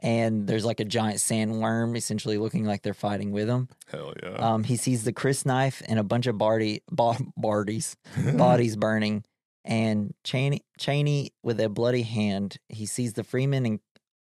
and 0.00 0.46
there's 0.46 0.64
like 0.64 0.80
a 0.80 0.84
giant 0.84 1.18
sandworm, 1.18 1.96
essentially 1.96 2.38
looking 2.38 2.64
like 2.64 2.82
they're 2.82 2.94
fighting 2.94 3.30
with 3.32 3.48
him. 3.48 3.68
Hell 3.90 4.12
yeah. 4.22 4.30
Um, 4.30 4.64
he 4.64 4.76
sees 4.76 5.04
the 5.04 5.12
crysknife 5.12 5.82
and 5.86 5.98
a 5.98 6.04
bunch 6.04 6.26
of 6.26 6.38
Barty 6.38 6.82
ba- 6.90 7.18
Barties 7.36 7.96
bodies 8.36 8.76
burning, 8.76 9.24
and 9.64 10.12
Chani 10.24 10.60
Chani 10.78 11.28
with 11.42 11.60
a 11.60 11.68
bloody 11.68 12.02
hand. 12.02 12.56
He 12.68 12.86
sees 12.86 13.12
the 13.12 13.22
Fremen 13.22 13.66
and 13.66 13.80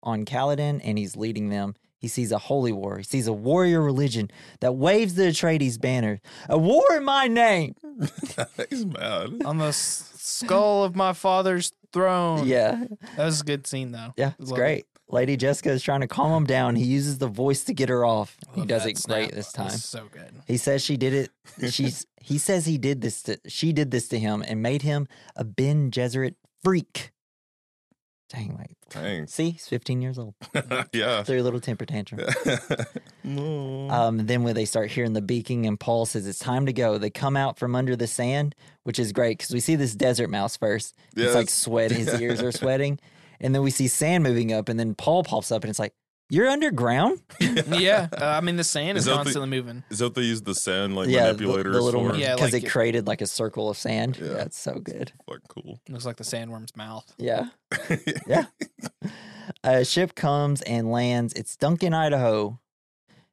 on 0.02 0.26
Caladan, 0.26 0.82
and 0.84 0.98
he's 0.98 1.16
leading 1.16 1.50
them. 1.50 1.76
He 1.98 2.10
sees 2.10 2.34
a 2.34 2.38
holy 2.38 2.74
war. 2.74 2.98
He 2.98 3.04
sees 3.06 3.28
a 3.28 3.32
warrior 3.32 3.82
religion 3.82 4.30
that 4.60 4.74
waves 4.74 5.14
the 5.16 5.24
Atreides 5.24 5.80
banner. 5.80 6.20
A 6.50 6.58
war 6.58 6.84
in 6.98 7.06
my 7.06 7.28
name. 7.30 7.76
He's 8.70 8.86
mad. 8.86 9.42
On 9.46 9.58
the 9.58 9.68
s- 9.68 10.12
skull 10.18 10.84
of 10.84 10.98
my 10.98 11.14
father's 11.14 11.72
throne. 11.94 12.46
Yeah, 12.46 12.84
That 13.16 13.26
was 13.26 13.40
a 13.40 13.44
good 13.46 13.66
scene 13.66 13.94
though. 13.94 14.14
yeah, 14.18 14.34
it's 14.38 14.50
Love 14.52 14.58
great. 14.60 14.86
Lady 15.14 15.38
Jessica 15.38 15.70
is 15.70 15.84
trying 15.84 16.02
to 16.02 16.08
calm 16.08 16.32
him 16.32 16.46
down. 16.46 16.76
He 16.76 16.86
uses 16.86 17.20
the 17.20 17.28
voice 17.28 17.64
to 17.66 17.74
get 17.74 17.88
her 17.88 18.04
off. 18.04 18.36
He 18.56 18.66
does 18.66 18.86
it 18.88 19.02
great 19.08 19.32
this 19.32 19.52
time. 19.52 19.70
So 19.70 20.08
good. 20.12 20.42
He 20.48 20.58
says 20.58 20.84
she 20.84 20.98
did 20.98 21.14
it. 21.14 21.72
She's 21.72 22.08
he 22.20 22.40
says 22.40 22.66
he 22.66 22.80
did 22.80 23.02
this 23.02 23.22
to 23.24 23.40
she 23.48 23.74
did 23.74 23.92
this 23.92 24.08
to 24.08 24.20
him 24.20 24.44
and 24.48 24.62
made 24.64 24.82
him 24.82 25.08
a 25.36 25.44
Bene 25.44 25.92
Gesserit 25.92 26.34
freak. 26.64 27.12
Dang, 28.30 28.56
like 28.58 28.72
Dang. 28.90 29.28
see, 29.28 29.52
he's 29.52 29.68
15 29.68 30.02
years 30.02 30.18
old. 30.18 30.34
yeah. 30.94 31.22
Threw 31.22 31.40
a 31.40 31.44
little 31.44 31.60
temper 31.60 31.86
tantrum. 31.86 32.22
no. 33.24 33.90
Um, 33.92 34.26
then 34.26 34.42
when 34.42 34.56
they 34.56 34.66
start 34.66 34.90
hearing 34.90 35.14
the 35.14 35.22
beaking 35.22 35.68
and 35.68 35.80
Paul 35.80 36.08
says 36.08 36.26
it's 36.26 36.40
time 36.40 36.66
to 36.66 36.74
go, 36.74 36.98
they 36.98 37.12
come 37.12 37.38
out 37.38 37.60
from 37.60 37.76
under 37.76 37.96
the 37.96 38.08
sand, 38.08 38.56
which 38.84 38.98
is 38.98 39.12
great 39.12 39.38
because 39.38 39.54
we 39.54 39.60
see 39.60 39.76
this 39.76 39.94
desert 39.94 40.32
mouse 40.32 40.58
first. 40.58 40.96
Yeah, 41.16 41.28
it's 41.28 41.36
like 41.36 41.50
sweating, 41.50 42.00
his 42.00 42.20
ears 42.20 42.42
are 42.42 42.52
sweating, 42.52 43.00
and 43.44 43.54
then 43.54 43.62
we 43.62 43.70
see 43.70 43.88
sand 43.88 44.24
moving 44.24 44.52
up, 44.52 44.70
and 44.70 44.80
then 44.80 44.96
Paul 44.96 45.24
pops 45.24 45.52
up 45.52 45.64
and 45.64 45.70
it's 45.70 45.78
like, 45.78 45.94
"You're 46.30 46.48
underground." 46.50 47.20
yeah, 47.40 48.08
uh, 48.20 48.26
I 48.26 48.42
mean 48.42 48.56
the 48.56 48.64
sand 48.64 48.98
Is 48.98 49.04
is, 49.04 49.06
that 49.06 49.12
the- 49.12 49.24
constantly 49.26 49.50
moving. 49.50 49.84
Is 49.92 50.00
that 50.00 50.06
what 50.06 50.16
they 50.16 50.22
use 50.24 50.42
the 50.42 50.56
sand 50.56 50.96
like 50.96 51.10
yeah, 51.10 51.26
manipulators 51.26 51.74
the, 51.74 51.80
the 51.80 51.84
little 51.86 52.10
for? 52.10 52.16
Yeah, 52.16 52.34
because 52.36 52.54
like 52.54 52.64
it 52.64 52.66
it- 52.66 52.70
created 52.72 53.06
like 53.08 53.22
a 53.22 53.28
circle 53.28 53.70
of 53.70 53.78
sand. 53.78 54.18
Yeah. 54.20 54.28
Yeah, 54.32 54.38
it's 54.44 54.60
so 54.60 54.80
good. 54.80 55.12
Fucking 55.28 55.42
cool. 55.50 55.80
Looks 55.90 56.06
like 56.06 56.18
the 56.18 56.24
sandworm's 56.24 56.76
mouth. 56.76 57.14
Yeah. 57.20 57.50
Yeah. 58.28 58.46
A 59.64 59.84
ship 59.84 60.16
comes 60.16 60.62
and 60.62 60.90
lands. 60.92 61.34
It's 61.34 61.56
Duncan, 61.58 61.94
Idaho. 61.94 62.60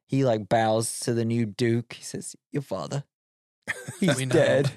He 0.07 0.25
like 0.25 0.49
bows 0.49 0.99
to 1.01 1.13
the 1.13 1.23
new 1.23 1.45
Duke. 1.45 1.93
He 1.93 2.03
says, 2.03 2.35
Your 2.51 2.61
father. 2.61 3.05
He's 3.99 4.17
We 4.17 4.25
know. 4.25 4.33
dead. 4.33 4.71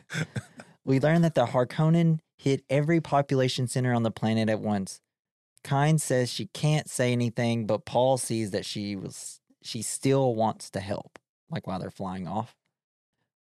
we 0.85 1.01
learn 1.01 1.23
that 1.23 1.35
the 1.35 1.47
Harkonnen 1.47 2.21
hit 2.39 2.63
every 2.71 3.01
population 3.01 3.67
center 3.67 3.93
on 3.93 4.05
the 4.05 4.11
planet 4.13 4.49
at 4.49 4.61
once. 4.61 5.01
Kynes 5.65 6.01
says 6.01 6.31
she 6.31 6.47
can't 6.47 6.89
say 6.89 7.13
anything, 7.13 7.67
but 7.67 7.87
Paul 7.87 8.19
sees 8.19 8.51
that 8.53 8.65
she 8.65 8.95
was 8.97 9.41
she 9.63 9.81
still 9.81 10.35
wants 10.35 10.71
to 10.71 10.81
help, 10.81 11.19
like 11.51 11.67
while 11.67 11.79
they're 11.79 11.91
flying 11.91 12.29
off. 12.29 12.55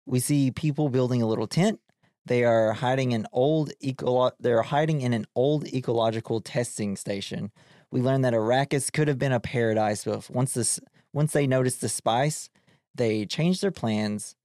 We 0.06 0.20
see 0.20 0.50
people 0.50 0.88
building 0.88 1.20
a 1.20 1.26
little 1.26 1.48
tent. 1.48 1.80
They 2.24 2.44
are 2.44 2.72
hiding 2.72 3.12
an 3.12 3.26
old 3.32 3.72
eco- 3.80 4.30
they're 4.38 4.62
hiding 4.62 5.00
in 5.00 5.12
an 5.12 5.26
old 5.34 5.66
ecological 5.66 6.40
testing 6.40 6.96
station. 6.96 7.50
We 7.90 8.00
learn 8.00 8.22
that 8.22 8.34
Arrakis 8.34 8.92
could 8.92 9.08
have 9.08 9.18
been 9.18 9.32
a 9.32 9.40
paradise, 9.40 10.04
but 10.04 10.30
once 10.30 10.54
this 10.54 10.78
once 11.12 11.32
they 11.32 11.48
noticed 11.48 11.80
the 11.80 11.88
spice, 11.88 12.48
they 12.94 13.26
changed 13.26 13.62
their 13.62 13.72
plans 13.72 14.36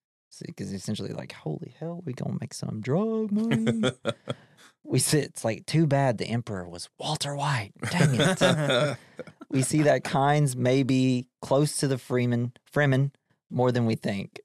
because 0.45 0.71
essentially 0.73 1.13
like, 1.13 1.31
holy 1.31 1.75
hell, 1.79 2.01
we 2.05 2.13
gonna 2.13 2.37
make 2.41 2.53
some 2.53 2.81
drug 2.81 3.31
money. 3.31 3.91
we 4.83 4.99
see 4.99 5.19
it's 5.19 5.43
like 5.43 5.65
too 5.65 5.85
bad 5.87 6.17
the 6.17 6.25
emperor 6.27 6.67
was 6.67 6.89
Walter 6.99 7.35
White. 7.35 7.71
Dang 7.91 8.15
it. 8.19 8.97
we 9.49 9.61
see 9.61 9.81
that 9.83 10.03
Kynes 10.03 10.55
may 10.55 10.83
be 10.83 11.27
close 11.41 11.77
to 11.77 11.87
the 11.87 11.97
Freeman 11.97 12.53
Fremen 12.73 13.11
more 13.49 13.71
than 13.71 13.85
we 13.85 13.95
think. 13.95 14.39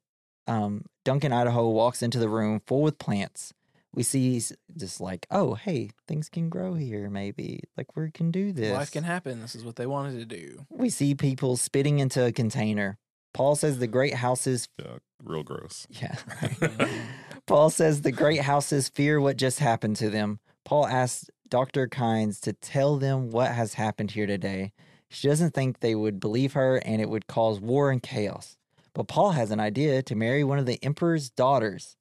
Um, 0.47 0.85
Duncan 1.05 1.33
Idaho 1.33 1.69
walks 1.69 2.03
into 2.03 2.19
the 2.19 2.29
room 2.29 2.61
full 2.67 2.83
with 2.83 2.99
plants. 2.99 3.53
We 3.95 4.03
see 4.03 4.39
s- 4.39 4.53
just 4.77 5.01
like, 5.01 5.27
oh, 5.31 5.55
hey, 5.55 5.91
things 6.09 6.29
can 6.29 6.49
grow 6.49 6.75
here, 6.75 7.11
maybe. 7.11 7.61
Like, 7.77 7.95
we 7.95 8.11
can 8.11 8.31
do 8.31 8.53
this. 8.53 8.73
Life 8.73 8.91
can 8.91 9.05
happen. 9.05 9.41
This 9.41 9.55
is 9.55 9.65
what 9.65 9.77
they 9.77 9.87
wanted 9.87 10.19
to 10.19 10.25
do. 10.25 10.67
We 10.71 10.89
see 10.89 11.15
people 11.15 11.57
spitting 11.57 11.99
into 11.99 12.25
a 12.25 12.33
container. 12.33 12.99
Paul 13.35 13.55
says 13.55 13.79
the 13.79 13.87
great 13.87 14.15
houses, 14.15 14.69
yeah, 14.79 14.97
real 15.23 15.43
gross. 15.43 15.87
yeah. 15.91 16.17
Paul 17.53 17.69
says 17.69 18.01
the 18.01 18.13
great 18.13 18.41
houses 18.41 18.89
fear 18.89 19.21
what 19.21 19.37
just 19.37 19.59
happened 19.59 19.97
to 19.97 20.09
them. 20.09 20.41
Paul 20.65 20.87
asks 20.87 21.29
Dr. 21.51 21.87
Kynes 21.87 22.41
to 22.41 22.55
tell 22.55 22.97
them 22.97 23.31
what 23.31 23.51
has 23.51 23.75
happened 23.75 24.13
here 24.13 24.27
today. 24.27 24.73
She 25.11 25.29
doesn't 25.29 25.53
think 25.53 25.81
they 25.81 25.95
would 25.95 26.19
believe 26.19 26.55
her 26.55 26.77
and 26.77 27.03
it 27.03 27.11
would 27.11 27.27
cause 27.27 27.61
war 27.61 27.91
and 27.91 28.03
chaos. 28.03 28.57
But 28.95 29.07
Paul 29.07 29.33
has 29.33 29.51
an 29.51 29.61
idea 29.61 30.03
to 30.03 30.15
marry 30.15 30.43
one 30.43 30.59
of 30.59 30.65
the 30.65 30.83
emperor's 30.83 31.29
daughters. 31.29 31.99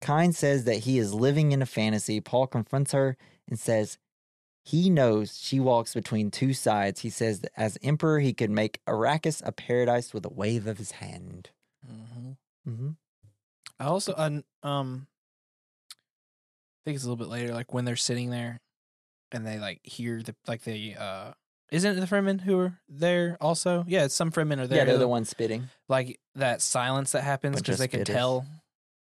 Kynes 0.00 0.36
says 0.36 0.62
that 0.62 0.84
he 0.84 0.98
is 0.98 1.12
living 1.12 1.50
in 1.50 1.60
a 1.60 1.66
fantasy. 1.66 2.20
Paul 2.20 2.46
confronts 2.46 2.92
her 2.92 3.16
and 3.48 3.58
says 3.58 3.98
he 4.62 4.90
knows 4.90 5.40
she 5.42 5.58
walks 5.58 5.92
between 5.92 6.30
two 6.30 6.52
sides. 6.54 7.00
He 7.00 7.10
says 7.10 7.40
that 7.40 7.50
as 7.56 7.78
emperor, 7.82 8.20
he 8.20 8.32
could 8.32 8.50
make 8.50 8.78
Arrakis 8.86 9.42
a 9.44 9.50
paradise 9.50 10.14
with 10.14 10.24
a 10.24 10.32
wave 10.32 10.68
of 10.68 10.78
his 10.78 10.92
hand. 10.92 11.50
Mm-hmm. 11.84 12.70
hmm 12.70 12.90
I 13.80 13.84
also 13.86 14.12
uh, 14.12 14.40
um 14.66 15.06
I 15.90 16.80
think 16.84 16.96
it's 16.96 17.04
a 17.04 17.08
little 17.08 17.16
bit 17.16 17.28
later, 17.28 17.54
like 17.54 17.72
when 17.72 17.84
they're 17.84 17.96
sitting 17.96 18.30
there 18.30 18.60
and 19.32 19.46
they 19.46 19.58
like 19.58 19.80
hear 19.82 20.22
the 20.22 20.34
like 20.46 20.62
the 20.64 20.96
uh 20.96 21.32
isn't 21.72 21.96
it 21.96 22.00
the 22.00 22.06
Fremen 22.06 22.40
who 22.42 22.58
are 22.60 22.78
there 22.88 23.36
also? 23.40 23.84
Yeah, 23.88 24.04
it's 24.04 24.14
some 24.14 24.30
Fremen 24.30 24.60
are 24.60 24.66
there. 24.66 24.78
Yeah, 24.78 24.84
they're 24.84 24.98
the 24.98 25.08
ones 25.08 25.28
spitting. 25.28 25.68
like 25.88 26.20
that 26.34 26.60
silence 26.62 27.12
that 27.12 27.22
happens 27.22 27.56
because 27.56 27.78
they 27.78 27.88
can 27.88 28.00
spitters. 28.00 28.06
tell 28.06 28.46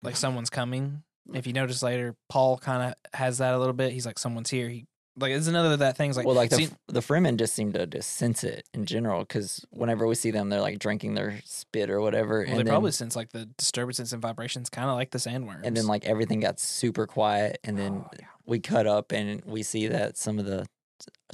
like 0.02 0.16
someone's 0.16 0.50
coming. 0.50 1.02
If 1.32 1.46
you 1.46 1.52
notice 1.52 1.82
later, 1.82 2.14
Paul 2.28 2.58
kind 2.58 2.90
of 2.90 3.18
has 3.18 3.38
that 3.38 3.54
a 3.54 3.58
little 3.58 3.72
bit. 3.72 3.92
He's 3.92 4.04
like, 4.04 4.18
someone's 4.18 4.50
here. 4.50 4.68
He 4.68 4.86
like 5.18 5.32
it's 5.32 5.46
another 5.46 5.72
of 5.72 5.78
that 5.80 5.96
thing's 5.96 6.16
like 6.16 6.26
well, 6.26 6.34
like 6.34 6.50
the 6.50 6.56
see- 6.56 6.68
the 6.88 7.00
Fremen 7.00 7.36
just 7.36 7.54
seem 7.54 7.72
to 7.74 7.86
just 7.86 8.12
sense 8.16 8.44
it 8.44 8.66
in 8.72 8.86
general 8.86 9.20
because 9.20 9.64
whenever 9.70 10.06
we 10.06 10.14
see 10.14 10.30
them, 10.30 10.48
they're 10.48 10.60
like 10.60 10.78
drinking 10.78 11.14
their 11.14 11.40
spit 11.44 11.90
or 11.90 12.00
whatever, 12.00 12.38
well, 12.38 12.48
and 12.48 12.52
they 12.52 12.56
then 12.62 12.66
probably 12.66 12.90
sense 12.92 13.14
like 13.16 13.30
the 13.32 13.46
disturbances 13.58 14.12
and 14.12 14.22
vibrations, 14.22 14.70
kind 14.70 14.88
of 14.88 14.96
like 14.96 15.10
the 15.10 15.18
sandworms. 15.18 15.60
and 15.64 15.76
then 15.76 15.86
like 15.86 16.04
everything 16.04 16.40
got 16.40 16.58
super 16.58 17.06
quiet, 17.06 17.58
and 17.64 17.76
then 17.78 18.02
Oh, 18.04 18.10
yeah. 18.18 18.26
we 18.46 18.58
cut 18.60 18.86
up 18.86 19.12
and 19.12 19.42
we 19.44 19.62
see 19.62 19.86
that 19.88 20.16
some 20.16 20.38
of 20.38 20.44
the 20.46 20.66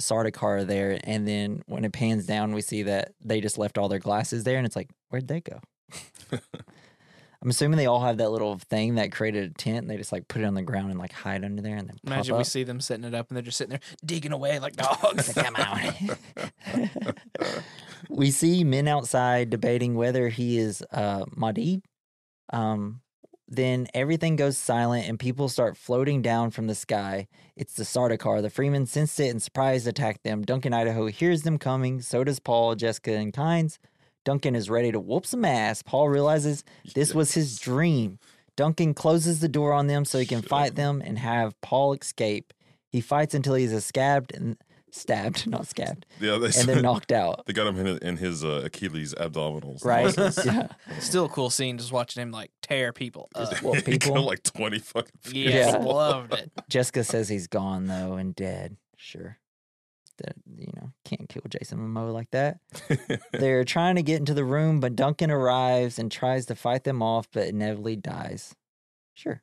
Sardaukar 0.01 0.43
are 0.61 0.63
there, 0.63 0.99
and 1.03 1.27
then 1.27 1.61
when 1.67 1.85
it 1.85 1.93
pans 1.93 2.25
down, 2.25 2.53
we 2.53 2.61
see 2.61 2.83
that 2.83 3.13
they 3.23 3.39
just 3.39 3.57
left 3.57 3.77
all 3.77 3.87
their 3.87 3.99
glasses 3.99 4.43
there, 4.43 4.57
and 4.57 4.65
it's 4.65 4.75
like, 4.75 4.89
where'd 5.09 5.27
they 5.27 5.41
go? 5.41 5.59
I'm 7.41 7.49
assuming 7.49 7.77
they 7.77 7.85
all 7.85 8.01
have 8.01 8.17
that 8.17 8.31
little 8.31 8.57
thing 8.57 8.95
that 8.95 9.13
created 9.13 9.51
a 9.51 9.53
tent. 9.53 9.77
And 9.79 9.89
they 9.89 9.95
just 9.95 10.11
like 10.11 10.27
put 10.27 10.41
it 10.41 10.45
on 10.45 10.55
the 10.55 10.61
ground 10.61 10.91
and 10.91 10.99
like 10.99 11.13
hide 11.13 11.45
under 11.45 11.61
there, 11.61 11.77
and 11.77 11.87
then 11.87 11.97
Imagine 12.05 12.37
we 12.37 12.43
see 12.43 12.63
them 12.63 12.81
setting 12.81 13.05
it 13.05 13.15
up 13.15 13.29
and 13.29 13.37
they're 13.37 13.43
just 13.43 13.57
sitting 13.57 13.71
there 13.71 13.79
digging 14.05 14.33
away 14.33 14.59
like 14.59 14.75
dogs. 14.75 15.33
Come 15.33 15.55
out. 15.55 15.79
we 18.09 18.31
see 18.31 18.63
men 18.63 18.87
outside 18.87 19.49
debating 19.49 19.95
whether 19.95 20.29
he 20.29 20.57
is 20.57 20.83
uh, 20.91 21.25
Mahdi. 21.35 21.81
Um, 22.51 23.01
then 23.47 23.87
everything 23.95 24.35
goes 24.35 24.57
silent 24.57 25.07
and 25.07 25.19
people 25.19 25.49
start 25.49 25.75
floating 25.75 26.21
down 26.21 26.51
from 26.51 26.67
the 26.67 26.75
sky. 26.75 27.27
It's 27.55 27.73
the 27.73 27.83
Sardaukar. 27.83 28.41
The 28.41 28.49
Fremen 28.49 28.87
sensed 28.87 29.19
it 29.19 29.29
and 29.29 29.41
surprised 29.41 29.87
attacked 29.87 30.23
them. 30.23 30.43
Duncan 30.43 30.73
Idaho 30.73 31.07
hears 31.07 31.41
them 31.41 31.57
coming. 31.57 32.01
So 32.01 32.23
does 32.23 32.39
Paul, 32.39 32.75
Jessica, 32.75 33.13
and 33.13 33.33
Kynes. 33.33 33.79
Duncan 34.29 34.53
is 34.55 34.69
ready 34.69 34.91
to 34.91 34.99
whoop 34.99 35.25
some 35.25 35.43
ass. 35.43 35.81
Paul 35.81 36.07
realizes 36.07 36.63
this 36.93 37.15
was 37.15 37.33
his 37.33 37.57
dream. 37.57 38.19
Duncan 38.55 38.93
closes 38.93 39.39
the 39.39 39.47
door 39.47 39.73
on 39.73 39.87
them 39.87 40.05
so 40.05 40.19
he 40.19 40.25
can 40.27 40.43
fight 40.43 40.75
them 40.75 41.01
and 41.03 41.17
have 41.17 41.59
Paul 41.61 41.93
escape. 41.93 42.53
He 42.91 43.01
fights 43.01 43.33
until 43.33 43.55
he's 43.55 43.73
a 43.73 43.81
scabbed 43.81 44.31
and 44.35 44.55
stabbed, 44.91 45.47
not 45.49 45.65
scabbed, 45.67 46.05
Yeah, 46.19 46.37
they 46.37 46.45
and 46.59 46.69
then 46.69 46.83
knocked 46.83 47.11
out. 47.11 47.43
They 47.47 47.53
got 47.53 47.65
him 47.65 47.79
in, 47.83 47.97
in 48.03 48.17
his 48.17 48.43
uh, 48.45 48.61
Achilles 48.65 49.15
abdominals. 49.15 49.83
Right? 49.83 50.15
yeah. 50.45 50.67
Still 50.99 51.25
a 51.25 51.29
cool 51.29 51.49
scene 51.49 51.79
just 51.79 51.91
watching 51.91 52.21
him 52.21 52.29
like 52.29 52.51
tear 52.61 52.93
people 52.93 53.29
up. 53.33 53.63
Well, 53.63 53.73
people- 53.81 53.97
killed 54.13 54.25
like 54.27 54.43
twenty 54.43 54.77
fucking. 54.77 55.11
people. 55.23 55.51
Yeah, 55.51 55.71
Yeah. 55.71 55.77
loved 55.77 56.33
it. 56.35 56.51
Jessica 56.69 57.03
says 57.03 57.29
he's 57.29 57.47
gone 57.47 57.87
though 57.87 58.13
and 58.13 58.35
dead. 58.35 58.77
Sure. 58.95 59.39
That 60.19 60.35
you 60.57 60.67
know, 60.75 60.91
can't 61.05 61.27
kill 61.27 61.41
Jason 61.49 61.79
Momoa 61.79 62.13
like 62.13 62.29
that. 62.31 62.59
They're 63.33 63.63
trying 63.65 63.95
to 63.95 64.03
get 64.03 64.19
into 64.19 64.33
the 64.33 64.43
room, 64.45 64.79
but 64.79 64.95
Duncan 64.95 65.31
arrives 65.31 65.97
and 65.99 66.11
tries 66.11 66.45
to 66.47 66.55
fight 66.55 66.83
them 66.83 67.01
off, 67.01 67.27
but 67.31 67.47
inevitably 67.47 67.95
dies. 67.95 68.55
Sure. 69.15 69.41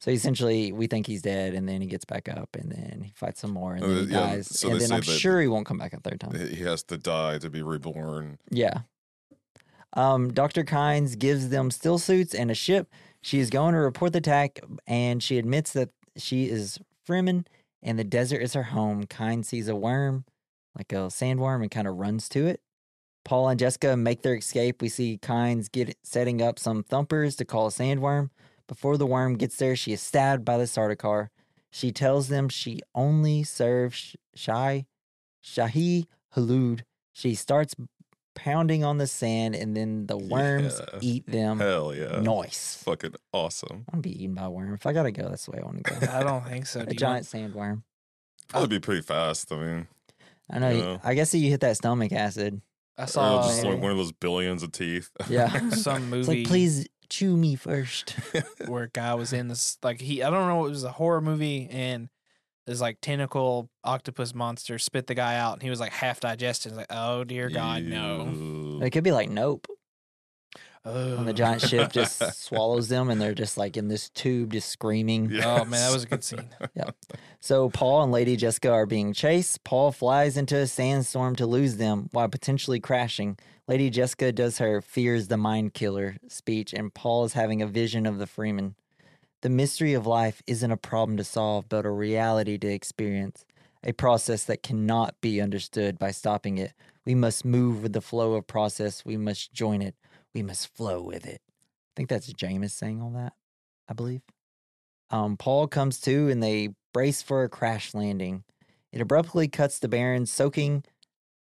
So 0.00 0.10
essentially, 0.10 0.72
we 0.72 0.86
think 0.86 1.06
he's 1.06 1.20
dead, 1.20 1.52
and 1.52 1.68
then 1.68 1.82
he 1.82 1.86
gets 1.86 2.06
back 2.06 2.26
up, 2.26 2.56
and 2.58 2.72
then 2.72 3.02
he 3.04 3.12
fights 3.14 3.40
some 3.40 3.50
more, 3.50 3.74
and 3.74 3.84
Uh, 3.84 3.88
then 3.88 3.96
he 4.08 4.12
yeah, 4.14 4.20
dies. 4.20 4.46
so 4.48 4.70
and 4.70 4.80
then 4.80 4.92
I'm 4.92 5.02
sure 5.02 5.42
he 5.42 5.46
won't 5.46 5.66
come 5.66 5.76
back 5.76 5.92
a 5.92 6.00
third 6.00 6.20
time. 6.20 6.34
he 6.48 6.62
has 6.62 6.82
to 6.84 6.96
die 6.96 7.36
to 7.36 7.50
be 7.50 7.60
reborn. 7.60 8.38
Yeah. 8.50 8.80
Um, 9.92 10.32
Dr. 10.32 10.64
Kynes 10.64 11.18
gives 11.18 11.50
them 11.50 11.68
stillsuits 11.68 12.34
and 12.34 12.50
a 12.50 12.54
ship. 12.54 12.88
She 13.22 13.40
is 13.40 13.50
going 13.50 13.74
to 13.74 13.80
report 13.80 14.12
the 14.12 14.18
attack, 14.20 14.60
and 14.86 15.22
she 15.22 15.36
admits 15.36 15.72
that 15.74 15.90
she 16.16 16.48
is 16.48 16.78
Fremen 17.06 17.44
and 17.82 17.98
the 17.98 18.04
desert 18.04 18.42
is 18.42 18.54
her 18.54 18.64
home. 18.64 19.04
Kynes 19.04 19.46
sees 19.46 19.68
a 19.68 19.76
worm, 19.76 20.24
like 20.76 20.92
a 20.92 21.08
sandworm, 21.08 21.62
and 21.62 21.70
kind 21.70 21.88
of 21.88 21.96
runs 21.96 22.28
to 22.30 22.46
it. 22.46 22.60
Paul 23.24 23.48
and 23.48 23.58
Jessica 23.60 23.96
make 23.96 24.22
their 24.22 24.36
escape. 24.36 24.80
We 24.80 24.88
see 24.88 25.18
Kynes 25.20 25.70
get 25.70 25.96
setting 26.02 26.40
up 26.40 26.58
some 26.58 26.82
thumpers 26.82 27.36
to 27.36 27.44
call 27.44 27.66
a 27.66 27.70
sandworm. 27.70 28.30
Before 28.66 28.96
the 28.96 29.06
worm 29.06 29.36
gets 29.36 29.56
there, 29.56 29.76
she 29.76 29.92
is 29.92 30.00
stabbed 30.00 30.44
by 30.44 30.56
the 30.56 30.64
Sardaukar. 30.64 31.28
She 31.70 31.92
tells 31.92 32.28
them 32.28 32.48
she 32.48 32.80
only 32.94 33.42
serves 33.42 34.16
Shai, 34.34 34.86
Shahi 35.44 36.06
Halud. 36.34 36.82
She 37.12 37.34
starts 37.34 37.74
pounding 38.34 38.84
on 38.84 38.98
the 38.98 39.06
sand, 39.06 39.54
and 39.54 39.76
then 39.76 40.06
the 40.06 40.16
worms 40.16 40.80
Yeah. 40.92 40.98
eat 41.00 41.26
them. 41.26 41.58
Hell 41.58 41.94
yeah. 41.94 42.20
Nice. 42.20 42.82
Fucking 42.84 43.14
awesome. 43.32 43.84
I 43.88 43.96
want 43.96 44.02
to 44.04 44.08
be 44.08 44.22
eaten 44.22 44.34
by 44.34 44.44
a 44.44 44.50
worm. 44.50 44.74
If 44.74 44.86
I 44.86 44.92
gotta 44.92 45.12
go, 45.12 45.28
that's 45.28 45.46
the 45.46 45.52
way 45.52 45.58
I 45.62 45.64
want 45.64 45.84
to 45.84 45.94
go. 46.00 46.12
I 46.12 46.22
don't 46.22 46.44
think 46.46 46.66
so. 46.66 46.80
a 46.82 46.84
Do 46.86 46.92
you 46.92 46.98
giant 46.98 47.26
sandworm. 47.26 47.82
Probably 48.48 48.68
be 48.68 48.80
pretty 48.80 49.02
fast. 49.02 49.52
I 49.52 49.56
mean, 49.56 49.88
I 50.50 50.58
know. 50.58 50.70
Yeah. 50.70 50.98
I 51.04 51.14
guess 51.14 51.34
if 51.34 51.40
you 51.40 51.50
hit 51.50 51.60
that 51.60 51.76
stomach 51.76 52.12
acid. 52.12 52.54
want- 52.54 52.62
I 52.98 53.04
or 53.04 53.06
saw 53.06 53.42
just 53.48 53.64
uh, 53.64 53.70
like 53.70 53.80
one 53.80 53.92
of 53.92 53.96
those 53.96 54.12
billions 54.12 54.62
of 54.62 54.72
teeth. 54.72 55.10
Yeah. 55.28 55.48
some 55.70 56.02
It's 56.02 56.10
movie 56.10 56.38
like, 56.40 56.46
please 56.46 56.86
chew 57.08 57.36
me 57.36 57.56
first. 57.56 58.10
where 58.66 58.84
a 58.84 58.88
guy 58.90 59.14
was 59.14 59.32
in 59.32 59.48
this 59.48 59.78
like 59.82 60.00
he 60.00 60.22
I 60.22 60.28
don't 60.30 60.46
know 60.48 60.66
it 60.66 60.70
was 60.70 60.84
a 60.84 60.92
horror 60.92 61.20
movie 61.20 61.66
and 61.70 62.08
this 62.70 62.80
like 62.80 62.98
tentacle 63.00 63.68
octopus 63.82 64.32
monster 64.32 64.78
spit 64.78 65.08
the 65.08 65.14
guy 65.14 65.36
out 65.36 65.54
and 65.54 65.62
he 65.62 65.70
was 65.70 65.80
like 65.80 65.92
half 65.92 66.20
digested. 66.20 66.70
It's 66.70 66.78
like 66.78 66.86
oh 66.90 67.24
dear 67.24 67.48
God 67.48 67.82
no. 67.82 68.80
It 68.82 68.90
could 68.90 69.04
be 69.04 69.12
like 69.12 69.28
Nope. 69.28 69.66
Oh. 70.82 71.16
When 71.16 71.26
the 71.26 71.34
giant 71.34 71.60
ship 71.60 71.88
oh. 71.88 71.90
just 71.92 72.42
swallows 72.42 72.88
them 72.88 73.10
and 73.10 73.20
they're 73.20 73.34
just 73.34 73.58
like 73.58 73.76
in 73.76 73.88
this 73.88 74.08
tube 74.10 74.52
just 74.52 74.68
screaming. 74.68 75.30
Yeah. 75.30 75.60
Oh 75.60 75.64
man, 75.64 75.80
that 75.80 75.92
was 75.92 76.04
a 76.04 76.06
good 76.06 76.22
scene. 76.22 76.48
yeah. 76.74 76.90
So 77.40 77.70
Paul 77.70 78.04
and 78.04 78.12
Lady 78.12 78.36
Jessica 78.36 78.70
are 78.70 78.86
being 78.86 79.12
chased. 79.12 79.64
Paul 79.64 79.90
flies 79.90 80.36
into 80.36 80.56
a 80.56 80.66
sandstorm 80.66 81.36
to 81.36 81.46
lose 81.46 81.76
them 81.76 82.08
while 82.12 82.28
potentially 82.28 82.78
crashing. 82.78 83.36
Lady 83.66 83.90
Jessica 83.90 84.32
does 84.32 84.58
her 84.58 84.80
fears 84.80 85.28
the 85.28 85.36
mind 85.36 85.74
killer 85.74 86.16
speech, 86.28 86.72
and 86.72 86.94
Paul 86.94 87.24
is 87.24 87.34
having 87.34 87.62
a 87.62 87.66
vision 87.66 88.06
of 88.06 88.18
the 88.18 88.26
Fremen. 88.26 88.74
The 89.42 89.50
mystery 89.50 89.94
of 89.94 90.06
life 90.06 90.42
isn't 90.46 90.70
a 90.70 90.76
problem 90.76 91.16
to 91.16 91.24
solve, 91.24 91.68
but 91.68 91.86
a 91.86 91.90
reality 91.90 92.58
to 92.58 92.68
experience, 92.68 93.46
a 93.82 93.92
process 93.92 94.44
that 94.44 94.62
cannot 94.62 95.14
be 95.22 95.40
understood 95.40 95.98
by 95.98 96.10
stopping 96.10 96.58
it. 96.58 96.74
We 97.06 97.14
must 97.14 97.44
move 97.44 97.82
with 97.82 97.94
the 97.94 98.02
flow 98.02 98.34
of 98.34 98.46
process. 98.46 99.04
We 99.04 99.16
must 99.16 99.52
join 99.52 99.80
it. 99.80 99.94
We 100.34 100.42
must 100.42 100.74
flow 100.76 101.00
with 101.00 101.26
it. 101.26 101.40
I 101.46 101.92
think 101.96 102.10
that's 102.10 102.30
Jamis 102.32 102.72
saying 102.72 103.00
all 103.00 103.10
that, 103.10 103.32
I 103.88 103.94
believe. 103.94 104.20
Um, 105.10 105.36
Paul 105.38 105.66
comes 105.66 106.00
to 106.02 106.28
and 106.28 106.42
they 106.42 106.70
brace 106.92 107.22
for 107.22 107.42
a 107.42 107.48
crash 107.48 107.94
landing. 107.94 108.44
It 108.92 109.00
abruptly 109.00 109.48
cuts 109.48 109.80
to 109.80 109.88
Baron 109.88 110.26
soaking 110.26 110.84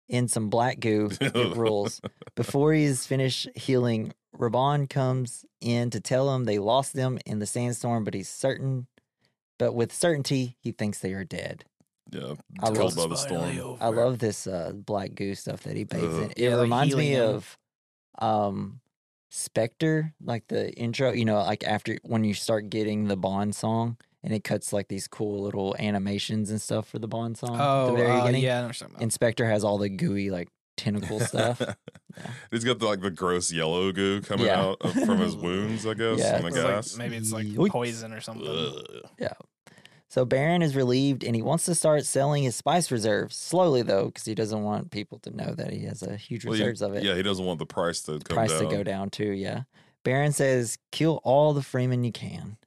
in 0.10 0.28
some 0.28 0.50
black 0.50 0.80
goo. 0.80 1.10
It 1.22 1.34
rules. 1.56 2.02
Before 2.36 2.74
he 2.74 2.84
is 2.84 3.06
finished 3.06 3.48
healing, 3.56 4.14
Rabban 4.38 4.90
comes 4.90 5.46
in 5.62 5.90
to 5.92 6.00
tell 6.02 6.34
him 6.36 6.46
they 6.46 6.60
lost 6.60 6.94
them 6.94 7.20
in 7.26 7.40
the 7.40 7.46
sandstorm, 7.46 8.04
but 8.04 8.14
he's 8.14 8.30
certain, 8.30 8.88
but 9.58 9.74
with 9.74 9.94
certainty, 9.94 10.58
he 10.60 10.72
thinks 10.72 11.00
they 11.00 11.14
are 11.14 11.24
dead. 11.24 11.66
Yeah, 12.12 12.34
I 12.60 12.70
love- 12.70 12.96
by 12.96 13.08
the 13.08 13.16
storm. 13.16 13.78
I 13.80 13.88
love 13.90 14.18
this 14.20 14.48
uh, 14.48 14.72
black 14.74 15.14
goo 15.14 15.36
stuff 15.36 15.62
that 15.64 15.76
he 15.78 15.84
bathes 15.84 16.04
Ugh. 16.16 16.24
in. 16.24 16.32
It 16.32 16.40
Yeah, 16.40 16.60
reminds 16.60 16.96
me 16.96 17.10
helium. 17.12 17.36
of 17.36 17.58
um, 18.18 18.82
Spectre, 19.30 20.14
like 20.24 20.48
the 20.48 20.72
intro. 20.74 21.12
You 21.12 21.26
know, 21.26 21.38
like 21.44 21.64
after 21.64 21.98
when 22.04 22.24
you 22.24 22.34
start 22.34 22.70
getting 22.72 23.08
the 23.08 23.16
Bond 23.18 23.54
song, 23.56 23.98
and 24.24 24.34
it 24.34 24.44
cuts 24.44 24.74
like 24.74 24.88
these 24.88 25.08
cool 25.08 25.42
little 25.44 25.76
animations 25.80 26.50
and 26.50 26.62
stuff 26.62 26.88
for 26.88 27.00
the 27.00 27.08
Bond 27.08 27.38
song. 27.38 27.56
at 27.56 27.62
Oh, 27.62 27.88
the 27.92 27.98
very 27.98 28.12
uh, 28.12 28.20
beginning. 28.22 28.44
yeah, 28.44 28.58
I 28.58 28.62
know 28.62 28.68
what 28.68 28.80
you're 28.80 28.88
talking 28.88 28.96
about. 28.96 29.04
Inspector 29.04 29.46
has 29.46 29.64
all 29.64 29.78
the 29.78 29.90
gooey 29.90 30.30
like 30.30 30.50
tentacle 30.78 31.20
stuff. 31.20 31.62
He's 32.52 32.64
got 32.64 32.80
the, 32.80 32.86
like 32.86 33.02
the 33.02 33.12
gross 33.12 33.52
yellow 33.52 33.92
goo 33.92 34.22
coming 34.22 34.46
Yeah. 34.48 34.62
out 34.62 34.78
of, 34.82 34.94
from 34.94 35.20
his 35.20 35.36
wounds, 35.38 35.86
I 35.86 35.94
guess, 35.94 36.20
Yeah. 36.20 36.40
the 36.40 36.48
It's 36.48 36.94
like- 36.94 36.98
maybe 37.00 37.18
it's 37.18 37.32
like 37.32 37.46
Yoink. 37.48 37.70
poison 37.70 38.14
or 38.14 38.22
something. 38.22 38.48
Ugh. 38.48 39.32
So 40.12 40.26
Baron 40.26 40.64
is 40.64 40.76
relieved 40.76 41.24
and 41.24 41.36
he 41.36 41.42
wants 41.44 41.66
to 41.66 41.76
start 41.76 42.04
selling 42.04 42.42
his 42.44 42.56
spice 42.56 42.90
reserves 42.92 43.36
slowly 43.36 43.84
though, 43.84 44.06
because 44.06 44.26
he 44.26 44.34
doesn't 44.34 44.64
want 44.64 44.90
people 44.90 45.20
to 45.20 45.30
know 45.36 45.54
that 45.54 45.72
he 45.72 45.86
has 45.86 46.02
a 46.02 46.16
huge 46.18 46.46
Well, 46.46 46.56
you- 46.56 46.64
reserves 46.64 46.82
of 46.82 46.96
it. 46.96 47.04
Yeah, 47.04 47.14
he 47.16 47.22
doesn't 47.22 47.46
want 47.46 47.60
the 47.60 47.68
price 47.68 48.02
to 48.04 48.14
come 48.20 48.36
price 48.36 48.50
down. 48.50 48.64
to 48.64 48.76
go 48.76 48.84
down 48.84 49.10
too. 49.12 49.32
Yeah. 49.32 49.64
Baron 50.04 50.32
says, 50.32 50.78
"Kill 50.92 51.20
all 51.24 51.54
the 51.54 51.62
Fremen 51.62 52.04
you 52.06 52.12
can." 52.12 52.58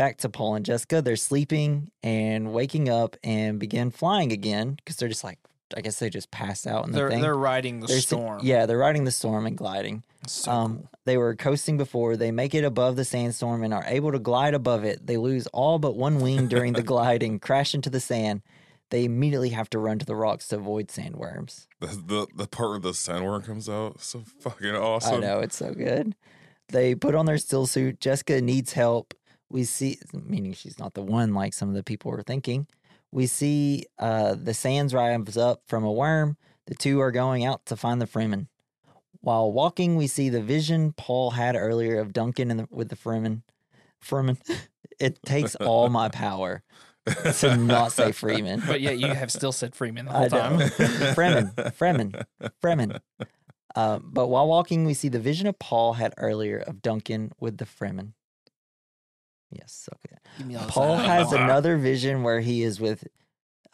Back 0.00 0.16
to 0.18 0.30
Paul 0.30 0.54
and 0.54 0.64
Jessica. 0.64 1.02
They're 1.02 1.14
sleeping 1.16 1.90
and 2.02 2.54
waking 2.54 2.88
up 2.88 3.18
and 3.22 3.58
begin 3.60 3.90
flying 3.90 4.32
again 4.32 4.76
because 4.76 4.96
they're 4.96 5.10
just 5.10 5.22
like, 5.24 5.38
I 5.76 5.82
guess 5.82 5.98
they 5.98 6.08
just 6.08 6.30
passed 6.30 6.66
out 6.66 6.86
and 6.86 6.94
the 6.94 6.98
They're 7.00 7.10
thing. 7.10 7.20
they're 7.20 7.36
riding 7.36 7.80
the 7.80 7.86
They're 7.86 7.96
si- 7.98 8.06
storm. 8.16 8.40
yeah, 8.42 8.64
they're 8.64 8.78
riding 8.78 9.04
the 9.04 9.10
storm 9.10 9.44
and 9.44 9.58
gliding. 9.58 10.02
So 10.26 10.50
um, 10.50 10.76
cool. 10.78 10.88
They 11.04 11.16
were 11.18 11.36
coasting 11.36 11.76
before. 11.76 12.16
They 12.16 12.30
make 12.30 12.54
it 12.54 12.64
above 12.64 12.96
the 12.96 13.04
sandstorm 13.04 13.62
and 13.62 13.74
are 13.74 13.84
able 13.86 14.10
to 14.12 14.18
glide 14.18 14.54
above 14.54 14.84
it. 14.84 15.06
They 15.06 15.18
lose 15.18 15.46
all 15.48 15.78
but 15.78 15.96
one 15.96 16.18
wing 16.20 16.48
during 16.48 16.72
the 16.72 16.82
glide 16.92 17.22
and 17.22 17.40
crash 17.40 17.74
into 17.74 17.90
the 17.90 18.00
sand. 18.00 18.40
They 18.88 19.04
immediately 19.04 19.50
have 19.50 19.68
to 19.70 19.78
run 19.78 19.98
to 19.98 20.06
the 20.06 20.16
rocks 20.16 20.48
to 20.48 20.56
avoid 20.56 20.88
sandworms. 20.88 21.66
The, 21.80 21.86
the 21.88 22.26
the 22.34 22.46
part 22.48 22.70
where 22.70 22.78
the 22.80 22.92
sandworm 22.92 23.44
comes 23.44 23.68
out, 23.68 24.00
so 24.00 24.22
fucking 24.40 24.74
awesome. 24.74 25.16
I 25.16 25.18
know 25.18 25.40
it's 25.40 25.56
so 25.56 25.74
good. 25.74 26.14
They 26.68 26.94
put 26.94 27.14
on 27.14 27.26
their 27.26 27.36
stillsuit. 27.36 28.00
Jessica 28.00 28.40
needs 28.40 28.72
help. 28.72 29.12
We 29.50 29.64
see, 29.64 29.98
meaning 30.12 30.52
she's 30.52 30.78
not 30.78 30.94
the 30.94 31.02
one 31.02 31.34
like 31.34 31.52
some 31.54 31.68
of 31.68 31.74
the 31.74 31.82
people 31.82 32.10
were 32.10 32.22
thinking. 32.22 32.66
We 33.12 33.26
see 33.26 33.86
uh, 33.98 34.36
the 34.40 34.54
sands 34.54 34.94
rise 34.94 35.36
up 35.36 35.62
from 35.66 35.84
a 35.84 35.90
worm. 35.92 36.36
The 36.66 36.76
two 36.76 37.00
are 37.00 37.10
going 37.10 37.44
out 37.44 37.66
to 37.66 37.76
find 37.76 38.00
the 38.00 38.06
Fremen. 38.06 38.46
While 39.20 39.52
walking, 39.52 39.96
we 39.96 40.06
see 40.06 40.28
the 40.28 40.40
vision 40.40 40.92
Paul 40.92 41.32
had 41.32 41.56
earlier 41.56 41.98
of 41.98 42.12
Duncan 42.12 42.50
and 42.50 42.60
the, 42.60 42.68
with 42.70 42.88
the 42.88 42.96
Fremen. 42.96 43.42
Fremen. 44.04 44.38
It 44.98 45.22
takes 45.22 45.54
all 45.54 45.88
my 45.88 46.10
power 46.10 46.62
to 47.06 47.56
not 47.56 47.92
say 47.92 48.12
Freeman. 48.12 48.62
But 48.66 48.82
yet 48.82 48.98
you 48.98 49.14
have 49.14 49.32
still 49.32 49.50
said 49.50 49.74
Freeman 49.74 50.04
the 50.04 50.12
whole 50.12 50.24
I 50.26 50.28
time. 50.28 50.58
know. 50.58 50.66
Fremen, 51.16 51.54
Fremen, 51.54 52.24
Fremen. 52.62 53.00
Uh, 53.74 53.98
but 54.02 54.26
while 54.26 54.46
walking, 54.46 54.84
we 54.84 54.92
see 54.92 55.08
the 55.08 55.18
vision 55.18 55.46
of 55.46 55.58
Paul 55.58 55.94
had 55.94 56.12
earlier 56.18 56.58
of 56.58 56.82
Duncan 56.82 57.32
with 57.40 57.56
the 57.56 57.64
Fremen. 57.64 58.12
Yes, 59.50 59.88
okay. 59.94 60.16
Give 60.38 60.46
me 60.46 60.56
all 60.56 60.66
the 60.66 60.72
Paul 60.72 60.96
has 60.96 61.32
another 61.44 61.76
vision 61.76 62.22
where 62.22 62.40
he 62.40 62.62
is 62.62 62.80
with 62.80 63.06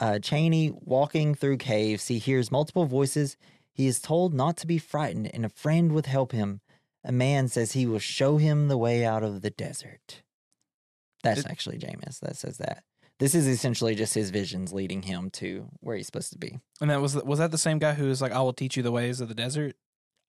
uh, 0.01 0.19
Chani 0.20 0.73
walking 0.82 1.35
through 1.35 1.59
caves. 1.59 2.09
He 2.09 2.19
hears 2.19 2.51
multiple 2.51 2.86
voices. 2.86 3.36
He 3.73 3.86
is 3.86 4.01
told 4.01 4.32
not 4.32 4.57
to 4.59 4.66
be 4.66 4.78
frightened, 4.78 5.31
and 5.35 5.44
a 5.44 5.48
friend 5.51 5.93
would 5.93 6.07
help 6.07 6.32
him. 6.32 6.61
A 7.05 7.12
man 7.12 7.48
says 7.48 7.73
he 7.73 7.86
will 7.86 7.98
show 7.98 8.36
him 8.39 8.69
the 8.69 8.78
way 8.78 9.05
out 9.05 9.23
of 9.23 9.43
the 9.43 9.51
desert. 9.51 10.23
That's 11.23 11.40
It- 11.40 11.47
actually 11.51 11.78
Jamis 11.78 12.20
that 12.20 12.36
says 12.36 12.59
that. 12.59 12.85
This 13.19 13.35
is 13.35 13.47
essentially 13.47 13.94
just 13.94 14.12
his 14.12 14.28
visions 14.28 14.74
leading 14.74 15.03
him 15.03 15.31
to 15.31 15.69
where 15.81 15.97
he's 15.97 16.05
supposed 16.07 16.32
to 16.32 16.39
be. 16.39 16.59
And 16.82 16.90
that 16.90 17.01
was 17.01 17.15
was 17.16 17.39
that 17.39 17.51
the 17.51 17.57
same 17.59 17.78
guy 17.78 17.94
who 17.94 18.09
was 18.09 18.20
like, 18.20 18.32
"I 18.32 18.40
will 18.40 18.53
teach 18.53 18.77
you 18.77 18.82
the 18.82 18.93
ways 18.93 19.20
of 19.23 19.28
the 19.28 19.35
desert," 19.35 19.74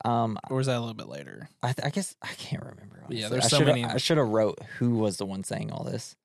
Um, 0.05 0.37
or 0.49 0.57
was 0.57 0.67
that 0.67 0.77
a 0.77 0.79
little 0.79 0.93
bit 0.93 1.07
later? 1.07 1.49
I, 1.63 1.73
th- 1.73 1.85
I 1.85 1.89
guess 1.89 2.15
I 2.21 2.27
can't 2.37 2.63
remember. 2.63 2.97
Honestly. 3.03 3.21
Yeah, 3.21 3.29
there's 3.29 3.45
I 3.45 3.47
so 3.47 3.59
many- 3.65 3.83
I 3.85 3.97
should 3.97 4.17
have 4.17 4.27
wrote 4.29 4.59
who 4.77 4.91
was 4.97 5.17
the 5.17 5.25
one 5.25 5.43
saying 5.43 5.71
all 5.71 5.83
this. 5.83 6.15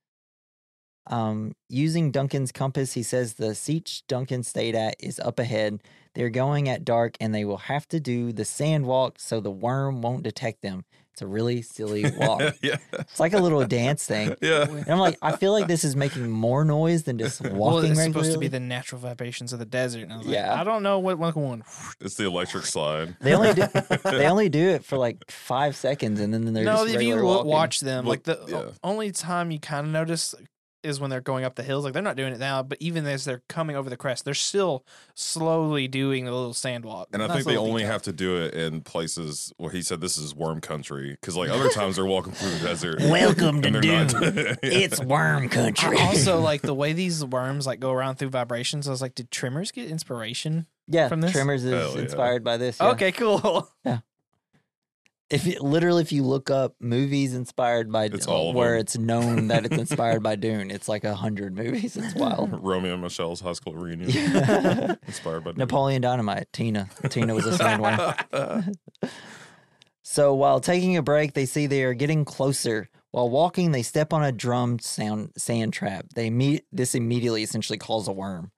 Um, 1.09 1.55
using 1.69 2.11
Duncan's 2.13 2.53
compass, 2.53 2.93
he 2.93 3.03
says 3.03 3.35
the 3.35 3.51
sietch 3.55 4.03
Duncan 4.09 4.43
stayed 4.43 4.75
at 4.75 4.95
is 5.01 5.19
up 5.21 5.39
ahead. 5.39 5.83
They're 6.15 6.31
going 6.31 6.69
at 6.69 6.85
dark, 6.85 7.17
and 7.21 7.35
they 7.35 7.45
will 7.45 7.57
have 7.57 7.89
to 7.89 7.99
do 7.99 8.33
the 8.33 8.45
sand 8.45 8.87
walk 8.87 9.19
so 9.19 9.41
the 9.41 9.51
worm 9.51 10.01
won't 10.03 10.23
detect 10.23 10.63
them. 10.63 10.85
It's 11.13 11.21
a 11.23 11.27
really 11.27 11.61
silly 11.61 12.05
walk. 12.17 12.55
yeah, 12.63 12.77
it's 12.93 13.21
like 13.21 13.33
a 13.35 13.39
little 13.41 13.67
dance 13.67 14.07
thing. 14.07 14.35
yeah. 14.43 14.63
And 14.63 14.89
I'm 14.89 14.99
like, 14.99 15.19
I 15.21 15.37
feel 15.37 15.53
like 15.53 15.67
this 15.67 15.85
is 15.85 15.95
making 15.95 16.31
more 16.31 16.65
noise 16.65 17.03
than 17.03 17.19
just 17.19 17.41
walking 17.43 17.59
well, 17.59 17.79
it's 17.79 17.89
regularly. 17.89 18.13
supposed 18.13 18.33
to 18.33 18.39
be 18.39 18.49
the 18.49 18.61
natural 18.61 18.99
vibrations 19.01 19.53
of 19.53 19.59
the 19.59 19.67
desert. 19.67 20.05
And 20.05 20.13
I 20.15 20.17
was 20.19 20.27
like, 20.27 20.35
Yeah. 20.37 20.59
I 20.59 20.65
don't 20.65 20.83
know 20.83 21.01
what 21.01 21.19
one 21.19 21.35
one. 21.35 21.65
It's 22.01 22.15
the 22.15 22.25
electric 22.27 22.65
slide. 22.65 23.15
They 23.21 23.35
only 23.35 23.53
do 23.53 23.67
they 24.05 24.27
only 24.27 24.49
do 24.49 24.71
it 24.71 24.85
for 24.87 24.97
like 24.97 25.31
five 25.31 25.77
seconds, 25.77 26.19
and 26.21 26.33
then 26.33 26.51
they're 26.55 26.65
No, 26.65 26.85
just 26.85 26.95
if 26.95 27.03
you 27.03 27.23
walking. 27.23 27.51
watch 27.51 27.81
them, 27.81 28.07
like 28.07 28.23
the 28.23 28.43
yeah. 28.49 28.71
only 28.83 29.13
time 29.13 29.51
you 29.51 29.61
kind 29.61 29.87
of 29.87 29.93
notice 29.93 30.35
is 30.83 31.01
when 31.01 31.11
they're 31.11 31.21
going 31.21 31.45
up 31.45 31.55
the 31.55 31.63
hills. 31.63 31.85
Like 31.85 31.93
they're 31.93 32.03
not 32.03 32.17
doing 32.17 32.33
it 32.33 32.39
now, 32.39 32.63
but 32.63 32.79
even 32.81 33.07
as 33.07 33.25
they're 33.25 33.43
coming 33.49 33.77
over 33.77 33.89
the 33.91 33.97
crest, 33.97 34.25
they're 34.25 34.35
still 34.35 34.85
slowly 35.15 35.89
doing 35.89 36.27
a 36.27 36.33
little 36.33 36.55
sand 36.55 36.85
walk. 36.85 37.09
And 37.13 37.23
I 37.23 37.27
Nice 37.27 37.37
think 37.39 37.49
they 37.49 37.57
only 37.57 37.83
detail. 37.83 37.93
have 37.93 38.03
to 38.03 38.13
do 38.13 38.37
it 38.37 38.55
in 38.55 38.81
places 38.81 39.53
where 39.57 39.71
he 39.71 39.83
said 39.83 40.01
this 40.01 40.17
is 40.19 40.35
worm 40.35 40.61
country. 40.61 41.11
Because 41.13 41.37
like 41.37 41.51
other 41.51 41.69
times 41.71 41.97
they're 41.97 42.07
walking 42.07 42.33
through 42.33 42.51
the 42.51 42.67
desert. 42.67 43.01
Welcome 43.01 43.63
to 43.63 43.69
and 43.69 43.77
they're 43.77 44.57
It's 44.63 45.01
worm 45.01 45.49
country. 45.49 45.99
I 45.99 46.07
also 46.07 46.41
like 46.51 46.63
the 46.63 46.75
way 46.75 46.93
these 46.93 47.25
worms 47.25 47.67
like 47.67 47.81
go 47.81 47.93
around 47.93 48.17
through 48.17 48.31
vibrations. 48.31 48.89
I 48.89 48.91
was 48.91 49.03
like, 49.03 49.15
did 49.15 49.31
Tremors 49.31 49.71
get 49.71 49.89
inspiration? 49.91 50.67
yeah, 50.89 51.09
from 51.09 51.21
this? 51.21 51.33
Tremors 51.33 51.65
is 51.65 51.73
Hell 51.73 51.95
yeah. 51.97 52.03
inspired 52.03 52.43
by 52.45 52.57
this. 52.57 52.79
yeah. 52.81 52.89
Okay, 52.91 53.13
cool. 53.13 53.69
If 55.33 55.47
you, 55.47 55.59
literally, 55.61 56.03
if 56.03 56.13
you 56.13 56.23
look 56.25 56.51
up 56.51 56.75
movies 56.79 57.35
inspired 57.35 57.91
by 57.91 58.05
It's 58.05 58.27
all 58.27 58.51
of 58.51 58.55
where 58.57 58.73
them. 58.73 58.81
it's 58.81 58.99
known 58.99 59.49
that 59.49 59.65
it's 59.65 59.77
inspired 59.77 60.23
by 60.23 60.37
Dune, 60.37 60.71
it's 60.71 60.89
like 60.89 61.05
a 61.05 61.15
hundred 61.15 61.57
movies. 61.57 61.97
It's 61.97 62.15
wild. 62.15 62.51
Romy 62.63 62.91
and 62.91 63.01
Michele's 63.03 63.41
high 63.41 63.55
school 63.55 63.75
reunion. 63.75 64.11
Inspired 65.07 65.45
by 65.45 65.53
Napoleon 65.57 66.03
Dynamite, 66.03 66.49
Tina. 66.53 66.89
Tina 67.09 67.35
was 67.35 67.47
a 67.47 67.53
sandworm. 67.53 68.75
So 70.03 70.35
while 70.35 70.61
taking 70.61 70.97
a 70.97 71.03
break, 71.03 71.33
they 71.35 71.47
see 71.47 71.67
they 71.67 71.85
are 71.85 71.95
getting 71.95 72.25
closer. 72.25 72.89
While 73.13 73.29
walking, 73.31 73.73
they 73.73 73.83
step 73.83 74.13
on 74.13 74.25
a 74.25 74.33
drum 74.33 74.79
sound 74.79 75.33
sand 75.37 75.73
trap. 75.73 76.07
They 76.15 76.29
meet 76.31 76.65
this 76.73 76.95
immediately 76.95 77.43
essentially 77.43 77.79
calls 77.79 78.09
a 78.09 78.13
worm. 78.13 78.51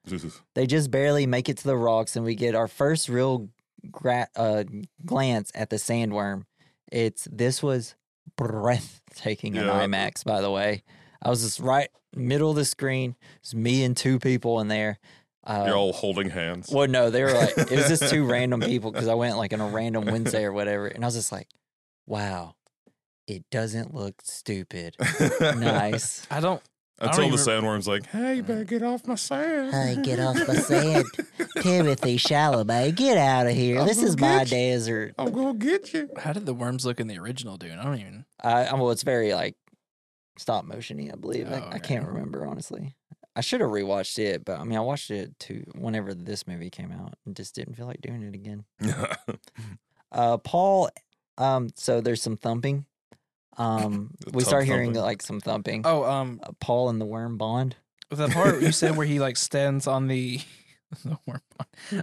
They 0.54 0.66
just 0.66 0.90
barely 0.90 1.26
make 1.26 1.48
it 1.48 1.58
to 1.58 1.64
the 1.64 1.76
rocks, 1.76 2.16
and 2.16 2.24
we 2.24 2.34
get 2.34 2.54
our 2.54 2.68
first 2.68 3.08
real 3.08 3.48
gra- 3.90 4.28
uh, 4.36 4.64
glance 5.04 5.50
at 5.54 5.70
the 5.70 5.76
sandworm. 5.76 6.44
It's 6.92 7.26
this 7.30 7.62
was 7.62 7.94
breathtaking 8.36 9.56
in 9.56 9.64
Yeah. 9.64 9.86
IMAX, 9.86 10.24
by 10.24 10.40
the 10.40 10.50
way. 10.50 10.82
I 11.22 11.30
was 11.30 11.42
just 11.42 11.60
right 11.60 11.88
middle 12.14 12.50
of 12.50 12.56
the 12.56 12.64
screen. 12.64 13.16
It's 13.40 13.54
me 13.54 13.82
and 13.84 13.96
two 13.96 14.18
people 14.18 14.60
in 14.60 14.68
there. 14.68 14.98
Uh, 15.46 15.64
You're 15.66 15.76
all 15.76 15.92
holding 15.92 16.30
hands. 16.30 16.70
well, 16.72 16.88
no, 16.88 17.10
they 17.10 17.22
were 17.22 17.32
like 17.32 17.56
it 17.58 17.70
was 17.70 17.88
just 17.88 18.08
two 18.08 18.24
random 18.30 18.60
people 18.60 18.90
because 18.92 19.08
I 19.08 19.14
went 19.14 19.36
like 19.36 19.52
on 19.52 19.60
a 19.60 19.68
random 19.68 20.06
Wednesday 20.06 20.44
or 20.44 20.52
whatever, 20.52 20.86
and 20.86 21.04
I 21.04 21.06
was 21.06 21.14
just 21.14 21.32
like, 21.32 21.48
"Wow, 22.06 22.54
it 23.26 23.44
doesn't 23.50 23.94
look 23.94 24.22
stupid." 24.22 24.96
Nice. 25.40 26.26
I 26.30 26.40
don't. 26.40 26.62
I 27.00 27.06
Until 27.06 27.22
the 27.28 27.34
even- 27.34 27.38
sandworm's 27.38 27.88
like, 27.88 28.06
hey, 28.06 28.36
you 28.36 28.42
better 28.44 28.64
get 28.64 28.82
off 28.82 29.06
my 29.06 29.16
sand. 29.16 29.72
Hey, 29.72 30.00
get 30.02 30.20
off 30.20 30.36
my 30.46 30.54
sand, 30.54 31.04
Timothée 31.58 32.14
Chalamet. 32.16 32.94
Get 32.94 33.18
out 33.18 33.46
of 33.48 33.54
here. 33.54 33.80
I'm 33.80 33.86
This 33.86 34.02
is 34.02 34.16
my 34.18 34.42
you. 34.42 34.46
desert. 34.46 35.14
I'm 35.18 35.32
going 35.32 35.58
to 35.58 35.66
get 35.66 35.92
you. 35.92 36.08
How 36.18 36.32
did 36.32 36.46
the 36.46 36.54
worms 36.54 36.86
look 36.86 37.00
in 37.00 37.08
the 37.08 37.18
original 37.18 37.56
Dune? 37.56 37.78
I 37.78 37.84
don't 37.84 37.98
even. 37.98 38.24
Uh, 38.42 38.66
well, 38.74 38.90
it's 38.90 39.02
very 39.02 39.34
like 39.34 39.56
stop 40.38 40.64
motiony, 40.66 41.12
I 41.12 41.16
believe. 41.16 41.50
I, 41.50 41.60
Oh, 41.60 41.68
I 41.72 41.78
can't 41.80 42.06
remember 42.06 42.46
honestly. 42.46 42.94
I 43.36 43.40
should 43.40 43.60
have 43.60 43.70
rewatched 43.70 44.20
it, 44.20 44.44
but 44.44 44.60
I 44.60 44.64
mean, 44.64 44.78
I 44.78 44.80
watched 44.82 45.10
it 45.10 45.36
too 45.40 45.64
whenever 45.74 46.14
this 46.14 46.46
movie 46.46 46.70
came 46.70 46.92
out, 46.92 47.14
and 47.26 47.34
just 47.34 47.56
didn't 47.56 47.74
feel 47.74 47.86
like 47.86 48.00
doing 48.00 48.22
it 48.22 48.34
again. 48.34 48.64
Uh, 50.12 50.36
Paul. 50.38 50.90
Um, 51.38 51.70
so 51.74 52.00
there's 52.00 52.22
some 52.22 52.36
thumping. 52.36 52.86
Um, 53.56 54.10
we 54.32 54.42
Tub 54.42 54.48
start 54.48 54.64
hearing 54.64 54.88
thumping. 54.94 55.02
like 55.02 55.22
some 55.22 55.40
thumping. 55.40 55.82
Oh, 55.84 56.04
um, 56.04 56.40
Uh, 56.42 56.50
Paul 56.60 56.88
and 56.88 57.00
the 57.00 57.06
worm 57.06 57.36
bond. 57.36 57.76
the 58.10 58.28
part 58.28 58.60
you 58.62 58.72
said 58.72 58.96
where 58.96 59.06
he 59.06 59.18
like 59.20 59.36
stands 59.48 59.86
on 59.86 60.08
the, 60.08 60.40
the 61.04 61.18
worm, 61.26 61.40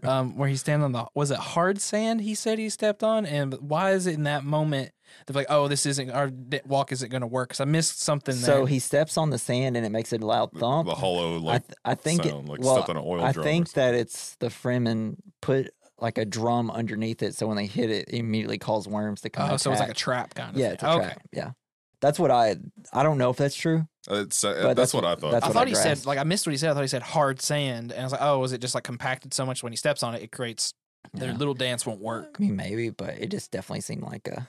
um, 0.03 0.35
where 0.37 0.49
he 0.49 0.55
stands 0.57 0.83
on 0.83 0.91
the 0.91 1.05
was 1.13 1.31
it 1.31 1.37
hard 1.37 1.79
sand? 1.81 2.21
He 2.21 2.35
said 2.35 2.59
he 2.59 2.69
stepped 2.69 3.03
on, 3.03 3.25
and 3.25 3.53
why 3.59 3.91
is 3.91 4.07
it 4.07 4.13
in 4.15 4.23
that 4.23 4.43
moment 4.43 4.91
they're 5.27 5.35
like, 5.35 5.47
oh, 5.49 5.67
this 5.67 5.85
isn't 5.85 6.09
our 6.11 6.29
d- 6.29 6.61
walk 6.65 6.91
isn't 6.93 7.09
going 7.09 7.21
to 7.21 7.27
work? 7.27 7.49
Because 7.49 7.59
I 7.59 7.65
missed 7.65 8.01
something. 8.01 8.33
So 8.33 8.59
there. 8.59 8.67
he 8.67 8.79
steps 8.79 9.17
on 9.17 9.29
the 9.29 9.37
sand 9.37 9.75
and 9.75 9.85
it 9.85 9.89
makes 9.91 10.13
a 10.13 10.17
loud 10.17 10.51
thump. 10.53 10.87
the 10.87 10.95
hollow, 10.95 11.35
I, 11.35 11.39
like, 11.39 11.67
th- 11.67 11.77
I 11.83 11.95
think 11.95 12.25
it, 12.25 12.29
sound, 12.29 12.47
like 12.47 12.61
well, 12.61 12.75
stepped 12.75 12.89
on 12.89 12.95
an 12.97 13.03
oil 13.05 13.21
I 13.21 13.33
drum 13.33 13.41
or 13.45 13.47
think 13.49 13.73
that 13.73 13.93
it's 13.93 14.35
the 14.37 14.47
Fremen 14.47 15.17
put 15.41 15.73
like 16.01 16.17
a 16.17 16.25
drum 16.25 16.71
underneath 16.71 17.21
it, 17.23 17.35
so 17.35 17.47
when 17.47 17.57
they 17.57 17.67
hit 17.67 17.89
it, 17.89 18.09
it 18.09 18.15
immediately 18.15 18.57
calls 18.57 18.87
worms 18.87 19.21
to 19.21 19.29
come. 19.29 19.51
Oh, 19.51 19.57
so 19.57 19.71
it's 19.71 19.79
like 19.79 19.89
a 19.89 19.93
trap 19.93 20.33
kind 20.33 20.51
of 20.55 20.57
yeah, 20.57 20.67
thing. 20.67 20.73
it's 20.73 20.83
a 20.83 20.89
okay. 20.89 21.05
trap. 21.05 21.21
Yeah, 21.31 21.51
that's 22.01 22.19
what 22.19 22.31
I. 22.31 22.57
I 22.91 23.03
don't 23.03 23.17
know 23.17 23.29
if 23.29 23.37
that's 23.37 23.55
true. 23.55 23.87
It's, 24.09 24.43
uh, 24.43 24.53
that's, 24.53 24.75
that's 24.75 24.93
what 24.95 25.05
I 25.05 25.15
thought. 25.15 25.35
I 25.35 25.39
thought 25.39 25.67
I 25.67 25.69
he 25.69 25.75
said 25.75 26.05
like 26.05 26.17
I 26.17 26.23
missed 26.23 26.47
what 26.47 26.51
he 26.51 26.57
said. 26.57 26.71
I 26.71 26.73
thought 26.73 26.81
he 26.81 26.87
said 26.87 27.03
hard 27.03 27.39
sand, 27.41 27.91
and 27.91 28.01
I 28.01 28.03
was 28.03 28.11
like, 28.11 28.21
oh, 28.21 28.39
was 28.39 28.51
it 28.51 28.59
just 28.59 28.73
like 28.73 28.83
compacted 28.83 29.33
so 29.33 29.45
much 29.45 29.61
when 29.63 29.71
he 29.71 29.77
steps 29.77 30.01
on 30.01 30.15
it, 30.15 30.23
it 30.23 30.31
creates 30.31 30.73
their 31.13 31.29
Yeah. 31.29 31.37
little 31.37 31.53
dance 31.53 31.85
won't 31.85 32.01
work. 32.01 32.37
I 32.39 32.43
mean, 32.43 32.55
maybe, 32.55 32.89
but 32.89 33.17
it 33.19 33.29
just 33.29 33.51
definitely 33.51 33.81
seemed 33.81 34.03
like 34.03 34.27
a 34.27 34.47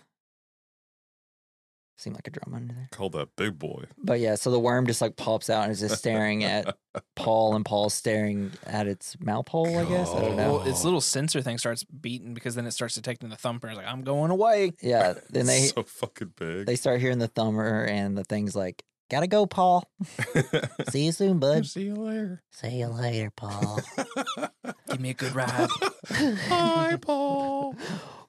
seemed 2.02 2.16
like 2.16 2.26
a 2.26 2.30
drum 2.30 2.54
under 2.54 2.74
there. 2.74 2.88
Called 2.90 3.12
that 3.12 3.28
big 3.36 3.58
boy. 3.58 3.84
But 3.98 4.20
yeah, 4.20 4.34
so 4.34 4.50
the 4.50 4.58
worm 4.60 4.86
just 4.86 5.00
like 5.00 5.16
pops 5.16 5.48
out 5.48 5.62
and 5.62 5.72
is 5.72 5.80
just 5.80 5.96
staring 5.98 6.44
at 6.44 6.76
Paul, 7.16 7.54
and 7.54 7.64
Paul's 7.64 7.94
staring 7.94 8.50
at 8.66 8.86
its 8.86 9.16
mouth 9.20 9.48
hole. 9.48 9.78
I 9.78 9.84
guess 9.84 10.10
I 10.10 10.20
don't 10.20 10.36
know. 10.36 10.54
Well, 10.54 10.68
its 10.68 10.84
little 10.84 11.00
sensor 11.00 11.40
thing 11.42 11.58
starts 11.58 11.84
beating 11.84 12.34
because 12.34 12.54
then 12.54 12.66
it 12.66 12.72
starts 12.72 12.94
detecting 12.94 13.28
the 13.30 13.36
thumper. 13.36 13.68
It's 13.68 13.76
like 13.76 13.86
I'm 13.86 14.02
going 14.02 14.30
away. 14.30 14.72
Yeah, 14.82 15.14
then 15.30 15.46
they 15.46 15.60
so 15.66 15.82
fucking 15.82 16.32
big. 16.36 16.66
they 16.66 16.76
start 16.76 17.00
hearing 17.00 17.18
the 17.18 17.28
thumper, 17.28 17.84
and 17.84 18.16
the 18.18 18.24
thing's 18.24 18.54
like, 18.56 18.82
"Gotta 19.10 19.26
go, 19.26 19.46
Paul. 19.46 19.88
See 20.90 21.06
you 21.06 21.12
soon, 21.12 21.38
bud. 21.38 21.66
See 21.66 21.84
you 21.84 21.94
later. 21.94 22.42
See 22.50 22.78
you 22.78 22.88
later, 22.88 23.30
Paul." 23.34 23.80
Give 24.88 25.00
me 25.00 25.10
a 25.10 25.14
good 25.14 25.34
ride. 25.34 25.68
Hi, 26.10 26.96
Paul. 27.00 27.74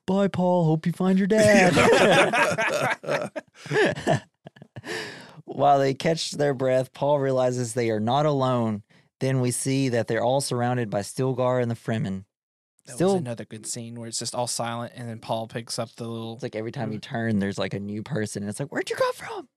Bye, 0.05 0.27
Paul. 0.27 0.65
Hope 0.65 0.85
you 0.85 0.91
find 0.91 1.17
your 1.17 1.27
dad. 1.27 1.73
While 5.45 5.79
they 5.79 5.93
catch 5.93 6.31
their 6.31 6.53
breath, 6.53 6.93
Paul 6.93 7.19
realizes 7.19 7.73
they 7.73 7.89
are 7.89 7.99
not 7.99 8.25
alone. 8.25 8.83
Then 9.19 9.39
we 9.39 9.51
see 9.51 9.89
that 9.89 10.07
they're 10.07 10.23
all 10.23 10.41
surrounded 10.41 10.89
by 10.89 11.01
Stilgar 11.01 11.61
and 11.61 11.71
the 11.71 11.75
Fremen. 11.75 12.25
That 12.85 12.95
Still- 12.95 13.13
was 13.13 13.21
another 13.21 13.45
good 13.45 13.65
scene 13.65 13.95
where 13.95 14.07
it's 14.07 14.19
just 14.19 14.35
all 14.35 14.47
silent, 14.47 14.93
and 14.95 15.07
then 15.07 15.19
Paul 15.19 15.47
picks 15.47 15.79
up 15.79 15.95
the 15.95 16.05
little. 16.05 16.33
It's 16.33 16.43
like 16.43 16.55
every 16.55 16.71
time 16.71 16.91
you 16.91 16.99
mm. 16.99 17.03
turn, 17.03 17.39
there's 17.39 17.57
like 17.57 17.73
a 17.73 17.79
new 17.79 18.03
person. 18.03 18.43
And 18.43 18.49
it's 18.49 18.59
like, 18.59 18.69
where'd 18.69 18.89
you 18.89 18.97
come 18.97 19.13
from? 19.13 19.47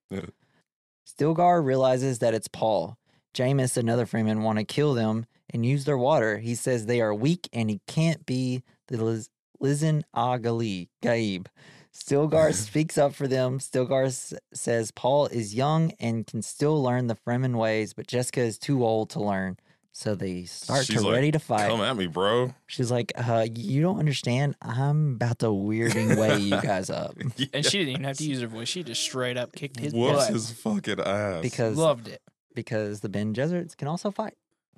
Stilgar 1.07 1.65
realizes 1.65 2.21
that 2.21 2.35
it's 2.35 2.49
Paul. 2.49 2.99
Jamis, 3.35 3.77
another 3.77 4.07
Freeman, 4.07 4.43
want 4.43 4.59
to 4.59 4.65
kill 4.65 4.95
them 4.95 5.27
and 5.51 5.67
use 5.67 5.85
their 5.85 5.99
water. 5.99 6.39
He 6.39 6.55
says 6.55 6.87
they 6.87 7.01
are 7.01 7.15
weak 7.15 7.49
and 7.53 7.69
he 7.69 7.81
can't 7.87 8.25
be 8.27 8.63
the 8.89 9.03
Liz- 9.03 9.31
Lisan 9.63 10.03
Agali 10.15 10.89
Gaib. 11.03 11.47
Stilgar 11.95 12.53
speaks 12.67 12.99
up 12.99 13.15
for 13.15 13.27
them. 13.27 13.59
Stilgar 13.59 14.07
s- 14.07 14.35
says 14.53 14.91
Paul 14.91 15.27
is 15.27 15.55
young 15.55 15.93
and 15.99 16.27
can 16.27 16.43
still 16.43 16.83
learn 16.83 17.07
the 17.07 17.15
Fremen 17.17 17.57
ways, 17.57 17.95
but 17.95 18.07
Jessica 18.07 18.41
is 18.43 18.59
too 18.59 18.85
old 18.85 19.11
to 19.11 19.21
learn. 19.21 19.57
So 19.93 20.15
they 20.15 20.45
start 20.45 20.85
She's 20.85 20.97
to 21.01 21.07
like, 21.07 21.15
ready 21.15 21.31
to 21.33 21.39
fight. 21.39 21.71
Come 21.71 21.81
at 21.81 21.97
me, 21.97 22.07
bro. 22.07 22.53
She's 22.67 22.91
like, 22.91 23.13
uh, 23.17 23.47
"You 23.55 23.81
don't 23.81 23.99
understand. 23.99 24.55
I'm 24.61 25.15
about 25.15 25.39
to 25.39 25.47
weirding 25.47 26.19
way 26.21 26.39
you 26.39 26.51
guys 26.61 26.91
up 26.91 27.17
And 27.19 27.65
she 27.65 27.79
didn't 27.79 27.89
even 27.89 28.05
have 28.05 28.19
to 28.19 28.25
use 28.25 28.43
her 28.43 28.47
voice. 28.47 28.69
She 28.69 28.83
just 28.83 29.01
straight 29.01 29.39
up 29.39 29.53
kicked 29.55 29.81
his 29.81 29.95
Whoops 29.95 30.27
butt. 30.27 30.33
his 30.35 30.51
fucking 30.51 31.01
ass. 31.01 31.41
because 31.41 31.79
Loved 31.79 32.09
it. 32.09 32.21
because 32.55 33.01
the 33.01 33.09
Bene 33.09 33.33
Gesserits 33.33 33.75
can 33.75 33.89
also 33.89 34.11
fight. 34.11 34.35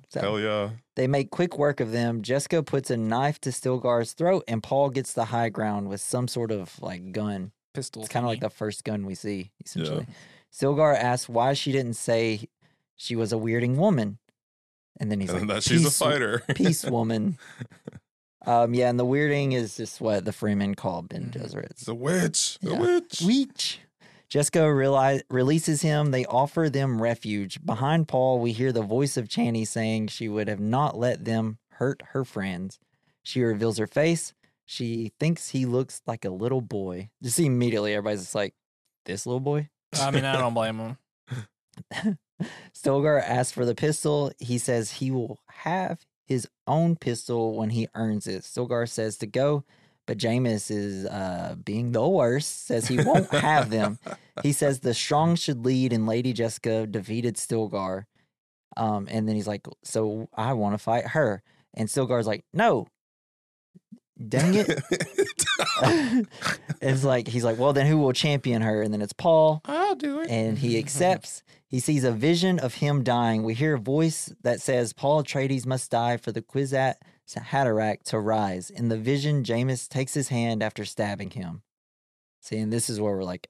So 0.07 0.21
Hell 0.21 0.39
yeah. 0.39 0.69
they 0.95 1.07
make 1.07 1.29
quick 1.29 1.57
work 1.57 1.79
of 1.79 1.91
them. 1.91 2.21
Jessica 2.23 2.63
puts 2.63 2.89
a 2.89 2.97
knife 2.97 3.39
to 3.41 3.49
Stilgar's 3.49 4.13
throat, 4.13 4.43
and 4.47 4.63
Paul 4.63 4.89
gets 4.89 5.13
the 5.13 5.25
high 5.25 5.49
ground 5.49 5.87
with 5.89 6.01
some 6.01 6.27
sort 6.27 6.51
of 6.51 6.81
like 6.81 7.11
gun. 7.11 7.51
Pistol. 7.73 8.01
It's 8.01 8.11
kind 8.11 8.25
of 8.25 8.29
like 8.29 8.39
the 8.39 8.49
first 8.49 8.83
gun 8.83 9.05
we 9.05 9.13
see, 9.13 9.51
essentially. 9.63 10.07
Stilgar 10.51 10.95
asks 10.97 11.29
why 11.29 11.53
she 11.53 11.71
didn't 11.71 11.93
say 11.93 12.47
she 12.95 13.15
was 13.15 13.31
a 13.31 13.35
weirding 13.35 13.75
woman, 13.75 14.17
and 14.99 15.11
then 15.11 15.19
he's 15.19 15.29
and 15.29 15.41
like, 15.47 15.49
that 15.57 15.63
she's 15.63 15.85
a 15.85 15.91
fighter. 15.91 16.41
peace 16.55 16.83
woman." 16.83 17.37
um, 18.47 18.73
yeah, 18.73 18.89
and 18.89 18.99
the 18.99 19.05
weirding 19.05 19.53
is 19.53 19.77
just 19.77 20.01
what 20.01 20.25
the 20.25 20.31
Freemen 20.33 20.73
call 20.73 21.03
Bene. 21.03 21.27
Gesserits. 21.27 21.69
It's 21.71 21.87
a 21.87 21.93
witch. 21.93 22.57
A 22.63 22.69
Yeah. 22.71 22.79
witch. 22.79 23.19
Weech. 23.21 23.77
Jessica 24.29 24.71
realize, 24.71 25.23
releases 25.29 25.81
him. 25.81 26.11
They 26.11 26.25
offer 26.25 26.69
them 26.69 27.01
refuge. 27.01 27.65
Behind 27.65 28.07
Paul, 28.07 28.39
we 28.39 28.51
hear 28.51 28.71
the 28.71 28.83
voice 28.83 29.17
of 29.17 29.27
Chani 29.27 29.67
saying 29.67 30.07
she 30.07 30.29
would 30.29 30.47
have 30.47 30.59
not 30.59 30.97
let 30.97 31.25
them 31.25 31.57
hurt 31.71 32.01
her 32.09 32.23
friends. 32.23 32.79
She 33.23 33.41
reveals 33.41 33.77
her 33.79 33.87
face. 33.87 34.33
She 34.65 35.13
thinks 35.19 35.49
he 35.49 35.65
looks 35.65 36.01
like 36.05 36.25
a 36.25 36.29
little 36.29 36.61
boy. 36.61 37.09
Just 37.23 37.39
immediately, 37.39 37.93
everybody's 37.93 38.21
just 38.21 38.35
like, 38.35 38.53
"This 39.05 39.25
little 39.25 39.39
boy." 39.39 39.69
I 39.99 40.11
mean, 40.11 40.25
I 40.25 40.37
don't 40.37 40.53
blame 40.53 40.77
him. 40.77 40.97
Stilgar 42.73 43.21
asks 43.21 43.51
for 43.51 43.65
the 43.65 43.73
pistol. 43.73 44.31
He 44.37 44.59
says 44.59 44.91
he 44.91 45.09
will 45.09 45.39
have 45.47 46.05
his 46.25 46.47
own 46.67 46.95
pistol 46.95 47.57
when 47.57 47.71
he 47.71 47.87
earns 47.95 48.27
it. 48.27 48.43
Stilgar 48.43 48.87
says 48.87 49.17
to 49.17 49.27
go, 49.27 49.65
but 50.09 50.17
Jamis 50.17 50.71
is 50.71 51.05
uh, 51.05 51.53
being 51.63 51.91
the 51.91 52.07
worst, 52.09 52.65
says 52.65 52.87
he 52.87 52.97
won't 52.97 53.29
have 53.29 53.69
them. 53.69 53.99
He 54.41 54.53
says 54.53 54.79
the 54.79 54.93
strong 54.93 55.35
should 55.35 55.65
lead, 55.65 55.91
and 55.91 56.07
Lady 56.07 56.31
Jessica 56.31 56.87
defeated 56.87 57.35
Stilgar. 57.35 58.05
Um, 58.77 59.05
and 59.11 59.27
then 59.27 59.35
he's 59.35 59.47
like, 59.47 59.67
So 59.83 60.29
I 60.33 60.53
want 60.53 60.75
to 60.75 60.77
fight 60.77 61.07
her. 61.07 61.43
And 61.73 61.89
Stilgar's 61.89 62.25
like, 62.25 62.45
No. 62.53 62.87
Dang 64.17 64.55
it. 64.55 64.81
it's 66.81 67.03
like, 67.03 67.27
he's 67.27 67.43
like, 67.43 67.59
Well, 67.59 67.73
then 67.73 67.85
who 67.85 67.97
will 67.97 68.13
champion 68.13 68.61
her? 68.61 68.81
And 68.81 68.93
then 68.93 69.01
it's 69.01 69.13
Paul 69.13 69.61
I'll 69.65 69.95
do 69.95 70.21
it. 70.21 70.29
and 70.29 70.57
he 70.57 70.77
accepts. 70.83 71.43
He 71.67 71.81
sees 71.81 72.05
a 72.05 72.13
vision 72.13 72.57
of 72.57 72.75
him 72.75 73.03
dying. 73.03 73.43
We 73.43 73.53
hear 73.53 73.75
a 73.75 73.79
voice 73.79 74.33
that 74.41 74.61
says, 74.61 74.93
Paul 74.93 75.21
Atreides 75.21 75.65
must 75.65 75.91
die 75.91 76.15
for 76.15 76.31
the 76.31 76.41
Kwisatz 76.41 76.95
Haderach 77.35 78.03
to 78.05 78.19
rise. 78.19 78.69
In 78.69 78.89
the 78.89 78.97
vision, 78.97 79.43
Jamis 79.43 79.87
takes 79.87 80.13
his 80.13 80.29
hand 80.29 80.63
after 80.63 80.85
stabbing 80.85 81.31
him. 81.31 81.61
See, 82.41 82.57
and 82.57 82.71
this 82.73 82.89
is 82.89 82.99
where 82.99 83.15
we're 83.15 83.23
like, 83.23 83.49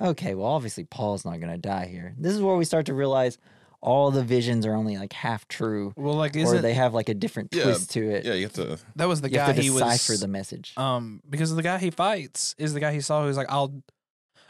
okay, 0.00 0.34
well, 0.34 0.48
obviously 0.48 0.84
Paul's 0.84 1.24
not 1.24 1.38
going 1.40 1.52
to 1.52 1.58
die 1.58 1.86
here. 1.86 2.14
This 2.18 2.32
is 2.32 2.40
where 2.42 2.56
we 2.56 2.64
start 2.64 2.86
to 2.86 2.94
realize 2.94 3.38
all 3.80 4.10
the 4.10 4.22
visions 4.24 4.64
are 4.64 4.74
only 4.74 4.96
like 4.96 5.12
half 5.12 5.46
true, 5.48 5.92
Well, 5.96 6.14
like, 6.14 6.34
or 6.36 6.40
isn't 6.40 6.62
they 6.62 6.74
have 6.74 6.94
like 6.94 7.08
a 7.08 7.14
different 7.14 7.52
Yeah, 7.54 7.64
twist 7.64 7.90
to 7.92 8.08
it. 8.10 8.24
Yeah, 8.24 8.34
you 8.34 8.44
have 8.44 8.52
to. 8.54 8.78
that 8.96 9.08
was 9.08 9.20
the 9.20 9.28
you 9.28 9.36
guy 9.36 9.46
have 9.46 9.56
to 9.56 9.62
he 9.62 9.68
decipher 9.68 10.12
was 10.12 10.20
the 10.20 10.28
message. 10.28 10.72
um 10.76 11.20
because 11.28 11.54
the 11.54 11.62
guy 11.62 11.78
he 11.78 11.90
fights 11.90 12.54
is 12.58 12.74
the 12.74 12.80
guy 12.80 12.92
he 12.92 13.00
saw 13.00 13.24
who's 13.24 13.36
like 13.36 13.50
I'll 13.50 13.82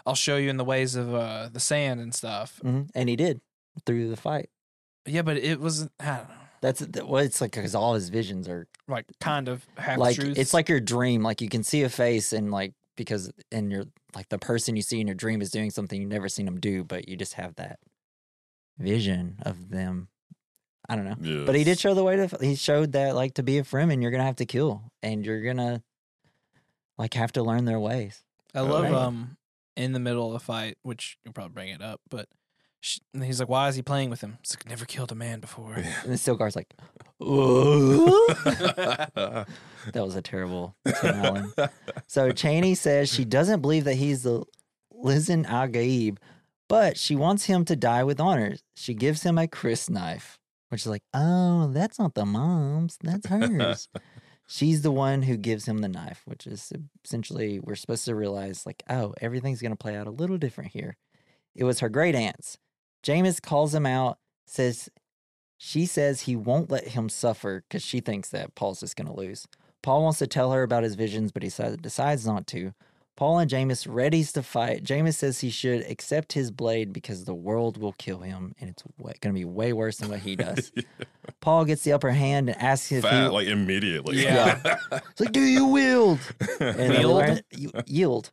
I'll 0.04 0.14
show 0.14 0.36
you 0.36 0.50
in 0.50 0.58
the 0.58 0.64
ways 0.64 0.96
of 0.96 1.14
uh 1.14 1.48
the 1.50 1.60
sand 1.60 2.00
and 2.00 2.14
stuff. 2.14 2.60
Mhm. 2.62 2.90
And 2.94 3.08
he 3.08 3.16
did 3.16 3.40
through 3.86 4.10
the 4.10 4.16
fight. 4.18 4.50
Yeah, 5.06 5.22
but 5.22 5.38
it 5.38 5.58
was 5.60 5.88
I 5.98 6.04
don't 6.18 6.28
know, 6.28 6.34
That's 6.62 6.80
well, 7.04 7.16
it's 7.22 7.40
like 7.42 7.52
because 7.52 7.74
all 7.74 7.94
his 7.94 8.08
visions 8.08 8.48
are 8.48 8.66
like 8.88 9.04
kind 9.20 9.48
of 9.48 9.66
half 9.76 9.98
like 9.98 10.16
truths. 10.16 10.38
it's 10.38 10.54
like 10.54 10.68
your 10.70 10.80
dream 10.80 11.22
like 11.22 11.40
you 11.42 11.48
can 11.50 11.62
see 11.64 11.82
a 11.82 11.88
face 11.90 12.32
and 12.32 12.50
like 12.50 12.72
because 12.96 13.30
and 13.50 13.70
you're 13.72 13.84
like 14.14 14.28
the 14.30 14.38
person 14.38 14.76
you 14.76 14.82
see 14.82 15.00
in 15.00 15.06
your 15.08 15.14
dream 15.16 15.42
is 15.42 15.50
doing 15.50 15.70
something 15.70 16.00
you've 16.00 16.10
never 16.10 16.28
seen 16.28 16.46
them 16.46 16.60
do 16.60 16.84
but 16.84 17.08
you 17.08 17.16
just 17.16 17.34
have 17.34 17.54
that 17.56 17.78
vision 18.78 19.36
of 19.42 19.70
them 19.70 20.08
i 20.88 20.96
don't 20.96 21.04
know 21.04 21.16
Yeah. 21.20 21.44
but 21.44 21.54
he 21.54 21.64
did 21.64 21.78
show 21.78 21.94
the 21.94 22.04
way 22.04 22.16
to 22.16 22.28
he 22.40 22.54
showed 22.54 22.92
that 22.92 23.14
like 23.14 23.34
to 23.34 23.42
be 23.42 23.58
a 23.58 23.62
fremen 23.62 24.02
you're 24.02 24.10
gonna 24.10 24.24
have 24.24 24.36
to 24.36 24.46
kill 24.46 24.82
and 25.02 25.24
you're 25.26 25.42
gonna 25.42 25.82
like 26.98 27.14
have 27.14 27.32
to 27.32 27.42
learn 27.42 27.64
their 27.64 27.80
ways 27.80 28.22
I 28.54 28.60
love 28.60 28.84
Right. 28.84 28.92
um 28.92 29.36
in 29.76 29.92
the 29.92 29.98
middle 30.00 30.26
of 30.26 30.34
the 30.34 30.38
fight, 30.44 30.76
which 30.82 31.16
you'll 31.24 31.32
probably 31.32 31.54
bring 31.54 31.68
it 31.70 31.80
up, 31.80 32.02
but 32.10 32.28
sh 32.82 32.98
and 33.14 33.24
he's 33.24 33.40
like, 33.40 33.48
"Why 33.48 33.68
is 33.68 33.76
he 33.76 33.82
playing 33.82 34.10
with 34.10 34.20
him?" 34.20 34.36
It's 34.40 34.54
like, 34.54 34.68
"Never 34.68 34.84
killed 34.84 35.10
a 35.10 35.14
man 35.14 35.40
before." 35.40 35.72
and 35.74 35.86
then 36.04 36.18
Stilgar's 36.18 36.54
like 36.54 36.74
"Ooh." 37.22 38.26
that 39.14 39.46
was 39.94 40.16
a 40.16 40.22
terrible 40.22 40.74
Tim 41.00 41.14
Allen. 41.14 41.52
So 42.06 42.30
Chani 42.30 42.76
says 42.76 43.10
she 43.10 43.24
doesn't 43.24 43.62
believe 43.62 43.84
that 43.84 43.94
he's 43.94 44.24
the 44.24 44.44
Lisan 44.94 45.46
Al 45.46 45.68
Gaib, 45.68 46.18
but 46.68 46.98
she 46.98 47.16
wants 47.16 47.44
him 47.46 47.64
to 47.66 47.76
die 47.76 48.04
with 48.04 48.20
honors. 48.20 48.62
She 48.74 48.94
gives 48.94 49.22
him 49.22 49.38
a 49.38 49.46
crysknife, 49.46 50.38
which 50.68 50.82
is 50.82 50.86
like, 50.86 51.04
oh, 51.14 51.68
that's 51.68 51.98
not 51.98 52.14
the 52.14 52.26
mom's, 52.26 52.98
that's 53.02 53.26
hers. 53.26 53.88
She's 54.48 54.82
the 54.82 54.90
one 54.90 55.22
who 55.22 55.36
gives 55.38 55.66
him 55.66 55.78
the 55.78 55.88
knife, 55.88 56.22
which 56.26 56.46
is 56.46 56.72
essentially 57.04 57.58
we're 57.58 57.74
supposed 57.74 58.04
to 58.04 58.14
realize, 58.14 58.66
like, 58.66 58.82
oh, 58.90 59.14
everything's 59.20 59.62
gonna 59.62 59.76
play 59.76 59.96
out 59.96 60.06
a 60.06 60.10
little 60.10 60.36
different 60.36 60.72
here. 60.72 60.98
It 61.54 61.64
was 61.64 61.80
her 61.80 61.88
great 61.88 62.14
aunt's. 62.14 62.58
Jamis 63.02 63.40
calls 63.40 63.74
him 63.74 63.86
out, 63.86 64.18
says 64.46 64.88
she 65.58 65.86
says 65.86 66.22
he 66.22 66.36
won't 66.36 66.70
let 66.70 66.88
him 66.88 67.08
suffer 67.08 67.64
because 67.68 67.82
she 67.82 68.00
thinks 68.00 68.28
that 68.30 68.54
Paul's 68.54 68.80
just 68.80 68.96
gonna 68.96 69.14
lose. 69.14 69.46
Paul 69.82 70.02
wants 70.02 70.18
to 70.20 70.26
tell 70.26 70.52
her 70.52 70.62
about 70.62 70.84
his 70.84 70.94
visions, 70.94 71.32
but 71.32 71.42
he 71.42 71.50
decides 71.80 72.26
not 72.26 72.46
to. 72.48 72.72
Paul 73.16 73.38
and 73.40 73.50
Jamis 73.50 73.86
readies 73.86 74.32
to 74.32 74.42
fight. 74.42 74.82
Jamis 74.84 75.14
says 75.14 75.40
he 75.40 75.50
should 75.50 75.82
accept 75.82 76.32
his 76.32 76.50
blade 76.50 76.92
because 76.92 77.24
the 77.24 77.34
world 77.34 77.76
will 77.76 77.92
kill 77.92 78.20
him, 78.20 78.54
and 78.58 78.70
it's 78.70 78.82
going 78.98 79.18
to 79.20 79.38
be 79.38 79.44
way 79.44 79.72
worse 79.74 79.98
than 79.98 80.08
what 80.08 80.20
he 80.20 80.34
does. 80.46 80.72
Paul 81.40 81.66
gets 81.66 81.82
the 81.84 81.92
upper 81.92 82.10
hand 82.10 82.48
and 82.48 82.60
asks 82.60 82.90
if 82.90 83.02
Fat, 83.02 83.24
he. 83.24 83.28
like 83.28 83.46
immediately. 83.48 84.22
Yeah. 84.22 84.60
it's 84.90 85.20
like, 85.20 85.32
do 85.32 85.40
you 85.42 85.66
wield? 85.66 86.18
And 86.60 86.78
then 86.78 86.90
we 86.90 86.98
Wield? 86.98 87.14
learn- 87.14 87.40
y- 87.74 87.82
yield. 87.86 88.30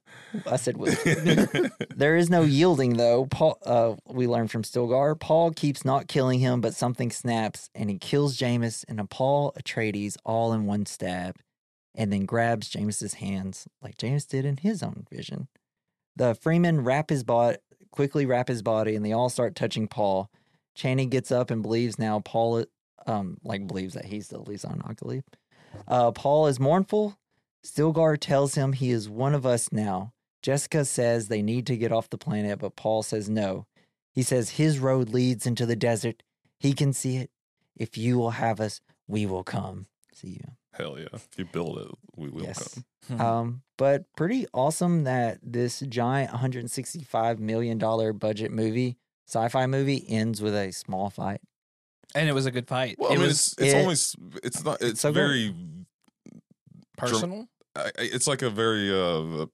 I 0.50 0.56
said 0.56 0.78
wield. 0.78 0.98
there 1.96 2.16
is 2.16 2.30
no 2.30 2.44
yielding 2.44 2.96
though. 2.98 3.26
Paul, 3.26 3.58
uh, 3.66 3.96
we 4.08 4.28
learn 4.28 4.48
from 4.48 4.64
Stilgar. 4.64 5.20
Paul 5.20 5.52
keeps 5.52 5.84
not 5.84 6.08
killing 6.08 6.40
him, 6.40 6.62
but 6.62 6.74
something 6.76 7.12
snaps 7.12 7.70
and 7.76 7.90
he 7.90 7.98
kills 7.98 8.38
Jameis 8.38 8.86
and 8.88 9.08
Paul 9.10 9.54
Atreides 9.60 10.16
all 10.24 10.54
in 10.54 10.66
one 10.66 10.86
stab. 10.86 11.36
And 11.96 12.14
then 12.14 12.26
grabs 12.26 12.70
Jamis's 12.70 13.16
hands 13.16 13.68
like 13.82 13.98
Jamis 13.98 14.28
did 14.28 14.46
in 14.46 14.58
his 14.58 14.84
own 14.84 15.06
vision. 15.12 15.48
The 16.16 16.36
Freeman 16.36 16.84
wrap 16.84 17.10
his 17.10 17.24
body 17.24 17.58
quickly 17.92 18.26
wrap 18.26 18.48
his 18.48 18.62
body 18.62 18.96
and 18.96 19.04
they 19.04 19.12
all 19.12 19.30
start 19.30 19.56
touching 19.56 19.88
Paul. 19.88 20.30
Channing 20.76 21.10
gets 21.10 21.32
up 21.32 21.50
and 21.50 21.64
believes 21.64 21.98
now 21.98 22.20
Paul 22.20 22.66
um 23.08 23.38
like 23.44 23.68
believes 23.68 23.94
that 23.96 24.06
he's 24.06 24.28
the 24.28 24.40
liaison 24.40 24.82
Octaleap. 24.86 25.24
Uh 25.88 26.12
Paul 26.12 26.48
is 26.48 26.60
mournful. 26.60 27.18
Stilgar 27.66 28.18
tells 28.18 28.56
him 28.56 28.74
he 28.74 28.92
is 28.92 29.10
one 29.10 29.36
of 29.36 29.46
us 29.46 29.72
now. 29.72 30.14
Jessica 30.42 30.86
says 30.86 31.28
they 31.28 31.42
need 31.42 31.68
to 31.68 31.76
get 31.76 31.92
off 31.92 32.10
the 32.10 32.18
planet, 32.18 32.60
but 32.60 32.76
Paul 32.76 33.04
says 33.04 33.30
no. 33.30 33.66
He 34.14 34.24
says 34.24 34.52
his 34.52 34.80
road 34.80 35.10
leads 35.10 35.46
into 35.46 35.66
the 35.66 35.76
desert. 35.76 36.24
He 36.58 36.74
can 36.74 36.94
see 36.94 37.18
it. 37.18 37.32
If 37.76 37.98
you 37.98 38.18
will 38.18 38.32
have 38.32 38.60
us, 38.60 38.82
we 39.08 39.26
will 39.26 39.44
come. 39.44 39.88
See 40.14 40.40
you. 40.42 40.59
Hell 40.74 40.98
yeah. 41.00 41.08
If 41.14 41.28
you 41.38 41.46
build 41.46 41.78
it, 41.80 41.88
we 42.16 42.30
will 42.30 42.44
Yes. 42.44 42.76
come. 43.08 43.18
Hmm. 43.18 43.22
Um, 43.22 43.62
but 43.78 44.04
pretty 44.16 44.46
awesome 44.54 45.04
that 45.06 45.40
this 45.42 45.80
giant 45.82 46.32
165 46.32 47.40
million 47.40 47.78
dollar 47.78 48.14
budget 48.14 48.52
movie, 48.52 48.98
sci-fi 49.28 49.66
movie, 49.66 50.06
ends 50.08 50.42
with 50.42 50.56
a 50.56 50.72
small 50.72 51.10
fight. 51.10 51.42
and 52.16 52.28
it 52.28 52.34
was 52.34 52.46
a 52.48 52.52
good 52.52 52.68
fight. 52.68 52.96
Well, 52.98 53.10
it 53.12 53.14
I 53.14 53.18
mean, 53.18 53.28
was 53.28 53.54
it's, 53.60 53.62
it's 53.62 53.74
it- 53.74 53.78
only, 53.78 54.40
it's 54.44 54.64
not, 54.64 54.82
it's 54.82 55.02
so 55.02 55.10
good. 55.12 55.16
very, 55.16 55.56
personal. 56.98 57.48
I, 57.76 57.82
I- 57.86 57.92
it's 57.98 58.28
like 58.28 58.42
a 58.42 58.50
very, 58.50 58.92
uh, 58.92 59.46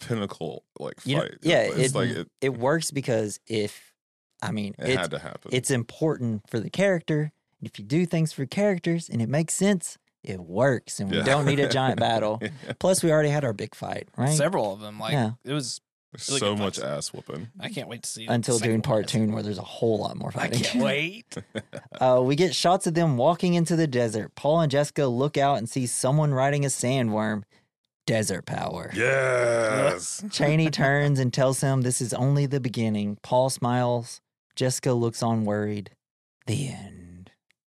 pinnacle 0.00 0.64
like 0.78 0.94
You 1.04 1.16
know- 1.16 1.22
fight. 1.22 1.38
yeah, 1.42 1.62
It's 1.62 1.92
it- 1.92 1.94
like 1.94 2.08
it, 2.10 2.28
It 2.40 2.58
works 2.58 2.90
because 2.90 3.38
if, 3.46 3.94
I 4.42 4.50
mean, 4.50 4.74
it 4.78 4.90
it's 4.90 4.96
had 5.00 5.10
to 5.12 5.18
happen. 5.18 5.50
it's 5.54 5.70
important 5.70 6.48
for 6.50 6.58
the 6.60 6.70
character. 6.70 7.32
If 7.62 7.78
you 7.78 7.84
do 7.84 8.06
things 8.06 8.32
for 8.32 8.46
characters 8.46 9.08
and 9.08 9.20
it 9.20 9.28
makes 9.28 9.54
sense, 9.54 9.98
it 10.22 10.40
works, 10.40 11.00
and 11.00 11.10
we 11.10 11.18
Yeah. 11.18 11.24
don't 11.24 11.44
need 11.46 11.60
a 11.60 11.68
giant 11.68 11.98
battle. 12.08 12.40
Plus, 12.78 13.02
we 13.02 13.10
already 13.10 13.28
had 13.30 13.44
our 13.44 13.52
big 13.52 13.74
fight, 13.74 14.08
right? 14.16 14.36
Several 14.36 14.72
of 14.72 14.80
them. 14.80 14.98
Like 14.98 15.12
Yeah. 15.12 15.32
it 15.44 15.52
was. 15.52 15.80
Really 16.28 16.40
so 16.40 16.56
much 16.56 16.80
ass 16.80 17.12
whooping. 17.12 17.50
I 17.60 17.68
can't 17.68 17.88
wait 17.88 18.02
to 18.02 18.08
see. 18.08 18.26
Until 18.26 18.58
Second 18.58 18.72
Dune 18.72 18.82
Part 18.82 19.06
Two, 19.06 19.28
where 19.30 19.44
there's 19.44 19.58
a 19.58 19.62
whole 19.62 20.00
lot 20.00 20.16
more 20.16 20.32
fighting. 20.32 20.58
I 20.58 20.62
fighting. 20.64 20.72
can't 20.72 20.84
wait. 20.84 21.36
Uh, 22.00 22.20
we 22.20 22.34
get 22.34 22.52
shots 22.52 22.86
of 22.88 22.94
them 22.94 23.16
walking 23.16 23.54
into 23.54 23.76
the 23.76 23.86
desert. 23.86 24.34
Paul 24.34 24.60
and 24.62 24.70
Jessica 24.72 25.06
look 25.06 25.36
out 25.38 25.58
and 25.58 25.68
see 25.68 25.86
someone 25.86 26.32
riding 26.34 26.64
a 26.64 26.68
sandworm. 26.68 27.44
Desert 28.06 28.44
power. 28.44 28.90
Yes. 28.92 30.20
Chani 30.28 30.72
turns 30.72 31.20
and 31.20 31.32
tells 31.32 31.60
him 31.60 31.82
this 31.82 32.00
is 32.00 32.12
only 32.12 32.46
the 32.46 32.58
beginning. 32.58 33.18
Paul 33.22 33.48
smiles. 33.50 34.20
Jessica 34.56 34.94
looks 34.94 35.22
on 35.22 35.44
worried. 35.44 35.90
The 36.46 36.68
end. 36.70 36.99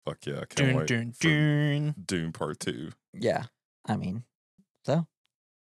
Fuck 0.08 0.26
yeah. 0.26 0.34
I 0.34 0.36
can't 0.38 0.56
Dune, 0.56 0.76
wait. 0.76 0.86
dune, 0.86 1.12
for 1.12 1.20
dune. 1.20 1.94
Dune 2.04 2.32
Part 2.32 2.60
2. 2.60 2.90
Yeah. 3.14 3.44
I 3.86 3.96
mean, 3.96 4.24
so 4.84 5.06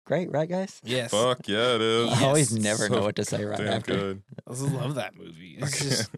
great, 0.06 0.32
right, 0.32 0.50
guys? 0.50 0.80
Yes, 0.84 1.12
Fuck 1.12 1.48
yeah, 1.48 1.76
it 1.76 1.82
is. 1.82 2.10
I 2.12 2.24
always 2.26 2.52
Yes. 2.54 2.64
never 2.64 2.88
So 2.88 2.96
know 2.96 3.02
what 3.04 3.16
to 3.18 3.26
say 3.26 3.44
right 3.46 3.60
after. 3.60 3.94
good. 3.94 4.22
I 4.48 4.52
just 4.52 4.64
love 4.64 4.96
that 4.96 5.16
movie. 5.16 5.58
I, 5.62 5.66
It's 5.66 5.80
just 5.80 6.10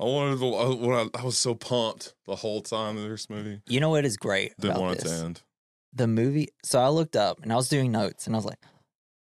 I 0.00 0.04
wanted 0.04 0.38
to, 0.38 0.54
I, 0.54 0.74
when 0.74 1.10
I, 1.14 1.18
I 1.20 1.24
was 1.24 1.36
so 1.38 1.54
pumped 1.54 2.14
the 2.26 2.36
whole 2.36 2.62
time 2.62 2.96
in 2.98 3.08
this 3.08 3.28
movie. 3.28 3.60
You 3.66 3.80
know 3.80 3.90
what 3.90 4.04
is 4.04 4.16
great 4.16 4.52
Didn't 4.58 4.72
about 4.76 4.80
want 4.82 4.98
it 4.98 5.02
this? 5.04 5.18
to 5.18 5.24
end. 5.24 5.42
the 5.92 6.06
movie. 6.06 6.48
So 6.64 6.80
I 6.80 6.88
looked 6.88 7.16
up 7.16 7.42
and 7.42 7.52
I 7.52 7.56
was 7.56 7.68
doing 7.68 7.90
notes 7.92 8.26
and 8.26 8.34
I 8.34 8.38
was 8.38 8.46
like, 8.46 8.60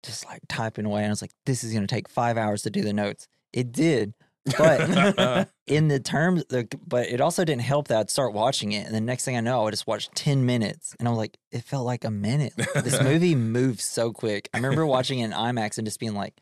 just 0.03 0.26
like 0.26 0.41
typing 0.49 0.85
away. 0.85 1.01
And 1.01 1.07
I 1.07 1.11
was 1.11 1.22
like, 1.22 1.31
this 1.45 1.64
is 1.64 1.72
going 1.72 1.85
to 1.88 1.93
take 1.95 2.10
five 2.10 2.38
hours 2.38 2.61
to 2.64 2.69
do 2.69 2.81
the 2.81 2.93
notes. 2.93 3.27
It 3.53 3.72
did. 3.72 4.14
But 4.57 5.49
in 5.68 5.88
the 5.88 5.99
terms, 5.99 6.44
the, 6.49 6.68
but 6.86 7.07
it 7.07 7.22
also 7.22 7.45
didn't 7.45 7.61
help 7.61 7.88
that 7.88 7.99
I'd 7.99 8.10
start 8.10 8.34
watching 8.34 8.72
it. 8.74 8.86
And 8.86 8.94
the 8.94 9.02
next 9.02 9.26
thing 9.26 9.38
I 9.38 9.40
know, 9.40 9.65
I 9.68 9.72
just 9.72 9.88
watched 9.88 10.14
10 10.15 10.45
minutes. 10.45 10.95
And 10.99 11.07
I'm 11.07 11.15
like, 11.15 11.38
it 11.52 11.64
felt 11.64 11.86
like 11.86 12.03
a 12.03 12.11
minute. 12.11 12.53
This 12.76 13.02
movie 13.03 13.36
moves 13.36 13.84
so 13.84 14.11
quick. 14.11 14.49
I 14.53 14.57
remember 14.57 14.86
watching 14.86 15.20
it 15.20 15.26
in 15.26 15.32
IMAX 15.32 15.78
and 15.78 15.88
just 15.88 15.99
being 15.99 16.14
like, 16.14 16.36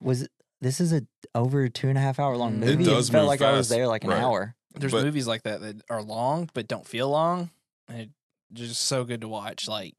was 0.00 0.26
this 0.62 0.80
is 0.80 0.92
a 0.92 1.02
over 1.34 1.68
two 1.68 1.88
and 1.88 1.98
a 1.98 2.00
half 2.00 2.18
hour 2.18 2.36
long 2.36 2.58
movie? 2.58 2.72
It 2.72 2.78
movie? 2.78 2.90
does 2.90 3.10
felt 3.10 3.22
move 3.24 3.28
like 3.28 3.42
I 3.42 3.52
was 3.52 3.68
there 3.68 3.86
like 3.86 4.04
an 4.04 4.10
right. 4.10 4.22
hour. 4.22 4.54
there's 4.74 4.92
But- 4.92 5.04
movies 5.04 5.26
like 5.26 5.42
that 5.42 5.60
that 5.60 5.82
are 5.90 6.02
long 6.02 6.48
but 6.54 6.68
don't 6.68 6.86
feel 6.86 7.08
long. 7.10 7.50
And 7.88 8.00
it, 8.00 8.10
just 8.52 8.80
so 8.82 9.04
good 9.04 9.20
to 9.20 9.28
watch. 9.28 9.68
Like 9.68 9.94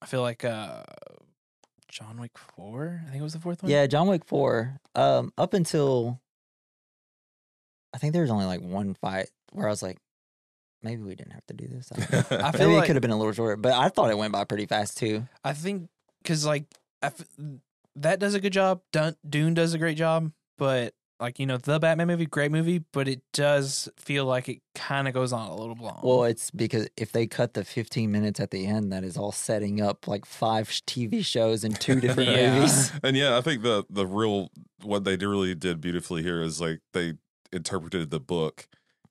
I 0.00 0.06
feel 0.06 0.22
like 0.22 0.44
uh 0.44 0.84
John 1.88 2.18
Wick 2.20 2.36
Four. 2.36 3.02
I 3.04 3.10
think 3.10 3.20
it 3.20 3.24
was 3.24 3.32
the 3.32 3.40
fourth 3.40 3.62
one. 3.62 3.70
Yeah, 3.72 3.86
John 3.86 4.08
Wick 4.08 4.24
4, 4.26 4.80
um, 4.96 5.32
up 5.38 5.54
until 5.54 6.20
I 7.96 7.98
think 7.98 8.12
there 8.12 8.20
was 8.22 8.30
only 8.30 8.44
like 8.44 8.60
one 8.60 8.92
fight 8.92 9.30
where 9.52 9.66
I 9.66 9.70
was 9.70 9.82
like, 9.82 9.96
maybe 10.82 11.00
we 11.02 11.14
didn't 11.14 11.32
have 11.32 11.46
to 11.46 11.54
do 11.54 11.66
this. 11.66 11.90
I. 11.90 11.96
I 12.48 12.52
feel 12.52 12.68
maybe 12.68 12.74
like 12.76 12.84
it 12.84 12.86
could 12.88 12.96
have 12.96 13.00
been 13.02 13.10
a 13.10 13.16
little 13.16 13.32
shorter, 13.32 13.56
but 13.56 13.72
I 13.72 13.88
thought 13.88 14.10
it 14.10 14.18
went 14.18 14.32
by 14.34 14.44
pretty 14.44 14.66
fast 14.66 14.98
too. 14.98 15.26
I 15.42 15.54
think 15.54 15.88
because 16.22 16.44
like 16.44 16.64
I 17.02 17.06
f- 17.06 17.24
that 17.96 18.18
does 18.18 18.34
a 18.34 18.40
good 18.40 18.52
job. 18.52 18.82
Dun- 18.92 19.16
Dune 19.26 19.54
does 19.54 19.72
a 19.72 19.78
great 19.78 19.96
job, 19.96 20.30
but 20.58 20.92
like 21.18 21.38
you 21.38 21.46
know 21.46 21.56
the 21.56 21.78
Batman 21.78 22.08
movie, 22.08 22.26
great 22.26 22.52
movie, 22.52 22.84
but 22.92 23.08
it 23.08 23.22
does 23.32 23.88
feel 23.96 24.26
like 24.26 24.50
it 24.50 24.58
kind 24.74 25.08
of 25.08 25.14
goes 25.14 25.32
on 25.32 25.48
a 25.48 25.56
little 25.56 25.76
long. 25.80 26.00
Well, 26.02 26.24
it's 26.24 26.50
because 26.50 26.86
if 26.98 27.12
they 27.12 27.26
cut 27.26 27.54
the 27.54 27.64
15 27.64 28.12
minutes 28.12 28.38
at 28.38 28.50
the 28.50 28.66
end, 28.66 28.92
that 28.92 29.02
is 29.02 29.16
all 29.16 29.32
setting 29.32 29.80
up 29.80 30.06
like 30.06 30.26
five 30.26 30.68
TV 30.68 31.24
shows 31.24 31.64
and 31.64 31.80
two 31.80 31.98
different 32.00 32.28
Yeah. 32.36 32.54
movies. 32.56 32.92
and 33.02 33.16
yeah, 33.16 33.38
I 33.38 33.40
think 33.40 33.62
the 33.62 33.84
the 33.88 34.06
real 34.06 34.50
what 34.82 35.04
they 35.04 35.16
really 35.16 35.54
did 35.54 35.80
beautifully 35.80 36.22
here 36.22 36.42
is 36.42 36.60
like 36.60 36.80
they 36.92 37.14
interpreted 37.56 38.10
the 38.10 38.20
book 38.20 38.68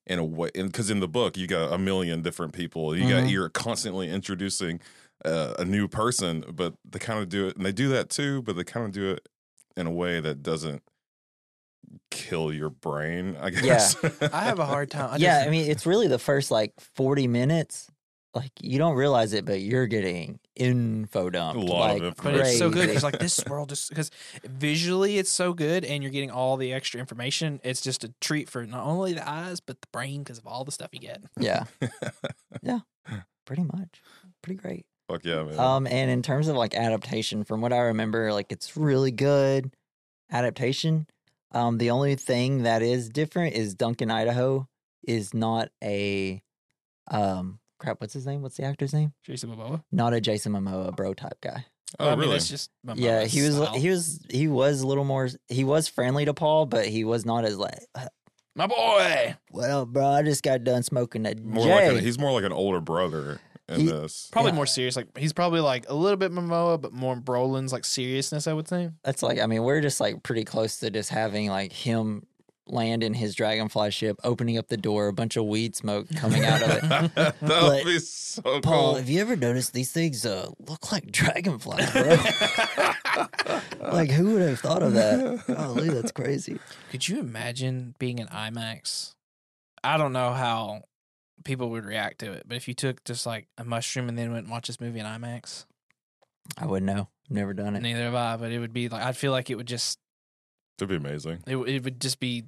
in 0.07 0.19
a 0.19 0.23
way, 0.23 0.49
because 0.55 0.89
in 0.89 0.99
the 1.01 1.07
book 1.07 1.35
you 1.35 1.47
got 1.47 1.73
a 1.73 1.77
million 1.77 2.21
different 2.21 2.53
people. 2.53 2.95
You 2.95 3.09
got 3.09 3.23
Mhm. 3.23 3.31
you're 3.31 3.49
constantly 3.49 4.09
introducing 4.09 4.79
uh, 5.25 5.55
a 5.57 5.65
new 5.65 5.87
person, 5.87 6.45
but 6.53 6.75
they 6.89 6.99
kind 6.99 7.19
of 7.19 7.27
do 7.29 7.47
it, 7.47 7.57
and 7.57 7.65
they 7.65 7.71
do 7.71 7.87
that 7.89 8.09
too, 8.09 8.41
but 8.43 8.55
they 8.55 8.63
kind 8.63 8.85
of 8.85 8.91
do 8.91 9.11
it 9.11 9.27
in 9.75 9.87
a 9.87 9.91
way 9.91 10.19
that 10.19 10.43
doesn't 10.43 10.83
kill 12.11 12.53
your 12.53 12.69
brain. 12.69 13.35
I 13.39 13.49
guess. 13.49 13.95
yeah 14.03 14.09
I 14.33 14.43
have 14.43 14.59
a 14.59 14.65
hard 14.65 14.91
time. 14.91 15.09
I 15.11 15.15
yeah, 15.17 15.37
just- 15.39 15.47
I 15.47 15.51
mean, 15.51 15.69
it's 15.71 15.85
really 15.85 16.07
the 16.07 16.19
first 16.19 16.51
like 16.51 16.73
40 16.95 17.27
minutes. 17.27 17.87
Like 18.33 18.51
you 18.61 18.77
don't 18.77 18.95
realize 18.95 19.33
it, 19.33 19.45
but 19.45 19.61
you're 19.61 19.87
getting 19.87 20.39
info 20.55 21.29
dumped. 21.29 21.61
A 21.61 21.65
lot 21.65 21.95
of 21.97 22.01
like, 22.01 22.23
But 22.23 22.35
it's 22.35 22.57
so 22.57 22.69
good 22.69 22.75
crazy. 22.79 22.87
because 22.87 23.03
like 23.03 23.19
this 23.19 23.43
world 23.49 23.69
just 23.69 23.89
because 23.89 24.11
visually 24.43 25.17
it's 25.17 25.31
so 25.31 25.53
good 25.53 25.83
and 25.85 26.01
you're 26.03 26.11
getting 26.11 26.31
all 26.31 26.57
the 26.57 26.73
extra 26.73 26.99
information. 26.99 27.59
It's 27.63 27.81
just 27.81 28.03
a 28.03 28.13
treat 28.21 28.49
for 28.49 28.65
not 28.65 28.85
only 28.85 29.13
the 29.13 29.27
eyes 29.27 29.59
but 29.59 29.81
the 29.81 29.87
brain 29.91 30.23
because 30.23 30.37
of 30.37 30.47
all 30.47 30.63
the 30.63 30.71
stuff 30.71 30.89
you 30.93 30.99
get. 30.99 31.21
Yeah. 31.39 31.65
yeah. 32.61 32.79
Pretty 33.45 33.63
much. 33.63 34.01
Pretty 34.41 34.59
great. 34.59 34.85
Fuck 35.07 35.23
yeah, 35.23 35.43
man. 35.43 35.59
Um, 35.59 35.85
and 35.87 36.09
in 36.09 36.23
terms 36.23 36.47
of 36.47 36.55
like 36.55 36.73
adaptation, 36.73 37.43
from 37.43 37.61
what 37.61 37.71
I 37.71 37.77
remember, 37.79 38.33
like 38.33 38.51
it's 38.51 38.75
really 38.75 39.11
good 39.11 39.71
adaptation. 40.31 41.05
Um, 41.51 41.77
the 41.77 41.91
only 41.91 42.15
thing 42.15 42.63
that 42.63 42.81
is 42.81 43.07
different 43.09 43.55
is 43.55 43.75
Duncan 43.75 44.09
Idaho 44.09 44.67
is 45.07 45.33
not 45.33 45.69
a 45.83 46.41
um 47.11 47.59
crap, 47.79 48.01
what's 48.01 48.13
his 48.13 48.25
name? 48.25 48.41
What's 48.41 48.57
the 48.57 48.63
actor's 48.63 48.93
name? 48.93 49.13
Jason 49.23 49.49
Momoa. 49.49 49.83
Not 49.91 50.13
a 50.13 50.21
Jason 50.21 50.53
Momoa 50.53 50.95
bro 50.95 51.13
type 51.13 51.39
guy. 51.41 51.65
oh, 51.99 52.07
I 52.07 52.11
mean, 52.11 52.19
really? 52.21 52.35
it's 52.37 52.49
just 52.49 52.71
Momoa's 52.85 52.99
yeah, 52.99 53.23
he 53.25 53.41
was 53.41 53.55
style. 53.55 53.73
he 53.75 53.89
was 53.89 54.19
he 54.29 54.47
was 54.47 54.81
a 54.81 54.87
little 54.87 55.03
more 55.05 55.29
he 55.47 55.63
was 55.63 55.87
friendly 55.87 56.25
to 56.25 56.33
Paul, 56.33 56.65
but 56.65 56.85
he 56.87 57.03
was 57.03 57.25
not 57.25 57.45
as 57.45 57.57
like 57.57 57.79
uh, 57.95 58.07
my 58.55 58.67
boy. 58.67 59.35
Well, 59.51 59.85
bro? 59.85 60.05
I 60.07 60.21
just 60.23 60.43
got 60.43 60.63
done 60.63 60.83
smoking 60.83 61.23
that 61.23 61.43
more 61.43 61.65
J. 61.65 61.89
like 61.89 61.97
a, 61.97 62.01
he's 62.01 62.17
more 62.19 62.31
like 62.31 62.43
an 62.45 62.53
older 62.53 62.79
brother 62.81 63.39
in 63.67 63.81
He- 63.81 63.85
this. 63.87 64.29
Probably 64.31 64.51
Yeah. 64.51 64.55
more 64.55 64.65
serious. 64.65 64.95
Like 64.95 65.15
he's 65.17 65.33
probably 65.33 65.59
like 65.59 65.85
a 65.89 65.93
little 65.93 66.17
bit 66.17 66.31
Momoa, 66.31 66.79
but 66.81 66.93
more 66.93 67.15
Brolin's 67.15 67.73
like 67.73 67.83
seriousness. 67.85 68.47
I 68.47 68.53
would 68.53 68.67
say. 68.67 68.91
That's 69.03 69.21
like 69.23 69.39
I 69.39 69.45
mean, 69.45 69.63
we're 69.63 69.81
just 69.81 69.99
like 69.99 70.23
pretty 70.23 70.45
close 70.45 70.79
to 70.79 70.89
just 70.89 71.09
having 71.09 71.49
like 71.49 71.73
him 71.73 72.25
land 72.67 73.03
in 73.03 73.13
his 73.13 73.35
dragonfly 73.35 73.91
ship, 73.91 74.19
opening 74.23 74.57
up 74.57 74.67
the 74.67 74.77
door, 74.77 75.07
a 75.07 75.13
bunch 75.13 75.35
of 75.37 75.45
weed 75.45 75.75
smoke 75.75 76.07
coming 76.15 76.43
out 76.45 76.61
of 76.61 76.69
it. 76.71 76.81
that 77.15 77.35
would 77.41 77.83
be 77.85 77.99
so 77.99 78.41
Paul, 78.41 78.61
cool. 78.61 78.95
have 78.95 79.09
you 79.09 79.21
ever 79.21 79.35
noticed 79.35 79.73
these 79.73 79.91
things 79.91 80.25
uh, 80.25 80.49
look 80.67 80.91
like 80.91 81.11
dragonflies, 81.11 81.91
bro? 81.91 82.17
like, 83.91 84.09
who 84.11 84.33
would 84.33 84.41
have 84.41 84.59
thought 84.59 84.83
of 84.83 84.93
that? 84.93 85.43
Golly, 85.47 85.89
that's 85.89 86.11
crazy. 86.11 86.59
Could 86.91 87.07
you 87.07 87.19
imagine 87.19 87.95
being 87.99 88.19
in 88.19 88.27
IMAX? 88.27 89.13
I 89.83 89.97
don't 89.97 90.13
know 90.13 90.33
how 90.33 90.81
people 91.43 91.69
would 91.69 91.85
react 91.85 92.19
to 92.19 92.31
it, 92.31 92.43
but 92.47 92.57
if 92.57 92.67
you 92.67 92.73
took 92.73 93.03
just 93.03 93.25
like 93.25 93.47
a 93.57 93.63
mushroom 93.63 94.09
and 94.09 94.17
then 94.17 94.31
went 94.31 94.45
and 94.45 94.51
watched 94.51 94.67
this 94.67 94.81
movie 94.81 94.99
in 94.99 95.05
IMAX, 95.05 95.65
I 96.57 96.65
wouldn't 96.65 96.91
know. 96.91 97.09
Never 97.29 97.53
done 97.53 97.75
it. 97.75 97.81
neither 97.81 98.03
have 98.03 98.15
I. 98.15 98.37
But 98.37 98.51
it 98.51 98.59
would 98.59 98.73
be 98.73 98.89
like 98.89 99.03
I'd 99.03 99.17
feel 99.17 99.31
like 99.31 99.49
it 99.49 99.55
would 99.55 99.67
just 99.67 99.99
It'd 100.77 100.89
be 100.89 100.95
amazing. 100.95 101.43
it, 101.47 101.55
it 101.55 101.83
would 101.83 101.99
just 102.01 102.19
be 102.19 102.43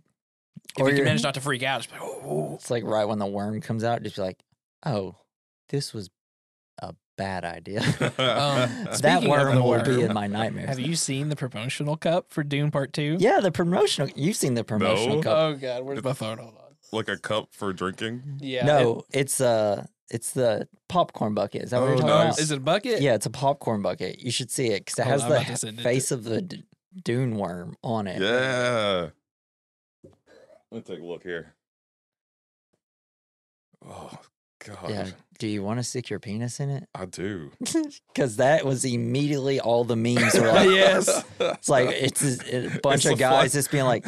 if 0.77 0.81
Or 0.81 0.85
you 0.85 0.91
could 0.91 0.97
you're- 0.99 1.05
manage 1.09 1.23
not 1.23 1.34
to 1.35 1.41
freak 1.41 1.63
out. 1.63 1.81
Just 1.81 1.91
be, 1.91 1.97
oh, 2.01 2.53
It's 2.55 2.69
like 2.71 2.84
right 2.84 3.05
when 3.05 3.19
the 3.19 3.25
worm 3.25 3.59
comes 3.61 3.84
out, 3.84 4.03
just 4.03 4.15
be 4.17 4.21
like, 4.21 4.39
oh, 4.85 5.15
this 5.69 5.93
was 5.93 6.09
a 6.81 6.93
bad 7.17 7.43
idea. 7.45 7.81
Um, 7.81 7.85
that 8.17 8.93
Speaking 8.95 9.29
worm 9.29 9.55
the 9.55 9.63
will 9.63 9.84
be 9.84 10.01
in 10.03 10.13
my 10.13 10.27
nightmares. 10.27 10.69
have 10.69 10.79
you 10.79 10.95
seen 10.95 11.29
the 11.29 11.35
promotional 11.35 11.97
cup 11.97 12.27
for 12.31 12.43
Dune 12.43 12.71
Part 12.71 12.93
Two? 12.93 13.17
Yeah, 13.19 13.39
the 13.39 13.51
promotional. 13.51 14.09
You've 14.15 14.35
seen 14.35 14.53
the 14.53 14.63
promotional 14.63 15.17
No. 15.17 15.21
cup. 15.23 15.38
Oh 15.38 15.53
God, 15.55 15.84
where's 15.84 16.03
my 16.03 16.13
phone? 16.13 16.38
Hold 16.38 16.53
on. 16.55 16.63
like 16.91 17.07
a 17.09 17.17
cup 17.17 17.49
for 17.51 17.73
drinking. 17.73 18.38
Yeah. 18.41 18.65
no, 18.65 19.03
it's 19.11 19.41
uh 19.41 19.85
It's 20.09 20.31
the 20.31 20.67
popcorn 20.88 21.34
bucket. 21.34 21.63
Is 21.63 21.71
that 21.71 21.81
what 21.81 21.88
Oh, 21.88 21.89
you're 21.89 21.97
talking 21.97 22.09
nice. 22.15 22.35
about? 22.35 22.39
Is 22.39 22.51
it 22.51 22.57
a 22.59 22.61
bucket? 22.61 23.01
Yeah, 23.01 23.15
it's 23.15 23.25
a 23.25 23.29
popcorn 23.31 23.81
bucket. 23.81 24.19
You 24.21 24.31
should 24.31 24.49
see 24.51 24.67
it 24.67 24.85
because 24.85 24.99
it 24.99 25.03
Hold 25.03 25.11
has 25.13 25.23
on, 25.23 25.29
the 25.31 25.35
I'm 25.38 25.45
about 25.47 25.57
to 25.59 25.67
it 25.67 25.79
face 25.81 26.11
of 26.11 26.23
the 26.23 26.41
d- 26.43 26.63
dune 27.03 27.35
worm 27.35 27.75
on 27.84 28.07
it. 28.07 28.21
Yeah. 28.21 29.09
Let 30.72 30.88
me 30.89 30.95
take 30.95 31.02
a 31.03 31.06
look 31.06 31.23
here. 31.23 31.56
Oh 33.85 34.11
God, 34.65 34.89
Yeah. 34.89 35.07
Do 35.39 35.48
you 35.48 35.61
want 35.64 35.77
to 35.80 35.84
stick 35.84 36.10
your 36.10 36.19
penis 36.19 36.60
in 36.60 36.69
it? 36.72 36.88
I 36.95 37.06
do. 37.06 37.52
Because 38.14 38.38
that 38.38 38.65
was 38.65 38.84
immediately 38.85 39.60
all 39.60 39.84
the 39.84 39.95
memes 39.95 40.34
were 40.34 40.48
like. 40.52 40.69
Yes. 40.69 41.23
It's 41.39 41.69
like 41.69 41.89
it's 41.89 42.23
a, 42.52 42.80
bunch 42.81 43.06
It's 43.06 43.14
of 43.14 43.19
guys 43.19 43.52
flash- 43.52 43.52
just 43.53 43.72
being 43.72 43.85
like 43.85 44.06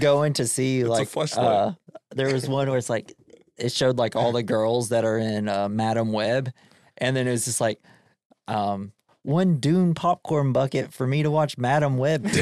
going 0.00 0.32
to 0.34 0.46
see 0.48 0.80
It's 0.80 0.88
like 1.16 1.38
uh, 1.38 1.72
there 2.14 2.32
was 2.32 2.48
one 2.48 2.68
where 2.68 2.78
it's 2.78 2.90
like 2.90 3.14
it 3.56 3.70
showed 3.70 3.96
like 3.98 4.16
all 4.16 4.32
the 4.32 4.42
girls 4.42 4.88
that 4.88 5.04
are 5.04 5.18
in 5.18 5.48
uh, 5.48 5.68
Madame 5.68 6.10
Web, 6.12 6.50
and 6.98 7.16
then 7.16 7.28
it 7.28 7.30
was 7.30 7.44
just 7.44 7.60
like 7.60 7.78
um, 8.48 8.92
one 9.24 9.56
Dune 9.56 9.94
popcorn 9.94 10.52
bucket 10.52 10.92
for 10.92 11.06
me 11.06 11.22
to 11.22 11.30
watch 11.30 11.58
Madame 11.58 11.96
Web. 11.96 12.26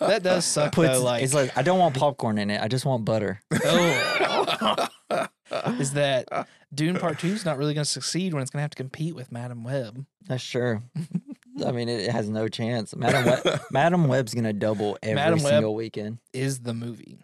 That 0.00 0.22
does 0.22 0.44
suck 0.46 0.72
Puts, 0.72 0.98
though. 0.98 1.04
Like, 1.04 1.22
it's 1.22 1.34
like 1.34 1.56
I 1.56 1.62
don't 1.62 1.78
want 1.78 1.94
popcorn 1.94 2.38
in 2.38 2.50
it. 2.50 2.60
I 2.60 2.68
just 2.68 2.86
want 2.86 3.04
butter. 3.04 3.40
oh, 3.64 4.88
is 5.78 5.92
that 5.92 6.48
Dune 6.74 6.98
Part 6.98 7.18
Two 7.18 7.28
is 7.28 7.44
not 7.44 7.58
really 7.58 7.74
going 7.74 7.84
to 7.84 7.90
succeed 7.90 8.32
when 8.32 8.42
it's 8.42 8.50
going 8.50 8.58
to 8.58 8.62
have 8.62 8.70
to 8.70 8.76
compete 8.76 9.14
with 9.14 9.30
Madame 9.30 9.62
Web? 9.62 10.04
That's 10.26 10.42
sure. 10.42 10.82
I 11.64 11.70
mean, 11.70 11.88
it 11.90 12.10
has 12.10 12.30
no 12.30 12.48
chance. 12.48 12.96
Madame 12.96 13.26
Web, 13.26 13.60
Madame 13.70 14.08
Web's 14.08 14.32
gonna 14.34 14.54
double 14.54 14.98
every 15.02 15.16
Madame 15.16 15.42
Web- 15.42 15.52
single 15.52 15.74
weekend. 15.74 16.18
Is 16.32 16.60
the 16.60 16.72
movie? 16.74 17.18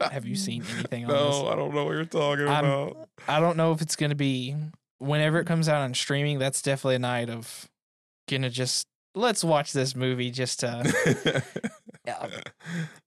Have 0.00 0.26
you 0.26 0.36
seen 0.36 0.62
anything 0.74 1.06
on 1.06 1.10
no, 1.10 1.24
this? 1.30 1.52
I 1.52 1.56
don't 1.56 1.74
know 1.74 1.86
what 1.86 1.92
you're 1.92 2.04
talking 2.04 2.46
I'm- 2.46 2.64
about. 2.64 3.08
I 3.26 3.40
don't 3.40 3.56
know 3.56 3.72
if 3.72 3.80
it's 3.80 3.96
going 3.96 4.10
to 4.10 4.16
be 4.16 4.54
whenever 4.98 5.38
it 5.38 5.46
comes 5.46 5.68
out 5.68 5.82
on 5.82 5.94
streaming. 5.94 6.38
That's 6.38 6.62
definitely 6.62 6.96
a 6.96 7.00
night 7.00 7.30
of 7.30 7.68
gonna 8.28 8.50
just 8.50 8.86
let's 9.14 9.42
watch 9.42 9.72
this 9.72 9.96
movie 9.96 10.30
just 10.30 10.60
to 10.60 11.42
uh, 12.08 12.28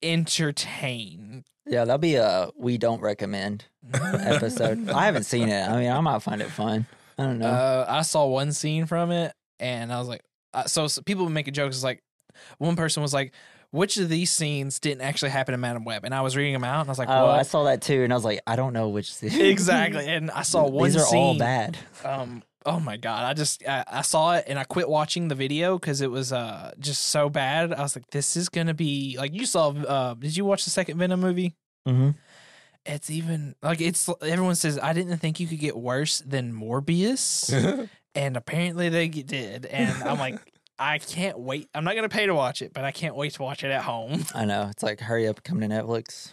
entertain. 0.02 1.44
Yeah, 1.66 1.84
that'll 1.84 1.98
be 1.98 2.16
a 2.16 2.50
we 2.56 2.78
don't 2.78 3.00
recommend 3.00 3.64
episode. 3.94 4.90
I 4.90 5.04
haven't 5.06 5.24
seen 5.24 5.48
it. 5.48 5.68
I 5.68 5.80
mean, 5.80 5.90
I 5.90 6.00
might 6.00 6.22
find 6.22 6.42
it 6.42 6.50
fun. 6.50 6.86
I 7.16 7.24
don't 7.24 7.38
know. 7.38 7.46
Uh, 7.46 7.86
I 7.88 8.02
saw 8.02 8.26
one 8.26 8.52
scene 8.52 8.86
from 8.86 9.10
it, 9.10 9.32
and 9.58 9.92
I 9.92 9.98
was 9.98 10.08
like, 10.08 10.22
uh, 10.54 10.64
so, 10.64 10.86
so 10.86 11.02
people 11.02 11.24
would 11.24 11.34
make 11.34 11.48
a 11.48 11.52
joke. 11.52 11.68
It's 11.68 11.84
like 11.84 12.02
one 12.58 12.76
person 12.76 13.02
was 13.02 13.14
like, 13.14 13.32
"Which 13.70 13.96
of 13.96 14.08
these 14.08 14.30
scenes 14.30 14.78
didn't 14.78 15.02
actually 15.02 15.30
happen 15.30 15.54
in 15.54 15.60
Madame 15.60 15.84
Web?" 15.84 16.04
And 16.04 16.14
I 16.14 16.20
was 16.20 16.36
reading 16.36 16.52
them 16.52 16.64
out, 16.64 16.80
and 16.80 16.88
I 16.88 16.92
was 16.92 16.98
like, 16.98 17.08
oh, 17.08 17.26
"What?" 17.26 17.38
I 17.38 17.42
saw 17.42 17.64
that 17.64 17.82
too, 17.82 18.02
and 18.04 18.12
I 18.12 18.16
was 18.16 18.24
like, 18.24 18.40
I 18.46 18.56
don't 18.56 18.72
know 18.72 18.88
which. 18.88 19.12
Scene. 19.12 19.40
exactly. 19.40 20.06
And 20.06 20.30
I 20.30 20.42
saw 20.42 20.66
one 20.68 20.84
These 20.90 20.96
are 20.96 21.06
scene. 21.06 21.18
all 21.18 21.38
bad. 21.38 21.76
Um. 22.04 22.42
Oh 22.66 22.78
my 22.78 22.98
god! 22.98 23.24
I 23.24 23.32
just 23.32 23.66
I, 23.66 23.84
I 23.90 24.02
saw 24.02 24.34
it 24.34 24.44
and 24.46 24.58
I 24.58 24.64
quit 24.64 24.86
watching 24.86 25.28
the 25.28 25.34
video 25.34 25.78
because 25.78 26.02
it 26.02 26.10
was 26.10 26.30
uh 26.30 26.72
just 26.78 27.04
so 27.04 27.30
bad. 27.30 27.72
I 27.72 27.80
was 27.80 27.96
like, 27.96 28.10
this 28.10 28.36
is 28.36 28.50
gonna 28.50 28.74
be 28.74 29.16
like 29.18 29.32
you 29.32 29.46
saw. 29.46 29.70
Uh, 29.70 30.12
did 30.12 30.36
you 30.36 30.44
watch 30.44 30.64
the 30.64 30.70
second 30.70 30.98
Venom 30.98 31.20
movie? 31.20 31.54
hmm 31.86 32.10
It's 32.84 33.08
even 33.08 33.54
like 33.62 33.80
it's 33.80 34.10
everyone 34.20 34.56
says 34.56 34.78
I 34.78 34.92
didn't 34.92 35.16
think 35.18 35.40
you 35.40 35.46
could 35.46 35.58
get 35.58 35.74
worse 35.74 36.18
than 36.18 36.52
Morbius, 36.52 37.50
and 38.14 38.36
apparently 38.36 38.90
they 38.90 39.08
did. 39.08 39.64
And 39.64 40.02
I'm 40.02 40.18
like, 40.18 40.38
I 40.80 40.98
can't 40.98 41.38
wait. 41.38 41.68
I'm 41.74 41.84
not 41.84 41.94
gonna 41.94 42.08
pay 42.08 42.26
to 42.26 42.34
watch 42.34 42.62
it, 42.62 42.72
but 42.72 42.84
I 42.84 42.90
can't 42.90 43.14
wait 43.14 43.34
to 43.34 43.42
watch 43.42 43.62
it 43.62 43.70
at 43.70 43.82
home. 43.82 44.24
I 44.34 44.44
know. 44.46 44.68
It's 44.70 44.82
like 44.82 45.00
hurry 45.00 45.28
up, 45.28 45.42
come 45.44 45.60
to 45.60 45.66
Netflix. 45.68 46.32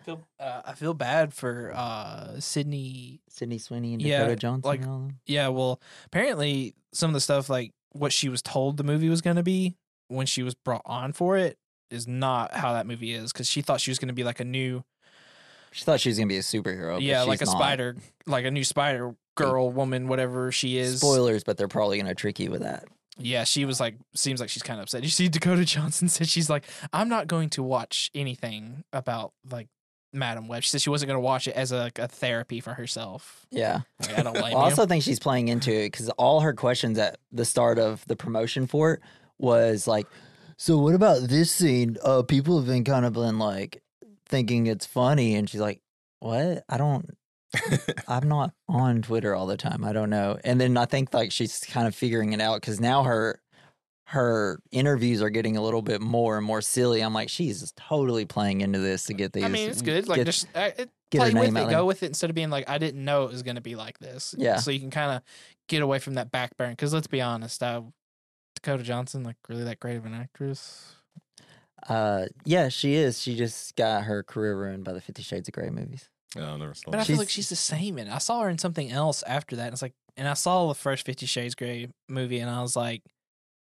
I 0.00 0.04
feel, 0.04 0.24
uh, 0.40 0.62
I 0.64 0.72
feel 0.74 0.94
bad 0.94 1.32
for 1.32 1.72
uh 1.74 2.40
Sydney 2.40 3.20
Sydney 3.28 3.58
Sweeney 3.58 3.92
and 3.94 4.02
Yeah, 4.02 4.20
Dakota 4.20 4.36
Johnson. 4.36 4.68
like- 4.68 4.80
and 4.80 4.90
all 4.90 4.98
them. 4.98 5.18
Yeah, 5.26 5.48
well, 5.48 5.80
apparently 6.06 6.74
some 6.92 7.10
of 7.10 7.14
the 7.14 7.20
stuff 7.20 7.48
like 7.48 7.70
what 7.92 8.12
she 8.12 8.28
was 8.28 8.42
told 8.42 8.76
the 8.78 8.84
movie 8.84 9.08
was 9.08 9.20
going 9.22 9.36
to 9.36 9.42
be 9.42 9.76
when 10.08 10.26
she 10.26 10.42
was 10.42 10.54
brought 10.54 10.82
on 10.84 11.12
for 11.12 11.36
it 11.36 11.56
is 11.90 12.06
not 12.08 12.54
how 12.54 12.72
that 12.72 12.86
movie 12.86 13.12
is 13.12 13.32
because 13.32 13.48
she 13.48 13.60
thought 13.62 13.80
she 13.80 13.90
was 13.90 13.98
going 13.98 14.08
to 14.08 14.14
be 14.14 14.24
like 14.24 14.40
a 14.40 14.44
new 14.44 14.82
She 15.72 15.84
thought 15.84 16.00
she 16.00 16.08
was 16.08 16.18
gonna 16.18 16.26
be 16.28 16.36
a 16.38 16.40
superhero. 16.42 16.94
but 16.96 17.02
yeah 17.02 17.22
like 17.22 17.40
a 17.42 17.44
not. 17.46 17.52
spider 17.52 17.96
like 18.26 18.44
a 18.44 18.50
new 18.50 18.64
spider 18.64 19.14
girl 19.36 19.70
woman 19.70 20.08
whatever 20.08 20.50
she 20.52 20.78
is 20.78 20.98
Spoilers, 21.00 21.44
but 21.44 21.56
they're 21.56 21.68
probably 21.68 21.98
gonna 21.98 22.14
trick 22.14 22.38
you 22.40 22.50
with 22.50 22.62
that. 22.62 22.84
Yeah 23.18 23.44
she 23.44 23.64
was 23.64 23.80
like 23.80 23.96
seems 24.14 24.40
like 24.40 24.48
she's 24.48 24.62
kind 24.62 24.78
of 24.80 24.84
upset 24.84 25.02
you 25.02 25.08
see 25.10 25.28
Dakota 25.28 25.64
Johnson 25.64 26.08
said 26.08 26.28
she's 26.28 26.48
like 26.48 26.64
I'm 26.92 27.08
not 27.08 27.26
going 27.26 27.50
to 27.50 27.62
watch 27.62 28.10
anything 28.14 28.84
about 28.92 29.32
like 29.50 29.68
Madame 30.12 30.48
Web 30.48 30.62
she 30.62 30.70
said 30.70 30.80
she 30.80 30.90
wasn't 30.90 31.08
going 31.08 31.16
to 31.16 31.24
watch 31.24 31.46
it 31.48 31.54
as 31.54 31.70
a, 31.72 31.90
a 31.96 32.08
therapy 32.08 32.60
for 32.60 32.72
herself 32.74 33.46
Yeah. 33.50 33.80
like, 34.00 34.18
I 34.18 34.22
don't 34.22 34.32
blame 34.38 34.56
I 34.56 34.60
also 34.60 34.86
think 34.86 35.02
she's 35.02 35.18
playing 35.18 35.48
into 35.48 35.70
it 35.72 35.92
because 35.92 36.08
all 36.10 36.40
her 36.40 36.54
questions 36.54 36.98
at 36.98 37.18
the 37.32 37.44
start 37.44 37.78
of 37.78 38.04
the 38.06 38.16
promotion 38.16 38.66
for 38.66 38.94
it 38.94 39.00
was 39.38 39.86
like, 39.86 40.06
"So 40.56 40.78
what 40.78 40.94
about 40.94 41.22
this 41.28 41.52
scene? 41.52 41.96
Uh, 42.02 42.22
people 42.22 42.58
have 42.58 42.66
been 42.66 42.82
kind 42.84 43.04
of 43.04 43.12
been 43.12 43.38
like 43.38 43.82
thinking 44.26 44.66
it's 44.66 44.84
funny," 44.86 45.36
and 45.36 45.48
she's 45.48 45.60
like, 45.60 45.80
"What? 46.18 46.64
I 46.68 46.76
don't. 46.78 47.16
I'm 48.08 48.28
not 48.28 48.52
on 48.68 49.02
Twitter 49.02 49.34
all 49.34 49.46
the 49.46 49.56
time. 49.56 49.84
I 49.84 49.92
don't 49.92 50.10
know." 50.10 50.38
And 50.44 50.60
then 50.60 50.76
I 50.76 50.84
think 50.84 51.14
like 51.14 51.32
she's 51.32 51.60
kind 51.60 51.86
of 51.86 51.94
figuring 51.94 52.32
it 52.32 52.40
out 52.40 52.60
because 52.60 52.80
now 52.80 53.04
her 53.04 53.40
her 54.08 54.58
interviews 54.70 55.20
are 55.20 55.28
getting 55.28 55.58
a 55.58 55.62
little 55.62 55.82
bit 55.82 56.00
more 56.00 56.38
and 56.38 56.46
more 56.46 56.62
silly. 56.62 57.02
I'm 57.02 57.12
like, 57.12 57.28
she's 57.28 57.72
totally 57.76 58.24
playing 58.24 58.62
into 58.62 58.78
this 58.78 59.04
to 59.04 59.14
get 59.14 59.34
these. 59.34 59.44
I 59.44 59.48
mean, 59.48 59.68
it's 59.68 59.82
good. 59.82 60.08
Like, 60.08 60.16
get- 60.16 60.26
just 60.26 60.46
uh, 60.54 60.70
it, 60.78 60.90
get 61.10 61.22
her 61.24 61.30
play 61.30 61.40
with 61.50 61.50
it, 61.50 61.64
go 61.64 61.68
there. 61.68 61.84
with 61.84 62.02
it 62.02 62.06
instead 62.06 62.30
of 62.30 62.34
being 62.34 62.48
like, 62.48 62.66
I 62.70 62.78
didn't 62.78 63.04
know 63.04 63.24
it 63.24 63.30
was 63.30 63.42
going 63.42 63.56
to 63.56 63.60
be 63.62 63.74
like 63.74 63.98
this. 63.98 64.34
Yeah. 64.38 64.56
So 64.56 64.70
you 64.70 64.80
can 64.80 64.90
kind 64.90 65.12
of 65.12 65.22
get 65.68 65.82
away 65.82 65.98
from 65.98 66.14
that 66.14 66.30
back 66.30 66.56
burn. 66.56 66.70
Because 66.70 66.94
let's 66.94 67.06
be 67.06 67.20
honest, 67.20 67.62
uh, 67.62 67.82
Dakota 68.54 68.82
Johnson, 68.82 69.24
like, 69.24 69.36
really 69.46 69.64
that 69.64 69.78
great 69.78 69.96
of 69.96 70.06
an 70.06 70.14
actress. 70.14 70.94
Uh, 71.86 72.26
yeah, 72.46 72.70
she 72.70 72.94
is. 72.94 73.20
She 73.20 73.36
just 73.36 73.76
got 73.76 74.04
her 74.04 74.22
career 74.22 74.56
ruined 74.56 74.84
by 74.84 74.94
the 74.94 75.02
Fifty 75.02 75.22
Shades 75.22 75.48
of 75.48 75.52
Grey 75.52 75.68
movies. 75.68 76.08
Yeah, 76.36 76.52
I 76.52 76.56
never 76.56 76.74
saw 76.74 76.90
But 76.90 77.00
I 77.00 77.04
feel 77.04 77.06
She's- 77.14 77.18
like 77.18 77.28
she's 77.30 77.48
the 77.48 77.56
same. 77.56 77.98
And 77.98 78.10
I 78.10 78.18
saw 78.18 78.40
her 78.42 78.48
in 78.48 78.58
something 78.58 78.90
else 78.90 79.22
after 79.24 79.56
that. 79.56 79.64
And 79.66 79.72
it's 79.72 79.82
like, 79.82 79.94
and 80.16 80.26
I 80.28 80.34
saw 80.34 80.68
the 80.68 80.74
first 80.74 81.06
Fifty 81.06 81.26
Shades 81.26 81.54
Grey 81.54 81.88
movie, 82.08 82.38
and 82.40 82.50
I 82.50 82.60
was 82.62 82.74
like, 82.76 83.02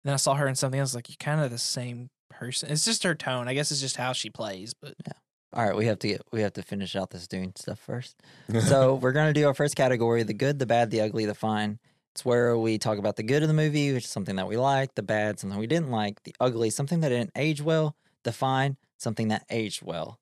then 0.04 0.12
I 0.14 0.16
saw 0.16 0.34
her 0.34 0.48
in 0.48 0.54
something 0.56 0.80
else. 0.80 0.94
Like, 0.94 1.08
you're 1.08 1.16
kind 1.20 1.40
of 1.40 1.50
the 1.50 1.58
same 1.58 2.08
person. 2.30 2.70
It's 2.70 2.84
just 2.84 3.02
her 3.04 3.14
tone. 3.14 3.48
I 3.48 3.54
guess 3.54 3.70
it's 3.70 3.80
just 3.80 3.96
how 3.96 4.12
she 4.12 4.30
plays. 4.30 4.74
But 4.80 4.94
Yeah. 5.06 5.12
All 5.52 5.66
right, 5.66 5.74
we 5.76 5.86
have 5.86 5.98
to 6.00 6.08
get 6.08 6.22
we 6.32 6.42
have 6.42 6.52
to 6.54 6.62
finish 6.62 6.94
out 6.94 7.10
this 7.10 7.26
Dune 7.26 7.54
stuff 7.56 7.78
first. 7.80 8.14
So 8.68 8.94
we're 8.94 9.12
gonna 9.12 9.32
do 9.32 9.46
our 9.46 9.54
first 9.54 9.74
category: 9.76 10.22
the 10.22 10.34
good, 10.34 10.58
the 10.58 10.66
bad, 10.66 10.90
the 10.90 11.00
ugly, 11.00 11.26
the 11.26 11.34
fine. 11.34 11.78
It's 12.14 12.24
where 12.24 12.56
we 12.58 12.78
talk 12.78 12.98
about 12.98 13.16
the 13.16 13.22
good 13.22 13.42
of 13.42 13.48
the 13.48 13.54
movie, 13.54 13.92
which 13.92 14.04
is 14.04 14.10
something 14.10 14.34
that 14.36 14.48
we 14.48 14.56
liked, 14.56 14.96
the 14.96 15.02
bad, 15.02 15.38
something 15.38 15.58
we 15.58 15.66
didn't 15.68 15.90
like, 15.90 16.22
the 16.24 16.34
ugly, 16.40 16.70
something 16.70 17.00
that 17.00 17.08
didn't 17.10 17.30
age 17.36 17.62
well, 17.62 17.94
the 18.24 18.32
fine, 18.32 18.76
something 18.98 19.28
that 19.28 19.44
aged 19.50 19.82
well. 19.82 20.18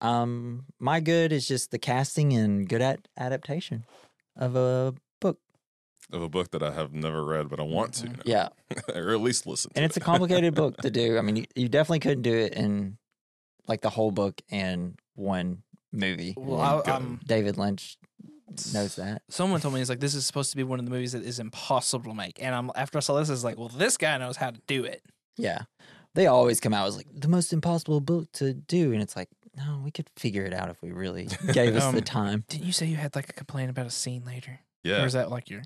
Um, 0.00 0.66
my 0.78 1.00
good 1.00 1.32
is 1.32 1.46
just 1.48 1.70
the 1.70 1.78
casting 1.78 2.32
and 2.32 2.68
good 2.68 2.82
at 2.82 3.08
adaptation 3.16 3.84
of 4.36 4.56
a 4.56 4.94
book. 5.20 5.38
of 6.12 6.22
a 6.22 6.28
book 6.28 6.50
that 6.50 6.62
I 6.62 6.72
have 6.72 6.92
never 6.92 7.24
read, 7.24 7.48
but 7.48 7.58
I 7.60 7.62
want 7.62 7.94
to, 7.94 8.06
Mhm. 8.08 8.16
now. 8.18 8.22
Yeah, 8.26 8.48
or 8.94 9.10
at 9.12 9.20
least 9.20 9.46
listen. 9.46 9.70
To 9.72 9.76
and 9.78 9.84
it's 9.84 9.96
a 9.96 10.00
complicated 10.00 10.54
book 10.54 10.76
to 10.82 10.90
do. 10.90 11.16
I 11.18 11.22
mean, 11.22 11.36
you, 11.36 11.44
you 11.54 11.68
definitely 11.68 12.00
couldn't 12.00 12.22
do 12.22 12.34
it 12.36 12.52
in 12.54 12.98
like 13.66 13.80
the 13.80 13.90
whole 13.90 14.10
book 14.10 14.40
in 14.50 14.96
one 15.14 15.62
movie. 15.92 16.34
well, 16.36 16.60
And 16.60 16.68
I, 16.68 16.74
Okay. 16.76 16.92
I'm 16.92 17.20
David 17.26 17.56
Lynch 17.56 17.96
knows 18.72 18.94
that. 18.96 19.22
someone 19.30 19.60
told 19.60 19.74
me 19.74 19.80
it's 19.80 19.88
like 19.90 19.98
this 20.00 20.14
is 20.14 20.24
supposed 20.26 20.50
to 20.50 20.56
be 20.56 20.62
one 20.62 20.78
of 20.78 20.84
the 20.84 20.90
movies 20.90 21.10
that 21.12 21.24
is 21.24 21.40
impossible 21.40 22.10
to 22.12 22.14
make 22.14 22.40
and 22.40 22.54
i'm 22.54 22.70
after 22.76 22.98
i 22.98 23.00
saw 23.00 23.18
this 23.18 23.28
it's 23.28 23.42
like 23.42 23.58
well 23.58 23.68
this 23.70 23.96
guy 23.96 24.16
knows 24.18 24.36
how 24.36 24.50
to 24.50 24.60
do 24.68 24.84
it 24.84 25.02
Yeah. 25.38 25.62
They 26.14 26.26
always 26.28 26.60
come 26.60 26.72
out 26.72 26.86
as 26.86 26.96
like 26.96 27.08
the 27.12 27.26
most 27.26 27.52
impossible 27.52 28.00
book 28.00 28.30
to 28.34 28.54
do. 28.54 28.92
And 28.92 29.02
it's 29.02 29.16
like, 29.16 29.28
no, 29.56 29.80
we 29.84 29.90
could 29.90 30.08
figure 30.16 30.44
it 30.44 30.52
out 30.52 30.68
if 30.70 30.82
we 30.82 30.90
really 30.92 31.28
gave 31.52 31.74
us 31.76 31.82
Um, 31.84 31.94
the 31.94 32.00
time. 32.02 32.44
didn't 32.48 32.66
you 32.66 32.72
say 32.72 32.86
you 32.86 32.96
had 32.96 33.14
like 33.14 33.28
a 33.28 33.32
complaint 33.32 33.70
about 33.70 33.86
a 33.86 33.90
scene 33.90 34.24
later 34.24 34.60
Yeah. 34.82 34.94
or 34.94 34.98
Yeah, 35.00 35.04
is 35.06 35.12
that 35.14 35.30
like 35.30 35.50
your 35.50 35.62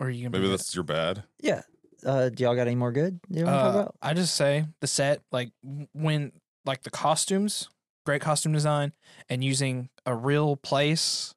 or 0.00 0.06
are 0.06 0.10
you 0.10 0.24
gonna 0.28 0.30
maybe 0.38 0.44
be 0.46 0.50
that's 0.56 0.74
your 0.74 0.84
bad. 0.84 1.24
Yeah. 1.40 1.62
Uh, 2.06 2.28
do 2.28 2.44
y'all 2.44 2.54
got 2.54 2.66
any 2.68 2.76
more 2.76 2.92
good 2.92 3.18
you 3.28 3.44
want 3.44 3.56
to 3.56 3.62
talk 3.62 3.74
uh, 3.74 3.78
about? 3.80 3.94
i 4.00 4.14
just 4.14 4.36
say 4.36 4.64
the 4.80 4.86
set 4.86 5.20
like 5.32 5.50
w- 5.64 5.88
when 5.94 6.30
like 6.64 6.84
the 6.84 6.90
costumes 6.90 7.68
great 8.06 8.20
costume 8.22 8.52
design 8.52 8.92
and 9.28 9.42
using 9.42 9.88
a 10.06 10.14
real 10.14 10.54
place 10.54 11.34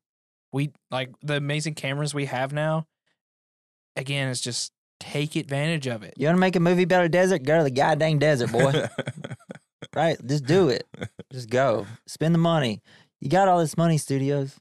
we 0.53 0.71
like 0.91 1.09
the 1.23 1.35
amazing 1.35 1.73
cameras 1.73 2.13
we 2.13 2.25
have 2.25 2.53
now 2.53 2.85
again 3.95 4.27
it's 4.29 4.39
just 4.39 4.71
take 4.99 5.35
advantage 5.35 5.87
of 5.87 6.03
it 6.03 6.13
You 6.15 6.27
want 6.27 6.35
to 6.37 6.39
make 6.39 6.55
a 6.55 6.59
movie 6.59 6.83
about 6.83 7.05
a 7.05 7.09
desert? 7.09 7.41
Go 7.41 7.57
to 7.57 7.63
the 7.63 7.71
goddamn 7.71 8.19
desert, 8.19 8.51
boy. 8.51 8.71
right? 9.95 10.17
Just 10.25 10.45
do 10.45 10.69
it. 10.69 10.87
Just 11.31 11.49
go. 11.49 11.85
Spend 12.07 12.33
the 12.35 12.39
money. 12.39 12.81
You 13.19 13.29
got 13.29 13.47
all 13.47 13.59
this 13.59 13.77
money, 13.77 13.97
studios. 13.97 14.59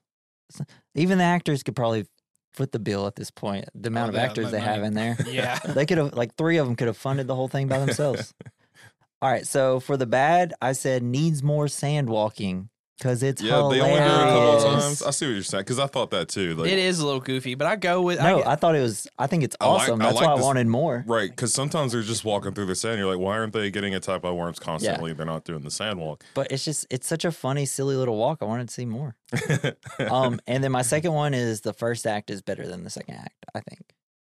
Even 0.94 1.18
the 1.18 1.24
actors 1.24 1.62
could 1.62 1.76
probably 1.76 2.06
foot 2.54 2.72
the 2.72 2.78
bill 2.78 3.06
at 3.06 3.14
this 3.16 3.30
point. 3.30 3.66
The 3.74 3.88
amount 3.88 4.08
of 4.10 4.14
Oh, 4.16 4.18
yeah, 4.18 4.24
actors 4.24 4.50
they 4.50 4.58
have 4.60 4.82
in 4.82 4.94
there. 4.94 5.16
yeah 5.26 5.58
they 5.60 5.86
could 5.86 5.98
have 5.98 6.14
like 6.14 6.34
three 6.36 6.56
of 6.56 6.66
them 6.66 6.74
could 6.76 6.88
have 6.88 6.96
funded 6.96 7.26
the 7.26 7.34
whole 7.34 7.48
thing 7.48 7.68
by 7.68 7.78
themselves. 7.78 8.34
All 9.22 9.30
right, 9.30 9.46
so 9.46 9.80
for 9.80 9.98
the 9.98 10.06
bad, 10.06 10.54
I 10.62 10.72
said 10.72 11.02
needs 11.02 11.42
more 11.42 11.68
sand 11.68 12.08
walking. 12.08 12.69
Because 13.00 13.22
it's 13.22 13.40
Yeah, 13.42 13.52
they 13.52 13.56
only 13.56 13.78
hilarious. 13.78 13.98
do 13.98 14.04
it 14.04 14.22
a 14.22 14.26
couple 14.30 14.50
of 14.74 14.80
times. 14.82 15.02
I 15.02 15.10
see 15.10 15.26
what 15.26 15.32
you're 15.32 15.42
saying 15.42 15.62
because 15.62 15.78
I 15.78 15.86
thought 15.86 16.10
that 16.10 16.28
too. 16.28 16.54
Like, 16.54 16.70
it 16.70 16.78
is 16.78 17.00
a 17.00 17.06
little 17.06 17.20
goofy, 17.20 17.54
but 17.54 17.66
I 17.66 17.76
go 17.76 18.02
with 18.02 18.18
No, 18.20 18.40
I, 18.42 18.52
I 18.52 18.56
thought 18.56 18.76
it 18.76 18.80
was. 18.82 19.08
I 19.18 19.26
think 19.26 19.42
it's 19.42 19.56
I 19.60 19.66
like- 19.68 19.82
awesome. 19.82 20.02
I 20.02 20.04
That's 20.04 20.16
like 20.16 20.26
why 20.26 20.32
I 20.34 20.40
wanted 20.40 20.66
more. 20.66 21.02
Right, 21.06 21.30
because 21.30 21.52
sometimes 21.54 21.92
they're 21.92 22.02
just 22.02 22.24
walking 22.24 22.52
through 22.52 22.66
the 22.66 22.74
sand. 22.74 22.98
You're 22.98 23.10
like, 23.10 23.18
why 23.24 23.38
aren't 23.38 23.54
they 23.54 23.70
getting 23.70 23.94
attacked 23.94 24.22
by 24.22 24.30
worms 24.30 24.58
constantly? 24.58 25.12
They're 25.14 25.24
not 25.26 25.44
doing 25.44 25.62
the 25.62 25.70
sand 25.70 25.98
walk. 25.98 26.22
But 26.34 26.52
it's 26.52 26.64
just 26.64 26.86
it's 26.90 27.06
such 27.06 27.24
a 27.24 27.32
funny, 27.32 27.64
silly 27.66 27.96
little 27.96 28.16
walk. 28.18 28.38
I 28.42 28.44
wanted 28.44 28.68
to 28.68 28.74
see 28.74 28.84
more. 28.86 29.16
Um, 30.10 30.40
and 30.46 30.62
then 30.64 30.72
my 30.72 30.82
second 30.82 31.12
one 31.12 31.34
is 31.34 31.60
the 31.62 31.72
first 31.72 32.06
act 32.06 32.30
is 32.30 32.42
better 32.42 32.66
than 32.66 32.84
the 32.84 32.90
second 32.90 33.14
act. 33.16 33.34
I 33.54 33.60
think. 33.60 33.80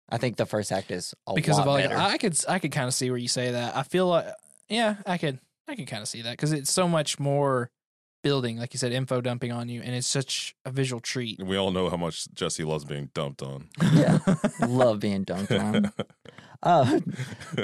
I 0.09 0.17
think 0.17 0.37
the 0.37 0.45
first 0.45 0.71
act 0.71 0.89
is 0.91 1.13
a 1.27 1.33
because 1.33 1.57
lot 1.57 1.63
of 1.63 1.67
all. 1.67 1.77
better. 1.77 1.97
I 1.97 2.17
could 2.17 2.37
I 2.47 2.59
could 2.59 2.71
kind 2.71 2.87
of 2.87 2.93
see 2.93 3.09
where 3.09 3.17
you 3.19 3.27
say 3.27 3.51
that. 3.51 3.75
I 3.75 3.83
feel 3.83 4.07
like 4.07 4.25
yeah, 4.69 4.95
I 5.05 5.17
could 5.17 5.39
I 5.67 5.75
could 5.75 5.87
kind 5.87 6.01
of 6.01 6.07
see 6.07 6.21
that 6.21 6.31
because 6.31 6.53
it's 6.53 6.71
so 6.71 6.87
much 6.87 7.19
more 7.19 7.69
building, 8.23 8.57
like 8.57 8.73
you 8.73 8.77
said, 8.77 8.91
info 8.91 9.21
dumping 9.21 9.51
on 9.51 9.69
you, 9.69 9.81
and 9.81 9.93
it's 9.95 10.07
such 10.07 10.55
a 10.65 10.71
visual 10.71 10.99
treat. 10.99 11.41
we 11.43 11.55
all 11.57 11.71
know 11.71 11.89
how 11.89 11.97
much 11.97 12.27
Jesse 12.33 12.63
loves 12.63 12.85
being 12.85 13.09
dumped 13.13 13.41
on. 13.41 13.69
yeah, 13.93 14.19
love 14.67 14.99
being 14.99 15.23
dumped 15.23 15.51
on. 15.51 15.91
Uh, 16.63 16.99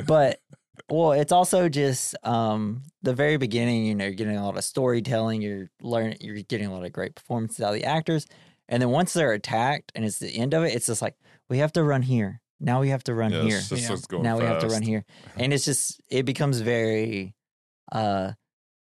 but 0.05 0.39
well, 0.87 1.13
it's 1.13 1.31
also 1.31 1.67
just 1.67 2.15
um 2.23 2.83
the 3.01 3.13
very 3.15 3.37
beginning. 3.37 3.87
You 3.87 3.95
know, 3.95 4.05
you're 4.05 4.13
getting 4.13 4.37
a 4.37 4.45
lot 4.45 4.55
of 4.55 4.63
storytelling. 4.63 5.41
You're 5.41 5.71
learning. 5.81 6.17
You're 6.21 6.35
getting 6.43 6.67
a 6.67 6.71
lot 6.73 6.85
of 6.85 6.91
great 6.93 7.15
performances 7.15 7.61
out 7.65 7.73
of 7.73 7.79
the 7.79 7.85
actors. 7.85 8.27
And 8.69 8.79
then 8.81 8.89
once 8.91 9.13
they're 9.13 9.33
attacked, 9.33 9.91
and 9.95 10.05
it's 10.05 10.19
the 10.19 10.29
end 10.37 10.53
of 10.53 10.63
it, 10.63 10.75
it's 10.75 10.85
just 10.85 11.01
like 11.01 11.15
we 11.49 11.57
have 11.57 11.73
to 11.73 11.83
run 11.83 12.03
here. 12.03 12.39
Now 12.59 12.81
we 12.81 12.89
have 12.89 13.03
to 13.05 13.15
run 13.15 13.31
Yeah, 13.31 13.41
here. 13.41 13.57
just 13.57 13.71
Yeah. 13.71 13.85
starts 13.85 14.05
going 14.05 14.21
now 14.21 14.37
we 14.37 14.45
have 14.45 14.59
to 14.61 14.67
run 14.67 14.83
here 14.83 15.05
and 15.37 15.51
it's 15.51 15.65
just 15.65 15.99
it 16.09 16.23
becomes 16.23 16.59
very 16.61 17.33
uh 17.91 18.33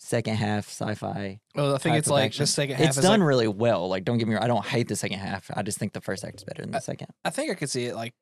second 0.04 0.36
half 0.36 0.68
sci-fi 0.70 1.40
Well, 1.56 1.74
I 1.74 1.78
think 1.78 1.96
it's 1.96 2.10
like 2.10 2.26
action. 2.28 2.44
the 2.44 2.48
second 2.48 2.76
half 2.76 2.88
it's 2.90 2.98
is 2.98 3.04
done 3.04 3.20
like, 3.22 3.28
really 3.28 3.48
well 3.48 3.88
like 3.88 4.04
don't 4.04 4.18
get 4.18 4.28
me 4.28 4.34
wrong 4.36 4.44
i 4.44 4.48
don't 4.48 4.66
hate 4.66 4.88
the 4.90 4.96
second 4.96 5.20
half 5.20 5.50
i 5.56 5.62
just 5.64 5.78
think 5.78 5.94
the 5.94 6.02
first 6.02 6.24
act 6.26 6.38
is 6.38 6.44
better 6.44 6.62
than 6.62 6.72
the 6.72 6.80
second 6.80 7.08
I 7.24 7.30
think 7.30 7.52
I 7.52 7.56
could 7.56 7.70
see 7.70 7.86
it 7.86 7.96
like 7.96 8.14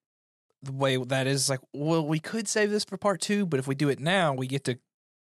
the 0.63 0.71
way 0.73 0.95
that 0.97 1.25
is 1.25 1.49
like, 1.49 1.59
well, 1.73 2.05
we 2.05 2.19
could 2.19 2.47
save 2.47 2.69
this 2.69 2.83
for 2.85 2.95
part 2.95 3.19
two, 3.19 3.47
but 3.47 3.59
if 3.59 3.65
we 3.67 3.73
do 3.73 3.89
it 3.89 3.99
now, 3.99 4.31
we 4.31 4.45
get 4.45 4.63
to 4.65 4.77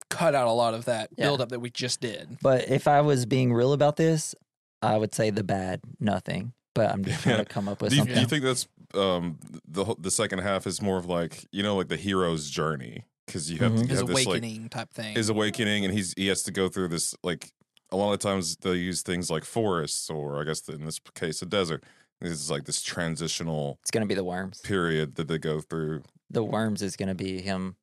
cut 0.10 0.36
out 0.36 0.48
a 0.48 0.52
lot 0.52 0.74
of 0.74 0.84
that 0.86 1.12
Yeah. 1.16 1.28
build 1.28 1.40
up 1.40 1.48
that 1.50 1.62
we 1.62 1.70
just 1.70 2.02
did. 2.02 2.38
but 2.42 2.68
if 2.70 2.88
i 2.88 3.00
was 3.00 3.26
being 3.26 3.54
real 3.54 3.72
about 3.74 3.96
this 3.96 4.36
i 4.82 4.98
would 4.98 5.14
say 5.14 5.30
the 5.30 5.44
bad 5.44 5.80
nothing 6.00 6.52
but 6.76 6.90
i'm 6.92 7.04
just 7.06 7.22
trying 7.24 7.38
Yeah. 7.38 7.44
to 7.44 7.50
come 7.50 7.70
up 7.70 7.82
with 7.82 7.92
Do 7.92 7.96
you, 7.98 8.00
something 8.02 8.16
do 8.16 8.22
you 8.22 8.28
think 8.28 8.44
that's 8.44 8.68
um, 8.96 9.38
the 9.68 9.96
the 10.00 10.10
second 10.12 10.40
half 10.40 10.66
is 10.66 10.82
more 10.82 10.98
of 10.98 11.06
like 11.06 11.46
you 11.52 11.62
know 11.64 11.76
like 11.78 11.90
the 11.90 11.96
hero's 11.98 12.50
journey 12.50 13.06
because 13.30 13.52
you 13.52 13.60
have, 13.60 13.72
Mhm. 13.72 13.82
you 13.84 13.88
His 13.88 14.00
have 14.00 14.08
this 14.08 14.16
like 14.16 14.28
awakening 14.28 14.70
type 14.70 14.92
thing. 14.94 15.16
his 15.16 15.30
awakening 15.30 15.86
and 15.86 15.94
he's 15.94 16.14
he 16.18 16.28
has 16.28 16.42
to 16.44 16.52
go 16.52 16.68
through 16.70 16.88
this 16.90 17.14
like 17.24 17.52
a 17.92 17.96
lot 17.96 18.14
of 18.14 18.20
times 18.20 18.56
they 18.58 18.74
use 18.74 19.02
things 19.02 19.30
like 19.30 19.44
forests 19.46 20.10
or 20.10 20.40
I 20.42 20.44
guess 20.44 20.68
in 20.70 20.86
this 20.86 21.00
case 21.16 21.42
a 21.42 21.46
desert. 21.46 21.84
It's 22.22 22.50
like 22.50 22.66
this 22.66 22.82
transitional 22.82 23.80
it's 23.82 23.92
gonna 23.92 24.06
be 24.06 24.14
the 24.16 24.24
worms 24.26 24.60
period 24.62 25.16
that 25.16 25.28
they 25.30 25.38
go 25.38 25.62
through. 25.62 26.04
the 26.30 26.44
worms 26.44 26.82
is 26.82 26.96
gonna 26.96 27.16
be 27.16 27.42
him 27.42 27.76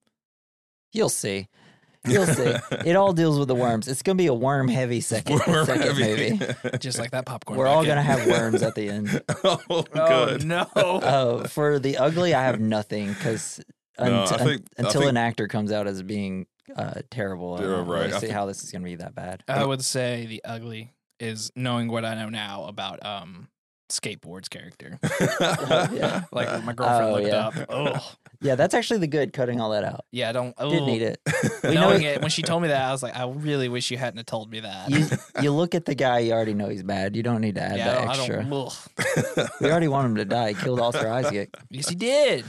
you'll 0.93 1.09
see 1.09 1.49
you'll 2.07 2.27
see 2.27 2.55
it 2.85 2.95
all 2.95 3.13
deals 3.13 3.39
with 3.39 3.49
the 3.49 3.55
worms 3.55 3.89
it's 3.89 4.03
gonna 4.03 4.15
be 4.15 4.27
a 4.29 4.35
worm 4.35 4.69
heavy 4.69 5.01
second, 5.01 5.41
Worm 5.47 5.67
second 5.67 5.97
heavy. 5.97 6.31
movie 6.33 6.79
just 6.79 6.99
like 7.01 7.11
that 7.13 7.25
popcorn. 7.27 7.59
we're 7.59 7.67
all 7.67 7.85
gonna 7.85 8.03
have 8.03 8.27
worms 8.37 8.63
at 8.63 8.75
the 8.77 8.89
end 8.91 9.23
oh, 9.43 9.61
Oh 9.71 9.83
good. 9.83 10.45
no! 10.45 10.69
Oh, 10.77 11.45
for 11.49 11.79
the 11.81 11.97
ugly, 11.97 12.33
I 12.35 12.43
have 12.45 12.61
nothing 12.61 13.09
because 13.15 13.61
No, 13.99 14.23
I 14.25 14.27
think- 14.39 14.63
I 14.79 14.83
until 14.83 15.01
think- 15.03 15.11
an 15.11 15.17
actor 15.17 15.49
comes 15.49 15.73
out 15.73 15.87
as 15.87 16.03
being 16.03 16.47
uh, 16.77 17.01
terrible, 17.11 17.55
I 17.55 17.61
Yeah, 17.63 17.67
don't 17.69 17.87
right. 17.87 17.99
really 18.03 18.13
I 18.13 18.17
see 18.19 18.27
think- 18.27 18.33
how 18.33 18.47
this 18.47 18.63
is 18.65 18.71
going 18.73 18.83
to 18.83 18.87
be 18.87 18.97
that 18.97 19.15
bad. 19.15 19.43
I 19.49 19.65
would 19.65 19.85
say 19.85 20.27
the 20.27 20.43
ugly 20.45 20.93
is 21.21 21.51
knowing 21.57 21.89
what 21.89 22.05
I 22.05 22.15
know 22.15 22.29
now 22.29 22.65
about 22.65 23.05
um 23.07 23.49
Skarsgård's 23.89 24.49
character. 24.49 24.99
yeah. 25.41 26.25
Like 26.33 26.65
my 26.65 26.73
girlfriend 26.73 27.05
Oh, 27.05 27.13
looked 27.15 27.29
yeah. 27.29 27.47
up. 27.47 27.55
Oh 27.69 28.13
Yeah, 28.41 28.57
that's 28.57 28.75
actually 28.75 28.99
the 28.99 29.07
good 29.07 29.33
cutting 29.33 29.61
all 29.61 29.71
that 29.71 29.85
out. 29.85 30.05
yeah, 30.11 30.29
I 30.29 30.33
don't 30.33 30.53
oh, 30.59 30.69
Didn't 30.71 30.87
need 30.87 31.03
it. 31.03 31.21
We 31.63 31.75
Knowing 31.75 32.03
it- 32.03 32.17
it 32.17 32.21
when 32.21 32.31
she 32.31 32.43
told 32.43 32.63
me 32.63 32.69
that, 32.69 32.83
I 32.83 32.91
was 32.91 33.03
like, 33.05 33.17
I 33.17 33.27
really 33.29 33.69
wish 33.69 33.91
you 33.93 33.97
hadn't 33.97 34.17
have 34.19 34.27
told 34.27 34.51
me 34.51 34.59
that. 34.61 34.91
You 34.91 35.07
you 35.43 35.53
look 35.53 35.77
at 35.77 35.85
the 35.85 35.95
guy, 35.95 36.19
you 36.19 36.33
already 36.33 36.53
know 36.55 36.69
he's 36.69 36.83
bad. 36.83 37.15
You 37.15 37.23
don't 37.23 37.41
need 37.41 37.55
to 37.55 37.63
add 37.63 37.79
yeah, 37.79 37.85
I 37.91 37.95
that 37.95 37.99
don't, 38.01 38.09
I 38.09 38.13
extra. 38.35 39.37
don't. 39.37 39.51
we 39.61 39.71
already 39.71 39.89
want 39.89 40.07
him 40.07 40.17
to 40.17 40.25
die. 40.25 40.49
He 40.49 40.55
killed 40.55 40.81
Oscar 40.81 41.09
Isaac. 41.09 41.55
Yes, 41.71 41.89
he 41.89 41.95
did. 41.95 42.45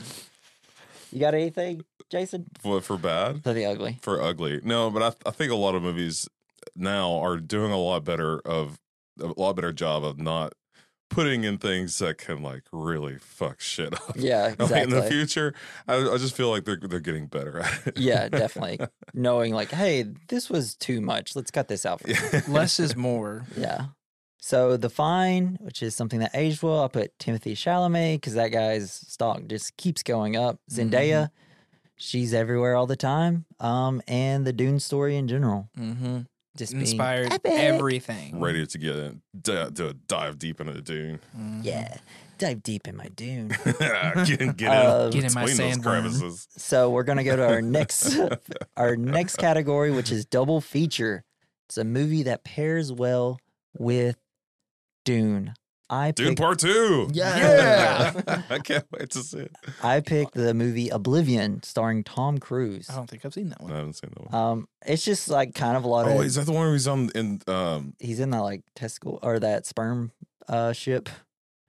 You 1.18 1.22
got 1.22 1.34
anything, 1.34 1.81
Jason? 2.11 2.45
What 2.61 2.84
for 2.84 2.95
bad? 2.95 3.44
For 3.44 3.52
the 3.52 3.65
ugly. 3.65 3.98
For 4.03 4.22
ugly? 4.22 4.61
No, 4.64 4.91
but 4.91 5.02
I 5.02 5.30
I 5.30 5.31
think 5.31 5.52
a 5.52 5.56
lot 5.56 5.73
of 5.73 5.81
movies 5.81 6.30
now 6.76 7.14
are 7.14 7.38
doing 7.38 7.72
a 7.72 7.77
lot 7.77 8.03
better 8.03 8.39
of 8.41 8.80
a 9.19 9.34
lot 9.35 9.56
better 9.56 9.73
job 9.73 10.06
of 10.06 10.19
not 10.19 10.53
putting 11.10 11.44
in 11.44 11.57
things 11.57 11.98
that 11.98 12.19
can 12.19 12.44
like 12.44 12.61
really 12.72 13.18
fuck 13.18 13.60
shit 13.60 13.95
up. 13.95 14.15
Yeah, 14.15 14.53
I 14.60 14.65
mean, 14.68 14.77
in 14.84 14.89
the 14.91 15.02
future, 15.10 15.56
I, 15.88 15.95
I 15.95 16.18
just 16.18 16.35
feel 16.35 16.52
like 16.52 16.65
they're 16.65 16.80
they're 16.80 16.99
getting 16.99 17.26
better 17.26 17.61
at 17.61 17.88
it. 17.88 17.98
Yeah, 17.98 18.30
definitely. 18.30 18.80
Knowing 19.15 19.56
like, 19.56 19.72
hey, 19.72 20.06
this 20.27 20.52
was 20.52 20.76
too 20.76 21.02
much. 21.02 21.35
Let's 21.35 21.49
cut 21.49 21.68
this 21.68 21.84
out. 21.84 22.02
For 22.02 22.11
Yeah. 22.11 22.41
Less 22.48 22.80
is 22.80 22.95
more. 23.10 23.44
Yeah. 23.57 23.85
So 24.39 24.77
the 24.77 24.89
fine, 24.89 25.57
which 25.61 25.81
is 25.84 25.95
something 25.95 26.19
that 26.19 26.31
aged 26.34 26.61
well, 26.64 26.84
I 26.84 26.88
put 26.88 27.18
Timothée 27.18 27.53
Chalamet 27.53 28.15
because 28.15 28.35
that 28.35 28.49
guy's 28.49 28.91
stock 28.91 29.41
just 29.47 29.76
keeps 29.77 30.03
going 30.03 30.35
up. 30.38 30.59
Zendaya, 30.72 31.31
she's 31.95 32.34
everywhere 32.34 32.76
all 32.76 32.85
the 32.88 32.95
time. 32.95 33.45
Um, 33.59 34.01
and 34.07 34.45
the 34.45 34.53
Dune 34.53 34.80
story 34.80 35.18
in 35.18 35.27
general, 35.27 35.69
Mm-hmm. 35.77 36.19
just 36.55 36.73
being 36.73 36.81
Inspired 36.81 37.34
epic. 37.34 37.51
everything. 37.51 38.39
ready 38.39 38.65
to 38.65 38.77
get 38.77 38.95
in, 38.95 39.22
d- 39.41 39.72
to 39.76 39.93
dive 40.07 40.38
deep 40.39 40.61
into 40.61 40.73
the 40.73 40.81
dune. 40.81 41.19
Mhm. 41.38 41.64
Yeah, 41.65 41.97
dive 42.38 42.61
deep 42.64 42.88
in 42.88 42.95
my 42.95 43.07
Dune. 43.07 43.47
get, 43.47 43.80
get 44.27 44.41
in, 44.41 44.51
Get 44.53 44.69
in 44.69 45.34
my 45.34 45.45
between 45.45 45.57
those 45.57 45.77
sandworm. 45.77 45.81
crevices. 45.81 46.47
so 46.57 46.89
we're 46.91 47.03
gonna 47.03 47.23
go 47.23 47.35
to 47.35 47.45
our 47.47 47.61
next 47.61 48.18
our 48.77 48.95
next 48.95 49.38
category, 49.38 49.91
which 49.91 50.11
is 50.11 50.26
double 50.26 50.61
feature. 50.61 51.23
It's 51.68 51.77
a 51.80 51.84
movie 51.84 52.23
that 52.23 52.43
pairs 52.43 52.93
well 52.93 53.39
with 53.77 54.15
Dune. 55.08 55.54
I 55.90 56.12
Dune 56.12 56.28
picked, 56.30 56.40
Part 56.42 56.60
Two. 56.60 57.08
Yeah. 57.14 58.12
I 58.50 58.60
can't 58.60 58.84
wait 58.92 59.10
to 59.12 59.20
see 59.20 59.40
it. 59.40 59.56
I 59.82 60.02
picked 60.02 60.34
the 60.34 60.54
movie 60.54 60.90
Oblivion, 60.90 61.64
starring 61.64 62.04
Tom 62.04 62.40
Cruise. 62.40 62.90
I 62.90 62.96
don't 62.98 63.10
think 63.10 63.24
I've 63.24 63.34
seen 63.34 63.48
that 63.50 63.62
one. 63.62 63.72
I 63.72 63.78
haven't 63.78 63.94
seen 63.94 64.12
that 64.18 64.30
one. 64.32 64.36
Um, 64.36 64.68
it's 64.86 65.06
just 65.06 65.30
like 65.30 65.56
kind 65.56 65.78
of 65.78 65.86
a 65.86 65.88
lot 65.88 66.06
Oh, 66.06 66.10
of. 66.10 66.18
Oh, 66.18 66.22
is 66.22 66.36
that 66.36 66.46
the 66.46 66.52
one 66.52 66.66
where 66.66 66.74
he's 66.74 66.88
on 66.90 67.10
in? 67.16 67.40
Um, 67.48 67.94
he's 68.00 68.20
in 68.20 68.32
that 68.32 68.42
like 68.42 68.64
testicle 68.76 69.20
or 69.24 69.40
that 69.40 69.66
sperm 69.66 70.12
uh 70.50 70.74
ship. 70.74 71.08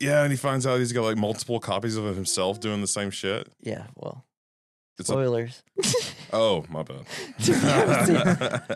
yeah, 0.00 0.22
and 0.24 0.32
he 0.32 0.36
finds 0.36 0.66
out 0.66 0.78
he's 0.80 0.92
got 0.92 1.02
like 1.04 1.16
multiple 1.16 1.60
copies 1.60 1.96
of 1.96 2.04
himself 2.16 2.58
doing 2.58 2.80
the 2.80 2.88
same 2.88 3.10
shit. 3.10 3.48
Yeah, 3.60 3.86
well, 3.94 4.24
It's 4.98 5.08
a, 5.08 5.12
spoilers. 5.12 5.62
oh, 6.32 6.64
my 6.68 6.82
bad. 6.82 7.02
If 7.38 7.48
you 7.48 7.54
haven't 7.54 8.06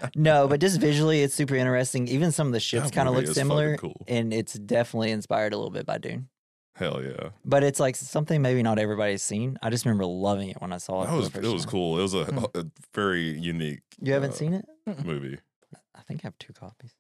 seen- 0.01 0.11
no, 0.15 0.47
but 0.49 0.61
just 0.61 0.81
visually, 0.81 1.23
it's 1.23 1.35
super 1.35 1.55
interesting. 1.57 2.07
Even 2.09 2.31
some 2.33 2.47
of 2.47 2.53
the 2.53 2.61
ships 2.61 2.91
kind 2.91 3.09
of 3.09 3.15
look 3.15 3.27
similar, 3.27 3.77
cool. 3.77 4.05
and 4.09 4.33
it's 4.33 4.55
definitely 4.55 5.11
inspired 5.11 5.53
a 5.53 5.57
little 5.57 5.71
bit 5.73 5.85
by 5.87 5.99
Dune. 5.99 6.29
Hell 6.77 7.03
yeah, 7.05 7.31
But 7.45 7.65
it's 7.65 7.79
like 7.79 7.97
something 7.97 8.41
maybe 8.41 8.63
not 8.63 8.79
everybody's 8.79 9.23
seen. 9.23 9.59
I 9.63 9.69
just 9.69 9.85
remember 9.85 10.07
loving 10.07 10.49
it 10.49 10.61
when 10.61 10.73
I 10.73 10.79
saw 10.79 11.03
it. 11.03 11.07
that 11.09 11.15
was 11.15 11.27
it 11.37 11.43
was 11.53 11.65
time. 11.65 11.71
cool. 11.71 11.99
It 11.99 12.03
was 12.03 12.15
a, 12.15 12.25
Hmm. 12.25 12.45
a 12.55 12.65
very 12.95 13.29
unique. 13.39 13.81
You 14.01 14.15
haven't 14.15 14.31
uh, 14.31 14.35
seen 14.35 14.55
it? 14.55 14.65
movie. 15.05 15.39
I 15.95 16.01
think 16.03 16.25
I 16.25 16.29
have 16.29 16.39
two 16.39 16.53
copies. 16.55 16.95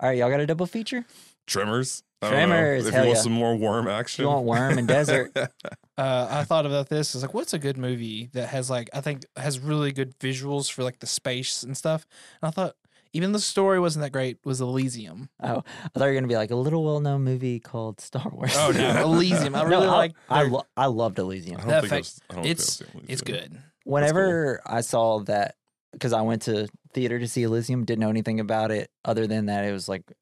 All 0.00 0.08
right, 0.08 0.18
y'all 0.18 0.30
got 0.30 0.40
a 0.40 0.46
double 0.46 0.66
feature. 0.66 1.04
Tremors. 1.46 2.02
I. 2.22 2.28
Tremors, 2.28 2.86
If 2.86 2.92
hell 2.94 3.04
you 3.04 3.08
want 3.08 3.16
yeah. 3.18 3.22
some 3.22 3.32
more 3.32 3.56
worm 3.56 3.86
If 3.86 3.92
action, 3.92 4.22
you 4.24 4.28
want 4.28 4.44
worm 4.46 4.78
and 4.78 4.86
desert, 4.86 5.32
Uh, 5.98 6.26
I 6.30 6.44
thought 6.44 6.64
about 6.64 6.88
this. 6.88 7.14
It's 7.14 7.20
like, 7.22 7.34
what's 7.34 7.52
a 7.52 7.58
good 7.58 7.76
movie 7.76 8.30
that 8.32 8.48
has 8.48 8.70
like 8.70 8.88
I 8.94 9.02
think 9.02 9.24
has 9.36 9.58
really 9.58 9.92
good 9.92 10.18
visuals 10.18 10.70
for 10.72 10.82
like 10.82 10.98
the 11.00 11.06
space 11.06 11.62
and 11.62 11.76
stuff. 11.76 12.06
And 12.40 12.48
I 12.48 12.50
thought 12.52 12.74
even 13.12 13.32
the 13.32 13.38
story 13.40 13.78
wasn't 13.80 14.04
that 14.04 14.10
great. 14.12 14.38
Was 14.44 14.62
Elysium? 14.62 15.28
oh, 15.42 15.62
I 15.84 15.98
thought 15.98 16.04
you 16.06 16.10
were 16.10 16.14
gonna 16.14 16.26
be 16.26 16.36
like 16.36 16.50
a 16.52 16.56
little 16.56 16.84
well-known 16.84 17.22
movie 17.22 17.60
called 17.60 18.00
Star 18.00 18.30
Wars. 18.32 18.54
Oh 18.56 18.70
no, 18.70 19.02
Elysium. 19.12 19.54
I 19.54 19.62
really 19.64 19.86
no, 19.86 19.92
like. 19.92 20.12
I, 20.30 20.44
lo- 20.44 20.64
I 20.76 20.86
loved 20.86 21.18
Elysium. 21.18 21.56
I 21.58 21.60
don't 21.60 21.68
That 21.68 21.80
think 21.82 21.90
fact- 21.90 22.06
I've- 22.06 22.22
I 22.30 22.34
don't 22.34 22.42
think 22.44 22.52
it's- 22.52 22.82
I've 22.94 23.04
it's 23.10 23.20
good. 23.22 23.58
Whenever 23.84 24.60
I 24.64 24.80
saw 24.82 25.18
that, 25.24 25.56
because 25.92 26.12
I 26.14 26.22
went 26.22 26.42
to 26.42 26.66
theater 26.92 27.18
to 27.18 27.28
see 27.28 27.42
Elysium, 27.42 27.84
didn't 27.84 28.00
know 28.00 28.10
anything 28.10 28.40
about 28.40 28.70
it 28.70 28.90
other 29.04 29.26
than 29.26 29.46
that 29.46 29.64
it 29.64 29.72
was 29.72 29.88
like 29.88 30.12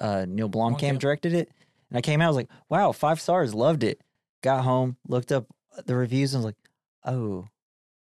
uh, 0.00 0.26
Neil 0.28 0.48
Blomkamp 0.48 0.80
Blomkamp. 0.80 0.98
directed 0.98 1.34
it, 1.34 1.50
and 1.90 1.98
I 1.98 2.00
came 2.00 2.20
out 2.20 2.26
I 2.26 2.28
was 2.28 2.36
like, 2.36 2.50
"Wow, 2.68 2.92
five 2.92 3.20
stars, 3.20 3.54
loved 3.54 3.84
it." 3.84 4.00
Got 4.42 4.64
home, 4.64 4.96
looked 5.08 5.32
up 5.32 5.46
the 5.86 5.96
reviews, 5.96 6.34
and 6.34 6.42
was 6.42 6.46
like, 6.46 6.56
"Oh, 7.04 7.46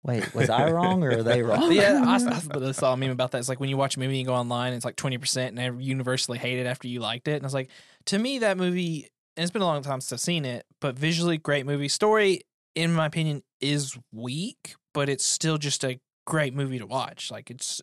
wait, 0.03 0.33
was 0.35 0.49
I 0.49 0.71
wrong 0.71 1.03
or 1.03 1.19
are 1.19 1.23
they 1.23 1.41
wrong?" 1.43 1.71
yeah, 1.71 2.03
I, 2.05 2.15
I 2.67 2.71
saw 2.71 2.93
a 2.93 2.97
meme 2.97 3.11
about 3.11 3.31
that. 3.31 3.39
It's 3.39 3.49
like 3.49 3.59
when 3.59 3.69
you 3.69 3.77
watch 3.77 3.97
a 3.97 3.99
movie 3.99 4.19
and 4.19 4.27
go 4.27 4.33
online, 4.33 4.73
it's 4.73 4.85
like 4.85 4.95
twenty 4.95 5.17
percent, 5.17 5.57
and 5.57 5.79
they 5.79 5.83
universally 5.83 6.37
hate 6.37 6.59
it 6.59 6.67
after 6.67 6.87
you 6.87 6.99
liked 6.99 7.27
it. 7.27 7.33
And 7.33 7.43
I 7.43 7.47
was 7.47 7.53
like, 7.53 7.69
to 8.05 8.19
me, 8.19 8.39
that 8.39 8.57
movie. 8.57 9.07
And 9.35 9.43
it's 9.43 9.51
been 9.51 9.61
a 9.61 9.65
long 9.65 9.83
time 9.83 10.01
since 10.01 10.13
I've 10.13 10.19
seen 10.19 10.45
it, 10.45 10.65
but 10.81 10.97
visually, 10.97 11.37
great 11.37 11.67
movie. 11.67 11.89
Story, 11.89 12.41
in 12.73 12.91
my 12.91 13.05
opinion, 13.05 13.43
is 13.61 13.95
weak, 14.11 14.73
but 14.95 15.09
it's 15.09 15.23
still 15.23 15.59
just 15.59 15.83
a 15.83 15.99
great 16.25 16.55
movie 16.55 16.79
to 16.79 16.87
watch. 16.87 17.29
Like 17.29 17.51
it's 17.51 17.79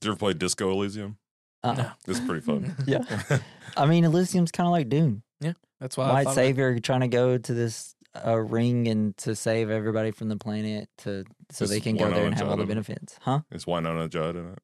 Did 0.00 0.08
you 0.08 0.12
ever 0.12 0.18
play 0.18 0.32
Disco 0.34 0.70
Elysium? 0.70 1.18
Uh, 1.62 1.74
No. 1.74 1.90
It's 2.08 2.20
pretty 2.20 2.40
fun. 2.40 2.74
Yeah. 2.86 3.04
I 3.76 3.86
mean, 3.86 4.04
Elysium's 4.04 4.50
kind 4.50 4.66
of 4.66 4.72
like 4.72 4.88
Dune. 4.88 5.22
Yeah. 5.40 5.52
That's 5.80 5.96
why 5.96 6.04
I 6.08 6.12
White 6.12 6.24
thought 6.24 6.30
of 6.32 6.38
it. 6.38 6.40
savior 6.40 6.78
trying 6.80 7.00
to 7.00 7.08
go 7.08 7.38
to 7.38 7.54
this 7.54 7.94
uh, 8.26 8.36
ring 8.38 8.88
and 8.88 9.16
to 9.18 9.34
save 9.36 9.70
everybody 9.70 10.10
from 10.10 10.28
the 10.28 10.36
planet 10.36 10.88
to 10.98 11.24
so 11.50 11.64
Is 11.64 11.70
they 11.70 11.80
can 11.80 11.96
go 11.96 12.10
there 12.10 12.24
and 12.26 12.34
have 12.34 12.48
all 12.48 12.56
the 12.56 12.62
Judd 12.64 12.70
in 12.70 12.78
it? 12.78 12.86
benefits. 12.86 13.18
Huh? 13.22 13.40
Is 13.52 13.64
Wynonna 13.66 14.08
Judd 14.10 14.36
in 14.36 14.52
it? 14.52 14.58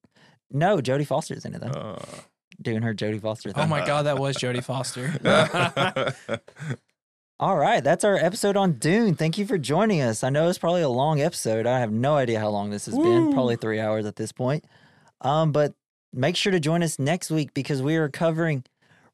No, 0.50 0.78
Jodie 0.78 1.06
Foster's 1.06 1.44
in 1.44 1.54
it 1.54 1.60
though, 1.60 1.68
Uh, 1.68 2.02
doing 2.62 2.82
her 2.82 2.94
Jodie 2.94 3.20
Foster 3.20 3.52
thing. 3.52 3.62
Oh 3.62 3.66
my 3.66 3.84
god, 3.86 4.02
that 4.06 4.18
was 4.18 4.36
Jodie 4.38 4.64
Foster. 4.64 5.12
All 7.38 7.56
right, 7.56 7.84
that's 7.84 8.02
our 8.02 8.16
episode 8.16 8.56
on 8.56 8.72
Dune. 8.74 9.14
Thank 9.14 9.36
you 9.36 9.44
for 9.46 9.58
joining 9.58 10.00
us. 10.00 10.24
I 10.24 10.30
know 10.30 10.48
it's 10.48 10.56
probably 10.58 10.80
a 10.82 10.88
long 10.88 11.20
episode. 11.20 11.66
I 11.66 11.80
have 11.80 11.92
no 11.92 12.16
idea 12.16 12.40
how 12.40 12.48
long 12.48 12.70
this 12.70 12.86
has 12.86 12.96
been. 12.96 13.32
Probably 13.34 13.56
three 13.56 13.78
hours 13.78 14.06
at 14.06 14.16
this 14.16 14.32
point. 14.32 14.64
Um, 15.20 15.52
but 15.52 15.74
make 16.12 16.36
sure 16.36 16.52
to 16.52 16.60
join 16.60 16.82
us 16.82 16.98
next 16.98 17.30
week 17.30 17.54
because 17.54 17.82
we 17.82 17.96
are 17.96 18.08
covering 18.08 18.64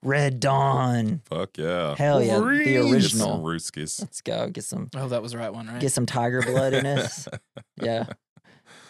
Red 0.02 0.40
Dawn. 0.40 1.22
Fuck 1.26 1.58
yeah. 1.58 1.94
Hell 1.96 2.22
yeah, 2.22 2.38
the 2.40 2.64
Get 2.64 2.82
some 2.82 2.92
original. 2.92 3.40
Rooskies. 3.42 4.00
Let's 4.00 4.20
go 4.20 4.48
get 4.48 4.64
some 4.64 4.88
I 4.94 4.98
hope 5.00 5.10
that 5.10 5.22
was 5.22 5.32
the 5.32 5.38
right 5.38 5.52
one, 5.52 5.68
right? 5.68 5.80
get 5.80 5.92
some 5.92 6.06
tiger 6.06 6.42
blood 6.42 6.74
in 6.74 6.86
us. 6.86 7.28
Yeah. 7.80 8.06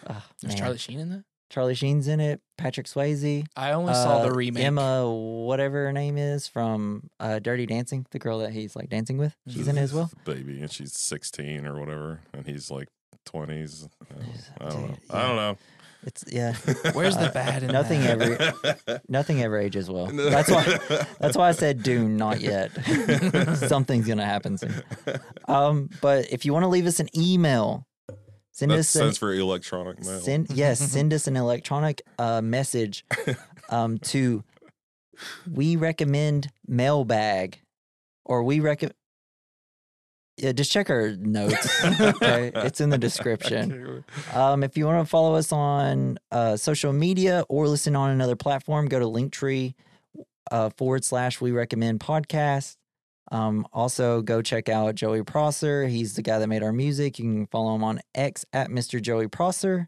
Oh, 0.07 0.21
Was 0.43 0.49
man. 0.49 0.57
Charlie 0.57 0.77
Sheen 0.77 0.99
in 0.99 1.09
that? 1.09 1.23
Charlie 1.49 1.73
Sheen's 1.75 2.07
in 2.07 2.19
it. 2.19 2.41
Patrick 2.57 2.85
Swayze. 2.87 3.45
I 3.55 3.71
only 3.71 3.93
saw 3.93 4.17
uh, 4.19 4.23
the 4.25 4.31
remake. 4.33 4.63
Emma, 4.63 5.09
whatever 5.11 5.85
her 5.85 5.93
name 5.93 6.17
is 6.17 6.47
from 6.47 7.09
uh, 7.19 7.39
Dirty 7.39 7.65
Dancing, 7.65 8.05
the 8.11 8.19
girl 8.19 8.39
that 8.39 8.51
he's 8.51 8.75
like 8.75 8.89
dancing 8.89 9.17
with. 9.17 9.35
She's 9.47 9.67
in 9.67 9.77
it 9.77 9.81
as 9.81 9.93
well. 9.93 10.11
Baby, 10.25 10.61
and 10.61 10.71
she's 10.71 10.93
16 10.93 11.65
or 11.65 11.79
whatever, 11.79 12.21
and 12.33 12.45
he's 12.45 12.69
like 12.69 12.89
20s. 13.27 13.87
I 14.59 14.63
don't 14.69 14.81
know. 14.81 14.87
Dude, 14.87 14.97
I 15.09 15.21
don't 15.27 15.35
know. 15.37 15.57
It's 16.05 16.23
yeah. 16.27 16.53
Where's 16.93 17.15
the 17.17 17.31
bad 17.33 17.63
in 17.63 17.71
nothing 17.71 18.01
that? 18.01 18.55
ever 18.83 19.01
nothing 19.07 19.41
ever 19.41 19.57
ages 19.57 19.89
well. 19.89 20.07
That's 20.07 20.49
why 20.51 20.63
that's 21.19 21.37
why 21.37 21.49
I 21.49 21.51
said 21.53 21.83
Dune, 21.83 22.17
not 22.17 22.41
yet. 22.51 22.71
Something's 23.57 24.07
gonna 24.07 24.25
happen 24.25 24.57
soon. 24.57 24.73
Um, 25.47 25.89
but 26.01 26.31
if 26.31 26.45
you 26.45 26.53
want 26.53 26.63
to 26.63 26.69
leave 26.69 26.85
us 26.87 26.99
an 26.99 27.07
email, 27.17 27.87
send 28.51 28.71
That 28.71 28.79
us 28.79 28.95
an, 28.95 29.11
for 29.13 29.33
electronic 29.33 29.99
mail. 30.05 30.19
send 30.19 30.49
yes, 30.51 30.79
send 30.79 31.13
us 31.13 31.27
an 31.27 31.35
electronic 31.37 32.01
uh, 32.19 32.41
message 32.41 33.05
um, 33.69 33.97
to 33.99 34.43
we 35.49 35.75
recommend 35.75 36.49
mailbag 36.67 37.59
or 38.25 38.43
we 38.43 38.59
recommend. 38.59 38.95
Yeah, 40.37 40.51
just 40.51 40.71
check 40.71 40.89
our 40.89 41.11
notes. 41.15 41.83
okay, 41.85 42.51
it's 42.55 42.81
in 42.81 42.89
the 42.89 42.97
description. 42.97 44.03
Um, 44.33 44.63
if 44.63 44.75
you 44.77 44.85
want 44.85 45.05
to 45.05 45.09
follow 45.09 45.35
us 45.35 45.51
on 45.51 46.17
uh, 46.31 46.57
social 46.57 46.91
media 46.91 47.45
or 47.49 47.67
listen 47.67 47.95
on 47.95 48.09
another 48.09 48.35
platform, 48.35 48.87
go 48.87 48.99
to 48.99 49.05
Linktree 49.05 49.75
uh, 50.51 50.69
forward 50.71 51.05
slash 51.05 51.39
We 51.39 51.51
Recommend 51.51 51.99
Podcast. 51.99 52.77
Um, 53.31 53.67
also, 53.71 54.21
go 54.21 54.41
check 54.41 54.69
out 54.69 54.95
Joey 54.95 55.23
Prosser. 55.23 55.87
He's 55.87 56.15
the 56.15 56.21
guy 56.21 56.39
that 56.39 56.47
made 56.47 56.63
our 56.63 56.73
music. 56.73 57.19
You 57.19 57.25
can 57.25 57.47
follow 57.47 57.75
him 57.75 57.83
on 57.83 57.99
X 58.13 58.43
at 58.53 58.69
Mr. 58.69 59.01
Joey 59.01 59.27
Prosser. 59.27 59.87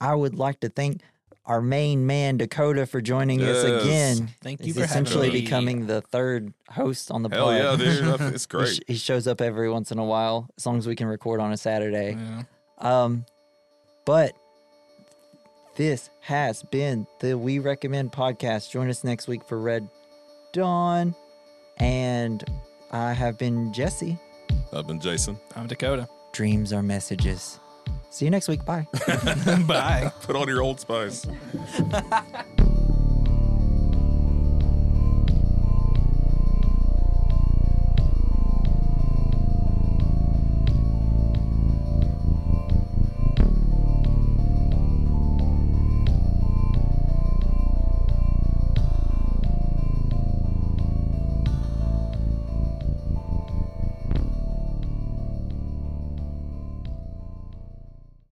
I 0.00 0.14
would 0.14 0.36
like 0.36 0.60
to 0.60 0.68
thank 0.68 1.00
our 1.46 1.60
main 1.60 2.06
man 2.06 2.36
Dakota 2.38 2.86
for 2.86 3.00
joining 3.00 3.42
us 3.42 3.62
again. 3.64 4.28
Thank 4.42 4.60
you 4.60 4.66
He's 4.66 4.76
for 4.78 4.84
essentially 4.84 5.26
having 5.28 5.40
me. 5.40 5.44
becoming 5.44 5.86
the 5.86 6.00
third 6.00 6.52
host 6.70 7.10
on 7.10 7.22
the 7.22 7.28
Hell 7.28 7.46
pod. 7.46 7.56
yeah, 7.56 7.76
dude. 7.76 8.04
I 8.08 8.16
think 8.16 8.34
It's 8.34 8.44
He, 8.50 8.56
great. 8.56 8.68
sh- 8.68 8.80
he 8.88 8.94
shows 8.94 9.26
up 9.26 9.40
every 9.40 9.70
once 9.70 9.92
in 9.92 9.98
a 9.98 10.04
while, 10.04 10.48
as 10.56 10.64
long 10.64 10.78
as 10.78 10.86
we 10.86 10.96
can 10.96 11.06
record 11.06 11.40
on 11.40 11.52
a 11.52 11.56
Saturday. 11.56 12.16
Yeah. 12.18 12.42
Um, 12.78 13.26
but 14.06 14.32
this 15.76 16.08
has 16.20 16.62
been 16.62 17.06
the 17.20 17.36
We 17.36 17.58
Recommend 17.58 18.12
podcast. 18.12 18.70
Join 18.70 18.88
us 18.88 19.04
next 19.04 19.28
week 19.28 19.44
for 19.44 19.58
Red 19.58 19.88
Dawn. 20.52 21.14
And 21.78 22.42
I 22.92 23.12
have 23.12 23.36
been 23.38 23.72
Jesse. 23.72 24.16
I've 24.72 24.86
been 24.86 25.00
Jason. 25.00 25.38
I'm 25.56 25.66
Dakota. 25.66 26.08
Dreams 26.32 26.72
are 26.72 26.82
messages. 26.82 27.58
See 28.14 28.26
you 28.26 28.30
next 28.30 28.46
week. 28.46 28.64
Bye. 28.64 28.86
Bye. 29.66 30.12
Put 30.22 30.36
on 30.36 30.46
your 30.46 30.62
old 30.62 30.78
spice. 30.78 31.26